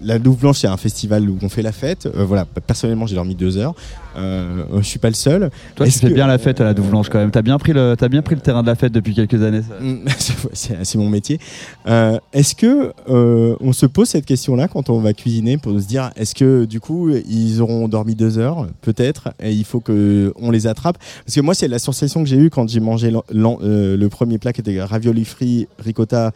la 0.03 0.17
Louve 0.17 0.39
Blanche, 0.39 0.59
c'est 0.59 0.67
un 0.67 0.75
festival 0.75 1.29
où 1.29 1.37
on 1.41 1.47
fait 1.47 1.61
la 1.61 1.71
fête. 1.71 2.09
voilà, 2.13 2.45
personnellement, 2.45 3.07
j'ai 3.07 3.15
dormi 3.15 3.35
deux 3.35 3.57
heures. 3.57 3.75
Euh, 4.15 4.63
je 4.77 4.83
suis 4.83 4.99
pas 4.99 5.09
le 5.09 5.15
seul. 5.15 5.49
Toi, 5.75 5.85
tu 5.85 5.91
fais 5.91 6.09
bien 6.09 6.27
la 6.27 6.37
fête 6.37 6.61
à 6.61 6.63
la 6.63 6.73
Douve 6.73 6.89
Blanche 6.89 7.09
quand 7.09 7.19
même. 7.19 7.31
T'as 7.31 7.41
bien 7.41 7.57
pris 7.57 7.73
le, 7.73 7.95
as 7.99 8.09
bien 8.09 8.21
pris 8.21 8.35
le 8.35 8.41
terrain 8.41 8.61
de 8.61 8.67
la 8.67 8.75
fête 8.75 8.91
depuis 8.91 9.13
quelques 9.13 9.41
années. 9.41 9.61
Mm, 9.79 10.07
c'est 10.53 10.95
mon 10.95 11.09
métier. 11.09 11.39
Euh, 11.87 12.17
est-ce 12.33 12.55
que 12.55 12.93
euh, 13.09 13.55
on 13.59 13.73
se 13.73 13.85
pose 13.85 14.09
cette 14.09 14.25
question-là 14.25 14.67
quand 14.67 14.89
on 14.89 14.99
va 14.99 15.13
cuisiner 15.13 15.57
pour 15.57 15.79
se 15.79 15.85
dire, 15.85 16.11
est-ce 16.15 16.35
que 16.35 16.65
du 16.65 16.79
coup 16.79 17.09
ils 17.09 17.61
auront 17.61 17.87
dormi 17.87 18.15
deux 18.15 18.37
heures, 18.37 18.67
peut-être, 18.81 19.29
et 19.41 19.51
il 19.51 19.65
faut 19.65 19.79
que 19.79 20.33
on 20.37 20.51
les 20.51 20.67
attrape? 20.67 20.97
Parce 21.25 21.35
que 21.35 21.41
moi, 21.41 21.53
c'est 21.53 21.67
la 21.67 21.79
sensation 21.79 22.23
que 22.23 22.29
j'ai 22.29 22.37
eue 22.37 22.49
quand 22.49 22.69
j'ai 22.69 22.79
mangé 22.79 23.11
le 23.11 24.07
premier 24.07 24.37
plat 24.37 24.53
qui 24.53 24.61
était 24.61 24.81
ravioli 24.81 25.25
frit, 25.25 25.67
ricotta, 25.79 26.31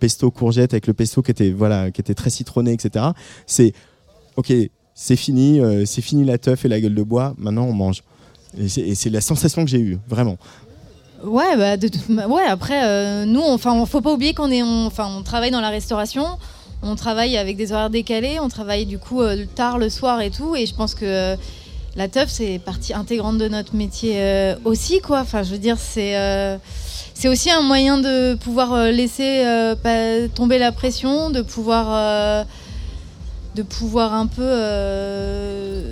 pesto, 0.00 0.30
courgette 0.30 0.74
avec 0.74 0.86
le 0.86 0.94
pesto 0.94 1.22
qui 1.22 1.30
était 1.30 1.50
voilà, 1.50 1.90
qui 1.90 2.00
était 2.00 2.14
très 2.14 2.30
citronné, 2.30 2.72
etc. 2.72 3.06
C'est 3.46 3.72
ok 4.36 4.52
c'est 4.94 5.16
fini, 5.16 5.60
euh, 5.60 5.84
c'est 5.86 6.02
fini 6.02 6.24
la 6.24 6.38
teuf 6.38 6.64
et 6.64 6.68
la 6.68 6.80
gueule 6.80 6.94
de 6.94 7.02
bois, 7.02 7.34
maintenant 7.38 7.64
on 7.64 7.72
mange. 7.72 8.02
Et 8.58 8.94
c'est 8.94 9.08
la 9.08 9.22
sensation 9.22 9.64
que 9.64 9.70
j'ai 9.70 9.78
eue, 9.78 9.98
vraiment. 10.06 10.36
Ouais, 11.24 11.56
bah, 11.56 11.76
de 11.76 11.88
ouais 12.28 12.44
après, 12.44 12.84
euh, 12.84 13.24
nous, 13.24 13.40
enfin, 13.40 13.72
on, 13.72 13.86
faut 13.86 14.02
pas 14.02 14.12
oublier 14.12 14.34
qu'on 14.34 14.50
est, 14.50 14.62
on, 14.62 14.90
travaille 15.24 15.50
dans 15.50 15.60
la 15.60 15.70
restauration, 15.70 16.26
on 16.82 16.96
travaille 16.96 17.38
avec 17.38 17.56
des 17.56 17.72
horaires 17.72 17.90
décalés, 17.90 18.38
on 18.40 18.48
travaille 18.48 18.84
du 18.84 18.98
coup 18.98 19.22
euh, 19.22 19.46
tard 19.54 19.78
le 19.78 19.88
soir 19.88 20.20
et 20.20 20.30
tout, 20.30 20.54
et 20.56 20.66
je 20.66 20.74
pense 20.74 20.94
que 20.94 21.36
la 21.96 22.08
teuf, 22.08 22.28
c'est 22.28 22.58
partie 22.58 22.92
intégrante 22.92 23.38
de 23.38 23.48
notre 23.48 23.74
métier 23.74 24.54
aussi, 24.64 25.00
quoi. 25.00 25.20
Enfin, 25.20 25.42
je 25.42 25.52
veux 25.52 25.58
dire, 25.58 25.76
c'est 25.78 26.48
aussi 27.28 27.50
un 27.50 27.60
moyen 27.60 27.98
de 27.98 28.34
pouvoir 28.34 28.86
laisser 28.86 29.44
tomber 30.34 30.58
la 30.58 30.72
pression, 30.72 31.28
de 31.28 31.42
pouvoir 31.42 32.46
de 33.54 33.62
pouvoir 33.62 34.14
un 34.14 34.26
peu 34.26 34.42
euh, 34.42 35.82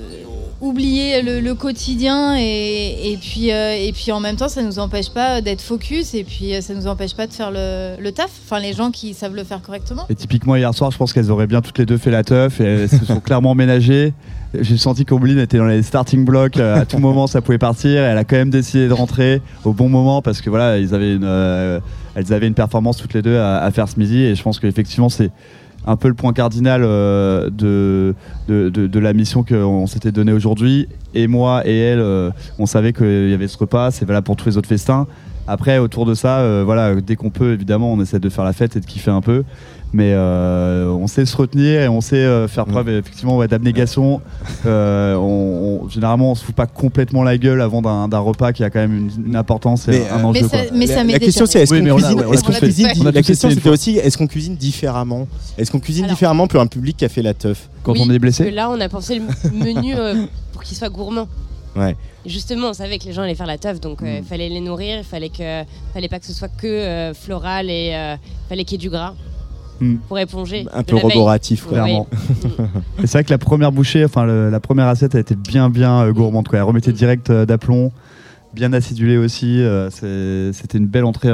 oublier 0.61 1.23
le, 1.23 1.55
quotidien 1.55 2.35
et, 2.37 3.19
puis, 3.21 3.53
euh, 3.53 3.75
et 3.75 3.93
puis 3.93 4.13
en 4.13 4.21
même 4.21 4.37
temps 4.37 4.49
ça 4.49 4.63
nous 4.63 4.79
empêche 4.79 5.11
pas 5.11 5.41
d'être 5.41 5.61
focus 5.61 6.15
et 6.15 6.25
puis 6.25 6.55
euh, 6.55 6.61
ça 6.61 6.75
nous 6.75 6.87
empêche 6.87 7.15
pas 7.15 7.27
de 7.27 7.33
faire 7.33 7.51
le, 7.51 8.11
taf. 8.11 8.31
Enfin 8.45 8.61
les 8.61 8.73
gens 8.73 8.91
qui 8.91 9.13
savent 9.13 9.35
le 9.35 9.45
faire 9.45 9.61
correctement. 9.61 10.07
Et 10.09 10.15
typiquement 10.15 10.57
hier 10.57 10.73
soir 10.75 10.91
je 10.91 10.97
pense 10.97 11.13
qu'elles 11.13 11.31
auraient 11.31 11.47
bien 11.47 11.61
toutes 11.61 11.79
les 11.79 11.87
deux 11.87 11.99
fait 11.99 12.11
la 12.11 12.25
teuf 12.25 12.61
elles 12.61 12.89
se 12.89 13.05
sont 13.05 13.21
clairement 13.21 13.55
ménagées. 13.55 14.15
J'ai 14.59 14.79
senti 14.79 15.05
qu'Ombline 15.05 15.39
était 15.39 15.59
dans 15.59 15.67
les 15.67 15.83
starting 15.83 16.25
blocks 16.25 16.59
à 16.59 16.87
tout 16.87 16.99
moment 16.99 17.27
ça 17.27 17.43
pouvait 17.43 17.59
partir. 17.59 17.91
Et 17.91 18.07
elle 18.07 18.19
a 18.19 18.25
quand 18.25 18.37
même 18.37 18.51
décidé 18.51 18.89
de 18.89 18.93
rentrer 18.95 19.43
au 19.65 19.73
bon 19.73 19.89
moment 19.89 20.23
parce 20.23 20.41
que 20.41 20.49
voilà 20.49 20.79
ils 20.79 20.95
avaient 20.95 21.15
une, 21.15 21.81
elles 22.15 22.33
avaient 22.33 22.49
une 22.49 22.55
performance 22.55 22.97
toutes 22.97 23.15
les 23.15 23.23
deux 23.23 23.37
à, 23.37 23.59
à 23.59 23.71
faire 23.71 23.89
ce 23.89 23.99
midi 23.99 24.23
et 24.23 24.35
je 24.35 24.43
pense 24.43 24.59
qu'effectivement 24.59 25.11
c'est 25.11 25.31
un 25.87 25.97
peu 25.97 26.09
le 26.09 26.15
point 26.15 26.33
cardinal 26.33 26.83
euh, 26.85 27.51
de, 27.51 28.99
la 28.99 29.13
mission 29.13 29.43
qu'on 29.43 29.87
s'était 29.87 30.13
donnée 30.13 30.33
aujourd'hui. 30.33 30.89
Et 31.15 31.27
moi 31.27 31.67
et 31.67 31.77
elle, 31.77 32.01
euh, 32.01 32.31
on 32.59 32.67
savait 32.67 32.93
qu'il 32.93 33.31
y 33.31 33.35
avait 33.35 33.49
ce 33.49 33.59
repas, 33.59 33.91
c'est 33.91 34.05
valable 34.05 34.25
pour 34.25 34.37
tous 34.37 34.47
les 34.47 34.57
autres 34.57 34.69
festins. 34.69 35.07
Après, 35.47 35.79
autour 35.79 36.07
de 36.07 36.15
ça, 36.15 36.39
euh, 36.39 36.63
voilà, 36.65 36.95
dès 37.01 37.17
qu'on 37.17 37.31
peut, 37.31 37.55
évidemment, 37.55 37.93
on 37.93 38.01
essaie 38.01 38.21
de 38.21 38.29
faire 38.29 38.45
la 38.45 38.53
fête 38.53 38.77
et 38.77 38.81
de 38.81 38.87
kiffer 38.87 39.11
un 39.11 39.21
peu 39.21 39.43
mais 39.93 40.13
euh, 40.15 40.87
on 40.87 41.07
sait 41.07 41.27
se 41.27 41.37
retenir 41.37 41.81
et 41.81 41.89
on 41.89 42.01
sait 42.01 42.17
euh, 42.17 42.47
faire 42.47 42.65
preuve 42.67 42.89
effectivement 42.89 43.45
d'abnégation. 43.47 44.21
Euh, 44.65 45.15
on, 45.17 45.89
généralement, 45.89 46.33
on 46.33 46.35
se 46.35 46.45
fout 46.45 46.55
pas 46.55 46.67
complètement 46.67 47.25
la 47.25 47.39
gueule 47.39 47.61
avant 47.61 47.83
d'un 47.83 48.19
repas 48.19 48.53
qui 48.53 48.63
a 48.63 48.71
quand 48.71 48.81
même 48.81 49.11
une, 49.27 49.37
importance 49.37 49.89
et 49.89 50.09
un 50.09 50.23
enjeu. 50.23 50.47
Mais 50.75 50.87
ça, 50.87 51.03
la, 51.03 51.19
question 51.19 51.47
c'est 51.47 51.63
est-ce 51.63 52.45
qu'on 52.45 52.53
cuisine, 52.53 52.89
La 53.05 53.23
question 53.23 53.51
c'était 53.51 53.69
aussi 53.69 53.97
est-ce 53.97 54.17
qu'on 54.17 54.27
cuisine 54.27 54.57
différemment? 54.57 55.27
Est-ce 55.59 55.71
qu'on 55.71 55.81
cuisine 55.81 56.07
différemment 56.07 56.47
pour 56.47 56.61
un 56.61 56.67
public 56.67 56.97
qui 56.97 57.05
a 57.05 57.09
fait 57.09 57.23
la 57.23 57.35
teuf? 57.35 57.69
Quand 57.83 57.99
on 57.99 58.11
est 58.11 58.19
blessé 58.19 58.45
parce 58.45 58.51
que 58.51 58.57
Là, 58.57 58.71
on 58.71 58.81
a 58.81 58.89
pensé 58.89 59.19
le 59.19 59.25
menu 59.53 59.95
pour 60.53 60.63
qu'il 60.63 60.77
soit 60.77 60.89
gourmand. 60.89 61.27
Ouais. 61.75 61.97
Justement, 62.27 62.69
on 62.71 62.73
savait 62.75 62.99
que 62.99 63.05
les 63.05 63.13
gens 63.13 63.23
allaient 63.23 63.35
faire 63.35 63.47
la 63.47 63.59
teuf, 63.59 63.81
donc 63.81 63.99
il 64.03 64.21
mm. 64.21 64.25
fallait 64.25 64.49
les 64.49 64.61
nourrir, 64.61 64.99
il 64.99 65.05
fallait 65.05 65.31
que, 65.31 65.63
fallait 65.95 66.09
pas 66.09 66.19
que 66.19 66.27
ce 66.27 66.33
soit 66.33 66.49
que 66.49 67.13
floral 67.15 67.71
et 67.71 67.93
il 67.93 68.49
fallait 68.49 68.65
qu'il 68.65 68.81
y 68.81 68.85
ait 68.85 68.89
du 68.89 68.91
gras. 68.91 69.15
Hmm. 69.81 69.97
pour 70.09 70.19
éponger. 70.19 70.67
Un 70.73 70.83
peu 70.83 70.97
roboratif, 70.97 71.67
clairement. 71.67 72.07
c'est 72.99 73.13
vrai 73.13 73.25
que 73.25 73.31
la 73.31 73.39
première 73.39 73.73
bouchée, 73.73 74.05
enfin 74.05 74.27
la 74.27 74.61
première 74.61 74.87
assiette 74.87 75.15
a 75.15 75.21
été 75.21 75.35
bien 75.35 75.71
bien 75.71 76.03
euh, 76.03 76.13
gourmande. 76.13 76.49
Quoi. 76.49 76.59
Elle 76.59 76.65
remettait 76.65 76.93
direct 76.93 77.31
euh, 77.31 77.47
d'aplomb, 77.47 77.91
bien 78.53 78.73
acidulée 78.75 79.17
aussi. 79.17 79.63
Euh, 79.63 79.89
c'était 80.53 80.79
une 80.79 80.87
belle 80.87 81.05
entrée 81.05 81.31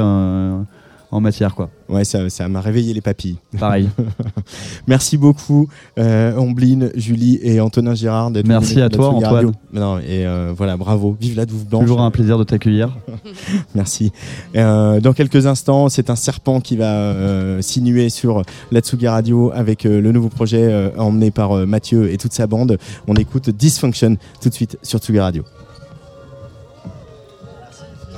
en 1.11 1.21
matière. 1.21 1.55
Quoi. 1.55 1.69
Ouais, 1.89 2.03
ça, 2.03 2.29
ça 2.29 2.47
m'a 2.47 2.61
réveillé 2.61 2.93
les 2.93 3.01
papilles. 3.01 3.37
Pareil. 3.57 3.89
Merci 4.87 5.17
beaucoup, 5.17 5.67
euh, 5.97 6.35
Ombline, 6.35 6.91
Julie 6.95 7.39
et 7.41 7.61
Antonin 7.61 7.95
Girard 7.95 8.31
d'être 8.31 8.47
Merci 8.47 8.81
à 8.81 8.89
toi, 8.89 9.09
Antoine. 9.09 9.51
Non, 9.71 9.99
et 9.99 10.25
euh, 10.25 10.53
voilà, 10.55 10.75
bravo. 10.75 11.15
Vive 11.19 11.37
la 11.37 11.45
Douve 11.45 11.65
Blanche. 11.65 11.83
Toujours 11.83 12.01
un 12.01 12.11
plaisir 12.11 12.37
de 12.37 12.43
t'accueillir. 12.43 12.97
Merci. 13.75 14.11
Euh, 14.55 14.99
dans 14.99 15.13
quelques 15.13 15.45
instants, 15.45 15.89
c'est 15.89 16.09
un 16.09 16.15
serpent 16.15 16.59
qui 16.59 16.75
va 16.75 16.91
euh, 16.91 17.61
sinuer 17.61 18.09
sur 18.09 18.41
la 18.71 18.81
Tsugi 18.81 19.07
Radio 19.07 19.51
avec 19.53 19.83
le 19.83 20.11
nouveau 20.11 20.29
projet 20.29 20.91
emmené 20.97 21.31
par 21.31 21.65
Mathieu 21.65 22.11
et 22.11 22.17
toute 22.17 22.33
sa 22.33 22.47
bande. 22.47 22.77
On 23.07 23.15
écoute 23.15 23.49
Dysfunction 23.49 24.17
tout 24.41 24.49
de 24.49 24.53
suite 24.53 24.77
sur 24.83 24.99
Tsugi 24.99 25.19
Radio. 25.19 25.43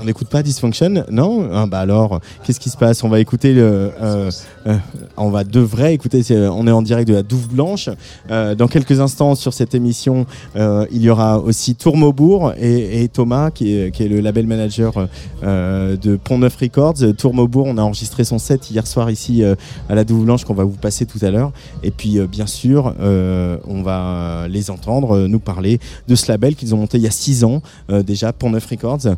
On 0.01 0.05
n'écoute 0.05 0.29
pas 0.29 0.43
Dysfunction 0.43 1.03
Non 1.11 1.49
ah, 1.53 1.65
Bah 1.65 1.79
alors, 1.79 2.21
qu'est-ce 2.43 2.59
qui 2.59 2.69
se 2.69 2.77
passe? 2.77 3.03
On 3.03 3.09
va 3.09 3.19
écouter 3.19 3.53
le. 3.53 3.91
Euh, 4.01 4.31
euh, 4.65 4.77
on 5.17 5.29
va 5.29 5.43
de 5.43 5.59
vrai 5.59 5.93
écouter. 5.93 6.23
on 6.31 6.67
est 6.67 6.71
en 6.71 6.81
direct 6.81 7.07
de 7.07 7.15
la 7.15 7.23
Douve 7.23 7.49
Blanche. 7.49 7.89
Euh, 8.31 8.55
dans 8.55 8.67
quelques 8.67 8.99
instants 9.01 9.35
sur 9.35 9.53
cette 9.53 9.75
émission, 9.75 10.25
il 10.55 11.01
y 11.01 11.09
aura 11.09 11.39
aussi 11.39 11.75
Tourmaubourg 11.75 12.53
et, 12.57 13.03
et 13.03 13.09
Thomas, 13.09 13.51
qui 13.51 13.75
est, 13.75 13.91
qui 13.91 14.03
est, 14.03 14.07
le 14.07 14.21
label 14.21 14.47
manager 14.47 15.07
de 15.43 16.15
Pont 16.15 16.37
Neuf 16.37 16.55
Records. 16.55 17.15
Tourmaubourg, 17.17 17.67
on 17.67 17.77
a 17.77 17.81
enregistré 17.81 18.23
son 18.23 18.39
set 18.39 18.69
hier 18.71 18.87
soir 18.87 19.11
ici 19.11 19.43
à 19.43 19.95
la 19.95 20.03
Douve 20.03 20.25
Blanche 20.25 20.45
qu'on 20.45 20.53
va 20.53 20.63
vous 20.63 20.77
passer 20.77 21.05
tout 21.05 21.19
à 21.23 21.29
l'heure. 21.29 21.51
Et 21.83 21.91
puis, 21.91 22.19
bien 22.27 22.47
sûr, 22.47 22.93
on 22.99 23.81
va 23.81 24.47
les 24.47 24.71
entendre 24.71 25.27
nous 25.27 25.39
parler 25.39 25.79
de 26.07 26.15
ce 26.15 26.31
label 26.31 26.55
qu'ils 26.55 26.73
ont 26.73 26.77
monté 26.77 26.97
il 26.97 27.03
y 27.03 27.07
a 27.07 27.11
six 27.11 27.43
ans 27.43 27.61
déjà, 27.89 28.31
Pont 28.31 28.49
Neuf 28.49 28.67
Records 28.67 29.15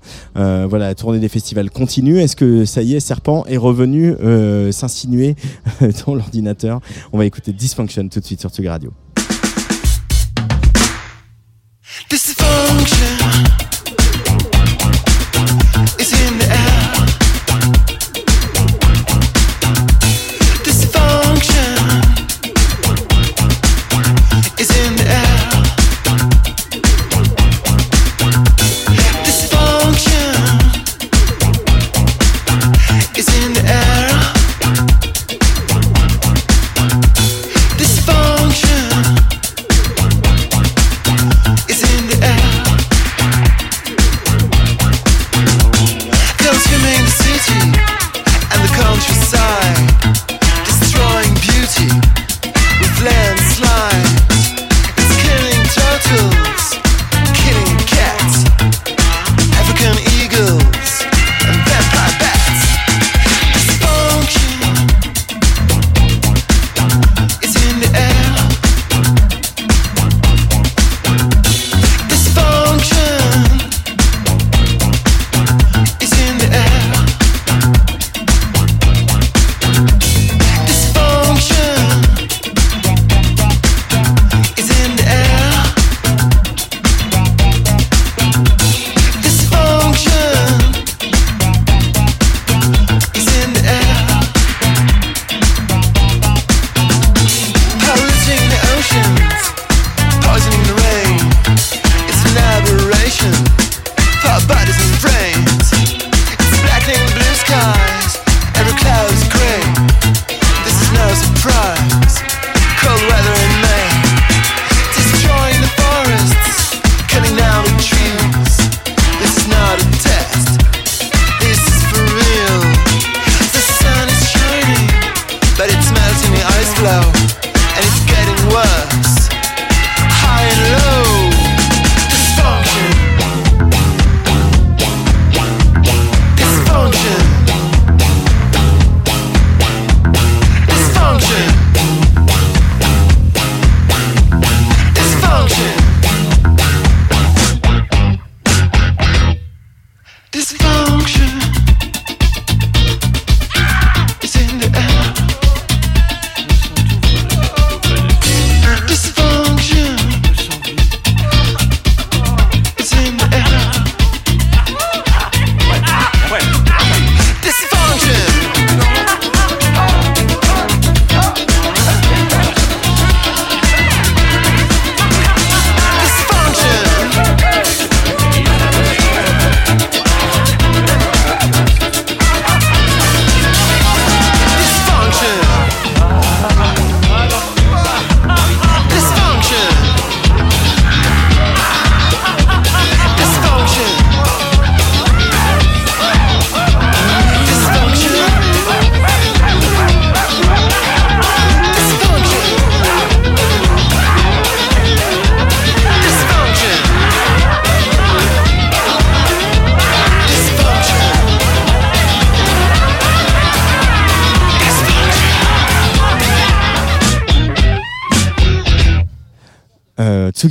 voilà, 0.72 0.88
la 0.88 0.96
tournée 0.96 1.20
des 1.20 1.28
festivals 1.28 1.70
continue. 1.70 2.20
Est-ce 2.20 2.38
que 2.38 2.64
ça 2.64 2.82
y 2.82 2.96
est, 2.96 3.02
Serpent 3.02 3.46
est 3.46 3.58
revenu 3.58 4.16
euh, 4.22 4.72
s'insinuer 4.72 5.36
euh, 5.82 5.92
dans 6.06 6.16
l'ordinateur? 6.16 6.80
On 7.12 7.18
va 7.18 7.26
écouter 7.26 7.52
Dysfunction 7.52 8.08
tout 8.08 8.22
de 8.22 8.26
suite 8.26 8.40
sur 8.40 8.52
Tug 8.52 8.68
Radio. 8.68 8.94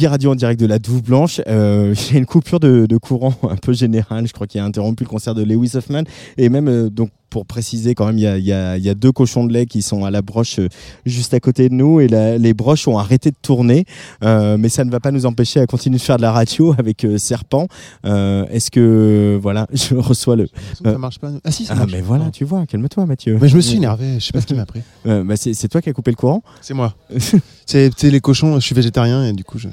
Radio 0.07 0.33
en 0.33 0.35
direct 0.35 0.61
de 0.61 0.67
la 0.67 0.79
Douve 0.79 1.03
Blanche. 1.03 1.41
Euh, 1.47 1.95
a 2.15 2.17
une 2.17 2.27
coupure 2.27 2.61
de, 2.61 2.87
de, 2.87 2.97
courant 2.97 3.35
un 3.43 3.57
peu 3.57 3.73
générale. 3.73 4.27
Je 4.27 4.33
crois 4.33 4.47
qu'il 4.47 4.61
a 4.61 4.65
interrompu 4.65 5.05
le 5.05 5.09
concert 5.09 5.35
de 5.35 5.43
Lewis 5.43 5.73
Hoffman. 5.75 6.05
Et 6.39 6.49
même, 6.49 6.69
euh, 6.69 6.91
donc, 6.91 7.11
pour 7.31 7.47
préciser 7.47 7.95
quand 7.95 8.07
même, 8.07 8.19
il 8.19 8.23
y 8.23 8.27
a, 8.27 8.39
y, 8.39 8.53
a, 8.53 8.77
y 8.77 8.89
a, 8.89 8.95
deux 8.95 9.13
cochons 9.13 9.45
de 9.45 9.53
lait 9.53 9.67
qui 9.67 9.83
sont 9.83 10.05
à 10.05 10.11
la 10.11 10.21
broche 10.21 10.59
euh, 10.59 10.69
juste 11.07 11.33
à 11.33 11.41
côté 11.41 11.69
de 11.69 11.75
nous 11.75 12.01
et 12.01 12.09
la, 12.09 12.37
les 12.39 12.55
broches 12.55 12.89
ont 12.89 12.99
arrêté 12.99 13.31
de 13.31 13.37
tourner, 13.41 13.85
euh, 14.25 14.57
mais 14.59 14.69
ça 14.69 14.85
ne 14.85 14.91
va 14.91 15.01
pas 15.01 15.11
nous 15.11 15.27
empêcher 15.27 15.61
à 15.61 15.67
continuer 15.67 15.99
de 15.99 16.03
faire 16.03 16.17
de 16.17 16.23
la 16.23 16.33
radio 16.33 16.75
avec 16.79 17.05
euh, 17.05 17.19
Serpent. 17.19 17.69
Euh, 18.05 18.45
est-ce 18.51 18.71
que 18.71 19.39
voilà, 19.41 19.67
je 19.73 19.95
reçois 19.95 20.37
le. 20.37 20.49
Ça 20.83 20.99
marche 20.99 21.19
pas. 21.19 21.31
Ah 21.45 21.51
si, 21.51 21.65
ça 21.65 21.75
ah, 21.75 21.81
marche. 21.81 21.93
mais 21.93 22.01
voilà, 22.01 22.31
tu 22.31 22.45
vois, 22.45 22.67
calme-toi, 22.67 23.07
Mathieu. 23.07 23.39
Mais 23.41 23.49
je 23.49 23.57
me 23.57 23.61
suis 23.61 23.77
énervé. 23.77 24.15
Je 24.19 24.27
sais 24.27 24.33
pas 24.33 24.41
ce 24.41 24.47
qui 24.47 24.55
m'a 24.55 24.67
pris. 24.67 24.83
bah, 25.05 25.37
c'est 25.37 25.69
toi 25.69 25.81
qui 25.81 25.89
as 25.89 25.93
coupé 25.93 26.11
le 26.11 26.17
courant. 26.17 26.43
C'est 26.61 26.75
moi. 26.75 26.95
c'est 27.67 28.03
les 28.03 28.21
cochons. 28.21 28.57
Je 28.57 28.67
suis 28.67 28.75
végétarien 28.75 29.25
et 29.25 29.33
du 29.33 29.45
coup 29.45 29.59
je. 29.59 29.69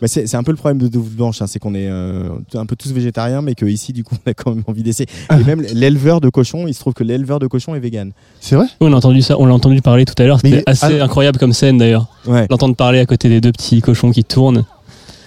Bah 0.00 0.08
c'est 0.08 0.34
un 0.34 0.42
peu 0.42 0.50
le 0.50 0.56
problème 0.56 0.78
de 0.78 0.88
Douve 0.88 1.10
Blanche, 1.10 1.40
hein, 1.40 1.46
c'est 1.46 1.58
qu'on 1.58 1.74
est, 1.74 1.88
euh, 1.88 2.28
un 2.54 2.66
peu 2.66 2.76
tous 2.76 2.92
végétariens, 2.92 3.42
mais 3.42 3.54
qu'ici, 3.54 3.92
du 3.92 4.04
coup, 4.04 4.16
on 4.26 4.30
a 4.30 4.34
quand 4.34 4.54
même 4.54 4.64
envie 4.66 4.82
d'essayer. 4.82 5.08
Et 5.32 5.44
même 5.44 5.62
l'éleveur 5.72 6.20
de 6.20 6.28
cochons, 6.28 6.63
il 6.66 6.74
se 6.74 6.80
trouve 6.80 6.94
que 6.94 7.04
l'éleveur 7.04 7.38
de 7.38 7.46
cochons 7.46 7.74
est 7.74 7.80
vegan. 7.80 8.12
C'est 8.40 8.56
vrai? 8.56 8.66
On 8.80 8.92
a 8.92 8.96
entendu 8.96 9.22
ça, 9.22 9.38
on 9.38 9.46
l'a 9.46 9.54
entendu 9.54 9.80
parler 9.82 10.04
tout 10.04 10.14
à 10.22 10.26
l'heure. 10.26 10.40
C'était 10.40 10.62
assez 10.66 11.00
ah. 11.00 11.04
incroyable 11.04 11.38
comme 11.38 11.52
scène 11.52 11.78
d'ailleurs. 11.78 12.06
Ouais. 12.26 12.46
L'entendre 12.50 12.76
parler 12.76 12.98
à 12.98 13.06
côté 13.06 13.28
des 13.28 13.40
deux 13.40 13.52
petits 13.52 13.80
cochons 13.80 14.10
qui 14.10 14.24
tournent. 14.24 14.64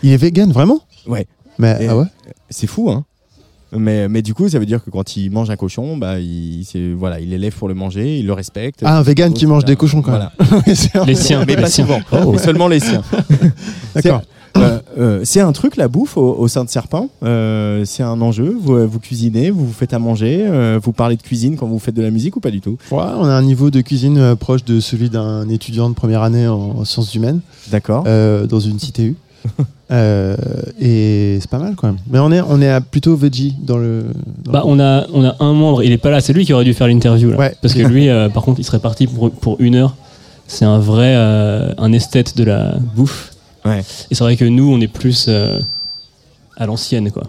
Il 0.04 0.12
est 0.12 0.18
vegan, 0.18 0.52
vraiment? 0.52 0.82
Ouais. 1.08 1.28
Mais 1.58 1.78
Et 1.82 1.88
ah 1.88 1.98
ouais? 1.98 2.06
C'est 2.50 2.68
fou, 2.68 2.90
hein 2.90 3.04
mais, 3.74 4.08
mais 4.08 4.22
du 4.22 4.34
coup, 4.34 4.48
ça 4.48 4.60
veut 4.60 4.66
dire 4.66 4.84
que 4.84 4.90
quand 4.90 5.18
il 5.18 5.30
mange 5.30 5.50
un 5.50 5.58
cochon, 5.58 5.98
bah, 5.98 6.20
il, 6.20 6.66
voilà, 6.98 7.20
il 7.20 7.32
l'élève 7.32 7.54
pour 7.54 7.68
le 7.68 7.74
manger, 7.74 8.18
il 8.18 8.26
le 8.26 8.34
respecte. 8.34 8.80
Ah, 8.84 8.98
un 8.98 9.02
vegan 9.02 9.34
qui 9.34 9.46
mange 9.46 9.66
des 9.66 9.76
cochons, 9.76 10.02
quand 10.02 10.12
même. 10.12 10.30
Voilà. 10.40 10.64
les 11.06 11.16
siens, 11.16 11.44
mais 11.46 11.56
les 11.56 11.62
pas 11.62 11.70
siens. 11.70 11.86
souvent. 11.86 12.00
Oh. 12.12 12.32
Mais 12.32 12.38
seulement 12.38 12.70
les 12.70 12.80
siens. 12.80 13.04
D'accord. 13.96 14.22
Euh, 14.62 14.80
euh, 14.98 15.22
c'est 15.24 15.40
un 15.42 15.52
truc 15.52 15.76
la 15.78 15.88
bouffe 15.88 16.18
au, 16.18 16.36
au 16.38 16.48
sein 16.48 16.64
de 16.64 16.70
Serpent. 16.70 17.10
Euh, 17.24 17.86
c'est 17.86 18.04
un 18.04 18.20
enjeu. 18.22 18.56
Vous, 18.60 18.88
vous, 18.88 19.00
cuisinez, 19.00 19.50
vous 19.52 19.66
vous 19.66 19.74
faites 19.74 19.94
à 19.94 20.00
manger, 20.00 20.46
euh, 20.48 20.80
vous 20.82 20.92
parlez 20.92 21.16
de 21.16 21.22
cuisine 21.22 21.56
quand 21.56 21.68
vous 21.68 21.80
faites 21.80 21.96
de 21.96 22.02
la 22.02 22.12
musique 22.12 22.36
ou 22.36 22.40
pas 22.40 22.52
du 22.52 22.62
tout? 22.62 22.78
Ouais, 22.92 23.04
on 23.18 23.26
a 23.26 23.34
un 23.34 23.42
niveau 23.42 23.70
de 23.70 23.82
cuisine 23.82 24.18
euh, 24.18 24.36
proche 24.36 24.64
de 24.64 24.80
celui 24.80 25.10
d'un 25.10 25.48
étudiant 25.50 25.90
de 25.90 25.96
première 25.96 26.24
année 26.24 26.48
en, 26.48 26.76
en 26.80 26.86
sciences 26.86 27.14
humaines. 27.16 27.42
D'accord. 27.72 28.04
Euh, 28.08 28.48
dans 28.48 28.60
une 28.60 28.78
CTU. 28.78 29.16
et 29.90 31.38
c'est 31.40 31.50
pas 31.50 31.60
mal 31.60 31.76
quand 31.76 31.88
même. 31.88 31.98
Mais 32.10 32.20
on 32.20 32.32
est, 32.32 32.42
on 32.42 32.62
est 32.62 32.70
à 32.70 32.82
plutôt 32.82 33.16
veggie 33.16 33.56
dans 33.62 33.78
le. 33.78 34.06
Dans 34.44 34.52
bah, 34.52 34.64
on 34.66 34.80
a, 34.80 35.06
on 35.14 35.24
a 35.24 35.36
un 35.40 35.54
membre, 35.54 35.84
il 35.84 35.92
est 35.92 35.98
pas 35.98 36.10
là, 36.10 36.20
c'est 36.20 36.34
lui 36.34 36.46
qui 36.46 36.54
aurait 36.54 36.66
dû 36.66 36.74
faire 36.74 36.88
l'interview. 36.88 37.30
Ouais, 37.36 37.56
Parce 37.62 37.74
que 37.74 37.82
lui, 37.82 38.10
par 38.34 38.44
contre, 38.44 38.60
il 38.60 38.64
serait 38.64 38.80
parti 38.80 39.08
pour, 39.08 39.32
pour 39.32 39.58
une 39.60 39.76
heure. 39.76 39.96
C'est 40.48 40.66
un 40.66 40.80
vrai, 40.80 41.16
un 41.16 41.94
esthète 41.94 42.36
de 42.36 42.44
la 42.44 42.76
bouffe. 42.96 43.37
Ouais. 43.68 43.80
Et 44.10 44.16
c'est 44.16 44.24
vrai 44.24 44.38
que 44.38 44.46
nous, 44.46 44.72
on 44.72 44.80
est 44.82 44.88
plus 44.88 45.26
euh, 45.28 45.60
à 46.56 46.66
l'ancienne, 46.66 47.12
quoi. 47.12 47.24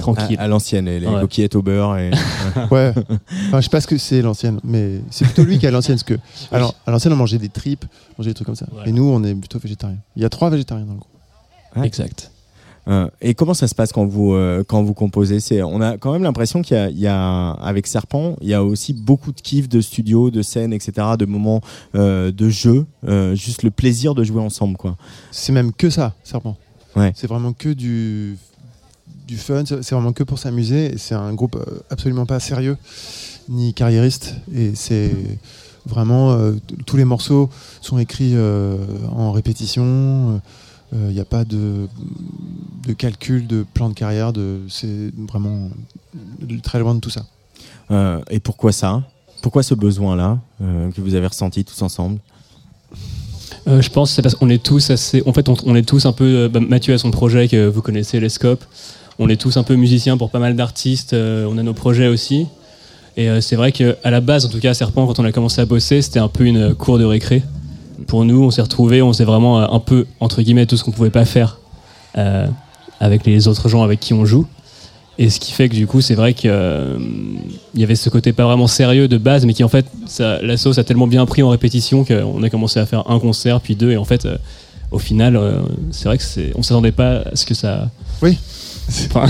Tranquille. 0.00 0.36
À, 0.38 0.44
à 0.44 0.48
l'ancienne, 0.48 0.86
les 0.86 1.06
Ouais. 1.06 1.20
coquillettes 1.20 1.54
au 1.54 1.62
beurre. 1.62 1.98
Et... 1.98 2.10
Ouais. 2.70 2.94
Enfin, 3.48 3.60
je 3.60 3.62
sais 3.62 3.68
pas 3.68 3.80
ce 3.82 3.86
que 3.86 3.98
c'est 3.98 4.22
l'ancienne, 4.22 4.58
mais 4.64 5.00
c'est 5.10 5.26
plutôt 5.26 5.44
lui 5.44 5.58
qui 5.58 5.66
est 5.66 5.68
à 5.68 5.72
l'ancienne. 5.72 5.96
Parce 5.96 6.04
que, 6.04 6.18
alors, 6.50 6.74
à 6.86 6.90
l'ancienne, 6.90 7.12
on 7.12 7.16
mangeait 7.16 7.36
des 7.38 7.50
tripes, 7.50 7.84
on 8.10 8.22
mangeait 8.22 8.30
des 8.30 8.34
trucs 8.34 8.46
comme 8.46 8.56
ça. 8.56 8.66
Et 8.86 8.92
nous, 8.92 9.04
on 9.04 9.22
est 9.22 9.34
plutôt 9.34 9.58
végétariens. 9.58 9.98
Il 10.16 10.22
y 10.22 10.24
a 10.24 10.30
trois 10.30 10.48
végétariens 10.48 10.86
dans 10.86 10.94
le 10.94 10.98
groupe. 10.98 11.12
Ouais. 11.76 11.86
Exact. 11.86 12.30
Euh, 12.88 13.08
et 13.20 13.34
comment 13.34 13.54
ça 13.54 13.68
se 13.68 13.74
passe 13.74 13.92
quand 13.92 14.06
vous 14.06 14.34
euh, 14.34 14.64
quand 14.66 14.82
vous 14.82 14.94
composez? 14.94 15.40
C'est 15.40 15.62
on 15.62 15.80
a 15.80 15.98
quand 15.98 16.12
même 16.12 16.24
l'impression 16.24 16.62
qu'il 16.62 16.76
y 16.76 16.80
a, 16.80 16.90
il 16.90 16.98
y 16.98 17.06
a 17.06 17.50
avec 17.52 17.86
Serpent, 17.86 18.36
il 18.40 18.48
y 18.48 18.54
a 18.54 18.64
aussi 18.64 18.92
beaucoup 18.92 19.32
de 19.32 19.40
kiff 19.40 19.68
de 19.68 19.80
studio, 19.80 20.30
de 20.30 20.42
scènes, 20.42 20.72
etc., 20.72 21.08
de 21.18 21.24
moments 21.24 21.60
euh, 21.94 22.32
de 22.32 22.48
jeu, 22.48 22.86
juste 23.34 23.62
le 23.62 23.70
plaisir 23.70 24.14
de 24.14 24.24
jouer 24.24 24.40
ensemble, 24.40 24.76
quoi. 24.76 24.96
C'est 25.30 25.52
même 25.52 25.72
que 25.72 25.90
ça, 25.90 26.14
Serpent. 26.24 26.56
Ouais. 26.96 27.12
C'est 27.14 27.26
vraiment 27.26 27.52
que 27.52 27.70
du, 27.70 28.36
du 29.26 29.36
fun, 29.36 29.64
c'est 29.64 29.92
vraiment 29.92 30.12
que 30.12 30.24
pour 30.24 30.38
s'amuser. 30.38 30.94
C'est 30.98 31.14
un 31.14 31.32
groupe 31.32 31.56
absolument 31.88 32.26
pas 32.26 32.40
sérieux, 32.40 32.76
ni 33.48 33.74
carriériste. 33.74 34.34
Et 34.54 34.74
c'est 34.74 35.12
vraiment. 35.86 36.36
tous 36.84 36.96
les 36.96 37.04
morceaux 37.04 37.48
sont 37.80 37.98
écrits 37.98 38.34
en 38.36 39.32
répétition. 39.32 40.40
Il 40.94 41.14
n'y 41.14 41.20
a 41.20 41.24
pas 41.24 41.44
de, 41.44 41.88
de 42.86 42.92
calcul, 42.92 43.46
de 43.46 43.64
plan 43.74 43.88
de 43.88 43.94
carrière. 43.94 44.32
De, 44.32 44.60
c'est 44.68 45.10
vraiment 45.28 45.70
très 46.62 46.78
loin 46.80 46.94
de 46.94 47.00
tout 47.00 47.08
ça. 47.10 47.24
Euh, 47.90 48.20
et 48.30 48.40
pourquoi 48.40 48.72
ça? 48.72 49.02
Pourquoi 49.40 49.62
ce 49.62 49.74
besoin-là 49.74 50.38
euh, 50.60 50.90
que 50.90 51.00
vous 51.00 51.14
avez 51.14 51.26
ressenti 51.26 51.64
tous 51.64 51.80
ensemble? 51.82 52.18
Euh, 53.68 53.80
je 53.80 53.90
pense 53.90 54.10
que 54.10 54.16
c'est 54.16 54.22
parce 54.22 54.34
qu'on 54.34 54.50
est 54.50 54.62
tous 54.62 54.90
assez. 54.90 55.22
En 55.24 55.32
fait, 55.32 55.48
on, 55.48 55.56
on 55.64 55.74
est 55.74 55.82
tous 55.88 56.04
un 56.04 56.12
peu. 56.12 56.24
euh, 56.24 56.48
bah, 56.48 56.60
Mathieu 56.60 56.92
a 56.92 56.98
son 56.98 57.10
projet 57.10 57.48
que 57.48 57.66
vous 57.68 57.80
connaissez, 57.80 58.20
les 58.20 58.28
Scopes. 58.28 58.64
On 59.18 59.28
est 59.28 59.40
tous 59.40 59.56
un 59.56 59.62
peu 59.62 59.76
musiciens 59.76 60.16
pour 60.18 60.30
pas 60.30 60.40
mal 60.40 60.56
d'artistes. 60.56 61.12
euh, 61.14 61.48
on 61.50 61.56
a 61.58 61.62
nos 61.62 61.74
projets 61.74 62.08
aussi. 62.08 62.46
Et 63.16 63.30
euh, 63.30 63.40
c'est 63.40 63.56
vrai 63.56 63.72
qu'à 63.72 64.10
la 64.10 64.20
base, 64.20 64.44
en 64.44 64.48
tout 64.48 64.60
cas, 64.60 64.70
à 64.70 64.74
Serpent, 64.74 65.06
quand 65.06 65.18
on 65.18 65.24
a 65.24 65.32
commencé 65.32 65.60
à 65.60 65.66
bosser, 65.66 66.02
c'était 66.02 66.18
un 66.18 66.28
peu 66.28 66.44
une 66.44 66.56
euh, 66.56 66.74
cour 66.74 66.98
de 66.98 67.04
récré. 67.04 67.42
Pour 68.06 68.24
nous, 68.24 68.44
on 68.44 68.50
s'est 68.50 68.62
retrouvés, 68.62 69.02
on 69.02 69.12
s'est 69.12 69.24
vraiment 69.24 69.60
euh, 69.60 69.66
un 69.70 69.80
peu, 69.80 70.06
entre 70.20 70.42
guillemets, 70.42 70.66
tout 70.66 70.76
ce 70.76 70.84
qu'on 70.84 70.90
pouvait 70.90 71.10
pas 71.10 71.24
faire 71.24 71.58
euh, 72.18 72.46
avec 73.00 73.26
les 73.26 73.48
autres 73.48 73.68
gens 73.68 73.82
avec 73.82 74.00
qui 74.00 74.14
on 74.14 74.24
joue. 74.24 74.46
Et 75.18 75.28
ce 75.28 75.38
qui 75.38 75.52
fait 75.52 75.68
que 75.68 75.74
du 75.74 75.86
coup, 75.86 76.00
c'est 76.00 76.14
vrai 76.14 76.32
qu'il 76.32 76.50
y 77.74 77.84
avait 77.84 77.94
ce 77.94 78.08
côté 78.08 78.32
pas 78.32 78.44
vraiment 78.44 78.66
sérieux 78.66 79.08
de 79.08 79.18
base, 79.18 79.44
mais 79.44 79.52
qui 79.52 79.62
en 79.62 79.68
fait, 79.68 79.86
ça, 80.06 80.40
la 80.40 80.56
sauce 80.56 80.78
a 80.78 80.84
tellement 80.84 81.06
bien 81.06 81.26
pris 81.26 81.42
en 81.42 81.50
répétition 81.50 82.04
qu'on 82.04 82.42
a 82.42 82.50
commencé 82.50 82.80
à 82.80 82.86
faire 82.86 83.10
un 83.10 83.18
concert, 83.18 83.60
puis 83.60 83.76
deux, 83.76 83.90
et 83.90 83.96
en 83.98 84.04
fait, 84.04 84.24
euh, 84.24 84.36
au 84.90 84.98
final, 84.98 85.36
euh, 85.36 85.58
c'est 85.90 86.06
vrai 86.06 86.16
que 86.16 86.24
c'est, 86.24 86.52
on 86.54 86.62
s'attendait 86.62 86.92
pas 86.92 87.22
à 87.30 87.36
ce 87.36 87.44
que 87.44 87.54
ça. 87.54 87.90
Oui. 88.22 88.38
Enfin, 88.88 89.26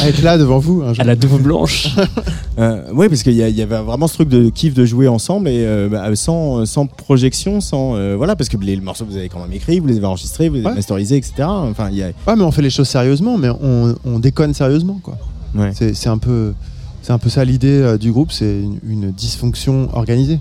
À 0.00 0.08
être 0.08 0.22
là 0.22 0.38
devant 0.38 0.58
vous. 0.58 0.82
jour. 0.82 0.94
à 0.98 1.04
la 1.04 1.16
douve 1.16 1.42
blanche. 1.42 1.88
euh, 2.58 2.82
Oui, 2.94 3.08
parce 3.08 3.22
qu'il 3.22 3.34
y, 3.34 3.42
avait 3.42 3.82
vraiment 3.82 4.06
ce 4.06 4.14
truc 4.14 4.28
de 4.28 4.48
kiff 4.48 4.74
de 4.74 4.84
jouer 4.84 5.08
ensemble 5.08 5.48
et 5.48 5.64
euh, 5.66 5.88
bah, 5.90 6.14
sans, 6.14 6.64
sans 6.64 6.86
projection, 6.86 7.60
sans 7.60 7.96
euh, 7.96 8.14
voilà, 8.16 8.36
parce 8.36 8.48
que 8.48 8.56
les 8.56 8.76
morceaux 8.76 9.04
vous 9.04 9.16
avez 9.16 9.28
quand 9.28 9.40
même 9.40 9.52
écrit, 9.52 9.80
vous 9.80 9.86
les 9.86 9.96
avez 9.96 10.06
enregistrés, 10.06 10.48
vous 10.48 10.54
les 10.56 10.60
avez 10.60 10.70
Ouais. 10.70 10.76
masterisés, 10.76 11.16
etc. 11.16 11.32
Enfin, 11.46 11.90
y 11.90 12.02
a 12.02 12.06
Ouais, 12.26 12.36
mais 12.36 12.42
on 12.42 12.50
fait 12.52 12.62
les 12.62 12.70
choses 12.70 12.88
sérieusement, 12.88 13.36
mais 13.38 13.50
on, 13.50 13.94
on 14.04 14.18
déconne 14.18 14.54
sérieusement, 14.54 15.00
quoi. 15.02 15.18
Ouais. 15.54 15.72
C'est 15.74 16.08
un 16.08 16.18
peu, 16.18 16.54
c'est 17.02 17.12
un 17.12 17.18
peu 17.18 17.28
ça 17.28 17.44
l'idée 17.44 17.96
du 17.98 18.12
groupe, 18.12 18.32
c'est 18.32 18.60
une, 18.60 18.78
une 18.88 19.10
dysfonction 19.10 19.88
organisée. 19.92 20.38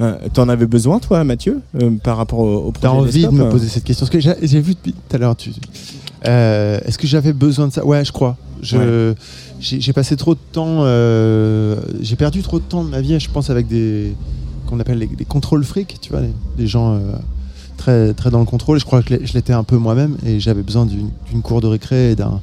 Euh, 0.00 0.14
T'en 0.32 0.48
avais 0.48 0.66
besoin, 0.66 0.98
toi, 0.98 1.22
Mathieu, 1.22 1.60
euh, 1.80 1.90
par 2.02 2.16
rapport 2.16 2.38
au, 2.40 2.68
au 2.68 2.72
T'as 2.72 2.88
projet 2.88 3.26
envie 3.26 3.36
de 3.36 3.42
me 3.42 3.50
poser 3.50 3.68
cette 3.68 3.84
question 3.84 4.06
Parce 4.06 4.10
que 4.10 4.20
j'ai 4.20 4.34
j'ai 4.42 4.60
vu 4.60 4.72
depuis 4.74 4.94
tout 4.94 5.16
à 5.16 5.18
l'heure. 5.18 5.36
Tu... 5.36 5.50
Euh, 6.26 6.78
Est-ce 6.84 6.98
que 6.98 7.06
j'avais 7.06 7.32
besoin 7.32 7.68
de 7.68 7.72
ça? 7.72 7.84
Ouais, 7.84 8.04
je 8.04 8.12
crois. 8.12 8.36
J'ai 9.60 9.92
passé 9.92 10.16
trop 10.16 10.34
de 10.34 10.40
temps, 10.52 10.78
euh, 10.84 11.76
j'ai 12.00 12.16
perdu 12.16 12.42
trop 12.42 12.58
de 12.58 12.64
temps 12.64 12.84
de 12.84 12.90
ma 12.90 13.00
vie, 13.00 13.18
je 13.18 13.28
pense, 13.30 13.50
avec 13.50 13.66
des 13.68 14.14
qu'on 14.66 14.78
appelle 14.80 14.98
les, 14.98 15.08
les 15.18 15.24
contrôles 15.24 15.64
fric, 15.64 15.98
tu 16.00 16.10
vois, 16.10 16.20
les- 16.20 16.32
des 16.56 16.66
gens 16.66 16.94
euh, 16.94 17.00
très 17.76 18.12
très 18.14 18.30
dans 18.30 18.38
le 18.38 18.44
contrôle. 18.44 18.78
Je 18.78 18.84
crois 18.84 19.02
que 19.02 19.24
je 19.26 19.32
l'étais 19.34 19.52
un 19.52 19.64
peu 19.64 19.76
moi-même 19.76 20.16
et 20.24 20.38
j'avais 20.40 20.62
besoin 20.62 20.86
d'une 20.86 21.42
cour 21.42 21.60
de 21.60 21.66
récré 21.66 22.12
et 22.12 22.16
d'un 22.16 22.40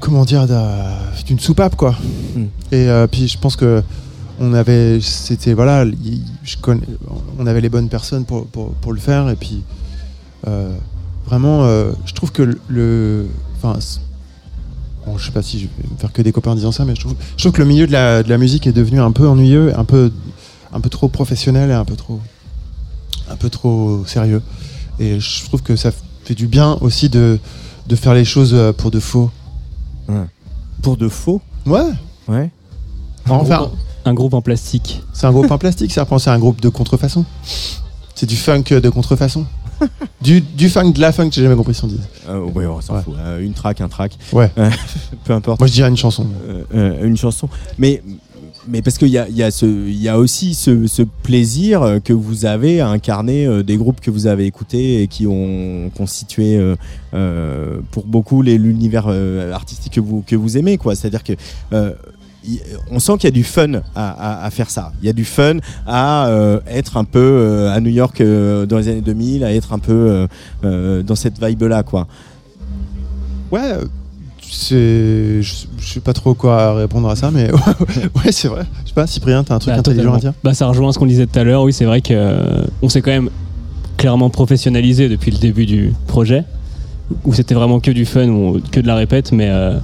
comment 0.00 0.24
dire, 0.24 0.46
d'une 1.26 1.38
soupape, 1.38 1.76
quoi. 1.76 1.94
Hmm. 2.34 2.46
Et 2.72 2.88
puis 3.10 3.28
je 3.28 3.38
pense 3.38 3.54
que 3.56 3.82
on 4.40 4.54
avait, 4.54 4.98
c'était 5.00 5.52
voilà, 5.52 5.84
y- 5.84 6.22
je 6.42 6.56
connais, 6.56 6.80
on 7.38 7.46
avait 7.46 7.60
les 7.60 7.68
bonnes 7.68 7.88
personnes 7.88 8.24
pour, 8.24 8.46
pour, 8.46 8.70
pour 8.72 8.92
le 8.92 8.98
faire. 9.00 9.28
Et 9.28 9.36
puis 9.36 9.62
vraiment, 11.32 11.64
euh, 11.64 11.92
je 12.04 12.12
trouve 12.12 12.30
que 12.30 12.58
le- 12.68 13.26
enfin, 13.56 13.78
bon, 15.06 15.16
je 15.16 15.24
sais 15.24 15.30
pas 15.32 15.40
si 15.40 15.58
je 15.60 15.64
vais 15.64 15.88
me 15.90 15.96
faire 15.96 16.12
que 16.12 16.20
des 16.20 16.30
copains 16.30 16.50
en 16.50 16.54
disant 16.54 16.72
ça, 16.72 16.84
mais 16.84 16.94
je 16.94 17.00
trouve, 17.00 17.14
je 17.38 17.42
trouve 17.42 17.52
que 17.52 17.62
le 17.62 17.66
milieu 17.68 17.86
de 17.86 17.92
la, 17.92 18.22
de 18.22 18.28
la 18.28 18.36
musique 18.36 18.66
est 18.66 18.72
devenu 18.72 19.00
un 19.00 19.12
peu 19.12 19.26
ennuyeux, 19.26 19.72
un 19.78 19.84
peu, 19.84 20.12
un 20.74 20.80
peu 20.80 20.90
trop 20.90 21.08
professionnel 21.08 21.70
et 21.70 21.72
un 21.72 21.86
peu 21.86 21.96
trop, 21.96 22.20
un 23.30 23.36
peu 23.36 23.48
trop 23.48 24.04
sérieux. 24.04 24.42
Et 24.98 25.20
je 25.20 25.44
trouve 25.44 25.62
que 25.62 25.74
ça 25.74 25.90
fait 26.22 26.34
du 26.34 26.46
bien 26.48 26.76
aussi 26.82 27.08
de, 27.08 27.38
de 27.88 27.96
faire 27.96 28.12
les 28.12 28.26
choses 28.26 28.52
euh, 28.52 28.74
pour 28.74 28.90
de 28.90 29.00
faux. 29.00 29.30
Pour 30.82 30.98
de 30.98 31.08
faux? 31.08 31.40
Ouais. 31.64 31.80
Ouais. 32.28 32.50
Enfin, 33.26 33.70
Un 34.04 34.12
groupe 34.12 34.34
en 34.34 34.42
plastique. 34.42 35.00
c'est 35.14 35.26
un 35.26 35.32
groupe 35.32 35.50
en 35.50 35.56
plastique, 35.56 35.92
Serpent, 35.92 36.18
c'est 36.18 36.28
un 36.28 36.38
groupe 36.38 36.60
de 36.60 36.68
contrefaçon. 36.68 37.24
C'est 38.14 38.26
du 38.26 38.36
funk 38.36 38.64
de 38.68 38.88
contrefaçon. 38.90 39.46
du, 40.20 40.40
du 40.40 40.68
funk, 40.68 40.92
de 40.92 41.00
la 41.00 41.12
funk, 41.12 41.30
j'ai 41.32 41.42
jamais 41.42 41.56
compris 41.56 41.74
si 41.74 41.84
on 41.84 41.88
dit. 41.88 42.00
Euh, 42.28 42.40
ouais, 42.40 42.66
on 42.66 42.80
s'en 42.80 43.00
fout. 43.02 43.14
Euh, 43.18 43.40
une 43.40 43.52
track, 43.54 43.80
un 43.80 43.88
track. 43.88 44.16
Ouais. 44.32 44.50
Peu 45.24 45.32
importe. 45.32 45.60
Moi 45.60 45.66
je 45.66 45.72
dirais 45.72 45.88
une 45.88 45.96
chanson. 45.96 46.26
Euh, 46.48 46.62
euh, 46.74 47.06
une 47.06 47.16
chanson. 47.16 47.48
Mais, 47.78 48.02
mais 48.68 48.80
parce 48.82 48.96
qu'il 48.98 49.08
y 49.08 49.18
a, 49.18 49.28
y, 49.28 49.42
a 49.42 49.50
ce- 49.50 49.66
y 49.90 50.08
a 50.08 50.18
aussi 50.18 50.54
ce, 50.54 50.86
ce 50.86 51.02
plaisir 51.02 51.98
que 52.04 52.12
vous 52.12 52.44
avez 52.46 52.80
à 52.80 52.88
incarner 52.88 53.46
euh, 53.46 53.62
des 53.62 53.76
groupes 53.76 54.00
que 54.00 54.10
vous 54.10 54.26
avez 54.26 54.46
écoutés 54.46 55.02
et 55.02 55.08
qui 55.08 55.26
ont 55.26 55.90
constitué 55.96 56.56
euh, 57.14 57.80
pour 57.90 58.04
beaucoup 58.06 58.42
l'univers 58.42 59.08
artistique 59.52 59.94
que 59.94 60.00
vous, 60.00 60.22
que 60.26 60.36
vous 60.36 60.56
aimez. 60.58 60.78
quoi. 60.78 60.94
C'est-à-dire 60.94 61.24
que. 61.24 61.32
euh, 61.72 61.92
on 62.90 62.98
sent 62.98 63.12
qu'il 63.18 63.24
y 63.24 63.32
a 63.32 63.34
du 63.34 63.44
fun 63.44 63.74
à, 63.94 64.40
à- 64.42 64.44
à 64.46 64.50
faire 64.50 64.68
ça. 64.70 64.92
Il 65.02 65.06
y 65.06 65.08
a 65.08 65.12
du 65.12 65.24
fun 65.24 65.58
à 65.86 66.26
euh, 66.28 66.60
être 66.66 66.96
un 66.96 67.04
peu 67.04 67.18
euh, 67.20 67.72
à 67.72 67.80
New 67.80 67.90
York 67.90 68.20
euh, 68.20 68.66
dans 68.66 68.78
les 68.78 68.88
années 68.88 69.00
2000, 69.00 69.44
à 69.44 69.52
être 69.54 69.72
un 69.72 69.78
peu 69.78 69.92
euh, 69.92 70.26
euh, 70.64 71.02
dans 71.02 71.14
cette 71.14 71.42
vibe-là, 71.44 71.82
quoi. 71.82 72.06
Ouais, 73.50 73.74
c'est. 74.50 75.42
Je, 75.42 75.54
je 75.78 75.92
sais 75.94 76.00
pas 76.00 76.12
trop 76.12 76.34
quoi 76.34 76.74
répondre 76.74 77.08
à 77.08 77.16
ça, 77.16 77.30
mais 77.30 77.50
ouais, 78.24 78.32
c'est 78.32 78.48
vrai. 78.48 78.64
Je 78.84 78.88
sais 78.88 78.94
pas, 78.94 79.06
Cyprien, 79.06 79.44
t'as 79.44 79.54
un 79.56 79.58
truc 79.58 79.72
Bah, 79.74 79.78
intelligent 79.80 80.02
totalement. 80.12 80.16
à 80.16 80.20
dire 80.20 80.32
Bah, 80.42 80.54
ça 80.54 80.66
rejoint 80.66 80.92
ce 80.92 80.98
qu'on 80.98 81.06
disait 81.06 81.26
tout 81.26 81.38
à 81.38 81.44
l'heure. 81.44 81.62
Oui, 81.62 81.72
c'est 81.72 81.84
vrai 81.84 82.00
que 82.00 82.12
euh, 82.12 82.64
on 82.82 82.88
s'est 82.88 83.02
quand 83.02 83.10
même 83.10 83.30
clairement 83.98 84.30
professionnalisé 84.30 85.08
depuis 85.08 85.30
le 85.30 85.38
début 85.38 85.66
du 85.66 85.92
projet, 86.06 86.44
où 87.24 87.32
c'était 87.34 87.54
vraiment 87.54 87.78
que 87.80 87.90
du 87.90 88.04
fun, 88.04 88.28
ou 88.28 88.60
que 88.72 88.80
de 88.80 88.86
la 88.86 88.94
répète, 88.94 89.32
mais 89.32 89.48
euh, 89.50 89.78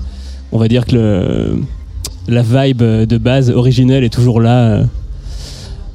on 0.51 0.59
va 0.59 0.66
dire 0.68 0.86
que 0.86 0.94
le, 0.94 1.56
la 2.29 2.43
vibe 2.43 2.83
de 2.83 3.19
base 3.19 3.51
originelle 3.51 4.05
est 4.05 4.13
toujours 4.13 4.41
là. 4.41 4.61
euh, 4.61 4.85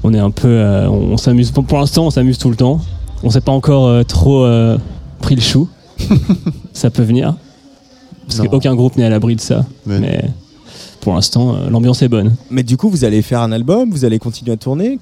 on 0.04 0.14
est 0.14 0.20
un 0.20 0.32
peu, 0.32 0.50
euh, 0.50 0.90
on, 0.90 1.18
s'amuse. 1.18 1.52
Pour, 1.52 1.78
l'instant, 1.78 2.08
on 2.08 2.10
s'amuse 2.10 2.38
tout 2.38 2.50
le 2.50 2.56
temps. 2.56 2.82
On 3.24 3.30
s'est 3.30 3.42
pas 3.42 3.54
encore 3.54 3.88
euh, 3.88 4.04
trop 4.04 4.44
euh, 4.44 4.78
pris 5.22 5.36
le 5.36 5.42
chou. 5.42 5.70
ça 6.74 6.90
peut 6.90 7.04
venir, 7.04 7.36
parce 8.28 8.40
qu'aucun 8.42 8.76
groupe 8.76 8.98
n'est 8.98 9.06
à 9.06 9.10
l'abri 9.10 9.36
de 9.36 9.42
ça. 9.42 9.66
Mais- 9.86 10.00
mais 10.00 10.24
pour 11.04 11.14
l'instant, 11.16 11.56
euh, 11.56 11.70
l'ambiance 11.70 12.02
est 12.02 12.08
bonne. 12.08 12.34
Mais 12.50 12.64
du 12.64 12.78
coup, 12.78 12.90
vous 12.90 13.04
allez 13.04 13.22
faire 13.22 13.42
un 13.42 13.52
album, 13.52 13.90
vous 13.92 14.06
allez 14.06 14.20
continuer 14.20 14.54
à 14.54 14.58
tourner. 14.58 14.98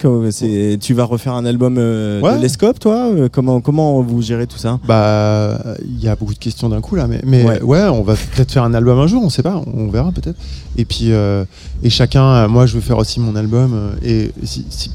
Tu 0.82 0.94
vas 0.96 1.04
refaire 1.04 1.34
un 1.34 1.46
album 1.46 1.76
euh, 1.78 2.20
Ouais. 2.22 2.38
de 2.38 2.42
l'Escope, 2.42 2.80
toi 2.80 3.06
Euh, 3.12 3.30
comment, 3.32 3.62
comment 3.62 4.02
vous 4.02 4.22
gérez 4.22 4.48
tout 4.48 4.58
ça? 4.58 4.80
Bah, 4.88 5.64
il 5.86 6.04
y 6.04 6.08
a 6.08 6.16
beaucoup 6.16 6.34
de 6.34 6.40
questions 6.40 6.70
d'un 6.70 6.82
coup 6.82 6.96
là, 6.96 7.06
mais, 7.08 7.22
mais 7.24 7.44
Ouais. 7.46 7.62
ouais. 7.62 7.84
on 7.84 8.02
va 8.02 8.16
peut-être 8.16 8.52
faire 8.52 8.64
un 8.64 8.74
album 8.74 8.98
un 9.00 9.06
jour, 9.08 9.22
on 9.24 9.30
sait 9.30 9.44
pas, 9.44 9.62
on 9.74 9.90
verra 9.90 10.12
peut-être. 10.12 10.38
Et 10.76 10.86
puis, 10.86 11.12
euh, 11.12 11.46
et 11.84 11.90
chacun, 11.92 12.48
moi 12.48 12.66
je 12.66 12.74
veux 12.74 12.82
faire 12.82 12.98
aussi 12.98 13.20
mon 13.20 13.36
album, 13.36 13.92
et 14.04 14.32
si, 14.44 14.66
si- 14.70 14.92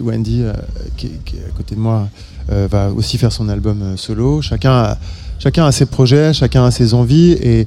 Wendy, 0.00 0.40
euh, 0.42 0.52
qui, 0.96 1.06
est- 1.06 1.20
qui 1.26 1.36
est 1.36 1.44
à 1.46 1.50
côté 1.56 1.74
de 1.74 1.80
moi, 1.80 2.08
euh, 2.50 2.66
va 2.70 2.90
aussi 2.96 3.18
faire 3.18 3.30
son 3.32 3.48
album 3.50 3.82
solo. 3.96 4.40
Chacun 4.40 4.70
a, 4.72 4.98
chacun 5.38 5.66
a 5.66 5.72
ses 5.72 5.84
projets, 5.86 6.32
chacun 6.32 6.64
a 6.64 6.70
ses 6.70 6.94
envies, 6.94 7.32
et 7.32 7.66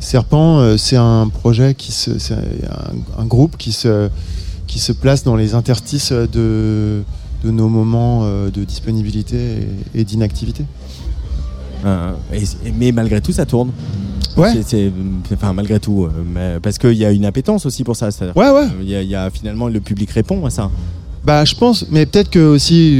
Serpent, 0.00 0.58
euh, 0.60 0.76
c'est 0.76 0.96
un 0.96 1.28
projet 1.28 1.74
qui 1.74 1.90
se, 1.92 2.18
c'est 2.18 2.34
un, 2.34 3.20
un 3.22 3.24
groupe 3.24 3.56
qui 3.56 3.72
se, 3.72 4.08
qui 4.66 4.78
se 4.78 4.92
place 4.92 5.24
dans 5.24 5.36
les 5.36 5.54
interstices 5.54 6.12
de, 6.12 7.02
de 7.44 7.50
nos 7.50 7.68
moments 7.68 8.20
euh, 8.24 8.50
de 8.50 8.64
disponibilité 8.64 9.36
et- 9.94 10.00
et 10.00 10.04
d'inactivité. 10.04 10.64
Euh, 11.84 12.12
et- 12.32 12.72
Mais 12.78 12.92
malgré 12.92 13.20
tout, 13.20 13.32
ça 13.32 13.46
tourne. 13.46 13.70
Ouais. 14.36 14.52
C'est- 14.52 14.62
c'est- 14.68 14.92
enfin, 15.32 15.52
malgré 15.54 15.80
tout. 15.80 16.08
mais 16.34 16.58
parce 16.62 16.76
qu'il 16.78 16.92
y 16.94 17.04
a 17.04 17.10
une 17.10 17.24
appétence 17.24 17.64
aussi 17.64 17.82
pour 17.84 17.96
ça. 17.96 18.08
Ouais, 18.36 18.50
ouais. 18.50 18.68
Il 18.82 18.88
y, 18.88 18.94
a- 18.94 19.02
il 19.02 19.08
y 19.08 19.14
a 19.14 19.30
finalement 19.30 19.68
le 19.68 19.80
public 19.80 20.10
répond 20.10 20.44
à 20.44 20.50
ça. 20.50 20.70
Bah, 21.24 21.44
je 21.44 21.54
pense, 21.54 21.86
mais 21.90 22.04
peut-être 22.06 22.30
que 22.30 22.38
aussi, 22.46 22.98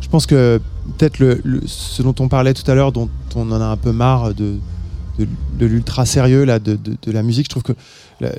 je 0.00 0.08
pense 0.10 0.26
que 0.26 0.60
peut-être 0.98 1.20
le, 1.20 1.40
le- 1.44 1.62
ce 1.66 2.02
dont 2.02 2.14
on 2.18 2.28
parlait 2.28 2.52
tout 2.52 2.68
à 2.70 2.74
l'heure, 2.74 2.90
dont 2.92 3.08
on 3.36 3.50
en 3.52 3.60
a 3.60 3.64
un 3.66 3.76
peu 3.76 3.92
marre 3.92 4.34
de, 4.34 4.56
de, 5.18 5.26
de 5.58 5.66
l'ultra 5.66 6.06
sérieux 6.06 6.44
là, 6.44 6.58
de, 6.58 6.74
de- 6.76 6.96
de 7.00 7.12
la 7.12 7.22
musique, 7.22 7.44
je 7.46 7.50
trouve 7.50 7.62
que 7.62 7.72
la, 8.20 8.30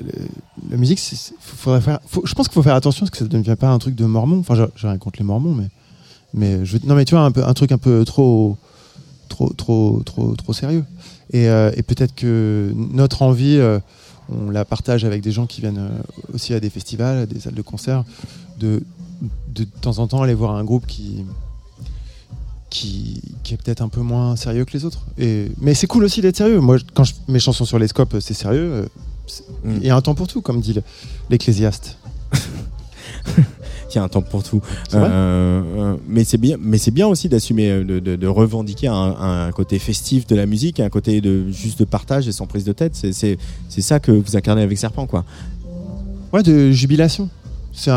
musique, 0.76 0.98
c'est- 0.98 1.34
faudrait 1.40 1.80
faire, 1.80 2.00
je 2.24 2.32
pense 2.34 2.48
qu'il 2.48 2.54
faut 2.54 2.62
faire 2.62 2.74
attention 2.74 3.00
parce 3.06 3.10
que 3.10 3.18
ça 3.18 3.24
ne 3.24 3.28
devient 3.30 3.56
pas 3.56 3.68
un 3.68 3.78
truc 3.78 3.94
de 3.94 4.04
mormon. 4.06 4.38
Enfin, 4.38 4.54
j'ai- 4.54 4.86
rien 4.88 4.98
contre 4.98 5.18
les 5.18 5.24
mormons, 5.24 5.54
mais, 5.54 5.68
mais 6.32 6.64
je, 6.64 6.78
non, 6.84 6.94
mais 6.94 7.04
tu 7.04 7.14
vois, 7.14 7.24
un, 7.24 7.30
peu, 7.32 7.44
un 7.44 7.54
truc 7.54 7.70
un 7.72 7.78
peu 7.78 8.04
trop, 8.04 8.56
trop, 9.28 9.52
trop, 9.52 10.02
trop, 10.04 10.34
trop 10.34 10.52
sérieux. 10.52 10.84
Et, 11.32 11.48
euh, 11.48 11.70
peut-être 11.86 12.14
que 12.14 12.72
notre 12.74 13.22
envie, 13.22 13.56
euh, 13.58 13.78
on 14.30 14.50
la 14.50 14.64
partage 14.64 15.04
avec 15.04 15.22
des 15.22 15.32
gens 15.32 15.46
qui 15.46 15.60
viennent 15.60 15.78
euh, 15.78 16.02
aussi 16.34 16.54
à 16.54 16.60
des 16.60 16.70
festivals, 16.70 17.18
à 17.18 17.26
des 17.26 17.40
salles 17.40 17.54
de 17.54 17.62
concert, 17.62 18.04
de, 18.58 18.82
de 19.54 19.64
temps 19.64 19.98
en 19.98 20.06
temps 20.06 20.22
aller 20.22 20.34
voir 20.34 20.54
un 20.56 20.64
groupe 20.64 20.86
qui, 20.86 21.24
qui, 22.74 23.22
qui 23.44 23.54
est 23.54 23.56
peut-être 23.56 23.82
un 23.82 23.88
peu 23.88 24.00
moins 24.00 24.34
sérieux 24.36 24.64
que 24.64 24.72
les 24.72 24.84
autres. 24.84 25.06
Et, 25.16 25.52
mais 25.60 25.74
c'est 25.74 25.86
cool 25.86 26.02
aussi 26.04 26.20
d'être 26.20 26.36
sérieux. 26.36 26.58
Moi, 26.60 26.76
quand 26.92 27.04
je, 27.04 27.14
mes 27.28 27.38
chansons 27.38 27.64
sur 27.64 27.78
les 27.78 27.86
scopes, 27.88 28.16
c'est 28.20 28.34
sérieux. 28.34 28.70
euh, 28.72 28.86
Mm. 29.64 29.76
Il 29.80 29.86
y 29.86 29.90
a 29.90 29.96
un 29.96 30.02
temps 30.02 30.14
pour 30.14 30.26
tout, 30.28 30.42
comme 30.42 30.60
dit 30.60 30.74
le- 30.74 30.82
l'Ecclésiaste. 31.30 31.96
Il 33.90 33.94
y 33.94 33.98
a 33.98 34.02
un 34.02 34.08
temps 34.08 34.20
pour 34.22 34.42
tout. 34.42 34.60
Euh, 34.92 34.98
euh, 35.02 35.96
mais 36.06 36.24
c'est 36.24 36.36
bien, 36.36 36.56
mais 36.60 36.76
c'est 36.78 36.90
bien 36.90 37.06
aussi 37.06 37.28
d'assumer, 37.30 37.70
euh, 37.70 37.84
de, 37.84 38.00
de- 38.00 38.16
de 38.16 38.26
revendiquer 38.26 38.88
un, 38.88 38.94
un 39.46 39.52
côté 39.52 39.78
festif 39.78 40.26
de 40.26 40.34
la 40.36 40.44
musique, 40.46 40.78
un 40.80 40.90
côté 40.90 41.20
de 41.22 41.48
juste 41.50 41.78
de 41.78 41.84
partage 41.86 42.28
et 42.28 42.32
sans 42.32 42.46
prise 42.46 42.64
de 42.64 42.72
tête. 42.72 42.94
C'est- 42.96 43.38
ça 43.80 43.98
que 44.00 44.12
vous 44.12 44.36
incarnez 44.36 44.62
avec 44.62 44.76
Serpent, 44.76 45.06
quoi. 45.06 45.24
Ouais, 46.32 46.42
de 46.42 46.70
jubilation. 46.70 47.28
C'est- 47.72 47.90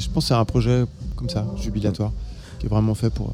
je 0.00 0.08
pense 0.10 0.24
que 0.24 0.28
c'est 0.28 0.34
un 0.34 0.44
projet 0.44 0.84
comme 1.14 1.28
ça, 1.28 1.46
jubilatoire, 1.60 2.12
qui 2.58 2.66
est 2.66 2.68
vraiment 2.68 2.94
fait 2.94 3.10
pour. 3.10 3.32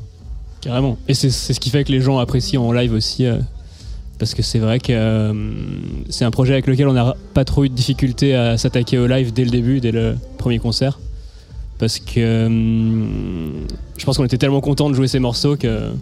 Carrément. 0.60 0.98
Et 1.08 1.14
c'est 1.14 1.30
ce 1.30 1.58
qui 1.58 1.70
fait 1.70 1.84
que 1.84 1.92
les 1.92 2.00
gens 2.00 2.18
apprécient 2.18 2.62
en 2.62 2.72
live 2.72 2.92
aussi. 2.92 3.24
euh, 3.24 3.38
parce 4.18 4.34
que 4.34 4.42
c'est 4.42 4.58
vrai 4.58 4.78
que 4.78 4.92
euh, 4.92 5.32
c'est 6.10 6.26
un 6.26 6.30
projet 6.30 6.52
avec 6.52 6.66
lequel 6.66 6.86
on 6.88 6.92
n'a 6.92 7.16
pas 7.32 7.46
trop 7.46 7.64
eu 7.64 7.70
de 7.70 7.74
difficulté 7.74 8.34
à 8.34 8.58
s'attaquer 8.58 8.98
au 8.98 9.06
live 9.06 9.32
dès 9.32 9.44
le 9.44 9.50
début, 9.50 9.80
dès 9.80 9.92
le 9.92 10.16
premier 10.36 10.58
concert. 10.58 11.00
Parce 11.78 11.98
que 11.98 12.18
euh, 12.18 12.48
je 13.96 14.04
pense 14.04 14.18
qu'on 14.18 14.24
était 14.26 14.36
tellement 14.36 14.60
content 14.60 14.90
de 14.90 14.94
jouer 14.94 15.08
ces 15.08 15.18
morceaux 15.20 15.56
que 15.56 15.92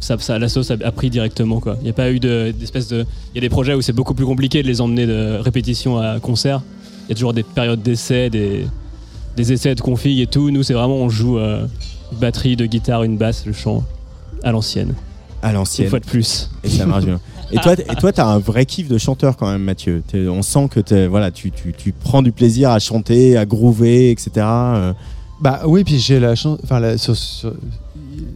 ça, 0.00 0.38
la 0.38 0.48
sauce 0.50 0.70
a, 0.70 0.92
pris 0.92 1.08
directement. 1.08 1.62
Il 1.80 1.84
n'y 1.84 1.90
a 1.90 1.94
pas 1.94 2.12
eu 2.12 2.20
de- 2.20 2.52
d'espèce 2.56 2.86
de. 2.88 3.06
Il 3.32 3.36
y 3.36 3.38
a 3.38 3.40
des 3.40 3.48
projets 3.48 3.72
où 3.72 3.80
c'est 3.80 3.94
beaucoup 3.94 4.14
plus 4.14 4.26
compliqué 4.26 4.62
de 4.62 4.68
les 4.68 4.82
emmener 4.82 5.06
de 5.06 5.38
répétition 5.40 5.96
à 5.98 6.20
concert. 6.20 6.60
Il 7.06 7.08
y 7.08 7.12
a 7.12 7.14
toujours 7.14 7.32
des 7.32 7.42
périodes 7.42 7.82
d'essais, 7.82 8.28
des, 8.28 8.66
des 9.38 9.52
essais 9.54 9.74
de 9.74 9.80
config 9.80 10.20
et 10.20 10.26
tout. 10.26 10.50
Nous, 10.50 10.62
c'est 10.62 10.74
vraiment, 10.74 10.96
on 10.96 11.08
joue 11.08 11.38
batterie, 12.12 12.56
de 12.56 12.66
guitare, 12.66 13.02
une 13.04 13.16
basse, 13.16 13.46
le 13.46 13.52
chant 13.52 13.84
à 14.42 14.52
l'ancienne. 14.52 14.94
À 15.42 15.52
l'ancienne. 15.52 15.86
Une 15.86 15.90
fois 15.90 16.00
de 16.00 16.06
plus. 16.06 16.50
Et 16.64 16.68
ça 16.68 16.86
marche 16.86 17.04
bien. 17.04 17.20
Et 17.50 17.56
toi, 17.60 17.72
et 17.72 17.96
toi, 17.96 18.12
t'as 18.12 18.26
un 18.26 18.38
vrai 18.38 18.66
kiff 18.66 18.88
de 18.88 18.98
chanteur 18.98 19.38
quand 19.38 19.50
même, 19.50 19.62
Mathieu. 19.62 20.02
T'es- 20.06 20.28
on 20.28 20.42
sent 20.42 20.68
que 20.70 20.80
t'es- 20.80 21.06
voilà, 21.06 21.30
tu, 21.30 21.50
tu, 21.50 21.72
tu 21.72 21.92
prends 21.92 22.20
du 22.20 22.30
plaisir 22.30 22.70
à 22.70 22.78
chanter, 22.78 23.38
à 23.38 23.46
groover, 23.46 24.10
etc. 24.10 24.30
euh. 24.36 24.92
Bah 25.40 25.62
oui, 25.64 25.82
puis 25.82 25.98
j'ai 25.98 26.20
la 26.20 26.34
chance. 26.34 26.58
Enfin, 26.62 26.78
la- 26.78 26.98
sur- 26.98 27.16
sur- 27.16 27.54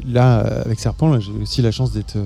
là, 0.06 0.38
avec 0.64 0.80
Serpent, 0.80 1.10
là, 1.10 1.20
j'ai 1.20 1.30
aussi 1.42 1.60
la 1.60 1.70
chance 1.72 1.92
d'être 1.92 2.16
euh, 2.16 2.24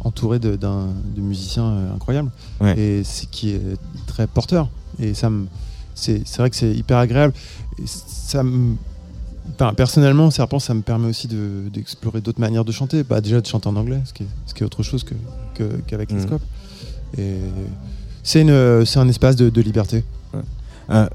entouré 0.00 0.40
de, 0.40 0.56
d'un, 0.56 0.88
de 1.14 1.20
musiciens 1.20 1.66
euh, 1.68 1.94
incroyables. 1.94 2.30
Ouais. 2.60 2.76
Et 2.76 3.04
c'est 3.04 3.30
qui 3.30 3.50
est 3.50 3.60
très 4.08 4.26
porteur. 4.26 4.68
Et 4.98 5.14
ça 5.14 5.30
me. 5.30 5.46
C'est, 5.94 6.22
c'est 6.26 6.38
vrai 6.38 6.50
que 6.50 6.56
c'est 6.56 6.72
hyper 6.72 6.98
agréable. 6.98 7.32
Et 7.78 7.84
ça 7.86 8.42
me. 8.42 8.74
Enfin, 9.54 9.74
personnellement, 9.74 10.30
Serpent, 10.30 10.58
ça 10.58 10.74
me 10.74 10.82
permet 10.82 11.08
aussi 11.08 11.26
de, 11.28 11.68
d'explorer 11.72 12.20
d'autres 12.20 12.40
manières 12.40 12.64
de 12.64 12.72
chanter. 12.72 13.02
Bah, 13.02 13.20
déjà 13.20 13.40
de 13.40 13.46
chanter 13.46 13.68
en 13.68 13.76
anglais, 13.76 14.00
ce 14.04 14.12
qui 14.12 14.22
est, 14.22 14.28
ce 14.46 14.54
qui 14.54 14.62
est 14.62 14.66
autre 14.66 14.82
chose 14.82 15.04
que, 15.04 15.14
que- 15.54 15.80
qu'avec 15.86 16.10
les 16.10 16.18
Mhm. 16.18 16.26
scopes. 16.26 16.42
Et 17.16 17.36
c'est, 18.22 18.42
un 18.48 19.08
espace 19.08 19.36
de, 19.36 19.48
de 19.50 19.60
liberté. 19.60 20.04
Euh, 20.90 21.06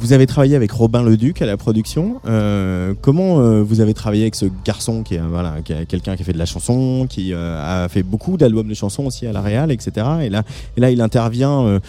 Vous 0.00 0.14
avez 0.14 0.26
travaillé 0.26 0.56
avec 0.56 0.72
Robin 0.72 1.02
Leduc 1.02 1.42
à 1.42 1.46
la 1.46 1.58
production. 1.58 2.22
Euh, 2.24 2.94
comment 3.02 3.40
euh, 3.40 3.62
vous 3.62 3.82
avez 3.82 3.92
travaillé 3.92 4.22
avec 4.22 4.34
ce 4.34 4.46
garçon 4.64 5.02
qui 5.02 5.16
est 5.16 5.20
voilà, 5.20 5.56
quelqu'un 5.62 6.16
qui 6.16 6.22
a 6.22 6.24
fait 6.24 6.32
de 6.32 6.38
la 6.38 6.46
chanson, 6.46 7.06
qui 7.06 7.34
a 7.34 7.86
fait 7.90 8.02
beaucoup 8.02 8.38
d'albums 8.38 8.66
de 8.66 8.72
chansons 8.72 9.04
aussi 9.04 9.26
à 9.26 9.32
la 9.32 9.42
Real, 9.42 9.70
etc. 9.70 10.06
Et 10.22 10.30
là, 10.30 10.42
et 10.78 10.80
là 10.80 10.90
il 10.90 11.02
intervient 11.02 11.80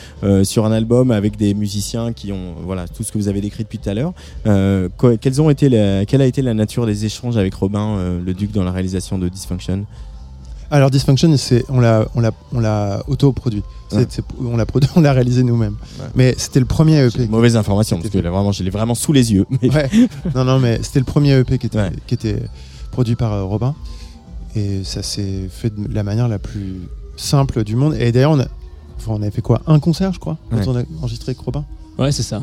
sur 0.43 0.65
un 0.65 0.73
album 0.73 1.11
avec 1.11 1.37
des 1.37 1.53
musiciens 1.53 2.11
qui 2.11 2.33
ont 2.33 2.55
voilà 2.65 2.85
tout 2.85 3.03
ce 3.03 3.13
que 3.13 3.17
vous 3.17 3.29
avez 3.29 3.39
décrit 3.39 3.63
depuis 3.63 3.79
tout 3.79 3.89
à 3.89 3.93
l'heure. 3.93 4.13
quelles 5.21 5.41
ont 5.41 5.49
été 5.49 5.69
quelle 6.05 6.21
a 6.21 6.25
été 6.25 6.41
la 6.41 6.53
nature 6.53 6.85
des 6.85 7.05
échanges 7.05 7.37
avec 7.37 7.53
Robin 7.53 8.19
Leduc 8.25 8.51
dans 8.51 8.65
la 8.65 8.71
réalisation 8.71 9.17
de 9.19 9.29
Dysfunction? 9.29 9.85
Alors 10.71 10.89
Dysfunction, 10.89 11.35
c'est 11.35 11.65
on 11.69 11.81
l'a 11.81 12.07
on 12.15 12.21
l'a 12.21 12.31
on 12.53 12.59
l'a 12.59 13.03
auto-produit. 13.07 13.61
on 14.39 14.55
l'a 14.55 14.65
produit, 14.65 14.89
on 14.95 15.01
l'a 15.01 15.11
réalisé 15.11 15.43
nous-mêmes. 15.43 15.75
Mais 16.15 16.33
c'était 16.37 16.61
le 16.61 16.65
premier 16.65 17.05
EP. 17.05 17.27
Mauvaise 17.27 17.57
information 17.57 17.97
parce 17.97 18.09
que 18.09 18.17
là, 18.19 18.31
vraiment, 18.31 18.53
je 18.53 18.63
l'ai 18.63 18.69
vraiment 18.69 18.95
sous 18.95 19.11
les 19.11 19.33
yeux. 19.33 19.45
non 20.35 20.45
non, 20.45 20.59
mais 20.59 20.81
c'était 20.81 20.99
le 20.99 21.05
premier 21.05 21.37
EP 21.37 21.57
qui 21.57 21.67
était 21.67 21.91
qui 22.07 22.13
était 22.13 22.41
produit 22.91 23.15
par 23.15 23.33
euh, 23.33 23.43
Robin 23.43 23.75
et 24.55 24.83
ça 24.83 25.03
s'est 25.03 25.49
fait 25.49 25.73
de 25.75 25.93
la 25.93 26.03
manière 26.03 26.27
la 26.27 26.39
plus 26.39 26.81
simple 27.17 27.63
du 27.63 27.75
monde. 27.75 27.95
Et 27.95 28.11
d'ailleurs, 28.13 28.31
on 28.31 28.39
a 28.39 28.47
on 29.07 29.21
avait 29.21 29.31
fait 29.31 29.41
quoi? 29.41 29.61
Un 29.67 29.79
concert, 29.79 30.13
je 30.13 30.19
crois, 30.19 30.37
quand 30.49 30.67
on 30.67 30.77
a 30.77 30.83
enregistré 31.01 31.31
avec 31.31 31.39
Robin. 31.39 31.65
Ouais, 31.97 32.11
c'est 32.11 32.23
ça. 32.23 32.41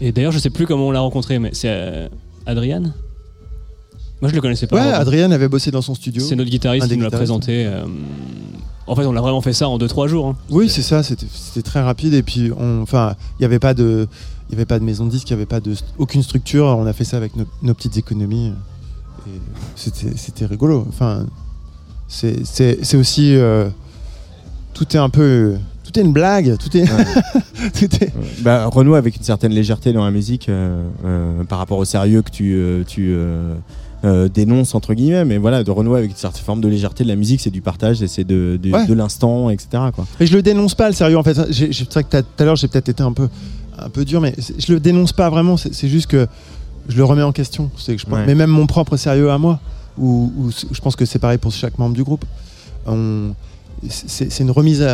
Et 0.00 0.12
d'ailleurs, 0.12 0.32
je 0.32 0.38
sais 0.38 0.50
plus 0.50 0.66
comment 0.66 0.88
on 0.88 0.90
l'a 0.90 1.00
rencontré, 1.00 1.38
mais 1.38 1.50
c'est 1.54 1.70
euh, 1.70 2.08
Adriane 2.44 2.92
moi, 4.20 4.30
je 4.30 4.34
le 4.34 4.40
connaissais 4.40 4.66
pas. 4.66 4.76
Ouais, 4.76 4.92
Adrien 4.92 5.30
avait 5.30 5.48
bossé 5.48 5.70
dans 5.70 5.82
son 5.82 5.94
studio. 5.94 6.22
C'est 6.26 6.36
notre 6.36 6.50
guitariste 6.50 6.88
qui 6.88 6.96
nous 6.96 7.04
l'a 7.04 7.10
présenté. 7.10 7.66
Euh, 7.66 7.84
en 8.86 8.96
fait, 8.96 9.04
on 9.04 9.14
a 9.14 9.20
vraiment 9.20 9.42
fait 9.42 9.52
ça 9.52 9.68
en 9.68 9.78
2-3 9.78 10.08
jours. 10.08 10.28
Hein. 10.28 10.36
Oui, 10.48 10.70
c'est 10.70 10.82
ça. 10.82 11.02
C'était 11.02 11.62
très 11.62 11.82
rapide. 11.82 12.14
Et 12.14 12.22
puis, 12.22 12.50
enfin, 12.80 13.14
il 13.32 13.42
n'y 13.42 13.44
avait 13.46 13.58
pas 13.58 13.74
de. 13.74 14.08
Il 14.48 14.54
avait 14.54 14.64
pas 14.64 14.78
de 14.78 14.84
maison 14.84 15.06
de 15.06 15.10
disque, 15.10 15.28
il 15.28 15.32
n'y 15.32 15.38
avait 15.38 15.46
pas 15.46 15.58
de, 15.58 15.74
aucune 15.98 16.22
structure. 16.22 16.66
On 16.66 16.86
a 16.86 16.92
fait 16.92 17.02
ça 17.02 17.16
avec 17.16 17.32
nos, 17.34 17.74
petites 17.74 17.96
économies. 17.96 18.52
C'était 19.74 20.46
rigolo. 20.46 20.86
Enfin, 20.88 21.26
c'est 22.08 22.94
aussi. 22.94 23.34
Euh, 23.34 23.68
tout 24.72 24.94
est 24.94 25.00
un 25.00 25.08
peu 25.08 25.56
tout 25.84 25.98
est 25.98 26.02
une 26.02 26.12
blague, 26.12 26.56
tout 26.58 26.76
est. 26.76 26.84
Bah, 28.42 28.66
Renaud 28.66 28.94
avec 28.94 29.16
une 29.16 29.22
certaine 29.22 29.52
légèreté 29.52 29.92
dans 29.92 30.04
la 30.04 30.10
musique 30.10 30.48
euh, 30.48 31.44
par 31.48 31.58
rapport 31.58 31.78
au 31.78 31.84
sérieux 31.84 32.22
que 32.22 32.30
tu, 32.30 32.84
tu 32.86 33.16
euh, 34.04 34.28
dénonce 34.28 34.74
entre 34.74 34.94
guillemets, 34.94 35.24
mais 35.24 35.38
voilà, 35.38 35.64
de 35.64 35.70
renouer 35.70 35.98
avec 35.98 36.10
une 36.10 36.16
certaine 36.16 36.44
forme 36.44 36.60
de 36.60 36.68
légèreté 36.68 37.02
de 37.02 37.08
la 37.08 37.16
musique, 37.16 37.40
c'est 37.40 37.50
du 37.50 37.62
partage 37.62 38.02
et 38.02 38.08
c'est 38.08 38.24
de, 38.24 38.58
de, 38.62 38.94
l'instant, 38.94 39.48
etc. 39.50 39.68
Quoi. 39.94 40.06
Mais 40.20 40.26
je 40.26 40.34
le 40.36 40.42
dénonce 40.42 40.74
pas 40.74 40.88
le 40.88 40.94
sérieux 40.94 41.16
en 41.16 41.22
fait. 41.22 41.34
C'est 41.52 41.92
vrai 41.92 42.04
que 42.04 42.20
tout 42.20 42.26
à 42.38 42.44
l'heure 42.44 42.56
j'ai 42.56 42.68
peut-être 42.68 42.90
été 42.90 43.02
un 43.02 43.12
peu, 43.12 43.28
un 43.78 43.88
peu 43.88 44.04
dur, 44.04 44.20
mais 44.20 44.34
je 44.58 44.72
le 44.72 44.80
dénonce 44.80 45.12
pas 45.12 45.30
vraiment. 45.30 45.56
C'est 45.56 45.88
juste 45.88 46.08
que 46.08 46.26
je 46.88 46.96
le 46.96 47.04
remets 47.04 47.22
en 47.22 47.32
question. 47.32 47.70
Que 47.86 47.96
je 47.96 48.04
Mais 48.26 48.34
même 48.34 48.50
mon 48.50 48.66
propre 48.66 48.96
sérieux 48.96 49.30
à 49.30 49.38
moi, 49.38 49.60
ou 49.98 50.50
je 50.70 50.80
pense 50.80 50.94
que 50.94 51.04
c'est 51.04 51.18
pareil 51.18 51.38
pour 51.38 51.52
chaque 51.52 51.78
membre 51.78 51.94
du 51.94 52.04
groupe. 52.04 52.24
C'est 53.88 54.40
une 54.40 54.50
remise, 54.50 54.86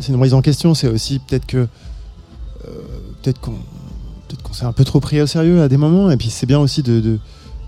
c'est 0.00 0.08
une 0.08 0.16
remise 0.16 0.34
en 0.34 0.42
question. 0.42 0.74
C'est 0.74 0.88
aussi 0.88 1.20
peut-être 1.20 1.46
que 1.46 1.58
euh, 1.58 2.70
peut-être 3.22 3.40
qu'on 3.40 3.54
s'est 4.52 4.64
un 4.64 4.72
peu 4.72 4.84
trop 4.84 5.00
pris 5.00 5.20
au 5.20 5.26
sérieux 5.26 5.62
à 5.62 5.68
des 5.68 5.76
moments, 5.76 6.10
et 6.10 6.16
puis 6.16 6.30
c'est 6.30 6.46
bien 6.46 6.58
aussi 6.58 6.82
de 6.82 7.00
de, 7.00 7.18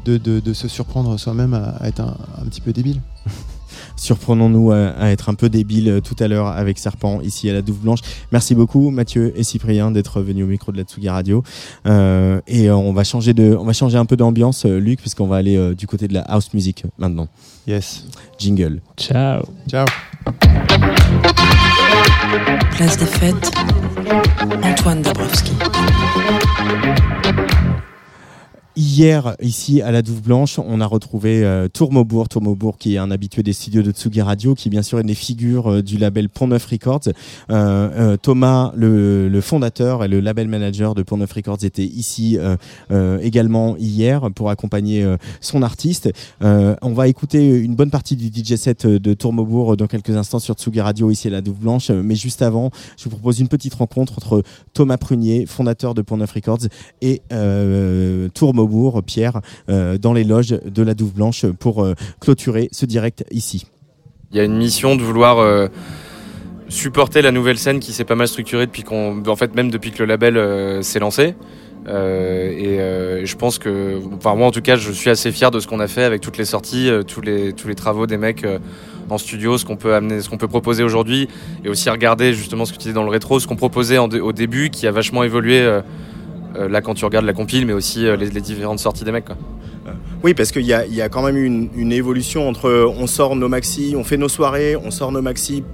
se 0.06 0.68
surprendre 0.68 1.18
soi-même 1.18 1.54
à, 1.54 1.86
être 1.86 2.00
un, 2.00 2.44
petit 2.46 2.60
peu 2.60 2.72
débile. 2.72 3.00
Surprenons-nous 3.96 4.72
à, 4.72 5.10
être 5.10 5.28
un 5.28 5.34
peu 5.34 5.48
débile 5.48 5.88
euh, 5.88 6.00
tout 6.00 6.16
à 6.18 6.28
l'heure 6.28 6.48
avec 6.48 6.78
Serpent 6.78 7.20
ici 7.20 7.48
à 7.48 7.52
la 7.52 7.62
Douve 7.62 7.78
Blanche. 7.78 8.00
Merci 8.32 8.54
beaucoup 8.54 8.90
Mathieu 8.90 9.32
et 9.36 9.44
Cyprien 9.44 9.90
d'être 9.90 10.20
venus 10.22 10.44
au 10.44 10.48
micro 10.48 10.72
de 10.72 10.76
la 10.76 10.84
Tsugi 10.84 11.08
Radio. 11.08 11.42
Euh, 11.86 12.40
et 12.46 12.68
euh, 12.68 12.76
on 12.76 12.92
va 12.92 13.04
changer 13.04 13.34
de, 13.34 13.56
on 13.58 13.64
va 13.64 13.72
changer 13.72 13.98
un 13.98 14.04
peu 14.04 14.16
d'ambiance, 14.16 14.64
Luc, 14.64 15.00
puisqu'on 15.00 15.26
va 15.26 15.36
aller 15.36 15.74
du 15.74 15.86
côté 15.86 16.08
de 16.08 16.14
la 16.14 16.22
house 16.22 16.52
music 16.54 16.84
maintenant. 16.98 17.28
Yes. 17.66 18.04
Jingle. 18.38 18.80
Ciao. 18.96 19.44
Ciao. 19.68 19.86
Place 22.72 22.96
des 22.96 23.06
fêtes. 23.06 23.52
Antoine 24.62 25.02
Dabrowski. 25.02 25.52
Hier, 28.74 29.36
ici 29.42 29.82
à 29.82 29.90
la 29.90 30.00
Douve 30.00 30.22
Blanche, 30.22 30.58
on 30.58 30.80
a 30.80 30.86
retrouvé 30.86 31.44
euh, 31.44 31.68
Tourmaubourg, 31.68 32.78
qui 32.78 32.94
est 32.94 32.98
un 32.98 33.10
habitué 33.10 33.42
des 33.42 33.52
studios 33.52 33.82
de 33.82 33.90
Tsugi 33.90 34.22
Radio, 34.22 34.54
qui 34.54 34.70
bien 34.70 34.80
sûr 34.80 34.96
est 34.96 35.02
une 35.02 35.08
des 35.08 35.14
figures 35.14 35.70
euh, 35.70 35.82
du 35.82 35.98
label 35.98 36.30
Pont 36.30 36.46
Neuf 36.46 36.64
Records. 36.64 37.10
Euh, 37.50 38.16
Thomas, 38.16 38.72
le, 38.74 39.40
fondateur 39.42 40.04
et 40.04 40.08
le 40.08 40.20
label 40.20 40.48
manager 40.48 40.94
de 40.94 41.02
Pont 41.02 41.18
Neuf 41.18 41.32
Records, 41.32 41.64
était 41.64 41.84
ici 41.84 42.38
également 43.20 43.76
hier 43.76 44.30
pour 44.34 44.48
accompagner 44.48 45.04
son 45.40 45.62
artiste. 45.62 46.10
on 46.40 46.92
va 46.92 47.08
écouter 47.08 47.58
une 47.58 47.74
bonne 47.74 47.90
partie 47.90 48.16
du 48.16 48.28
DJ 48.28 48.54
set 48.54 48.86
de 48.86 49.14
Tourmaubourg 49.14 49.76
dans 49.76 49.86
quelques 49.86 50.16
instants 50.16 50.38
sur 50.38 50.54
Tsugi 50.54 50.80
Radio 50.80 51.10
ici 51.10 51.28
à 51.28 51.30
la 51.30 51.40
Douve 51.40 51.58
Blanche, 51.58 51.90
mais 51.90 52.14
juste 52.14 52.42
avant, 52.42 52.70
je 52.96 53.04
vous 53.04 53.10
propose 53.10 53.40
une 53.40 53.48
petite 53.48 53.74
rencontre 53.74 54.14
entre 54.16 54.42
Thomas 54.72 54.96
Prunier, 54.96 55.46
fondateur 55.46 55.94
de 55.94 56.02
Pont 56.02 56.16
Neuf 56.16 56.32
Records, 56.32 56.68
et 57.00 57.22
Tourmaubourg 58.34 58.61
Pierre, 59.04 59.40
euh, 59.68 59.98
dans 59.98 60.12
les 60.12 60.24
loges 60.24 60.58
de 60.64 60.82
la 60.82 60.94
Douve 60.94 61.12
Blanche 61.12 61.46
pour 61.58 61.82
euh, 61.82 61.94
clôturer 62.20 62.68
ce 62.72 62.86
direct 62.86 63.24
ici. 63.30 63.66
Il 64.30 64.36
y 64.36 64.40
a 64.40 64.44
une 64.44 64.56
mission 64.56 64.96
de 64.96 65.02
vouloir 65.02 65.38
euh, 65.38 65.68
supporter 66.68 67.22
la 67.22 67.32
nouvelle 67.32 67.58
scène 67.58 67.80
qui 67.80 67.92
s'est 67.92 68.04
pas 68.04 68.14
mal 68.14 68.28
structurée 68.28 68.66
depuis 68.66 68.82
qu'on, 68.82 69.22
en 69.26 69.36
fait 69.36 69.54
même 69.54 69.70
depuis 69.70 69.90
que 69.90 70.02
le 70.02 70.06
label 70.06 70.82
s'est 70.82 71.00
lancé. 71.00 71.34
et 71.86 72.78
je 73.24 73.36
pense 73.36 73.58
que, 73.58 74.00
enfin 74.16 74.34
moi 74.34 74.46
en 74.46 74.50
tout 74.50 74.62
cas, 74.62 74.76
je 74.76 74.90
suis 74.90 75.10
assez 75.10 75.32
fier 75.32 75.50
de 75.50 75.60
ce 75.60 75.66
qu'on 75.66 75.80
a 75.80 75.88
fait 75.88 76.04
avec 76.04 76.22
toutes 76.22 76.38
les 76.38 76.46
sorties, 76.46 76.88
tous 77.06 77.20
les 77.20 77.52
tous 77.52 77.68
les 77.68 77.74
travaux 77.74 78.06
des 78.06 78.16
mecs 78.16 78.46
en 79.10 79.18
studio, 79.18 79.58
ce 79.58 79.66
qu'on 79.66 79.76
peut 79.76 79.94
amener, 79.94 80.22
ce 80.22 80.30
qu'on 80.30 80.38
peut 80.38 80.48
proposer 80.48 80.82
aujourd'hui, 80.82 81.28
et 81.62 81.68
aussi 81.68 81.90
regarder 81.90 82.32
justement 82.32 82.64
ce 82.64 82.72
que 82.72 82.78
tu 82.78 82.84
disais 82.84 82.94
dans 82.94 83.04
le 83.04 83.10
rétro, 83.10 83.38
ce 83.38 83.46
qu'on 83.46 83.56
proposait 83.56 83.98
au 83.98 84.32
début, 84.32 84.70
qui 84.70 84.86
a 84.86 84.92
vachement 84.92 85.24
évolué 85.24 85.80
là 86.54 86.80
quand 86.80 86.94
tu 86.94 87.04
regardes 87.04 87.24
la 87.24 87.32
compile, 87.32 87.66
mais 87.66 87.72
aussi 87.72 88.06
euh, 88.06 88.16
les, 88.16 88.40
différentes 88.40 88.78
sorties 88.78 89.04
des 89.04 89.12
mecs. 89.12 89.26
Oui, 90.22 90.34
parce 90.34 90.52
qu'il 90.52 90.62
y, 90.62 90.66
y 90.66 91.02
a, 91.02 91.08
quand 91.08 91.22
même 91.22 91.36
une, 91.36 91.68
une, 91.74 91.92
évolution 91.92 92.48
entre 92.48 92.70
on 92.96 93.08
sort 93.08 93.34
nos 93.34 93.48
maxi, 93.48 93.94
on 93.96 94.04
fait 94.04 94.16
nos 94.16 94.28
soirées, 94.28 94.76
on 94.76 94.92
sort 94.92 95.10
nos 95.10 95.22
maxi 95.22 95.64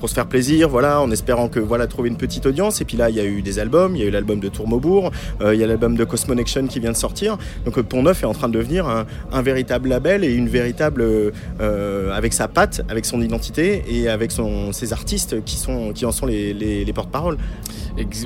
pour 0.00 0.08
se 0.08 0.14
faire 0.14 0.26
plaisir, 0.26 0.70
voilà, 0.70 1.00
en 1.00 1.10
espérant 1.10 1.48
que 1.48 1.60
voilà 1.60 1.86
trouver 1.86 2.08
une 2.08 2.16
petite 2.16 2.46
audience. 2.46 2.80
Et 2.80 2.86
puis 2.86 2.96
là, 2.96 3.10
il 3.10 3.16
y 3.16 3.20
a 3.20 3.24
eu 3.24 3.42
des 3.42 3.58
albums, 3.58 3.94
il 3.94 4.00
y 4.00 4.04
a 4.04 4.06
eu 4.06 4.10
l'album 4.10 4.40
de 4.40 4.48
Tourmaubourg, 4.48 5.12
euh, 5.42 5.54
il 5.54 5.60
y 5.60 5.62
a 5.62 5.66
l'album 5.66 5.94
de 5.94 6.04
Cosmonection 6.04 6.66
qui 6.68 6.80
vient 6.80 6.90
de 6.90 6.96
sortir. 6.96 7.36
Donc 7.66 7.76
euh, 7.76 7.82
Pont 7.82 8.02
Neuf 8.02 8.22
est 8.22 8.26
en 8.26 8.32
train 8.32 8.48
de 8.48 8.54
devenir 8.54 8.88
un, 8.88 9.42
véritable 9.42 9.90
label 9.90 10.24
et 10.24 10.32
une 10.32 10.48
véritable 10.48 11.02
euh, 11.02 12.12
avec 12.12 12.32
sa 12.32 12.48
patte, 12.48 12.80
avec 12.88 13.04
son 13.04 13.20
identité 13.20 13.84
et 13.88 14.08
avec 14.08 14.32
ses 14.72 14.92
artistes 14.92 15.44
qui 15.44 15.56
sont 15.56 15.92
qui 15.92 16.06
en 16.06 16.12
sont 16.12 16.24
les, 16.24 16.54
les, 16.54 16.92
porte-parole. 16.94 17.36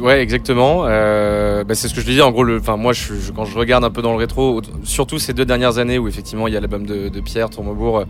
ouais, 0.00 0.20
exactement. 0.20 0.82
Bah, 0.84 1.74
c'est 1.74 1.88
ce 1.88 1.94
que 1.94 2.00
je 2.00 2.06
disais. 2.06 2.22
En 2.22 2.30
gros, 2.30 2.48
enfin 2.56 2.76
moi, 2.76 2.92
je, 2.92 3.32
quand 3.34 3.46
je 3.46 3.58
regarde 3.58 3.84
un 3.84 3.90
peu 3.90 4.02
dans 4.02 4.12
le 4.12 4.18
rétro, 4.18 4.62
surtout 4.84 5.18
ces 5.18 5.32
deux 5.32 5.44
dernières 5.44 5.78
années 5.78 5.98
où 5.98 6.06
effectivement 6.06 6.46
il 6.46 6.54
y 6.54 6.56
a 6.56 6.60
l'album 6.60 6.86
de, 6.86 7.08
de, 7.08 7.20
Pierre 7.20 7.50
Tourmaubourg, 7.50 8.04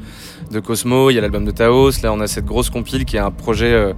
de 0.50 0.60
Cosmo, 0.60 1.10
il 1.10 1.14
y 1.14 1.18
a 1.18 1.22
l'album 1.22 1.46
de 1.46 1.50
Taos. 1.50 2.02
Là, 2.02 2.12
on 2.12 2.20
a 2.20 2.26
cette 2.26 2.44
grosse 2.44 2.68
compile 2.68 3.04
qui 3.04 3.16
est 3.16 3.20
un 3.20 3.30
projet 3.30 3.53
projet 3.54 3.72
euh, 3.72 3.92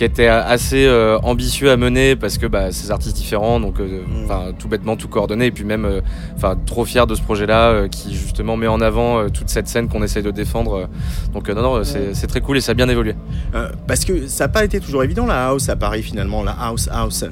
qui 0.00 0.04
était 0.04 0.28
assez 0.28 0.86
euh, 0.86 1.18
ambitieux 1.18 1.70
à 1.70 1.76
mener 1.76 2.16
parce 2.16 2.38
que 2.38 2.46
bah, 2.46 2.72
ces 2.72 2.90
artistes 2.90 3.14
différents, 3.14 3.60
donc 3.60 3.80
euh, 3.80 4.00
mm. 4.00 4.54
tout 4.58 4.66
bêtement 4.66 4.96
tout 4.96 5.08
coordonné 5.08 5.44
et 5.44 5.50
puis 5.50 5.64
même 5.64 5.86
enfin 6.34 6.56
trop 6.64 6.86
fier 6.86 7.06
de 7.06 7.14
ce 7.14 7.20
projet-là 7.20 7.86
qui 7.88 8.14
justement 8.14 8.56
met 8.56 8.66
en 8.66 8.80
avant 8.80 9.28
toute 9.28 9.50
cette 9.50 9.68
scène 9.68 9.88
qu'on 9.88 10.02
essaye 10.02 10.22
de 10.22 10.30
défendre. 10.30 10.88
donc 11.34 11.50
non 11.50 11.60
non 11.60 11.84
c'est 11.84 12.26
très 12.26 12.40
cool 12.40 12.56
et 12.56 12.62
ça 12.62 12.72
a 12.72 12.74
bien 12.74 12.88
évolué. 12.88 13.14
parce 13.86 14.06
que 14.06 14.26
ça 14.26 14.44
n'a 14.44 14.48
pas 14.48 14.64
été 14.64 14.80
toujours 14.80 15.04
évident 15.04 15.26
la 15.26 15.48
house 15.48 15.68
à 15.68 15.76
Paris 15.76 16.02
finalement, 16.02 16.42
la 16.42 16.52
house 16.52 16.88
house. 16.90 17.26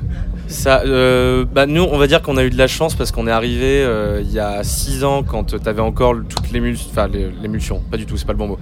Ça, 0.49 0.81
euh, 0.87 1.45
bah 1.45 1.67
nous, 1.67 1.83
on 1.83 1.99
va 1.99 2.07
dire 2.07 2.23
qu'on 2.23 2.39
a 2.39 2.45
eu 2.45 2.49
de 2.49 2.57
la 2.57 2.69
chance 2.69 2.95
parce 2.95 3.13
qu'on 3.13 3.27
est 3.27 3.31
arrivé 3.31 3.83
euh, 3.83 4.23
il 4.25 4.33
y 4.33 4.39
a 4.41 4.65
6 4.65 5.05
ans 5.05 5.23
quand 5.23 5.45
tu 5.63 5.69
avais 5.69 5.83
encore 5.83 6.15
toute 6.27 6.51
l'émulsion, 6.51 6.89
enfin 6.91 7.07
l'émulsion, 7.43 7.83
pas 7.91 7.99
du 7.99 8.07
tout, 8.07 8.17
c'est 8.17 8.27
pas 8.27 8.33
le 8.33 8.39
bon 8.39 8.49
mot. 8.49 8.59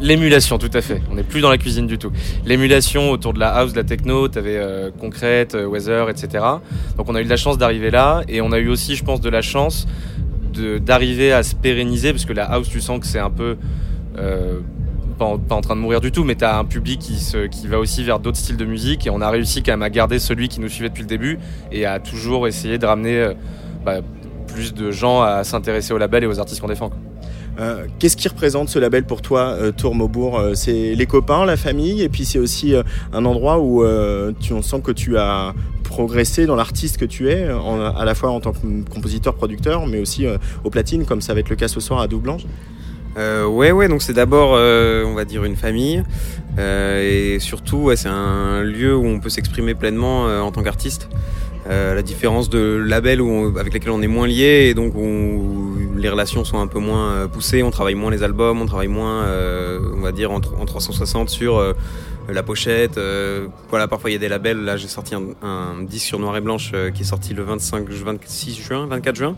L'émulation, 0.00 0.58
tout 0.58 0.70
à 0.72 0.80
fait. 0.80 1.02
On 1.10 1.16
n'est 1.16 1.24
plus 1.24 1.40
dans 1.40 1.50
la 1.50 1.58
cuisine 1.58 1.88
du 1.88 1.98
tout. 1.98 2.12
L'émulation 2.46 3.11
autour 3.12 3.32
de 3.32 3.40
la 3.40 3.50
house, 3.50 3.72
de 3.72 3.78
la 3.78 3.84
techno, 3.84 4.28
tu 4.28 4.38
avais 4.38 4.56
euh, 4.56 4.90
Concrete, 4.90 5.54
euh, 5.54 5.66
Weather, 5.66 6.10
etc. 6.10 6.44
Donc 6.96 7.08
on 7.08 7.14
a 7.14 7.20
eu 7.20 7.24
de 7.24 7.30
la 7.30 7.36
chance 7.36 7.58
d'arriver 7.58 7.90
là 7.90 8.22
et 8.28 8.40
on 8.40 8.52
a 8.52 8.58
eu 8.58 8.68
aussi, 8.68 8.96
je 8.96 9.04
pense, 9.04 9.20
de 9.20 9.30
la 9.30 9.42
chance 9.42 9.86
d'arriver 10.80 11.32
à 11.32 11.42
se 11.42 11.54
pérenniser 11.54 12.12
parce 12.12 12.26
que 12.26 12.34
la 12.34 12.44
house, 12.44 12.68
tu 12.68 12.80
sens 12.82 13.00
que 13.00 13.06
c'est 13.06 13.18
un 13.18 13.30
peu 13.30 13.56
pas 15.18 15.54
en, 15.54 15.60
train 15.60 15.76
de 15.76 15.80
mourir 15.80 16.00
du 16.00 16.12
tout, 16.12 16.24
mais 16.24 16.34
tu 16.34 16.44
as 16.44 16.58
un 16.58 16.64
public 16.64 16.98
qui, 16.98 17.16
se, 17.18 17.46
qui 17.46 17.66
va 17.66 17.78
aussi 17.78 18.02
vers 18.04 18.18
d'autres 18.18 18.38
styles 18.38 18.56
de 18.56 18.64
musique 18.64 19.06
et 19.06 19.10
on 19.10 19.20
a 19.20 19.30
réussi 19.30 19.62
quand 19.62 19.72
même 19.72 19.82
à 19.82 19.90
garder 19.90 20.18
celui 20.18 20.48
qui 20.48 20.60
nous 20.60 20.68
suivait 20.68 20.88
depuis 20.88 21.02
le 21.02 21.08
début 21.08 21.38
et 21.70 21.86
à 21.86 22.00
toujours 22.00 22.46
essayer 22.48 22.78
de 22.78 22.86
ramener 22.86 23.16
euh, 23.18 23.34
bah, 23.84 24.00
plus 24.46 24.74
de 24.74 24.90
gens 24.90 25.22
à 25.22 25.44
s'intéresser 25.44 25.92
au 25.92 25.98
label 25.98 26.24
et 26.24 26.26
aux 26.26 26.38
artistes 26.38 26.60
qu'on 26.60 26.68
défend. 26.68 26.90
Qu'est-ce 27.98 28.16
qui 28.16 28.28
représente 28.28 28.68
ce 28.68 28.78
label 28.78 29.04
pour 29.04 29.22
toi, 29.22 29.56
Tour 29.76 29.94
Maubourg 29.94 30.40
C'est 30.54 30.94
les 30.94 31.06
copains, 31.06 31.44
la 31.44 31.56
famille, 31.56 32.02
et 32.02 32.08
puis 32.08 32.24
c'est 32.24 32.38
aussi 32.38 32.74
un 33.12 33.24
endroit 33.24 33.60
où 33.60 33.84
tu, 34.40 34.52
on 34.52 34.62
sent 34.62 34.80
que 34.82 34.90
tu 34.90 35.16
as 35.16 35.54
progressé 35.84 36.46
dans 36.46 36.56
l'artiste 36.56 36.96
que 36.96 37.04
tu 37.04 37.30
es, 37.30 37.48
à 37.48 38.04
la 38.04 38.14
fois 38.14 38.30
en 38.30 38.40
tant 38.40 38.52
que 38.52 38.58
compositeur, 38.90 39.34
producteur, 39.34 39.86
mais 39.86 40.00
aussi 40.00 40.26
au 40.64 40.70
platine, 40.70 41.04
comme 41.04 41.20
ça 41.20 41.34
va 41.34 41.40
être 41.40 41.50
le 41.50 41.56
cas 41.56 41.68
ce 41.68 41.78
soir 41.78 42.00
à 42.00 42.08
Double 42.08 42.24
Blanche 42.24 42.46
euh, 43.18 43.46
ouais, 43.46 43.72
ouais, 43.72 43.88
donc 43.88 44.02
c'est 44.02 44.14
d'abord, 44.14 44.54
euh, 44.54 45.04
on 45.04 45.14
va 45.14 45.24
dire, 45.24 45.44
une 45.44 45.56
famille. 45.56 46.02
Euh, 46.58 47.34
et 47.34 47.38
surtout, 47.40 47.90
c'est 47.94 48.08
un 48.08 48.62
lieu 48.62 48.96
où 48.96 49.06
on 49.06 49.20
peut 49.20 49.28
s'exprimer 49.28 49.74
pleinement 49.74 50.28
euh, 50.28 50.40
en 50.40 50.50
tant 50.50 50.62
qu'artiste. 50.62 51.08
Euh, 51.68 51.94
la 51.94 52.02
différence 52.02 52.50
de 52.50 52.76
labels 52.76 53.20
où 53.20 53.56
avec 53.56 53.72
lesquels 53.72 53.92
on 53.92 54.02
est 54.02 54.08
moins 54.08 54.26
lié 54.26 54.66
et 54.68 54.74
donc 54.74 54.94
où 54.96 55.76
les 55.96 56.08
relations 56.08 56.44
sont 56.44 56.58
un 56.58 56.66
peu 56.66 56.80
moins 56.80 57.28
poussées, 57.28 57.62
on 57.62 57.70
travaille 57.70 57.94
moins 57.94 58.10
les 58.10 58.24
albums, 58.24 58.60
on 58.60 58.66
travaille 58.66 58.88
moins, 58.88 59.24
on 59.94 60.00
va 60.00 60.10
dire, 60.10 60.32
en, 60.32 60.38
en 60.38 60.64
360 60.64 61.28
sur 61.30 61.62
la 62.28 62.42
pochette. 62.42 62.98
voilà, 63.70 63.86
parfois 63.86 64.10
il 64.10 64.14
y 64.14 64.16
a 64.16 64.18
des 64.18 64.28
labels. 64.28 64.64
Là, 64.64 64.76
j'ai 64.76 64.88
sorti 64.88 65.14
un, 65.14 65.22
un, 65.42 65.82
disque 65.84 66.06
sur 66.06 66.18
noir 66.18 66.36
et 66.36 66.40
blanche 66.40 66.72
qui 66.92 67.02
est 67.02 67.06
sorti 67.06 67.34
le 67.34 67.44
25, 67.44 67.88
26 67.88 68.60
juin, 68.60 68.86
24 68.88 69.14
juin. 69.14 69.36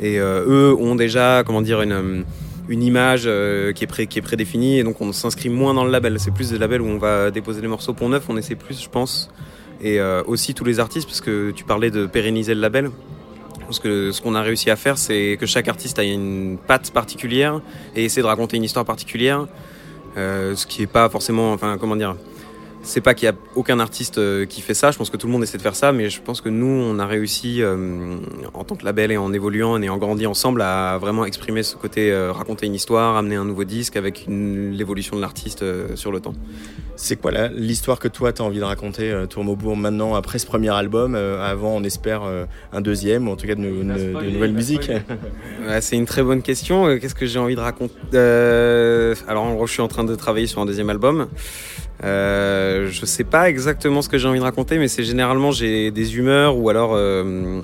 Et 0.00 0.18
eux 0.18 0.76
ont 0.78 0.94
déjà, 0.94 1.42
comment 1.44 1.62
dire, 1.62 1.82
une 1.82 2.24
une 2.68 2.82
image 2.82 3.24
euh, 3.26 3.72
qui, 3.72 3.84
est 3.84 3.86
pré, 3.86 4.06
qui 4.06 4.18
est 4.18 4.22
prédéfinie 4.22 4.78
et 4.78 4.84
donc 4.84 5.00
on 5.00 5.12
s'inscrit 5.12 5.48
moins 5.48 5.74
dans 5.74 5.84
le 5.84 5.90
label. 5.90 6.18
C'est 6.20 6.30
plus 6.30 6.50
des 6.50 6.58
labels 6.58 6.82
où 6.82 6.86
on 6.86 6.98
va 6.98 7.30
déposer 7.30 7.60
les 7.60 7.68
morceaux 7.68 7.94
pour 7.94 8.08
neuf, 8.08 8.24
on 8.28 8.36
essaie 8.36 8.54
plus, 8.54 8.80
je 8.80 8.88
pense. 8.88 9.30
Et 9.80 10.00
euh, 10.00 10.22
aussi 10.26 10.54
tous 10.54 10.64
les 10.64 10.80
artistes, 10.80 11.06
parce 11.06 11.20
que 11.20 11.50
tu 11.52 11.64
parlais 11.64 11.90
de 11.90 12.06
pérenniser 12.06 12.54
le 12.54 12.60
label. 12.60 12.90
Parce 13.60 13.80
que 13.80 14.12
ce 14.12 14.22
qu'on 14.22 14.34
a 14.34 14.42
réussi 14.42 14.70
à 14.70 14.76
faire, 14.76 14.96
c'est 14.96 15.36
que 15.38 15.46
chaque 15.46 15.68
artiste 15.68 15.98
a 15.98 16.02
une 16.02 16.56
patte 16.66 16.90
particulière 16.90 17.60
et 17.94 18.04
essaie 18.04 18.22
de 18.22 18.26
raconter 18.26 18.56
une 18.56 18.64
histoire 18.64 18.84
particulière. 18.84 19.46
Euh, 20.16 20.56
ce 20.56 20.66
qui 20.66 20.82
est 20.82 20.86
pas 20.86 21.08
forcément, 21.10 21.52
enfin, 21.52 21.76
comment 21.78 21.94
dire, 21.94 22.16
c'est 22.88 23.02
pas 23.02 23.12
qu'il 23.12 23.26
y 23.26 23.28
a 23.28 23.34
aucun 23.54 23.80
artiste 23.80 24.16
euh, 24.16 24.46
qui 24.46 24.62
fait 24.62 24.72
ça, 24.72 24.90
je 24.90 24.96
pense 24.96 25.10
que 25.10 25.18
tout 25.18 25.26
le 25.26 25.32
monde 25.34 25.42
essaie 25.42 25.58
de 25.58 25.62
faire 25.62 25.76
ça, 25.76 25.92
mais 25.92 26.08
je 26.08 26.22
pense 26.22 26.40
que 26.40 26.48
nous, 26.48 26.66
on 26.66 26.98
a 26.98 27.06
réussi, 27.06 27.62
euh, 27.62 28.16
en 28.54 28.64
tant 28.64 28.76
que 28.76 28.84
label 28.84 29.12
et 29.12 29.18
en 29.18 29.30
évoluant 29.34 29.80
et 29.82 29.90
en 29.90 29.98
grandissant 29.98 30.30
ensemble, 30.30 30.62
à 30.62 30.96
vraiment 30.98 31.26
exprimer 31.26 31.62
ce 31.62 31.76
côté, 31.76 32.10
euh, 32.10 32.32
raconter 32.32 32.64
une 32.64 32.74
histoire, 32.74 33.16
amener 33.16 33.36
un 33.36 33.44
nouveau 33.44 33.64
disque 33.64 33.96
avec 33.96 34.24
l'évolution 34.26 35.16
de 35.16 35.20
l'artiste 35.20 35.64
sur 35.96 36.10
le 36.12 36.20
temps. 36.20 36.34
C'est 36.96 37.16
quoi 37.16 37.30
l'histoire 37.48 37.98
que 37.98 38.08
toi, 38.08 38.32
tu 38.32 38.40
as 38.40 38.44
envie 38.44 38.58
de 38.58 38.64
raconter, 38.64 39.24
Tour 39.28 39.44
Maubourg, 39.44 39.76
maintenant, 39.76 40.14
après 40.14 40.38
ce 40.38 40.46
premier 40.46 40.70
album 40.70 41.14
Avant, 41.14 41.76
on 41.76 41.84
espère 41.84 42.22
un 42.72 42.80
deuxième, 42.80 43.28
ou 43.28 43.32
en 43.32 43.36
tout 43.36 43.46
cas 43.46 43.54
de, 43.54 43.60
de, 43.62 44.30
nouvelles 44.30 44.52
musiques 44.52 44.90
C'est 45.80 45.96
une 45.96 46.06
très 46.06 46.22
bonne 46.22 46.42
question. 46.42 46.98
Qu'est-ce 46.98 47.14
que 47.14 47.26
j'ai 47.26 47.38
envie 47.38 47.54
de 47.54 47.60
raconter 47.60 47.94
Alors, 49.28 49.66
je 49.66 49.72
suis 49.72 49.82
en 49.82 49.88
train 49.88 50.04
de 50.04 50.14
travailler 50.14 50.46
sur 50.46 50.60
un 50.60 50.66
deuxième 50.66 50.90
album. 50.90 51.28
Euh, 52.04 52.88
je 52.90 53.04
sais 53.04 53.24
pas 53.24 53.48
exactement 53.48 54.02
ce 54.02 54.08
que 54.08 54.18
j'ai 54.18 54.28
envie 54.28 54.38
de 54.38 54.44
raconter, 54.44 54.78
mais 54.78 54.88
c'est 54.88 55.02
généralement 55.02 55.50
j'ai 55.50 55.90
des 55.90 56.16
humeurs 56.16 56.56
ou 56.56 56.68
alors 56.68 56.92
euh, 56.94 57.60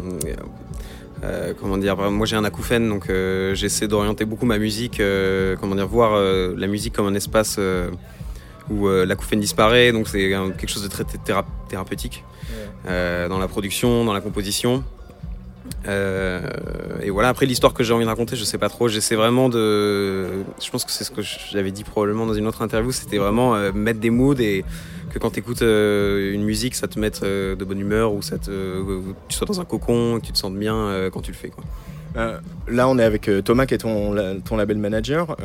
euh, 1.22 1.52
comment 1.60 1.78
dire. 1.78 1.96
Moi 2.10 2.26
j'ai 2.26 2.36
un 2.36 2.44
acouphène, 2.44 2.88
donc 2.88 3.10
j'essaie 3.54 3.88
d'orienter 3.88 4.24
beaucoup 4.24 4.46
ma 4.46 4.58
musique. 4.58 5.00
Comment 5.60 5.74
dire, 5.74 5.86
voir 5.86 6.18
la 6.20 6.66
musique 6.66 6.94
comme 6.94 7.06
un 7.06 7.14
espace 7.14 7.58
où 8.70 8.88
l'acouphène 8.88 9.40
disparaît. 9.40 9.92
Donc 9.92 10.08
c'est 10.08 10.30
quelque 10.58 10.68
chose 10.68 10.82
de 10.82 10.88
très 10.88 11.04
thérapeutique 11.68 12.24
dans 12.86 13.38
la 13.38 13.48
production, 13.48 14.04
dans 14.04 14.12
la 14.12 14.20
composition. 14.20 14.82
Euh, 15.86 16.40
et 17.02 17.10
voilà, 17.10 17.28
après 17.28 17.46
l'histoire 17.46 17.74
que 17.74 17.82
j'ai 17.82 17.92
envie 17.92 18.04
de 18.04 18.08
raconter, 18.08 18.36
je 18.36 18.44
sais 18.44 18.58
pas 18.58 18.68
trop. 18.68 18.88
J'essaie 18.88 19.16
vraiment 19.16 19.48
de. 19.48 20.44
Je 20.62 20.70
pense 20.70 20.84
que 20.84 20.90
c'est 20.90 21.04
ce 21.04 21.10
que 21.10 21.22
j'avais 21.22 21.70
dit 21.70 21.84
probablement 21.84 22.26
dans 22.26 22.34
une 22.34 22.46
autre 22.46 22.62
interview, 22.62 22.92
c'était 22.92 23.18
vraiment 23.18 23.54
euh, 23.54 23.72
mettre 23.72 24.00
des 24.00 24.10
moods 24.10 24.40
et 24.40 24.64
que 25.12 25.18
quand 25.18 25.30
tu 25.30 25.40
écoutes 25.40 25.62
euh, 25.62 26.32
une 26.32 26.44
musique, 26.44 26.74
ça 26.74 26.88
te 26.88 26.98
mette 26.98 27.22
euh, 27.22 27.56
de 27.56 27.64
bonne 27.64 27.80
humeur 27.80 28.12
ou 28.14 28.22
ça 28.22 28.38
te, 28.38 28.50
tu 29.28 29.36
sois 29.36 29.46
dans 29.46 29.60
un 29.60 29.64
cocon, 29.64 30.18
que 30.20 30.26
tu 30.26 30.32
te 30.32 30.38
sentes 30.38 30.56
bien 30.56 31.08
quand 31.12 31.20
tu 31.20 31.32
le 31.32 31.36
fais. 31.36 31.50
Là, 32.68 32.88
on 32.88 32.98
est 32.98 33.04
avec 33.04 33.30
Thomas 33.44 33.66
qui 33.66 33.74
est 33.74 33.78
ton, 33.78 34.14
ton 34.44 34.56
label 34.56 34.78
manager. 34.78 35.36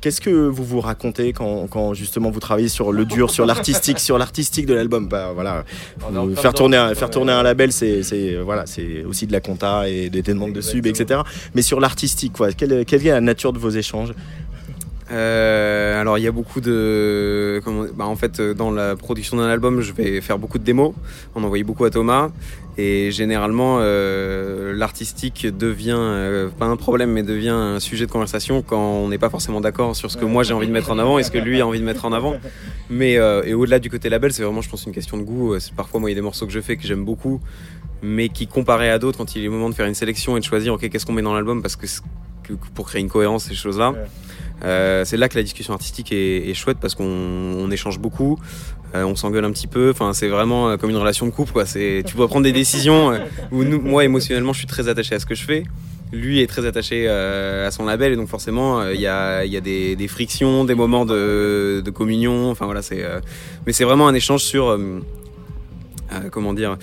Qu'est-ce 0.00 0.20
que 0.20 0.30
vous 0.30 0.64
vous 0.64 0.80
racontez 0.80 1.32
quand, 1.32 1.66
quand, 1.68 1.92
justement 1.92 2.30
vous 2.30 2.38
travaillez 2.38 2.68
sur 2.68 2.92
le 2.92 3.04
dur, 3.04 3.30
sur 3.30 3.46
l'artistique, 3.46 3.98
sur 3.98 4.16
l'artistique 4.16 4.66
de 4.66 4.74
l'album? 4.74 5.08
Bah, 5.08 5.32
voilà, 5.34 5.64
faire 6.36 6.54
tourner, 6.54 6.76
un, 6.76 6.94
faire 6.94 7.10
tourner 7.10 7.32
un 7.32 7.42
label, 7.42 7.72
c'est 7.72 8.36
voilà, 8.44 8.66
c'est 8.66 9.04
aussi 9.04 9.26
de 9.26 9.32
la 9.32 9.40
compta 9.40 9.88
et 9.88 10.08
des 10.08 10.22
demandes 10.22 10.52
de 10.52 10.60
sub, 10.60 10.86
etc. 10.86 11.20
Mais 11.54 11.62
sur 11.62 11.80
l'artistique, 11.80 12.34
quoi, 12.34 12.52
quelle, 12.52 12.84
quelle 12.84 13.06
est 13.06 13.10
la 13.10 13.20
nature 13.20 13.52
de 13.52 13.58
vos 13.58 13.70
échanges? 13.70 14.12
Euh, 15.10 16.00
alors 16.00 16.18
il 16.18 16.24
y 16.24 16.26
a 16.26 16.32
beaucoup 16.32 16.60
de, 16.60 17.62
comment, 17.64 17.86
bah, 17.94 18.04
en 18.04 18.16
fait 18.16 18.40
dans 18.40 18.70
la 18.70 18.94
production 18.94 19.38
d'un 19.38 19.48
album, 19.48 19.80
je 19.80 19.92
vais 19.92 20.20
faire 20.20 20.38
beaucoup 20.38 20.58
de 20.58 20.64
démos, 20.64 20.92
on 21.34 21.42
envoie 21.42 21.62
beaucoup 21.62 21.84
à 21.84 21.90
Thomas 21.90 22.30
et 22.78 23.10
généralement 23.10 23.78
euh, 23.80 24.72
l'artistique 24.72 25.48
devient 25.48 25.96
euh, 25.98 26.48
pas 26.48 26.66
un 26.66 26.76
problème 26.76 27.10
mais 27.10 27.24
devient 27.24 27.48
un 27.48 27.80
sujet 27.80 28.06
de 28.06 28.10
conversation 28.10 28.62
quand 28.62 28.80
on 28.80 29.08
n'est 29.08 29.18
pas 29.18 29.30
forcément 29.30 29.60
d'accord 29.60 29.96
sur 29.96 30.12
ce 30.12 30.16
que 30.16 30.24
moi 30.24 30.44
j'ai 30.44 30.54
envie 30.54 30.68
de 30.68 30.72
mettre 30.72 30.92
en 30.92 30.98
avant 30.98 31.18
et 31.18 31.24
ce 31.24 31.32
que 31.32 31.38
lui 31.38 31.60
a 31.60 31.66
envie 31.66 31.80
de 31.80 31.84
mettre 31.84 32.04
en 32.04 32.12
avant. 32.12 32.36
Mais 32.88 33.18
euh, 33.18 33.42
et 33.44 33.52
au-delà 33.52 33.80
du 33.80 33.90
côté 33.90 34.08
label, 34.08 34.32
c'est 34.32 34.44
vraiment 34.44 34.62
je 34.62 34.70
pense 34.70 34.86
une 34.86 34.92
question 34.92 35.16
de 35.16 35.22
goût. 35.22 35.58
C'est 35.58 35.74
parfois 35.74 35.98
moi 35.98 36.08
il 36.08 36.12
y 36.12 36.16
a 36.16 36.20
des 36.20 36.22
morceaux 36.22 36.46
que 36.46 36.52
je 36.52 36.60
fais 36.60 36.76
que 36.76 36.86
j'aime 36.86 37.04
beaucoup, 37.04 37.40
mais 38.00 38.28
qui 38.28 38.46
comparé 38.46 38.90
à 38.90 39.00
d'autres 39.00 39.18
quand 39.18 39.34
il 39.34 39.42
est 39.42 39.46
le 39.46 39.50
moment 39.50 39.68
de 39.68 39.74
faire 39.74 39.86
une 39.86 39.94
sélection 39.94 40.36
et 40.36 40.40
de 40.40 40.44
choisir 40.44 40.72
ok 40.74 40.88
qu'est-ce 40.88 41.04
qu'on 41.04 41.12
met 41.12 41.22
dans 41.22 41.34
l'album? 41.34 41.62
Parce 41.62 41.74
que 41.74 41.86
pour 42.74 42.86
créer 42.86 43.02
une 43.02 43.10
cohérence 43.10 43.44
ces 43.44 43.54
choses 43.56 43.78
là. 43.78 43.92
Euh, 44.64 45.04
c'est 45.04 45.16
là 45.16 45.28
que 45.28 45.36
la 45.36 45.42
discussion 45.42 45.72
artistique 45.72 46.12
est, 46.12 46.54
chouette 46.54 46.78
parce 46.80 46.94
qu'on 46.94 47.04
on 47.04 47.70
échange 47.70 47.98
beaucoup, 47.98 48.38
euh, 48.94 49.04
on 49.04 49.14
s'engueule 49.14 49.44
un 49.44 49.52
petit 49.52 49.66
peu. 49.66 49.90
Enfin, 49.90 50.12
c'est 50.12 50.28
vraiment 50.28 50.70
euh, 50.70 50.76
comme 50.76 50.90
une 50.90 50.96
relation 50.96 51.26
de 51.26 51.30
couple. 51.30 51.52
Quoi. 51.52 51.64
Tu 51.64 52.02
dois 52.16 52.28
prendre 52.28 52.44
des 52.44 52.52
décisions 52.52 53.12
où 53.52 53.64
moi 53.64 54.04
émotionnellement, 54.04 54.52
je 54.52 54.58
suis 54.58 54.66
très 54.66 54.88
attaché 54.88 55.14
à 55.14 55.20
ce 55.20 55.26
que 55.26 55.34
je 55.34 55.44
fais. 55.44 55.64
Lui 56.10 56.40
est 56.40 56.46
très 56.46 56.64
attaché 56.64 57.06
à 57.06 57.70
son 57.70 57.84
label 57.84 58.14
et 58.14 58.16
donc 58.16 58.28
forcément 58.28 58.82
il 58.88 59.00
y 59.00 59.06
a, 59.06 59.44
y 59.44 59.58
a 59.58 59.60
des, 59.60 59.94
des, 59.94 60.08
frictions, 60.08 60.64
des 60.64 60.74
moments 60.74 61.04
de, 61.04 61.82
de 61.84 61.90
communion. 61.90 62.50
Enfin 62.50 62.64
voilà, 62.64 62.80
c'est. 62.80 63.04
mais 63.66 63.74
c'est 63.74 63.84
vraiment 63.84 64.08
un 64.08 64.14
échange 64.14 64.42
sur 64.42 64.78
comment 66.32 66.54
dire 66.54 66.78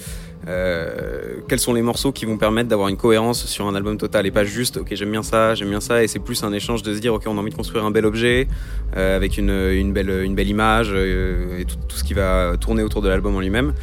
euh, 0.48 1.38
quels 1.48 1.60
sont 1.60 1.74
les 1.74 1.82
morceaux 1.82 2.12
qui 2.12 2.26
vont 2.26 2.38
permettre 2.38 2.70
d'avoir 2.70 2.88
une 2.88 2.98
cohérence 2.98 3.46
sur 3.46 3.66
un 3.68 3.74
album 3.74 3.98
total 3.98 4.28
et 4.28 4.32
pas 4.32 4.44
juste 4.44 4.78
ok 4.78 4.88
j'aime 4.92 5.12
bien 5.12 5.24
ça 5.24 5.56
j'aime 5.56 5.70
bien 5.70 5.82
ça 5.82 6.04
et 6.04 6.08
c'est 6.08 6.20
plus 6.20 6.44
un 6.44 6.54
échange 6.54 6.84
de 6.84 6.94
se 6.94 7.00
dire 7.00 7.14
ok 7.16 7.24
on 7.26 7.38
a 7.38 7.42
envie 7.42 7.50
de 7.50 7.56
construire 7.56 7.84
un 7.84 7.92
bel 7.92 8.06
objet 8.06 8.48
euh, 8.96 9.16
avec 9.16 9.38
une, 9.38 9.92
belle 9.92 10.10
une 10.10 10.36
belle 10.36 10.50
image 10.50 10.90
euh, 10.92 11.60
et 11.60 11.66
tout, 11.66 11.78
tout, 11.88 11.98
ce 11.98 12.04
qui 12.04 12.14
va 12.14 12.56
tourner 12.60 12.84
autour 12.84 13.02
de 13.02 13.10
l'album 13.10 13.36
en 13.36 13.40
lui-même. 13.40 13.74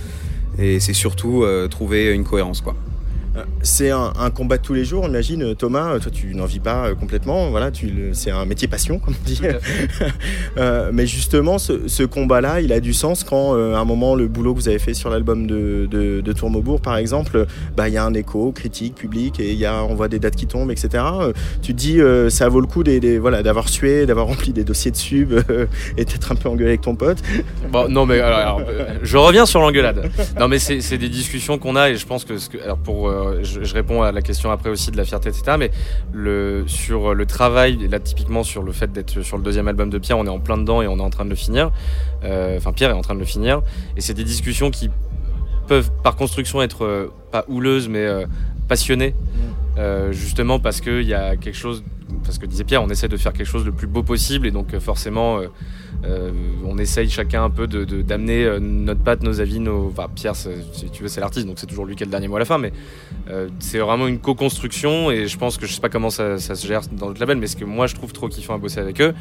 Et 0.59 0.81
c'est 0.81 0.93
surtout 0.93 1.47
trouver 1.71 2.13
une 2.13 2.25
cohérence 2.25 2.61
quoi 2.61 2.75
c'est 3.63 3.91
un, 3.91 4.13
un, 4.19 4.31
combat 4.31 4.59
de 4.59 4.63
tous 4.63 4.75
les 4.75 4.85
jours, 4.85 5.07
imagine 5.07 5.55
Thomas, 5.55 5.99
toi 5.99 6.11
tu 6.11 6.35
n'en 6.35 6.45
vis 6.45 6.61
pas 6.61 6.89
euh, 6.89 6.95
complètement, 6.95 7.51
voilà, 7.51 7.71
c'est 8.13 8.31
un 8.31 8.45
métier 8.45 8.69
passion 8.69 8.99
comme 8.99 9.15
on 9.19 9.25
dit. 9.25 9.41
euh, 10.57 10.91
mais 10.93 11.07
justement, 11.07 11.59
ce, 11.59 11.89
ce 11.89 12.03
combat-là, 12.03 12.61
il 12.61 12.73
a 12.73 12.81
du 12.81 12.93
sens 12.93 13.25
quand 13.25 13.55
euh, 13.55 13.75
à 13.75 13.79
un 13.79 13.85
moment 13.85 14.15
le 14.15 14.29
boulot 14.29 14.55
que 14.55 14.59
vous 14.61 14.69
avez 14.69 14.79
fait 14.79 14.95
sur 14.95 15.11
l'album 15.11 15.47
de, 15.47 15.89
de, 15.91 16.21
de 16.21 16.33
Tourmaubourg, 16.33 16.81
par 16.81 16.97
exemple, 16.97 17.47
bah 17.77 17.89
il 17.89 17.95
y 17.95 17.97
a 17.97 18.05
un 18.05 18.15
écho 18.15 18.53
critique, 18.53 18.95
public, 18.95 19.41
et 19.41 19.55
y 19.55 19.67
a, 19.67 19.83
on 19.85 19.95
voit 19.95 20.09
des 20.09 20.19
dates 20.19 20.37
qui 20.37 20.47
tombent, 20.47 20.71
etc. 20.71 21.05
Euh, 21.21 21.33
tu 21.63 21.73
te 21.73 21.79
dis, 21.79 22.01
euh, 22.01 22.31
ça 22.31 22.49
vaut 22.49 22.61
le 22.61 22.67
coup 22.67 22.83
des, 22.83 23.01
des, 23.01 23.19
voilà, 23.19 23.43
d'avoir 23.43 23.69
sué, 23.69 24.07
d'avoir 24.07 24.27
rempli 24.27 24.53
des 24.53 24.65
dossiers 24.65 24.91
de 24.91 24.97
sub 24.97 25.33
et 25.97 26.05
d'être 26.05 26.33
un 26.33 26.35
peu 26.35 26.49
engueulé 26.49 26.71
avec 26.71 26.83
ton 26.83 26.95
pote. 26.95 27.19
Bon, 27.71 27.89
non 27.89 28.07
mais 28.07 28.21
alors, 28.21 28.39
alors, 28.39 28.61
je 29.03 29.17
reviens 29.17 29.47
sur 29.47 29.61
l'engueulade. 29.61 30.11
Non 30.39 30.49
mais 30.49 30.59
c'est 30.59 30.99
des 30.99 31.09
discussions 31.09 31.59
qu'on 31.59 31.77
a 31.77 31.91
et 31.91 31.97
je 31.97 32.07
pense 32.07 32.25
que, 32.25 32.39
ce 32.39 32.49
que 32.49 32.59
alors 32.63 32.79
pour 32.79 33.09
je, 33.43 33.65
je, 33.65 33.75
réponds 33.75 34.03
à 34.03 34.13
la 34.13 34.23
question 34.23 34.51
après 34.51 34.71
aussi 34.71 34.91
de 34.91 34.97
la 34.97 35.05
fierté, 35.05 35.29
etc. 35.29 35.57
Mais 35.59 35.71
le, 36.13 36.65
sur 36.67 37.15
le 37.15 37.27
travail, 37.27 37.89
là 37.89 37.99
typiquement 37.99 38.43
sur 38.43 38.63
le 38.63 38.73
fait 38.73 38.93
d'être 38.93 39.23
sur 39.23 39.37
le 39.37 39.43
deuxième 39.43 39.69
album 39.69 39.91
de 39.91 39.99
Pierre, 39.99 40.19
on 40.19 40.27
est 40.27 40.31
en 40.31 40.41
plein 40.41 40.59
dedans 40.59 40.83
et 40.83 40.89
on 40.89 40.99
est 40.99 41.03
en 41.03 41.11
train 41.11 41.25
de 41.25 41.31
le 41.31 41.37
finir. 41.37 41.71
Euh, 42.25 42.57
enfin, 42.57 42.73
Pierre 42.73 42.91
est 42.91 42.95
en 42.95 43.03
train 43.03 43.15
de 43.15 43.21
le 43.21 43.27
finir. 43.27 43.63
Et 43.97 44.01
c'est 44.01 44.15
des 44.15 44.25
discussions 44.25 44.71
qui 44.71 44.91
peuvent 45.67 45.91
par 46.03 46.17
construction 46.17 46.63
être 46.63 46.85
euh, 46.85 47.13
pas 47.31 47.45
houleuses, 47.49 47.89
mais 47.89 48.05
euh, 48.05 48.27
passionnées. 48.69 49.15
Euh, 49.79 50.13
justement 50.13 50.59
parce 50.59 50.83
qu'il 50.83 51.03
y 51.03 51.15
a 51.15 51.37
quelque 51.37 51.57
chose, 51.57 51.83
parce 52.25 52.39
que 52.39 52.47
disait 52.47 52.65
Pierre, 52.65 52.83
on 52.83 52.89
essaie 52.89 53.09
de 53.09 53.17
faire 53.17 53.33
quelque 53.33 53.47
chose 53.47 53.65
le 53.65 53.73
plus 53.73 53.87
beau 53.87 54.03
possible 54.03 54.47
et 54.47 54.51
donc 54.51 54.77
forcément 54.79 55.41
euh, 56.05 56.33
on 56.67 56.79
essaye 56.79 57.09
chacun 57.09 57.45
un 57.45 57.51
peu 57.51 57.67
d'amener 57.67 58.45
de, 58.45 58.55
de, 58.55 58.59
notre 58.59 59.03
patte, 59.03 59.23
nos 59.23 59.41
avis, 59.41 59.61
nos. 59.61 59.89
Enfin, 59.89 60.09
Pierre, 60.13 60.35
si 60.35 60.51
tu 60.93 61.03
veux, 61.03 61.09
c'est 61.09 61.21
l'artiste, 61.21 61.47
donc 61.47 61.59
c'est 61.59 61.67
toujours 61.67 61.87
lui 61.87 61.95
qui 61.95 62.03
a 62.03 62.07
le 62.07 62.11
dernier 62.11 62.29
mot 62.29 62.37
à 62.37 62.41
la 62.41 62.45
fin, 62.45 62.59
mais 62.59 62.73
euh, 63.31 63.49
c'est 63.61 63.79
vraiment 63.79 64.09
une 64.09 64.19
co-construction 64.19 65.11
et 65.11 65.27
je 65.27 65.39
pense 65.39 65.59
que 65.59 65.67
je 65.67 65.73
sais 65.73 65.81
pas 65.81 65.89
comment 65.89 66.11
ça, 66.11 66.39
se 66.39 66.67
gère 66.67 66.83
dans 66.93 67.09
notre 67.09 67.21
label, 67.21 67.39
mais 67.39 67.47
ce 67.47 67.57
que 67.57 67.65
moi 67.65 67.87
je 67.87 67.95
trouve 67.95 68.13
trop 68.13 68.29
kiffant 68.29 68.55
à 68.55 68.59
bosser 68.59 68.81
avec 68.81 69.01
eux, 69.01 69.15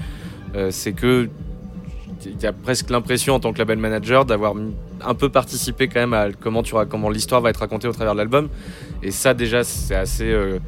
euh, 0.56 0.70
c'est 0.72 0.94
que 0.94 1.30
il 2.26 2.40
y 2.40 2.46
a 2.46 2.54
presque 2.54 2.92
l'impression 2.92 3.34
en 3.34 3.40
tant 3.40 3.52
que 3.52 3.58
label 3.58 3.80
manager 3.80 4.26
d'avoir 4.26 4.54
un 5.04 5.14
peu 5.16 5.30
participé 5.30 5.88
quand 5.88 6.00
même 6.00 6.14
à 6.14 6.28
comment 6.32 6.62
comment 6.88 7.10
l'histoire 7.10 7.42
va 7.42 7.50
être 7.50 7.58
racontée 7.58 7.88
au 7.88 7.94
travers 7.94 8.14
de 8.14 8.20
l'album 8.20 8.48
et 9.02 9.10
ça 9.10 9.34
déjà 9.34 9.64
c'est 9.64 9.96
assez 9.96 10.32
euh, 10.32 10.60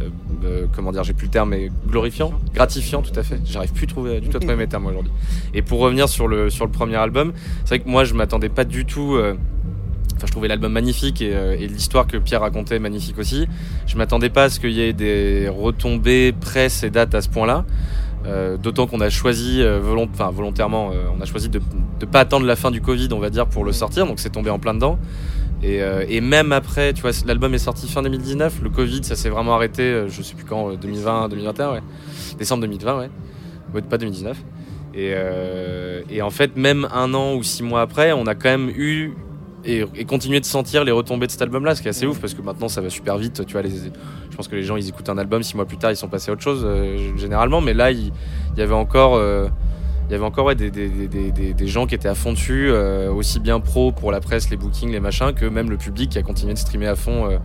euh, 0.00 0.66
comment 0.74 0.92
dire, 0.92 1.04
j'ai 1.04 1.12
plus 1.12 1.26
le 1.26 1.30
terme, 1.30 1.50
mais 1.50 1.70
glorifiant, 1.86 2.32
gratifiant, 2.54 3.02
tout 3.02 3.18
à 3.18 3.22
fait. 3.22 3.40
J'arrive 3.44 3.72
plus 3.72 3.84
à 3.84 3.88
trouver, 3.88 4.20
du 4.20 4.28
tout 4.28 4.36
à 4.36 4.40
trouver 4.40 4.56
mes 4.56 4.66
termes 4.66 4.86
aujourd'hui. 4.86 5.12
Et 5.54 5.62
pour 5.62 5.78
revenir 5.78 6.08
sur 6.08 6.28
le, 6.28 6.50
sur 6.50 6.64
le 6.64 6.70
premier 6.70 6.96
album, 6.96 7.32
c'est 7.64 7.76
vrai 7.76 7.78
que 7.80 7.88
moi, 7.88 8.04
je 8.04 8.14
m'attendais 8.14 8.48
pas 8.48 8.64
du 8.64 8.84
tout. 8.84 9.14
Euh, 9.14 9.34
enfin, 10.16 10.26
je 10.26 10.32
trouvais 10.32 10.48
l'album 10.48 10.72
magnifique 10.72 11.22
et, 11.22 11.66
l'histoire 11.68 12.06
que 12.06 12.16
Pierre 12.16 12.40
racontait 12.40 12.78
magnifique 12.78 13.18
aussi. 13.18 13.46
Je 13.86 13.96
m'attendais 13.96 14.30
pas 14.30 14.44
à 14.44 14.50
ce 14.50 14.60
qu'il 14.60 14.72
y 14.72 14.82
ait 14.82 14.92
des 14.92 15.48
retombées 15.48 16.32
presse 16.32 16.82
et 16.82 16.90
dates 16.90 17.14
à 17.14 17.22
ce 17.22 17.28
point-là. 17.28 17.64
D'autant 18.62 18.86
qu'on 18.86 19.02
a 19.02 19.10
choisi 19.10 19.62
volontairement, 19.62 20.92
on 21.14 21.20
a 21.20 21.26
choisi 21.26 21.50
de 21.50 21.60
ne 22.00 22.06
pas 22.06 22.20
attendre 22.20 22.46
la 22.46 22.56
fin 22.56 22.70
du 22.70 22.80
Covid, 22.80 23.08
on 23.12 23.18
va 23.18 23.28
dire, 23.28 23.46
pour 23.46 23.64
le 23.64 23.72
sortir. 23.72 24.06
Donc 24.06 24.18
c'est 24.18 24.30
tombé 24.30 24.48
en 24.48 24.58
plein 24.58 24.72
dedans. 24.72 24.98
Euh, 25.64 26.04
et, 26.08 26.20
même 26.20 26.52
après, 26.52 26.92
tu 26.92 27.02
vois, 27.02 27.12
l'album 27.26 27.54
est 27.54 27.58
sorti 27.58 27.88
fin 27.88 28.02
2019, 28.02 28.60
le 28.62 28.70
Covid, 28.70 29.02
ça 29.04 29.16
s'est 29.16 29.30
vraiment 29.30 29.54
arrêté, 29.54 29.82
euh, 29.82 30.08
je 30.08 30.22
sais 30.22 30.34
plus 30.34 30.44
quand, 30.44 30.74
2020, 30.74 31.24
euh, 31.24 31.28
2021, 31.28 31.72
ouais. 31.72 31.82
Décembre 32.38 32.62
2020, 32.62 32.98
ouais. 32.98 33.82
pas 33.82 33.98
2019. 33.98 34.36
Et, 34.96 36.22
en 36.22 36.30
fait, 36.30 36.56
même 36.56 36.86
un 36.92 37.14
an 37.14 37.34
ou 37.34 37.42
six 37.42 37.62
mois 37.62 37.80
après, 37.80 38.12
on 38.12 38.26
a 38.26 38.34
quand 38.34 38.50
même 38.50 38.70
eu 38.70 39.14
et, 39.64 40.04
continué 40.04 40.40
de 40.40 40.44
sentir 40.44 40.84
les 40.84 40.92
retombées 40.92 41.26
de 41.26 41.32
cet 41.32 41.40
album-là, 41.40 41.74
ce 41.74 41.80
qui 41.80 41.88
est 41.88 41.90
assez 41.90 42.06
ouf 42.06 42.20
parce 42.20 42.34
que 42.34 42.42
maintenant 42.42 42.68
ça 42.68 42.82
va 42.82 42.90
super 42.90 43.16
vite. 43.16 43.46
Tu 43.46 43.52
vois, 43.54 43.62
les, 43.62 43.70
je 43.70 44.36
pense 44.36 44.46
que 44.46 44.56
les 44.56 44.62
gens 44.62 44.76
ils 44.76 44.86
écoutent 44.86 45.08
un 45.08 45.16
album, 45.16 45.42
six 45.42 45.56
mois 45.56 45.64
plus 45.64 45.78
tard 45.78 45.90
ils 45.90 45.96
sont 45.96 46.08
passés 46.08 46.30
à 46.30 46.34
autre 46.34 46.42
chose 46.42 46.68
généralement, 47.16 47.62
mais 47.62 47.72
là 47.72 47.90
il, 47.90 48.12
y 48.58 48.60
avait 48.60 48.74
encore 48.74 49.18
il 50.08 50.12
y 50.12 50.14
avait 50.14 50.24
encore 50.24 50.54
des, 50.54 50.70
des, 50.70 51.66
gens 51.66 51.86
qui 51.86 51.94
étaient 51.94 52.08
à 52.08 52.14
fond 52.14 52.32
dessus, 52.32 52.68
euh, 52.70 53.10
aussi 53.10 53.40
bien 53.40 53.60
pro 53.60 53.90
pour 53.90 54.12
la 54.12 54.20
presse, 54.20 54.50
les 54.50 54.56
bookings, 54.56 54.90
les 54.90 55.00
machins, 55.00 55.32
que 55.32 55.46
même 55.46 55.70
le 55.70 55.78
public 55.78 56.10
qui 56.10 56.18
a 56.18 56.22
continué 56.22 56.52
de 56.52 56.58
streamer 56.58 56.88
à 56.88 56.96
fond, 56.96 57.30
euh, 57.30 57.38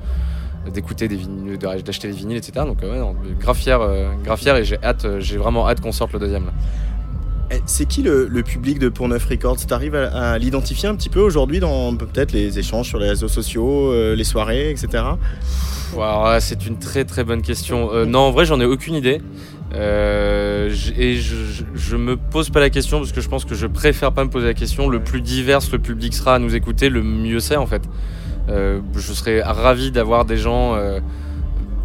d'écouter 0.69 1.07
des 1.07 1.15
vinyles, 1.15 1.57
d'acheter 1.57 2.10
des 2.10 2.14
vinyles, 2.14 2.38
etc. 2.38 2.65
Donc 2.65 2.81
ouais, 2.81 2.99
grave 3.40 3.56
fier, 3.56 3.80
euh, 3.81 4.10
fier 4.36 4.57
et 4.57 4.65
j'ai 4.65 4.77
hâte, 4.84 5.07
j'ai 5.19 5.38
vraiment 5.38 5.69
hâte 5.69 5.80
qu'on 5.80 5.94
sorte 5.94 6.11
le 6.11 6.19
deuxième. 6.19 6.48
Eh, 6.48 6.89
c'est 7.66 7.88
qui 7.88 8.02
le, 8.02 8.28
public 8.44 8.80
de 8.80 8.90
Pour 8.90 9.08
Neuf 9.08 9.26
Records? 9.26 9.58
Tu 9.66 9.74
arrives 9.74 9.96
à, 9.96 10.38
l'identifier 10.38 10.88
un 10.90 10.96
petit 10.96 11.10
peu 11.10 11.20
aujourd'hui 11.20 11.60
dans 11.60 11.96
peut-être 11.96 12.32
les 12.32 12.60
échanges 12.60 12.88
sur 12.88 13.00
les 13.00 13.10
réseaux 13.10 13.28
sociaux, 13.28 13.94
les 14.14 14.24
soirées, 14.24 14.70
etc. 14.70 15.04
c'est 16.40 16.66
une 16.66 16.78
très 16.78 17.06
très 17.06 17.24
bonne 17.24 17.42
question. 17.42 18.06
non, 18.06 18.20
en 18.20 18.32
vrai, 18.32 18.46
j'en 18.46 18.60
ai 18.60 18.66
aucune 18.66 18.96
idée. 18.96 19.22
Euh, 19.76 20.74
et 20.98 21.16
je, 21.16 21.36
je, 21.76 21.96
me 21.96 22.18
pose 22.18 22.50
pas 22.50 22.60
la 22.60 22.72
question 22.72 22.98
parce 22.98 23.12
que 23.12 23.22
je 23.22 23.30
pense 23.30 23.46
que 23.46 23.54
je 23.54 23.68
préfère 23.68 24.12
pas 24.12 24.24
me 24.24 24.30
poser 24.30 24.48
la 24.48 24.54
question. 24.54 24.90
Le 24.90 25.00
plus 25.00 25.22
divers 25.22 25.60
le 25.72 25.80
public 25.80 26.14
sera 26.14 26.36
à 26.36 26.40
nous 26.40 26.56
écouter, 26.56 26.90
le 26.90 27.04
mieux 27.04 27.40
c'est 27.40 27.56
en 27.56 27.68
fait. 27.68 27.84
Euh, 28.50 28.82
je 28.96 29.14
serais 29.14 29.42
ravi 29.42 29.92
d'avoir 29.92 30.26
des 30.26 30.38
gens 30.38 30.76
euh, 30.76 31.00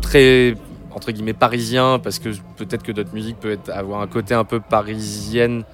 très 0.01 0.55
entre 0.95 1.13
guillemets 1.13 1.33
parisiens 1.33 1.99
parce 1.99 2.19
que 2.19 2.31
peut-être 2.57 2.83
que 2.83 2.93
notre 2.93 3.13
musique 3.13 3.39
peut 3.39 3.59
avoir 3.69 4.01
un 4.01 4.07
côté 4.07 4.35
un 4.35 4.45
peu 4.45 4.61
parisienne 4.61 5.65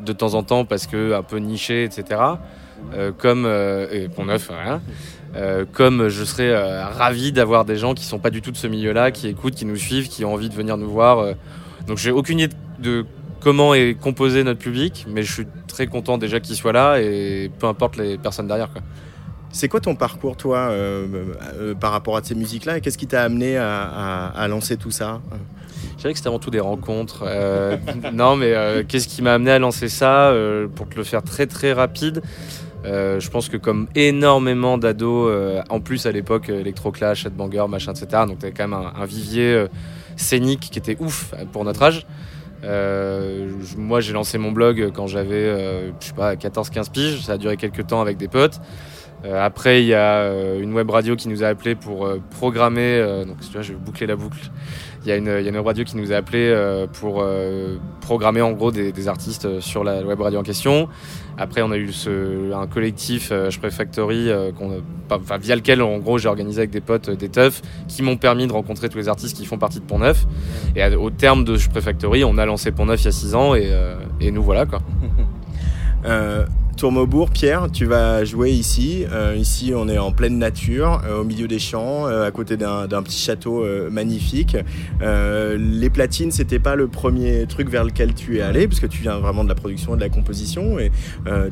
de 0.00 0.12
temps 0.12 0.34
en 0.34 0.42
temps 0.42 0.64
parce 0.64 0.86
que 0.86 1.14
un 1.14 1.22
peu 1.22 1.38
niché, 1.38 1.84
etc. 1.84 2.20
comme 3.18 3.46
et 3.90 4.08
Pont 4.08 4.26
Neuf, 4.26 4.50
rien. 4.50 4.80
Euh, 5.36 5.64
comme 5.70 6.08
je 6.08 6.24
serais 6.24 6.50
euh, 6.50 6.84
ravi 6.86 7.32
d'avoir 7.32 7.64
des 7.64 7.76
gens 7.76 7.94
qui 7.94 8.04
sont 8.04 8.18
pas 8.18 8.30
du 8.30 8.40
tout 8.40 8.50
de 8.50 8.56
ce 8.56 8.66
milieu-là, 8.66 9.10
qui 9.10 9.28
écoutent, 9.28 9.54
qui 9.54 9.66
nous 9.66 9.76
suivent, 9.76 10.08
qui 10.08 10.24
ont 10.24 10.32
envie 10.32 10.48
de 10.48 10.54
venir 10.54 10.76
nous 10.76 10.88
voir. 10.88 11.18
Euh. 11.18 11.34
Donc 11.86 11.98
j'ai 11.98 12.10
aucune 12.10 12.40
idée 12.40 12.56
de 12.78 13.04
comment 13.40 13.74
est 13.74 13.94
composé 13.94 14.42
notre 14.42 14.58
public, 14.58 15.06
mais 15.08 15.22
je 15.22 15.32
suis 15.32 15.46
très 15.66 15.86
content 15.86 16.16
déjà 16.16 16.40
qu'il 16.40 16.56
soit 16.56 16.72
là 16.72 17.00
et 17.00 17.50
peu 17.58 17.66
importe 17.66 17.96
les 17.96 18.16
personnes 18.16 18.48
derrière. 18.48 18.70
C'est 19.50 19.68
quoi 19.68 19.80
ton 19.80 19.94
parcours, 19.94 20.36
toi, 20.36 20.70
par 21.80 21.92
rapport 21.92 22.16
à 22.16 22.22
ces 22.22 22.34
musiques-là 22.34 22.78
et 22.78 22.80
qu'est-ce 22.80 22.98
qui 22.98 23.06
t'a 23.06 23.22
amené 23.22 23.56
à, 23.56 24.46
lancer 24.48 24.76
tout 24.76 24.90
ça? 24.90 25.20
Je 25.96 26.02
dirais 26.02 26.12
que 26.12 26.18
c'était 26.18 26.28
avant 26.28 26.38
tout 26.38 26.50
des 26.50 26.60
rencontres. 26.60 27.24
non, 28.12 28.36
mais 28.36 28.84
qu'est-ce 28.86 29.08
qui 29.08 29.22
m'a 29.22 29.34
amené 29.34 29.52
à 29.52 29.58
lancer 29.58 29.88
ça 29.88 30.34
Pour 30.74 30.88
te 30.88 30.96
le 30.96 31.04
faire 31.04 31.22
très 31.22 31.46
très 31.46 31.72
rapide, 31.72 32.22
euh, 32.84 33.18
je 33.18 33.28
pense 33.28 33.48
que 33.48 33.56
comme 33.56 33.88
énormément 33.94 34.78
d'ados, 34.78 35.28
euh, 35.30 35.62
en 35.68 35.80
plus 35.80 36.06
à 36.06 36.12
l'époque, 36.12 36.48
Electroclash, 36.48 37.26
Headbanger, 37.26 37.66
machin, 37.68 37.92
etc. 37.92 38.24
Donc 38.26 38.38
t'avais 38.38 38.52
quand 38.52 38.68
même 38.68 38.90
un, 38.94 39.04
vivier 39.04 39.52
euh, 39.52 39.68
scénique 40.16 40.68
qui 40.70 40.78
était 40.78 40.96
ouf 41.00 41.34
pour 41.52 41.64
notre 41.64 41.82
âge. 41.82 42.06
moi 43.76 44.00
j'ai 44.00 44.12
lancé 44.12 44.38
mon 44.38 44.52
blog 44.52 44.90
quand 44.94 45.06
j'avais, 45.06 45.90
je 46.00 46.06
sais 46.06 46.12
pas, 46.12 46.34
14-15 46.34 46.90
piges. 46.90 47.22
Ça 47.22 47.32
a 47.32 47.38
duré 47.38 47.56
quelques 47.56 47.86
temps 47.86 48.00
avec 48.00 48.16
des 48.16 48.28
potes. 48.28 48.60
Après, 49.24 49.82
il 49.82 49.86
y 49.86 49.94
a 49.94 50.32
une 50.54 50.72
web 50.72 50.90
radio 50.90 51.16
qui 51.16 51.28
nous 51.28 51.42
a 51.42 51.48
appelé 51.48 51.74
pour 51.74 52.08
programmer. 52.30 53.24
donc, 53.26 53.40
tu 53.40 53.52
vois, 53.52 53.62
je 53.62 53.72
vais 53.72 53.78
boucler 53.78 54.06
la 54.06 54.16
boucle. 54.16 54.50
Il 55.04 55.08
y, 55.08 55.12
a 55.12 55.16
une, 55.16 55.26
y 55.26 55.30
a 55.30 55.40
une 55.40 55.56
web 55.56 55.66
radio 55.66 55.84
qui 55.84 55.96
nous 55.96 56.12
a 56.12 56.16
appelé 56.16 56.54
pour 56.92 57.24
programmer 58.00 58.42
en 58.42 58.52
gros 58.52 58.70
des, 58.70 58.92
des, 58.92 59.08
artistes 59.08 59.60
sur 59.60 59.82
la 59.84 60.02
web 60.02 60.20
radio 60.20 60.40
en 60.40 60.42
question. 60.42 60.88
Après, 61.40 61.62
on 61.62 61.70
a 61.70 61.76
eu 61.76 61.88
un 62.52 62.66
collectif, 62.66 63.28
euh, 63.30 63.48
Je 63.48 63.60
Factory, 63.60 64.28
euh, 64.28 64.50
via 65.40 65.54
lequel, 65.54 65.82
en 65.82 65.98
gros, 65.98 66.18
j'ai 66.18 66.28
organisé 66.28 66.58
avec 66.58 66.70
des 66.70 66.80
potes 66.80 67.10
euh, 67.10 67.16
des 67.16 67.28
teufs 67.28 67.62
qui 67.86 68.02
m'ont 68.02 68.16
permis 68.16 68.48
de 68.48 68.52
rencontrer 68.52 68.88
tous 68.88 68.98
les 68.98 69.08
artistes 69.08 69.36
qui 69.36 69.46
font 69.46 69.56
partie 69.56 69.78
de 69.78 69.84
Pont 69.84 70.00
Neuf. 70.00 70.26
Et 70.74 70.84
au 70.96 71.10
terme 71.10 71.44
de 71.44 71.54
Je 71.54 71.68
Factory, 71.70 72.24
on 72.24 72.38
a 72.38 72.44
lancé 72.44 72.72
Pont 72.72 72.86
Neuf 72.86 73.02
il 73.02 73.04
y 73.04 73.08
a 73.08 73.12
6 73.12 73.34
ans 73.36 73.54
et, 73.54 73.70
et 74.20 74.32
nous 74.32 74.42
voilà, 74.42 74.66
quoi. 74.66 74.80
Tourmaubourg, 76.78 77.30
Pierre, 77.30 77.66
tu 77.72 77.86
vas 77.86 78.24
jouer 78.24 78.52
ici. 78.52 79.04
Euh, 79.10 79.34
ici, 79.36 79.72
on 79.74 79.88
est 79.88 79.98
en 79.98 80.12
pleine 80.12 80.38
nature, 80.38 81.02
euh, 81.04 81.22
au 81.22 81.24
milieu 81.24 81.48
des 81.48 81.58
champs, 81.58 82.06
euh, 82.06 82.24
à 82.24 82.30
côté 82.30 82.56
d'un 82.56 82.86
petit 83.02 83.18
château 83.18 83.66
magnifique. 83.90 84.56
les 85.00 85.90
platines, 85.90 86.30
c'était 86.30 86.60
pas 86.60 86.76
le 86.76 86.86
premier 86.86 87.46
truc 87.46 87.68
vers 87.68 87.82
lequel 87.82 88.14
tu 88.14 88.38
es 88.38 88.42
allé, 88.42 88.68
parce 88.68 88.78
que 88.78 88.86
tu 88.86 89.02
viens 89.02 89.18
vraiment 89.18 89.42
de 89.42 89.48
la 89.48 89.56
production 89.56 89.94
et 89.94 89.96
de 89.96 90.02
la 90.02 90.08
composition, 90.08 90.78
et 90.78 90.92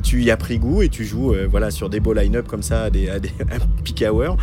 tu 0.01 0.23
y 0.23 0.31
as 0.31 0.37
pris 0.37 0.59
goût 0.59 0.81
et 0.81 0.87
tu 0.87 1.03
joues 1.03 1.35
voilà, 1.49 1.71
sur 1.71 1.89
des 1.89 1.99
beaux 1.99 2.13
line-up 2.13 2.47
comme 2.47 2.63
ça, 2.63 2.83
à 2.83 2.89
des, 2.89 3.09
à 3.09 3.19
peak 3.83 4.05
hour. 4.09 4.37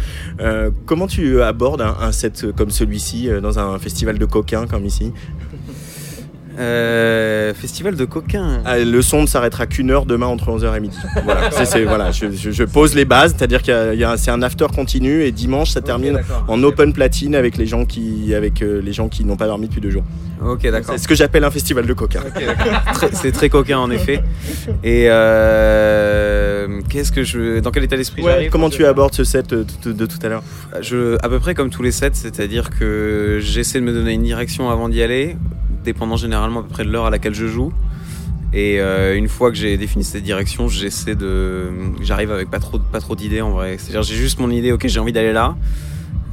comment 0.84 1.06
tu 1.06 1.40
abordes 1.40 1.80
un 1.80 2.12
set 2.12 2.52
comme 2.52 2.70
celui-ci 2.70 3.30
dans 3.42 3.58
un 3.58 3.78
festival 3.78 4.18
de 4.18 4.26
coquins 4.26 4.66
comme 4.66 4.84
ici? 4.84 5.12
Euh, 6.58 7.52
festival 7.54 7.96
de 7.96 8.04
coquins. 8.04 8.62
Ah, 8.64 8.78
le 8.78 9.02
son 9.02 9.22
ne 9.22 9.26
s'arrêtera 9.26 9.66
qu'une 9.66 9.90
heure 9.90 10.06
demain 10.06 10.26
entre 10.26 10.50
11h 10.50 10.76
et 10.76 10.80
midi. 10.80 10.96
Voilà, 11.24 11.50
voilà 11.86 12.10
je, 12.10 12.64
pose 12.64 12.94
les 12.94 13.04
bases, 13.04 13.34
c'est-à-dire 13.36 13.62
que 13.62 13.96
c'est 14.16 14.30
un 14.30 14.42
after 14.42 14.66
continu 14.74 15.22
et 15.22 15.32
dimanche 15.32 15.70
ça 15.70 15.80
termine 15.80 16.20
en 16.48 16.62
open 16.62 16.92
platine 16.92 17.34
avec 17.34 17.56
les 17.56 17.66
gens 17.66 17.84
qui, 17.84 18.34
avec, 18.34 18.62
euh, 18.62 18.80
les 18.80 18.92
gens 18.92 19.08
qui 19.08 19.24
n'ont 19.24 19.36
pas 19.36 19.46
dormi 19.46 19.68
depuis 19.68 19.80
deux 19.80 19.90
jours. 19.90 20.04
Ok, 20.44 20.62
d'accord. 20.70 20.94
C'est 20.96 21.02
ce 21.02 21.08
que 21.08 21.14
j'appelle 21.14 21.44
un 21.44 21.50
festival 21.50 21.86
de 21.86 21.92
coquins. 21.92 22.22
c'est 23.12 23.32
très 23.32 23.48
coquin 23.48 23.78
en 23.78 23.90
effet. 23.90 24.22
Et 24.82 25.06
euh, 25.08 26.80
qu'est-ce 26.88 27.12
que 27.12 27.22
je, 27.22 27.60
dans 27.60 27.70
quel 27.70 27.84
état 27.84 27.96
d'esprit 27.96 28.22
Comment 28.50 28.70
tu 28.70 28.84
abordes 28.84 29.14
ce 29.14 29.24
set 29.24 29.50
de, 29.50 29.64
de 29.92 30.06
tout 30.06 30.18
à 30.22 30.28
l'heure? 30.28 30.42
Je, 30.80 31.16
à 31.22 31.28
peu 31.28 31.38
près 31.38 31.54
comme 31.54 31.70
tous 31.70 31.82
les 31.82 31.92
sets, 31.92 32.10
c'est-à-dire 32.14 32.70
que 32.70 33.38
j'essaie 33.40 33.80
de 33.80 33.84
me 33.84 33.92
donner 33.92 34.12
une 34.12 34.22
direction 34.22 34.70
avant 34.70 34.88
d'y 34.88 35.02
aller 35.02 35.36
dépendant 35.84 36.16
généralement 36.16 36.60
à 36.60 36.62
peu 36.62 36.68
près 36.68 36.84
de 36.84 36.90
l'heure 36.90 37.06
à 37.06 37.10
laquelle 37.10 37.34
je 37.34 37.46
joue. 37.46 37.72
Et 38.54 38.80
euh, 38.80 39.16
une 39.16 39.28
fois 39.28 39.50
que 39.50 39.56
j'ai 39.56 39.76
défini 39.76 40.04
cette 40.04 40.22
direction, 40.22 40.68
j'essaie 40.68 41.16
de, 41.16 41.70
j'arrive 42.00 42.30
avec 42.30 42.50
pas 42.50 42.60
trop, 42.60 42.78
pas 42.78 43.00
trop 43.00 43.16
d'idées 43.16 43.40
en 43.40 43.50
vrai. 43.50 43.76
C'est-à-dire 43.78 44.04
j'ai 44.04 44.14
juste 44.14 44.38
mon 44.38 44.48
idée, 44.48 44.70
ok, 44.70 44.86
j'ai 44.86 45.00
envie 45.00 45.12
d'aller 45.12 45.32
là. 45.32 45.56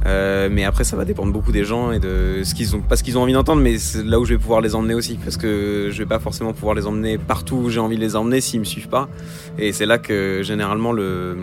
Euh, 0.06 0.48
mais 0.50 0.64
après, 0.64 0.84
ça 0.84 0.96
va 0.96 1.04
dépendre 1.04 1.32
beaucoup 1.32 1.52
des 1.52 1.64
gens 1.64 1.92
et 1.92 1.98
de 1.98 2.42
ce 2.44 2.54
qu'ils 2.54 2.74
ont, 2.76 2.80
pas 2.80 2.96
ce 2.96 3.02
qu'ils 3.02 3.18
ont 3.18 3.22
envie 3.22 3.32
d'entendre, 3.32 3.60
mais 3.60 3.78
c'est 3.78 4.04
là 4.04 4.20
où 4.20 4.24
je 4.24 4.34
vais 4.34 4.38
pouvoir 4.38 4.60
les 4.60 4.74
emmener 4.74 4.94
aussi, 4.94 5.14
parce 5.14 5.36
que 5.36 5.88
je 5.90 5.98
vais 5.98 6.06
pas 6.06 6.18
forcément 6.18 6.52
pouvoir 6.52 6.74
les 6.74 6.86
emmener 6.86 7.18
partout 7.18 7.56
où 7.56 7.70
j'ai 7.70 7.80
envie 7.80 7.96
de 7.96 8.00
les 8.00 8.16
emmener 8.16 8.40
s'ils 8.40 8.60
me 8.60 8.64
suivent 8.64 8.88
pas. 8.88 9.08
Et 9.58 9.72
c'est 9.72 9.86
là 9.86 9.98
que 9.98 10.42
généralement 10.42 10.92
le 10.92 11.36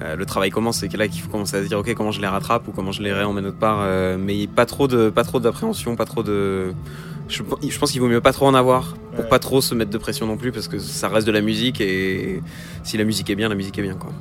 euh, 0.00 0.16
le 0.16 0.24
travail 0.24 0.50
commence, 0.50 0.78
c'est 0.78 0.96
là 0.96 1.08
qu'il 1.08 1.20
faut 1.20 1.28
commencer 1.28 1.56
à 1.56 1.62
se 1.62 1.68
dire 1.68 1.78
ok 1.78 1.94
comment 1.94 2.10
je 2.10 2.20
les 2.20 2.26
rattrape 2.26 2.66
ou 2.68 2.72
comment 2.72 2.90
je 2.90 3.02
les 3.02 3.12
réemmène 3.12 3.46
autre 3.46 3.58
part, 3.58 3.86
mais 4.18 4.46
pas 4.46 4.66
trop 4.66 4.88
de 4.88 5.10
pas 5.10 5.24
trop 5.24 5.40
d'appréhension, 5.40 5.94
pas 5.94 6.06
trop 6.06 6.22
de 6.22 6.72
je, 7.30 7.78
pense 7.78 7.92
qu'il 7.92 8.00
vaut 8.00 8.08
mieux 8.08 8.20
pas 8.20 8.32
trop 8.32 8.46
en 8.46 8.54
avoir 8.54 8.96
pour 9.14 9.28
pas 9.28 9.38
trop 9.38 9.60
se 9.60 9.74
mettre 9.74 9.90
de 9.90 9.98
pression 9.98 10.26
non 10.26 10.36
plus 10.36 10.52
parce 10.52 10.68
que 10.68 10.78
ça 10.78 11.08
reste 11.08 11.26
de 11.26 11.32
la 11.32 11.40
musique 11.40 11.80
et 11.80 12.42
si 12.82 12.96
la 12.96 13.04
musique 13.04 13.30
est 13.30 13.36
bien, 13.36 13.48
la 13.48 13.54
musique 13.54 13.78
est 13.78 13.82
bien 13.82 13.94
quoi. 13.94 14.12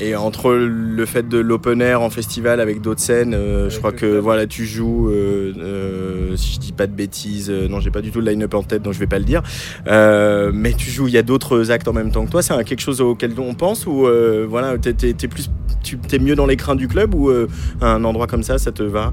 Et 0.00 0.16
entre 0.16 0.52
le 0.52 1.06
fait 1.06 1.28
de 1.28 1.38
l'open 1.38 1.80
air 1.80 2.02
en 2.02 2.10
festival 2.10 2.60
avec 2.60 2.80
d'autres 2.80 3.00
scènes, 3.00 3.34
euh, 3.34 3.70
je 3.70 3.78
crois 3.78 3.92
que 3.92 4.18
voilà, 4.18 4.48
tu 4.48 4.66
joues, 4.66 5.08
euh, 5.08 5.52
euh, 5.56 6.36
si 6.36 6.54
je 6.54 6.58
dis 6.58 6.72
pas 6.72 6.88
de 6.88 6.92
bêtises, 6.92 7.50
non, 7.50 7.78
j'ai 7.78 7.92
pas 7.92 8.00
du 8.00 8.10
tout 8.10 8.20
le 8.20 8.28
line-up 8.28 8.52
en 8.54 8.64
tête, 8.64 8.82
donc 8.82 8.94
je 8.94 8.98
vais 8.98 9.06
pas 9.06 9.20
le 9.20 9.24
dire. 9.24 9.42
mais 9.86 10.72
tu 10.72 10.90
joues, 10.90 11.06
il 11.06 11.14
y 11.14 11.18
a 11.18 11.22
d'autres 11.22 11.70
actes 11.70 11.86
en 11.86 11.92
même 11.92 12.10
temps 12.10 12.24
que 12.26 12.32
toi. 12.32 12.42
C'est 12.42 12.52
quelque 12.64 12.80
chose 12.80 13.00
auquel 13.00 13.32
on 13.38 13.54
pense 13.54 13.86
ou 13.86 14.08
voilà, 14.48 14.76
t'es, 14.78 15.14
plus, 15.28 15.50
tu 15.84 15.98
es 16.10 16.18
mieux 16.18 16.34
dans 16.34 16.46
l'écran 16.46 16.74
du 16.74 16.88
club 16.88 17.14
ou 17.14 17.30
un 17.80 18.04
endroit 18.04 18.26
comme 18.26 18.42
ça, 18.42 18.58
ça 18.58 18.72
te 18.72 18.82
va? 18.82 19.12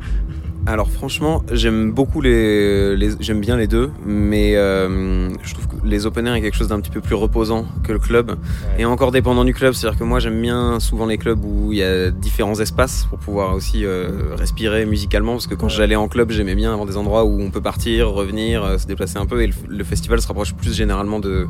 Alors 0.65 0.89
franchement, 0.89 1.43
j'aime 1.51 1.91
beaucoup 1.91 2.21
les, 2.21 2.97
j'aime 3.19 3.39
bien 3.39 3.57
les 3.57 3.67
deux, 3.67 3.91
mais 4.05 4.55
euh, 4.55 5.29
je 5.41 5.53
trouve 5.53 5.67
que 5.67 5.75
les 5.83 6.05
open 6.05 6.27
air 6.27 6.35
est 6.35 6.41
quelque 6.41 6.55
chose 6.55 6.67
d'un 6.67 6.79
petit 6.79 6.91
peu 6.91 7.01
plus 7.01 7.15
reposant 7.15 7.65
que 7.83 7.91
le 7.91 7.99
club, 7.99 8.37
et 8.77 8.85
encore 8.85 9.11
dépendant 9.11 9.45
du 9.45 9.53
club. 9.53 9.73
C'est-à-dire 9.73 9.97
que 9.97 10.03
moi 10.03 10.19
j'aime 10.19 10.39
bien 10.39 10.79
souvent 10.79 11.05
les 11.05 11.17
clubs 11.17 11.43
où 11.43 11.71
il 11.71 11.79
y 11.79 11.83
a 11.83 12.11
différents 12.11 12.59
espaces 12.59 13.05
pour 13.09 13.17
pouvoir 13.19 13.55
aussi 13.55 13.85
euh, 13.85 14.35
respirer 14.35 14.85
musicalement, 14.85 15.33
parce 15.33 15.47
que 15.47 15.55
quand 15.55 15.69
j'allais 15.69 15.95
en 15.95 16.07
club, 16.07 16.31
j'aimais 16.31 16.55
bien 16.55 16.71
avoir 16.71 16.87
des 16.87 16.97
endroits 16.97 17.25
où 17.25 17.41
on 17.41 17.49
peut 17.49 17.61
partir, 17.61 18.09
revenir, 18.09 18.63
euh, 18.63 18.77
se 18.77 18.85
déplacer 18.85 19.17
un 19.17 19.25
peu, 19.25 19.41
et 19.41 19.49
le, 19.67 19.83
festival 19.83 20.21
se 20.21 20.27
rapproche 20.27 20.53
plus 20.53 20.73
généralement 20.73 21.19
de, 21.19 21.47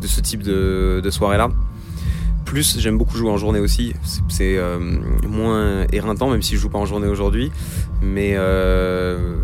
de 0.00 0.06
ce 0.06 0.20
type 0.20 0.42
de, 0.42 1.00
de 1.02 1.10
soirée-là 1.10 1.48
plus. 2.44 2.78
J'aime 2.78 2.98
beaucoup 2.98 3.16
jouer 3.16 3.30
en 3.30 3.36
journée 3.36 3.60
aussi. 3.60 3.94
C'est 4.28 4.56
euh, 4.56 4.78
moins 5.28 5.86
éreintant, 5.92 6.30
même 6.30 6.42
si 6.42 6.54
je 6.54 6.60
joue 6.60 6.70
pas 6.70 6.78
en 6.78 6.86
journée 6.86 7.08
aujourd'hui. 7.08 7.50
Mais 8.02 8.34
euh, 8.36 9.36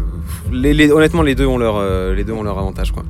honnêtement, 0.52 1.22
les 1.22 1.34
deux 1.34 1.46
ont 1.46 1.58
leur, 1.58 1.76
euh, 1.76 2.14
les 2.14 2.24
deux 2.24 2.32
ont 2.32 2.42
leur 2.42 2.58
avantage, 2.58 2.92
quoi. 2.92 3.04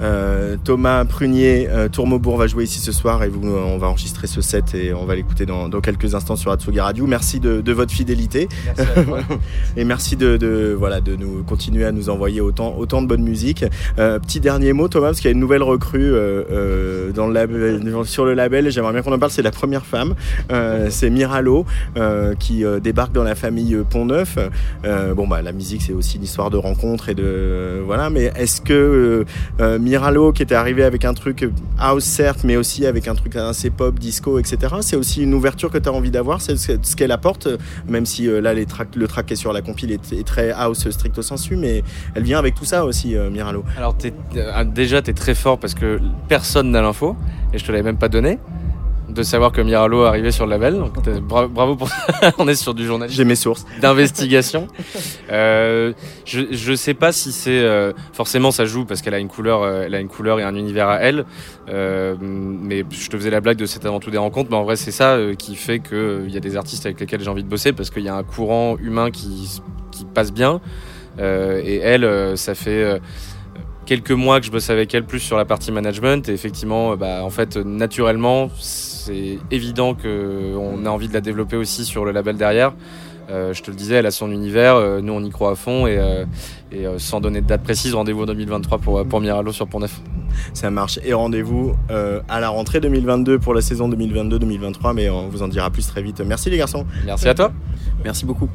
Euh, 0.00 0.56
Thomas 0.62 1.04
Prunier, 1.04 1.68
euh, 1.70 1.88
Tourmaubourg 1.88 2.36
va 2.36 2.46
jouer 2.46 2.64
ici 2.64 2.80
ce 2.80 2.92
soir 2.92 3.22
et 3.22 3.28
vous, 3.28 3.46
on 3.48 3.78
va 3.78 3.88
enregistrer 3.88 4.26
ce 4.26 4.40
set 4.40 4.74
et 4.74 4.92
on 4.92 5.04
va 5.04 5.14
l'écouter 5.14 5.46
dans, 5.46 5.68
quelques 5.80 6.14
instants 6.14 6.36
sur 6.36 6.50
Atsugi 6.50 6.80
Radio. 6.80 7.06
Merci 7.06 7.40
de, 7.40 7.72
votre 7.72 7.92
fidélité 7.92 8.48
et 9.76 9.84
merci 9.84 10.16
de, 10.16 10.74
voilà, 10.78 11.00
de 11.00 11.16
nous 11.16 11.42
continuer 11.42 11.84
à 11.84 11.92
nous 11.92 12.08
envoyer 12.08 12.40
autant, 12.40 12.76
autant 12.76 13.02
de 13.02 13.06
bonne 13.06 13.22
musique. 13.22 13.64
Euh, 13.98 14.18
petit 14.18 14.40
dernier 14.40 14.72
mot, 14.72 14.88
Thomas, 14.88 15.08
parce 15.08 15.18
qu'il 15.18 15.28
y 15.28 15.32
a 15.32 15.34
une 15.34 15.40
nouvelle 15.40 15.62
recrue 15.62 16.12
dans 17.14 17.26
le 17.26 18.04
sur 18.04 18.24
le 18.24 18.34
label. 18.34 18.70
J'aimerais 18.70 18.92
bien 18.92 19.02
qu'on 19.02 19.12
en 19.12 19.18
parle. 19.18 19.32
C'est 19.32 19.42
la 19.42 19.50
première 19.50 19.86
femme. 19.86 20.14
c'est 20.90 21.10
Miralo 21.10 21.66
qui 22.38 22.64
débarque 22.82 23.12
dans 23.12 23.24
la 23.24 23.34
famille 23.34 23.76
Pont 23.88 24.06
Neuf. 24.06 24.38
bon, 25.16 25.26
bah, 25.26 25.42
la 25.42 25.52
musique, 25.52 25.82
c'est 25.82 25.92
aussi 25.92 26.16
une 26.16 26.24
histoire 26.24 26.50
de 26.50 26.56
rencontre 26.56 27.08
et 27.08 27.14
de 27.14 27.82
voilà. 27.84 28.10
Mais 28.10 28.32
est-ce 28.36 28.60
que 28.60 29.24
Miralo 29.84 30.32
qui 30.32 30.42
était 30.42 30.54
arrivé 30.54 30.82
avec 30.82 31.04
un 31.04 31.12
truc 31.12 31.48
house 31.78 32.04
certes, 32.04 32.42
mais 32.42 32.56
aussi 32.56 32.86
avec 32.86 33.06
un 33.06 33.14
truc 33.14 33.36
assez 33.36 33.70
pop, 33.70 33.98
disco, 33.98 34.38
etc. 34.38 34.76
C'est 34.80 34.96
aussi 34.96 35.22
une 35.22 35.34
ouverture 35.34 35.70
que 35.70 35.78
tu 35.78 35.88
as 35.88 35.92
envie 35.92 36.10
d'avoir, 36.10 36.40
c'est 36.40 36.56
ce 36.56 36.96
qu'elle 36.96 37.12
apporte, 37.12 37.48
même 37.86 38.06
si 38.06 38.28
euh, 38.28 38.40
là 38.40 38.54
le 38.54 38.64
track 39.06 39.30
est 39.30 39.36
sur 39.36 39.52
la 39.52 39.60
compile 39.60 39.92
est, 39.92 40.24
très 40.24 40.50
house 40.52 40.88
stricto 40.88 41.22
sensu, 41.22 41.56
mais 41.56 41.82
elle 42.14 42.22
vient 42.22 42.38
avec 42.38 42.54
tout 42.54 42.64
ça 42.64 42.84
aussi, 42.84 43.14
euh, 43.14 43.30
Miralo. 43.30 43.62
Alors 43.76 43.94
euh, 44.36 44.64
déjà 44.64 45.02
tu 45.02 45.10
es 45.10 45.14
très 45.14 45.34
fort 45.34 45.58
parce 45.58 45.74
que 45.74 46.00
personne 46.28 46.70
n'a 46.70 46.80
l'info, 46.80 47.16
et 47.52 47.58
je 47.58 47.64
te 47.64 47.70
l'avais 47.70 47.84
même 47.84 47.98
pas 47.98 48.08
donné 48.08 48.38
de 49.08 49.22
savoir 49.22 49.52
que 49.52 49.60
Miralo 49.60 50.04
arrivait 50.04 50.30
sur 50.30 50.46
le 50.46 50.50
label. 50.50 50.74
Donc, 50.74 50.92
bravo 51.22 51.76
pour 51.76 51.88
ça. 51.88 52.32
On 52.38 52.48
est 52.48 52.54
sur 52.54 52.74
du 52.74 52.86
journalisme. 52.86 53.16
J'ai 53.16 53.24
mes 53.24 53.34
sources. 53.36 53.66
D'investigation. 53.80 54.68
euh, 55.30 55.92
je, 56.24 56.40
je 56.50 56.74
sais 56.74 56.94
pas 56.94 57.12
si 57.12 57.32
c'est 57.32 57.50
euh, 57.60 57.92
forcément 58.12 58.50
ça 58.50 58.64
joue 58.64 58.84
parce 58.84 59.02
qu'elle 59.02 59.14
a 59.14 59.18
une 59.18 59.28
couleur, 59.28 59.62
euh, 59.62 59.84
elle 59.86 59.94
a 59.94 60.00
une 60.00 60.08
couleur 60.08 60.40
et 60.40 60.42
un 60.42 60.54
univers 60.54 60.88
à 60.88 61.00
elle. 61.00 61.24
Mais 61.68 62.84
je 62.90 63.08
te 63.08 63.16
faisais 63.16 63.30
la 63.30 63.40
blague 63.40 63.56
de 63.58 63.66
c'est 63.66 63.84
avant 63.84 64.00
tout 64.00 64.10
des 64.10 64.18
rencontres, 64.18 64.50
mais 64.50 64.56
en 64.56 64.64
vrai 64.64 64.76
c'est 64.76 64.90
ça 64.92 65.18
qui 65.38 65.56
fait 65.56 65.78
que 65.78 66.24
il 66.26 66.32
y 66.32 66.36
a 66.36 66.40
des 66.40 66.56
artistes 66.56 66.86
avec 66.86 67.00
lesquels 67.00 67.20
j'ai 67.20 67.30
envie 67.30 67.44
de 67.44 67.48
bosser 67.48 67.72
parce 67.72 67.90
qu'il 67.90 68.02
y 68.02 68.08
a 68.08 68.14
un 68.14 68.22
courant 68.22 68.76
humain 68.78 69.10
qui 69.10 69.60
qui 69.90 70.04
passe 70.04 70.32
bien. 70.32 70.60
et 71.18 71.76
elle, 71.76 72.36
ça 72.36 72.54
fait 72.54 73.00
quelques 73.86 74.10
mois 74.12 74.40
que 74.40 74.46
je 74.46 74.50
bosse 74.50 74.70
avec 74.70 74.94
elle 74.94 75.04
plus 75.04 75.20
sur 75.20 75.36
la 75.36 75.44
partie 75.44 75.70
management 75.70 76.28
et 76.28 76.32
effectivement 76.32 76.96
bah 76.96 77.22
en 77.22 77.30
fait 77.30 77.56
naturellement 77.56 78.50
c'est 79.04 79.38
évident 79.50 79.94
qu'on 79.94 80.86
a 80.86 80.88
envie 80.88 81.08
de 81.08 81.14
la 81.14 81.20
développer 81.20 81.56
aussi 81.56 81.84
sur 81.84 82.04
le 82.04 82.12
label 82.12 82.36
derrière. 82.36 82.72
Euh, 83.30 83.54
je 83.54 83.62
te 83.62 83.70
le 83.70 83.76
disais, 83.76 83.94
elle 83.96 84.06
a 84.06 84.10
son 84.10 84.30
univers, 84.30 84.76
euh, 84.76 85.00
nous 85.00 85.12
on 85.14 85.24
y 85.24 85.30
croit 85.30 85.52
à 85.52 85.54
fond 85.54 85.86
et, 85.86 85.98
euh, 85.98 86.98
sans 86.98 87.20
donner 87.20 87.40
de 87.40 87.46
date 87.46 87.62
précise, 87.62 87.94
rendez-vous 87.94 88.24
en 88.24 88.26
2023 88.26 88.78
pour, 88.78 89.06
pour 89.06 89.20
Miralo 89.20 89.50
sur 89.52 89.66
Pont 89.66 89.80
Neuf. 89.80 90.00
Ça 90.52 90.70
marche 90.70 90.98
et 91.04 91.14
rendez-vous 91.14 91.74
à 91.88 92.40
la 92.40 92.48
rentrée 92.48 92.80
2022 92.80 93.38
pour 93.38 93.54
la 93.54 93.60
saison 93.60 93.88
2022-2023, 93.88 94.92
mais 94.94 95.08
on 95.08 95.28
vous 95.28 95.42
en 95.42 95.48
dira 95.48 95.70
plus 95.70 95.86
très 95.86 96.02
vite. 96.02 96.20
Merci 96.20 96.50
les 96.50 96.58
garçons. 96.58 96.84
Merci 97.06 97.28
à 97.28 97.34
toi. 97.34 97.52
Merci 98.04 98.26
beaucoup. 98.26 98.48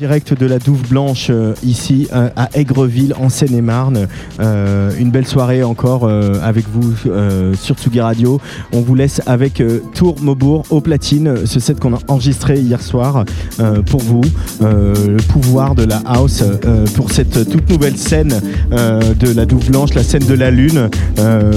Direct 0.00 0.32
de 0.32 0.46
la 0.46 0.58
Douve 0.58 0.88
Blanche 0.88 1.26
euh, 1.28 1.52
ici 1.62 2.08
euh, 2.14 2.30
à 2.34 2.48
Aigreville 2.54 3.12
en 3.20 3.28
Seine-et-Marne. 3.28 4.08
Euh, 4.40 4.90
une 4.98 5.10
belle 5.10 5.26
soirée 5.26 5.62
encore 5.62 6.08
avec 6.08 6.64
vous 6.68 6.94
sur 7.54 7.76
Tsugi 7.76 8.00
Radio. 8.00 8.40
On 8.72 8.80
vous 8.80 8.94
laisse 8.94 9.20
avec 9.26 9.62
Tour 9.94 10.16
Maubourg 10.22 10.64
au 10.70 10.80
platine, 10.80 11.44
ce 11.44 11.60
set 11.60 11.78
qu'on 11.78 11.92
a 11.92 11.98
enregistré 12.08 12.58
hier 12.58 12.80
soir 12.80 13.24
pour 13.86 14.00
vous. 14.00 14.22
le 14.60 15.16
pouvoir 15.28 15.74
de 15.74 15.84
la 15.84 16.00
house 16.06 16.42
pour 16.94 17.10
cette 17.10 17.48
toute 17.50 17.68
nouvelle 17.68 17.96
scène 17.96 18.40
de 18.70 19.34
la 19.34 19.46
Douve 19.46 19.70
Blanche, 19.70 19.94
la 19.94 20.02
scène 20.02 20.24
de 20.24 20.34
la 20.34 20.50
Lune. 20.50 20.88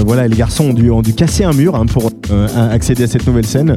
voilà, 0.04 0.28
les 0.28 0.36
garçons 0.36 0.74
ont 0.90 1.02
dû, 1.02 1.14
casser 1.14 1.44
un 1.44 1.52
mur 1.52 1.74
hein, 1.76 1.86
pour 1.86 2.10
accéder 2.30 3.04
à 3.04 3.06
cette 3.06 3.26
nouvelle 3.26 3.46
scène. 3.46 3.76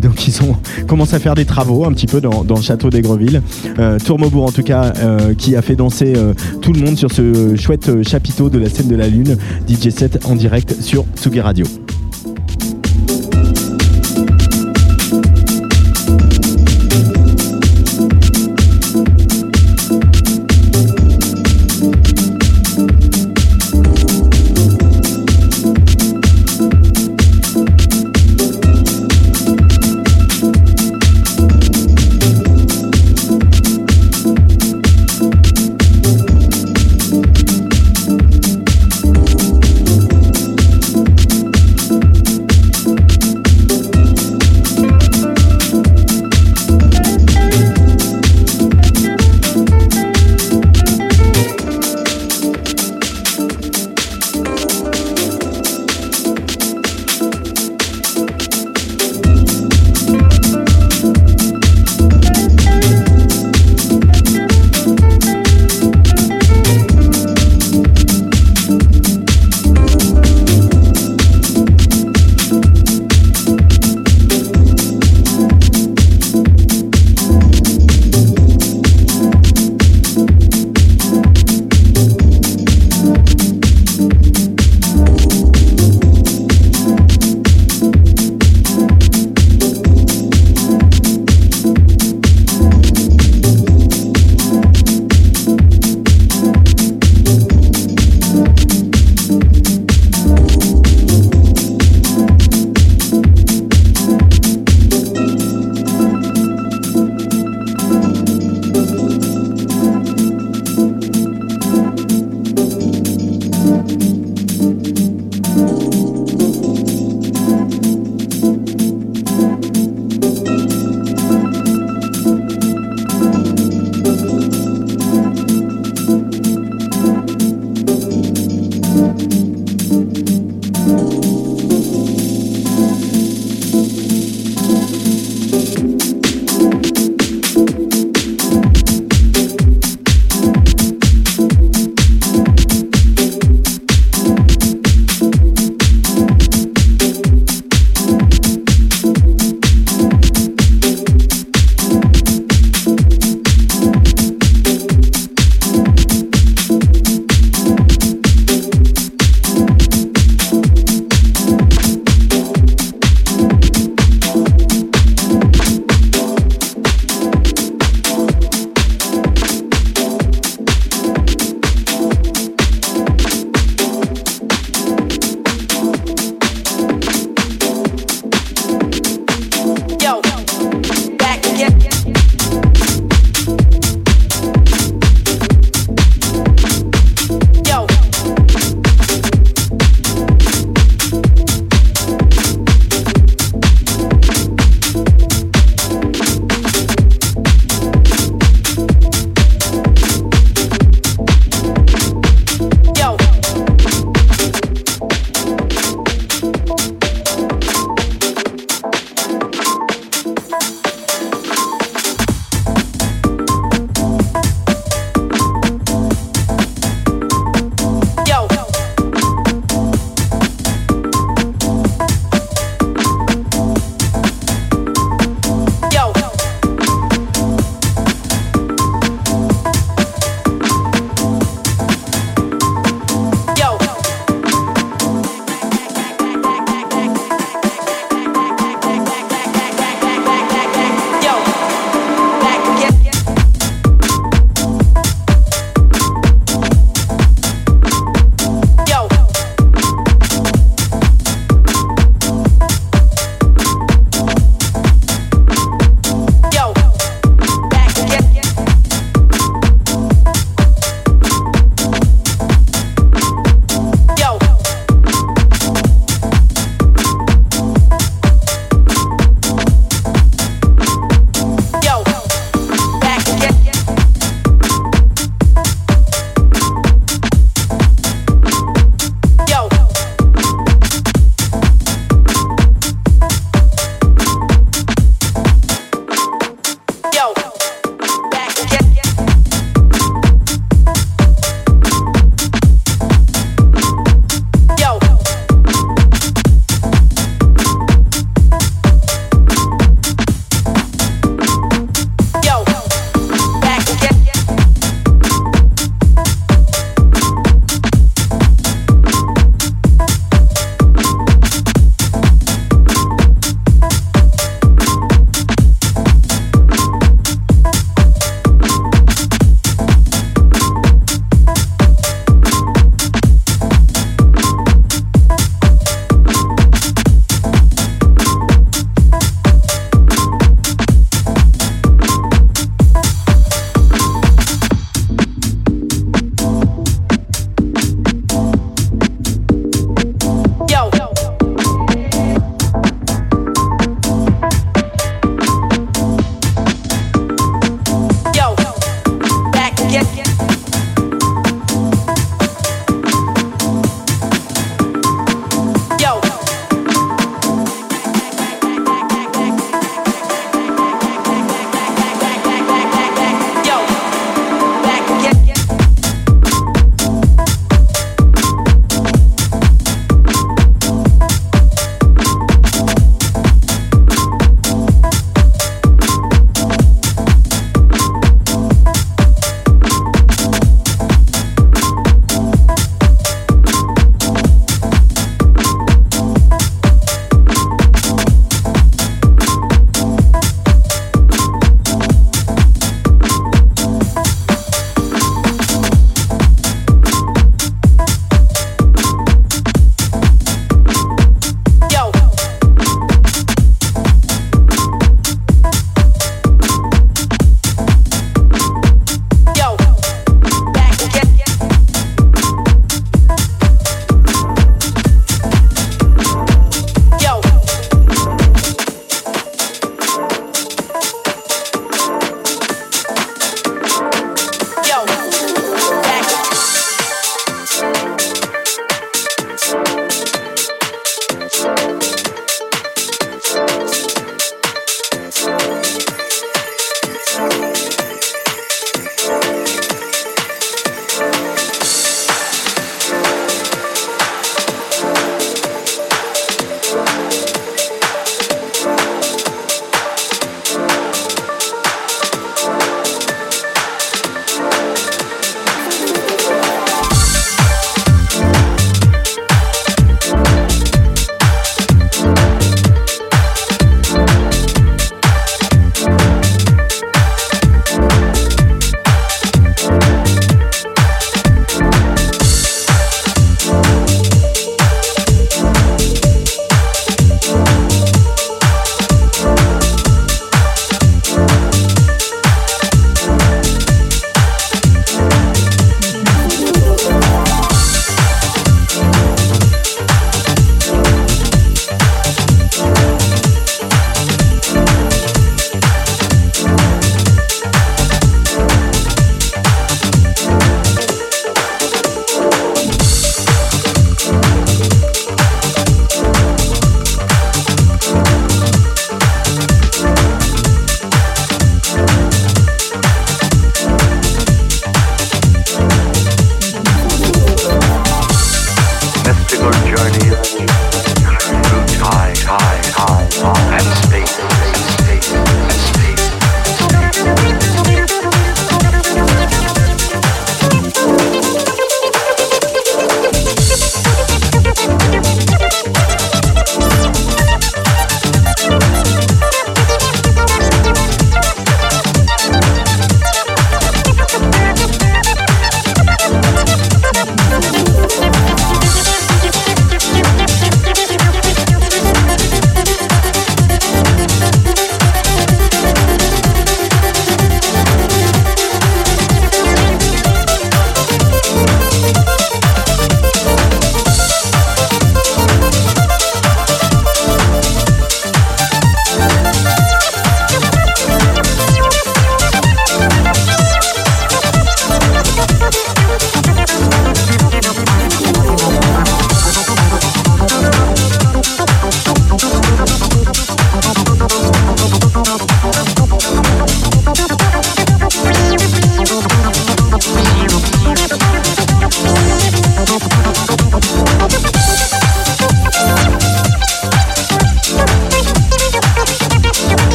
donc 0.00 0.26
ils 0.28 0.42
ont 0.42 0.56
commencé 0.86 1.14
à 1.14 1.18
faire 1.18 1.34
des 1.34 1.44
travaux 1.44 1.84
un 1.84 1.92
petit 1.92 2.06
peu 2.06 2.20
dans, 2.20 2.42
le 2.42 2.62
château 2.62 2.90
d'Aigreville. 2.90 3.42
Euh, 3.78 3.98
Tourmaubourg 3.98 4.44
en 4.44 4.52
tout 4.52 4.62
cas, 4.62 4.92
euh, 4.98 5.34
qui 5.34 5.56
a 5.56 5.62
fait 5.62 5.76
danser 5.76 6.14
euh, 6.16 6.34
tout 6.60 6.72
le 6.72 6.80
monde 6.80 6.96
sur 6.96 7.12
ce 7.12 7.56
chouette 7.56 8.02
chapiteau 8.02 8.50
de 8.50 8.58
la 8.58 8.68
scène 8.68 8.88
de 8.88 8.96
la 8.96 9.08
Lune, 9.08 9.36
DJ 9.68 9.90
7 9.90 10.26
en 10.26 10.34
direct 10.34 10.80
sur 10.80 11.04
Tsugi 11.16 11.40
Radio. 11.40 11.66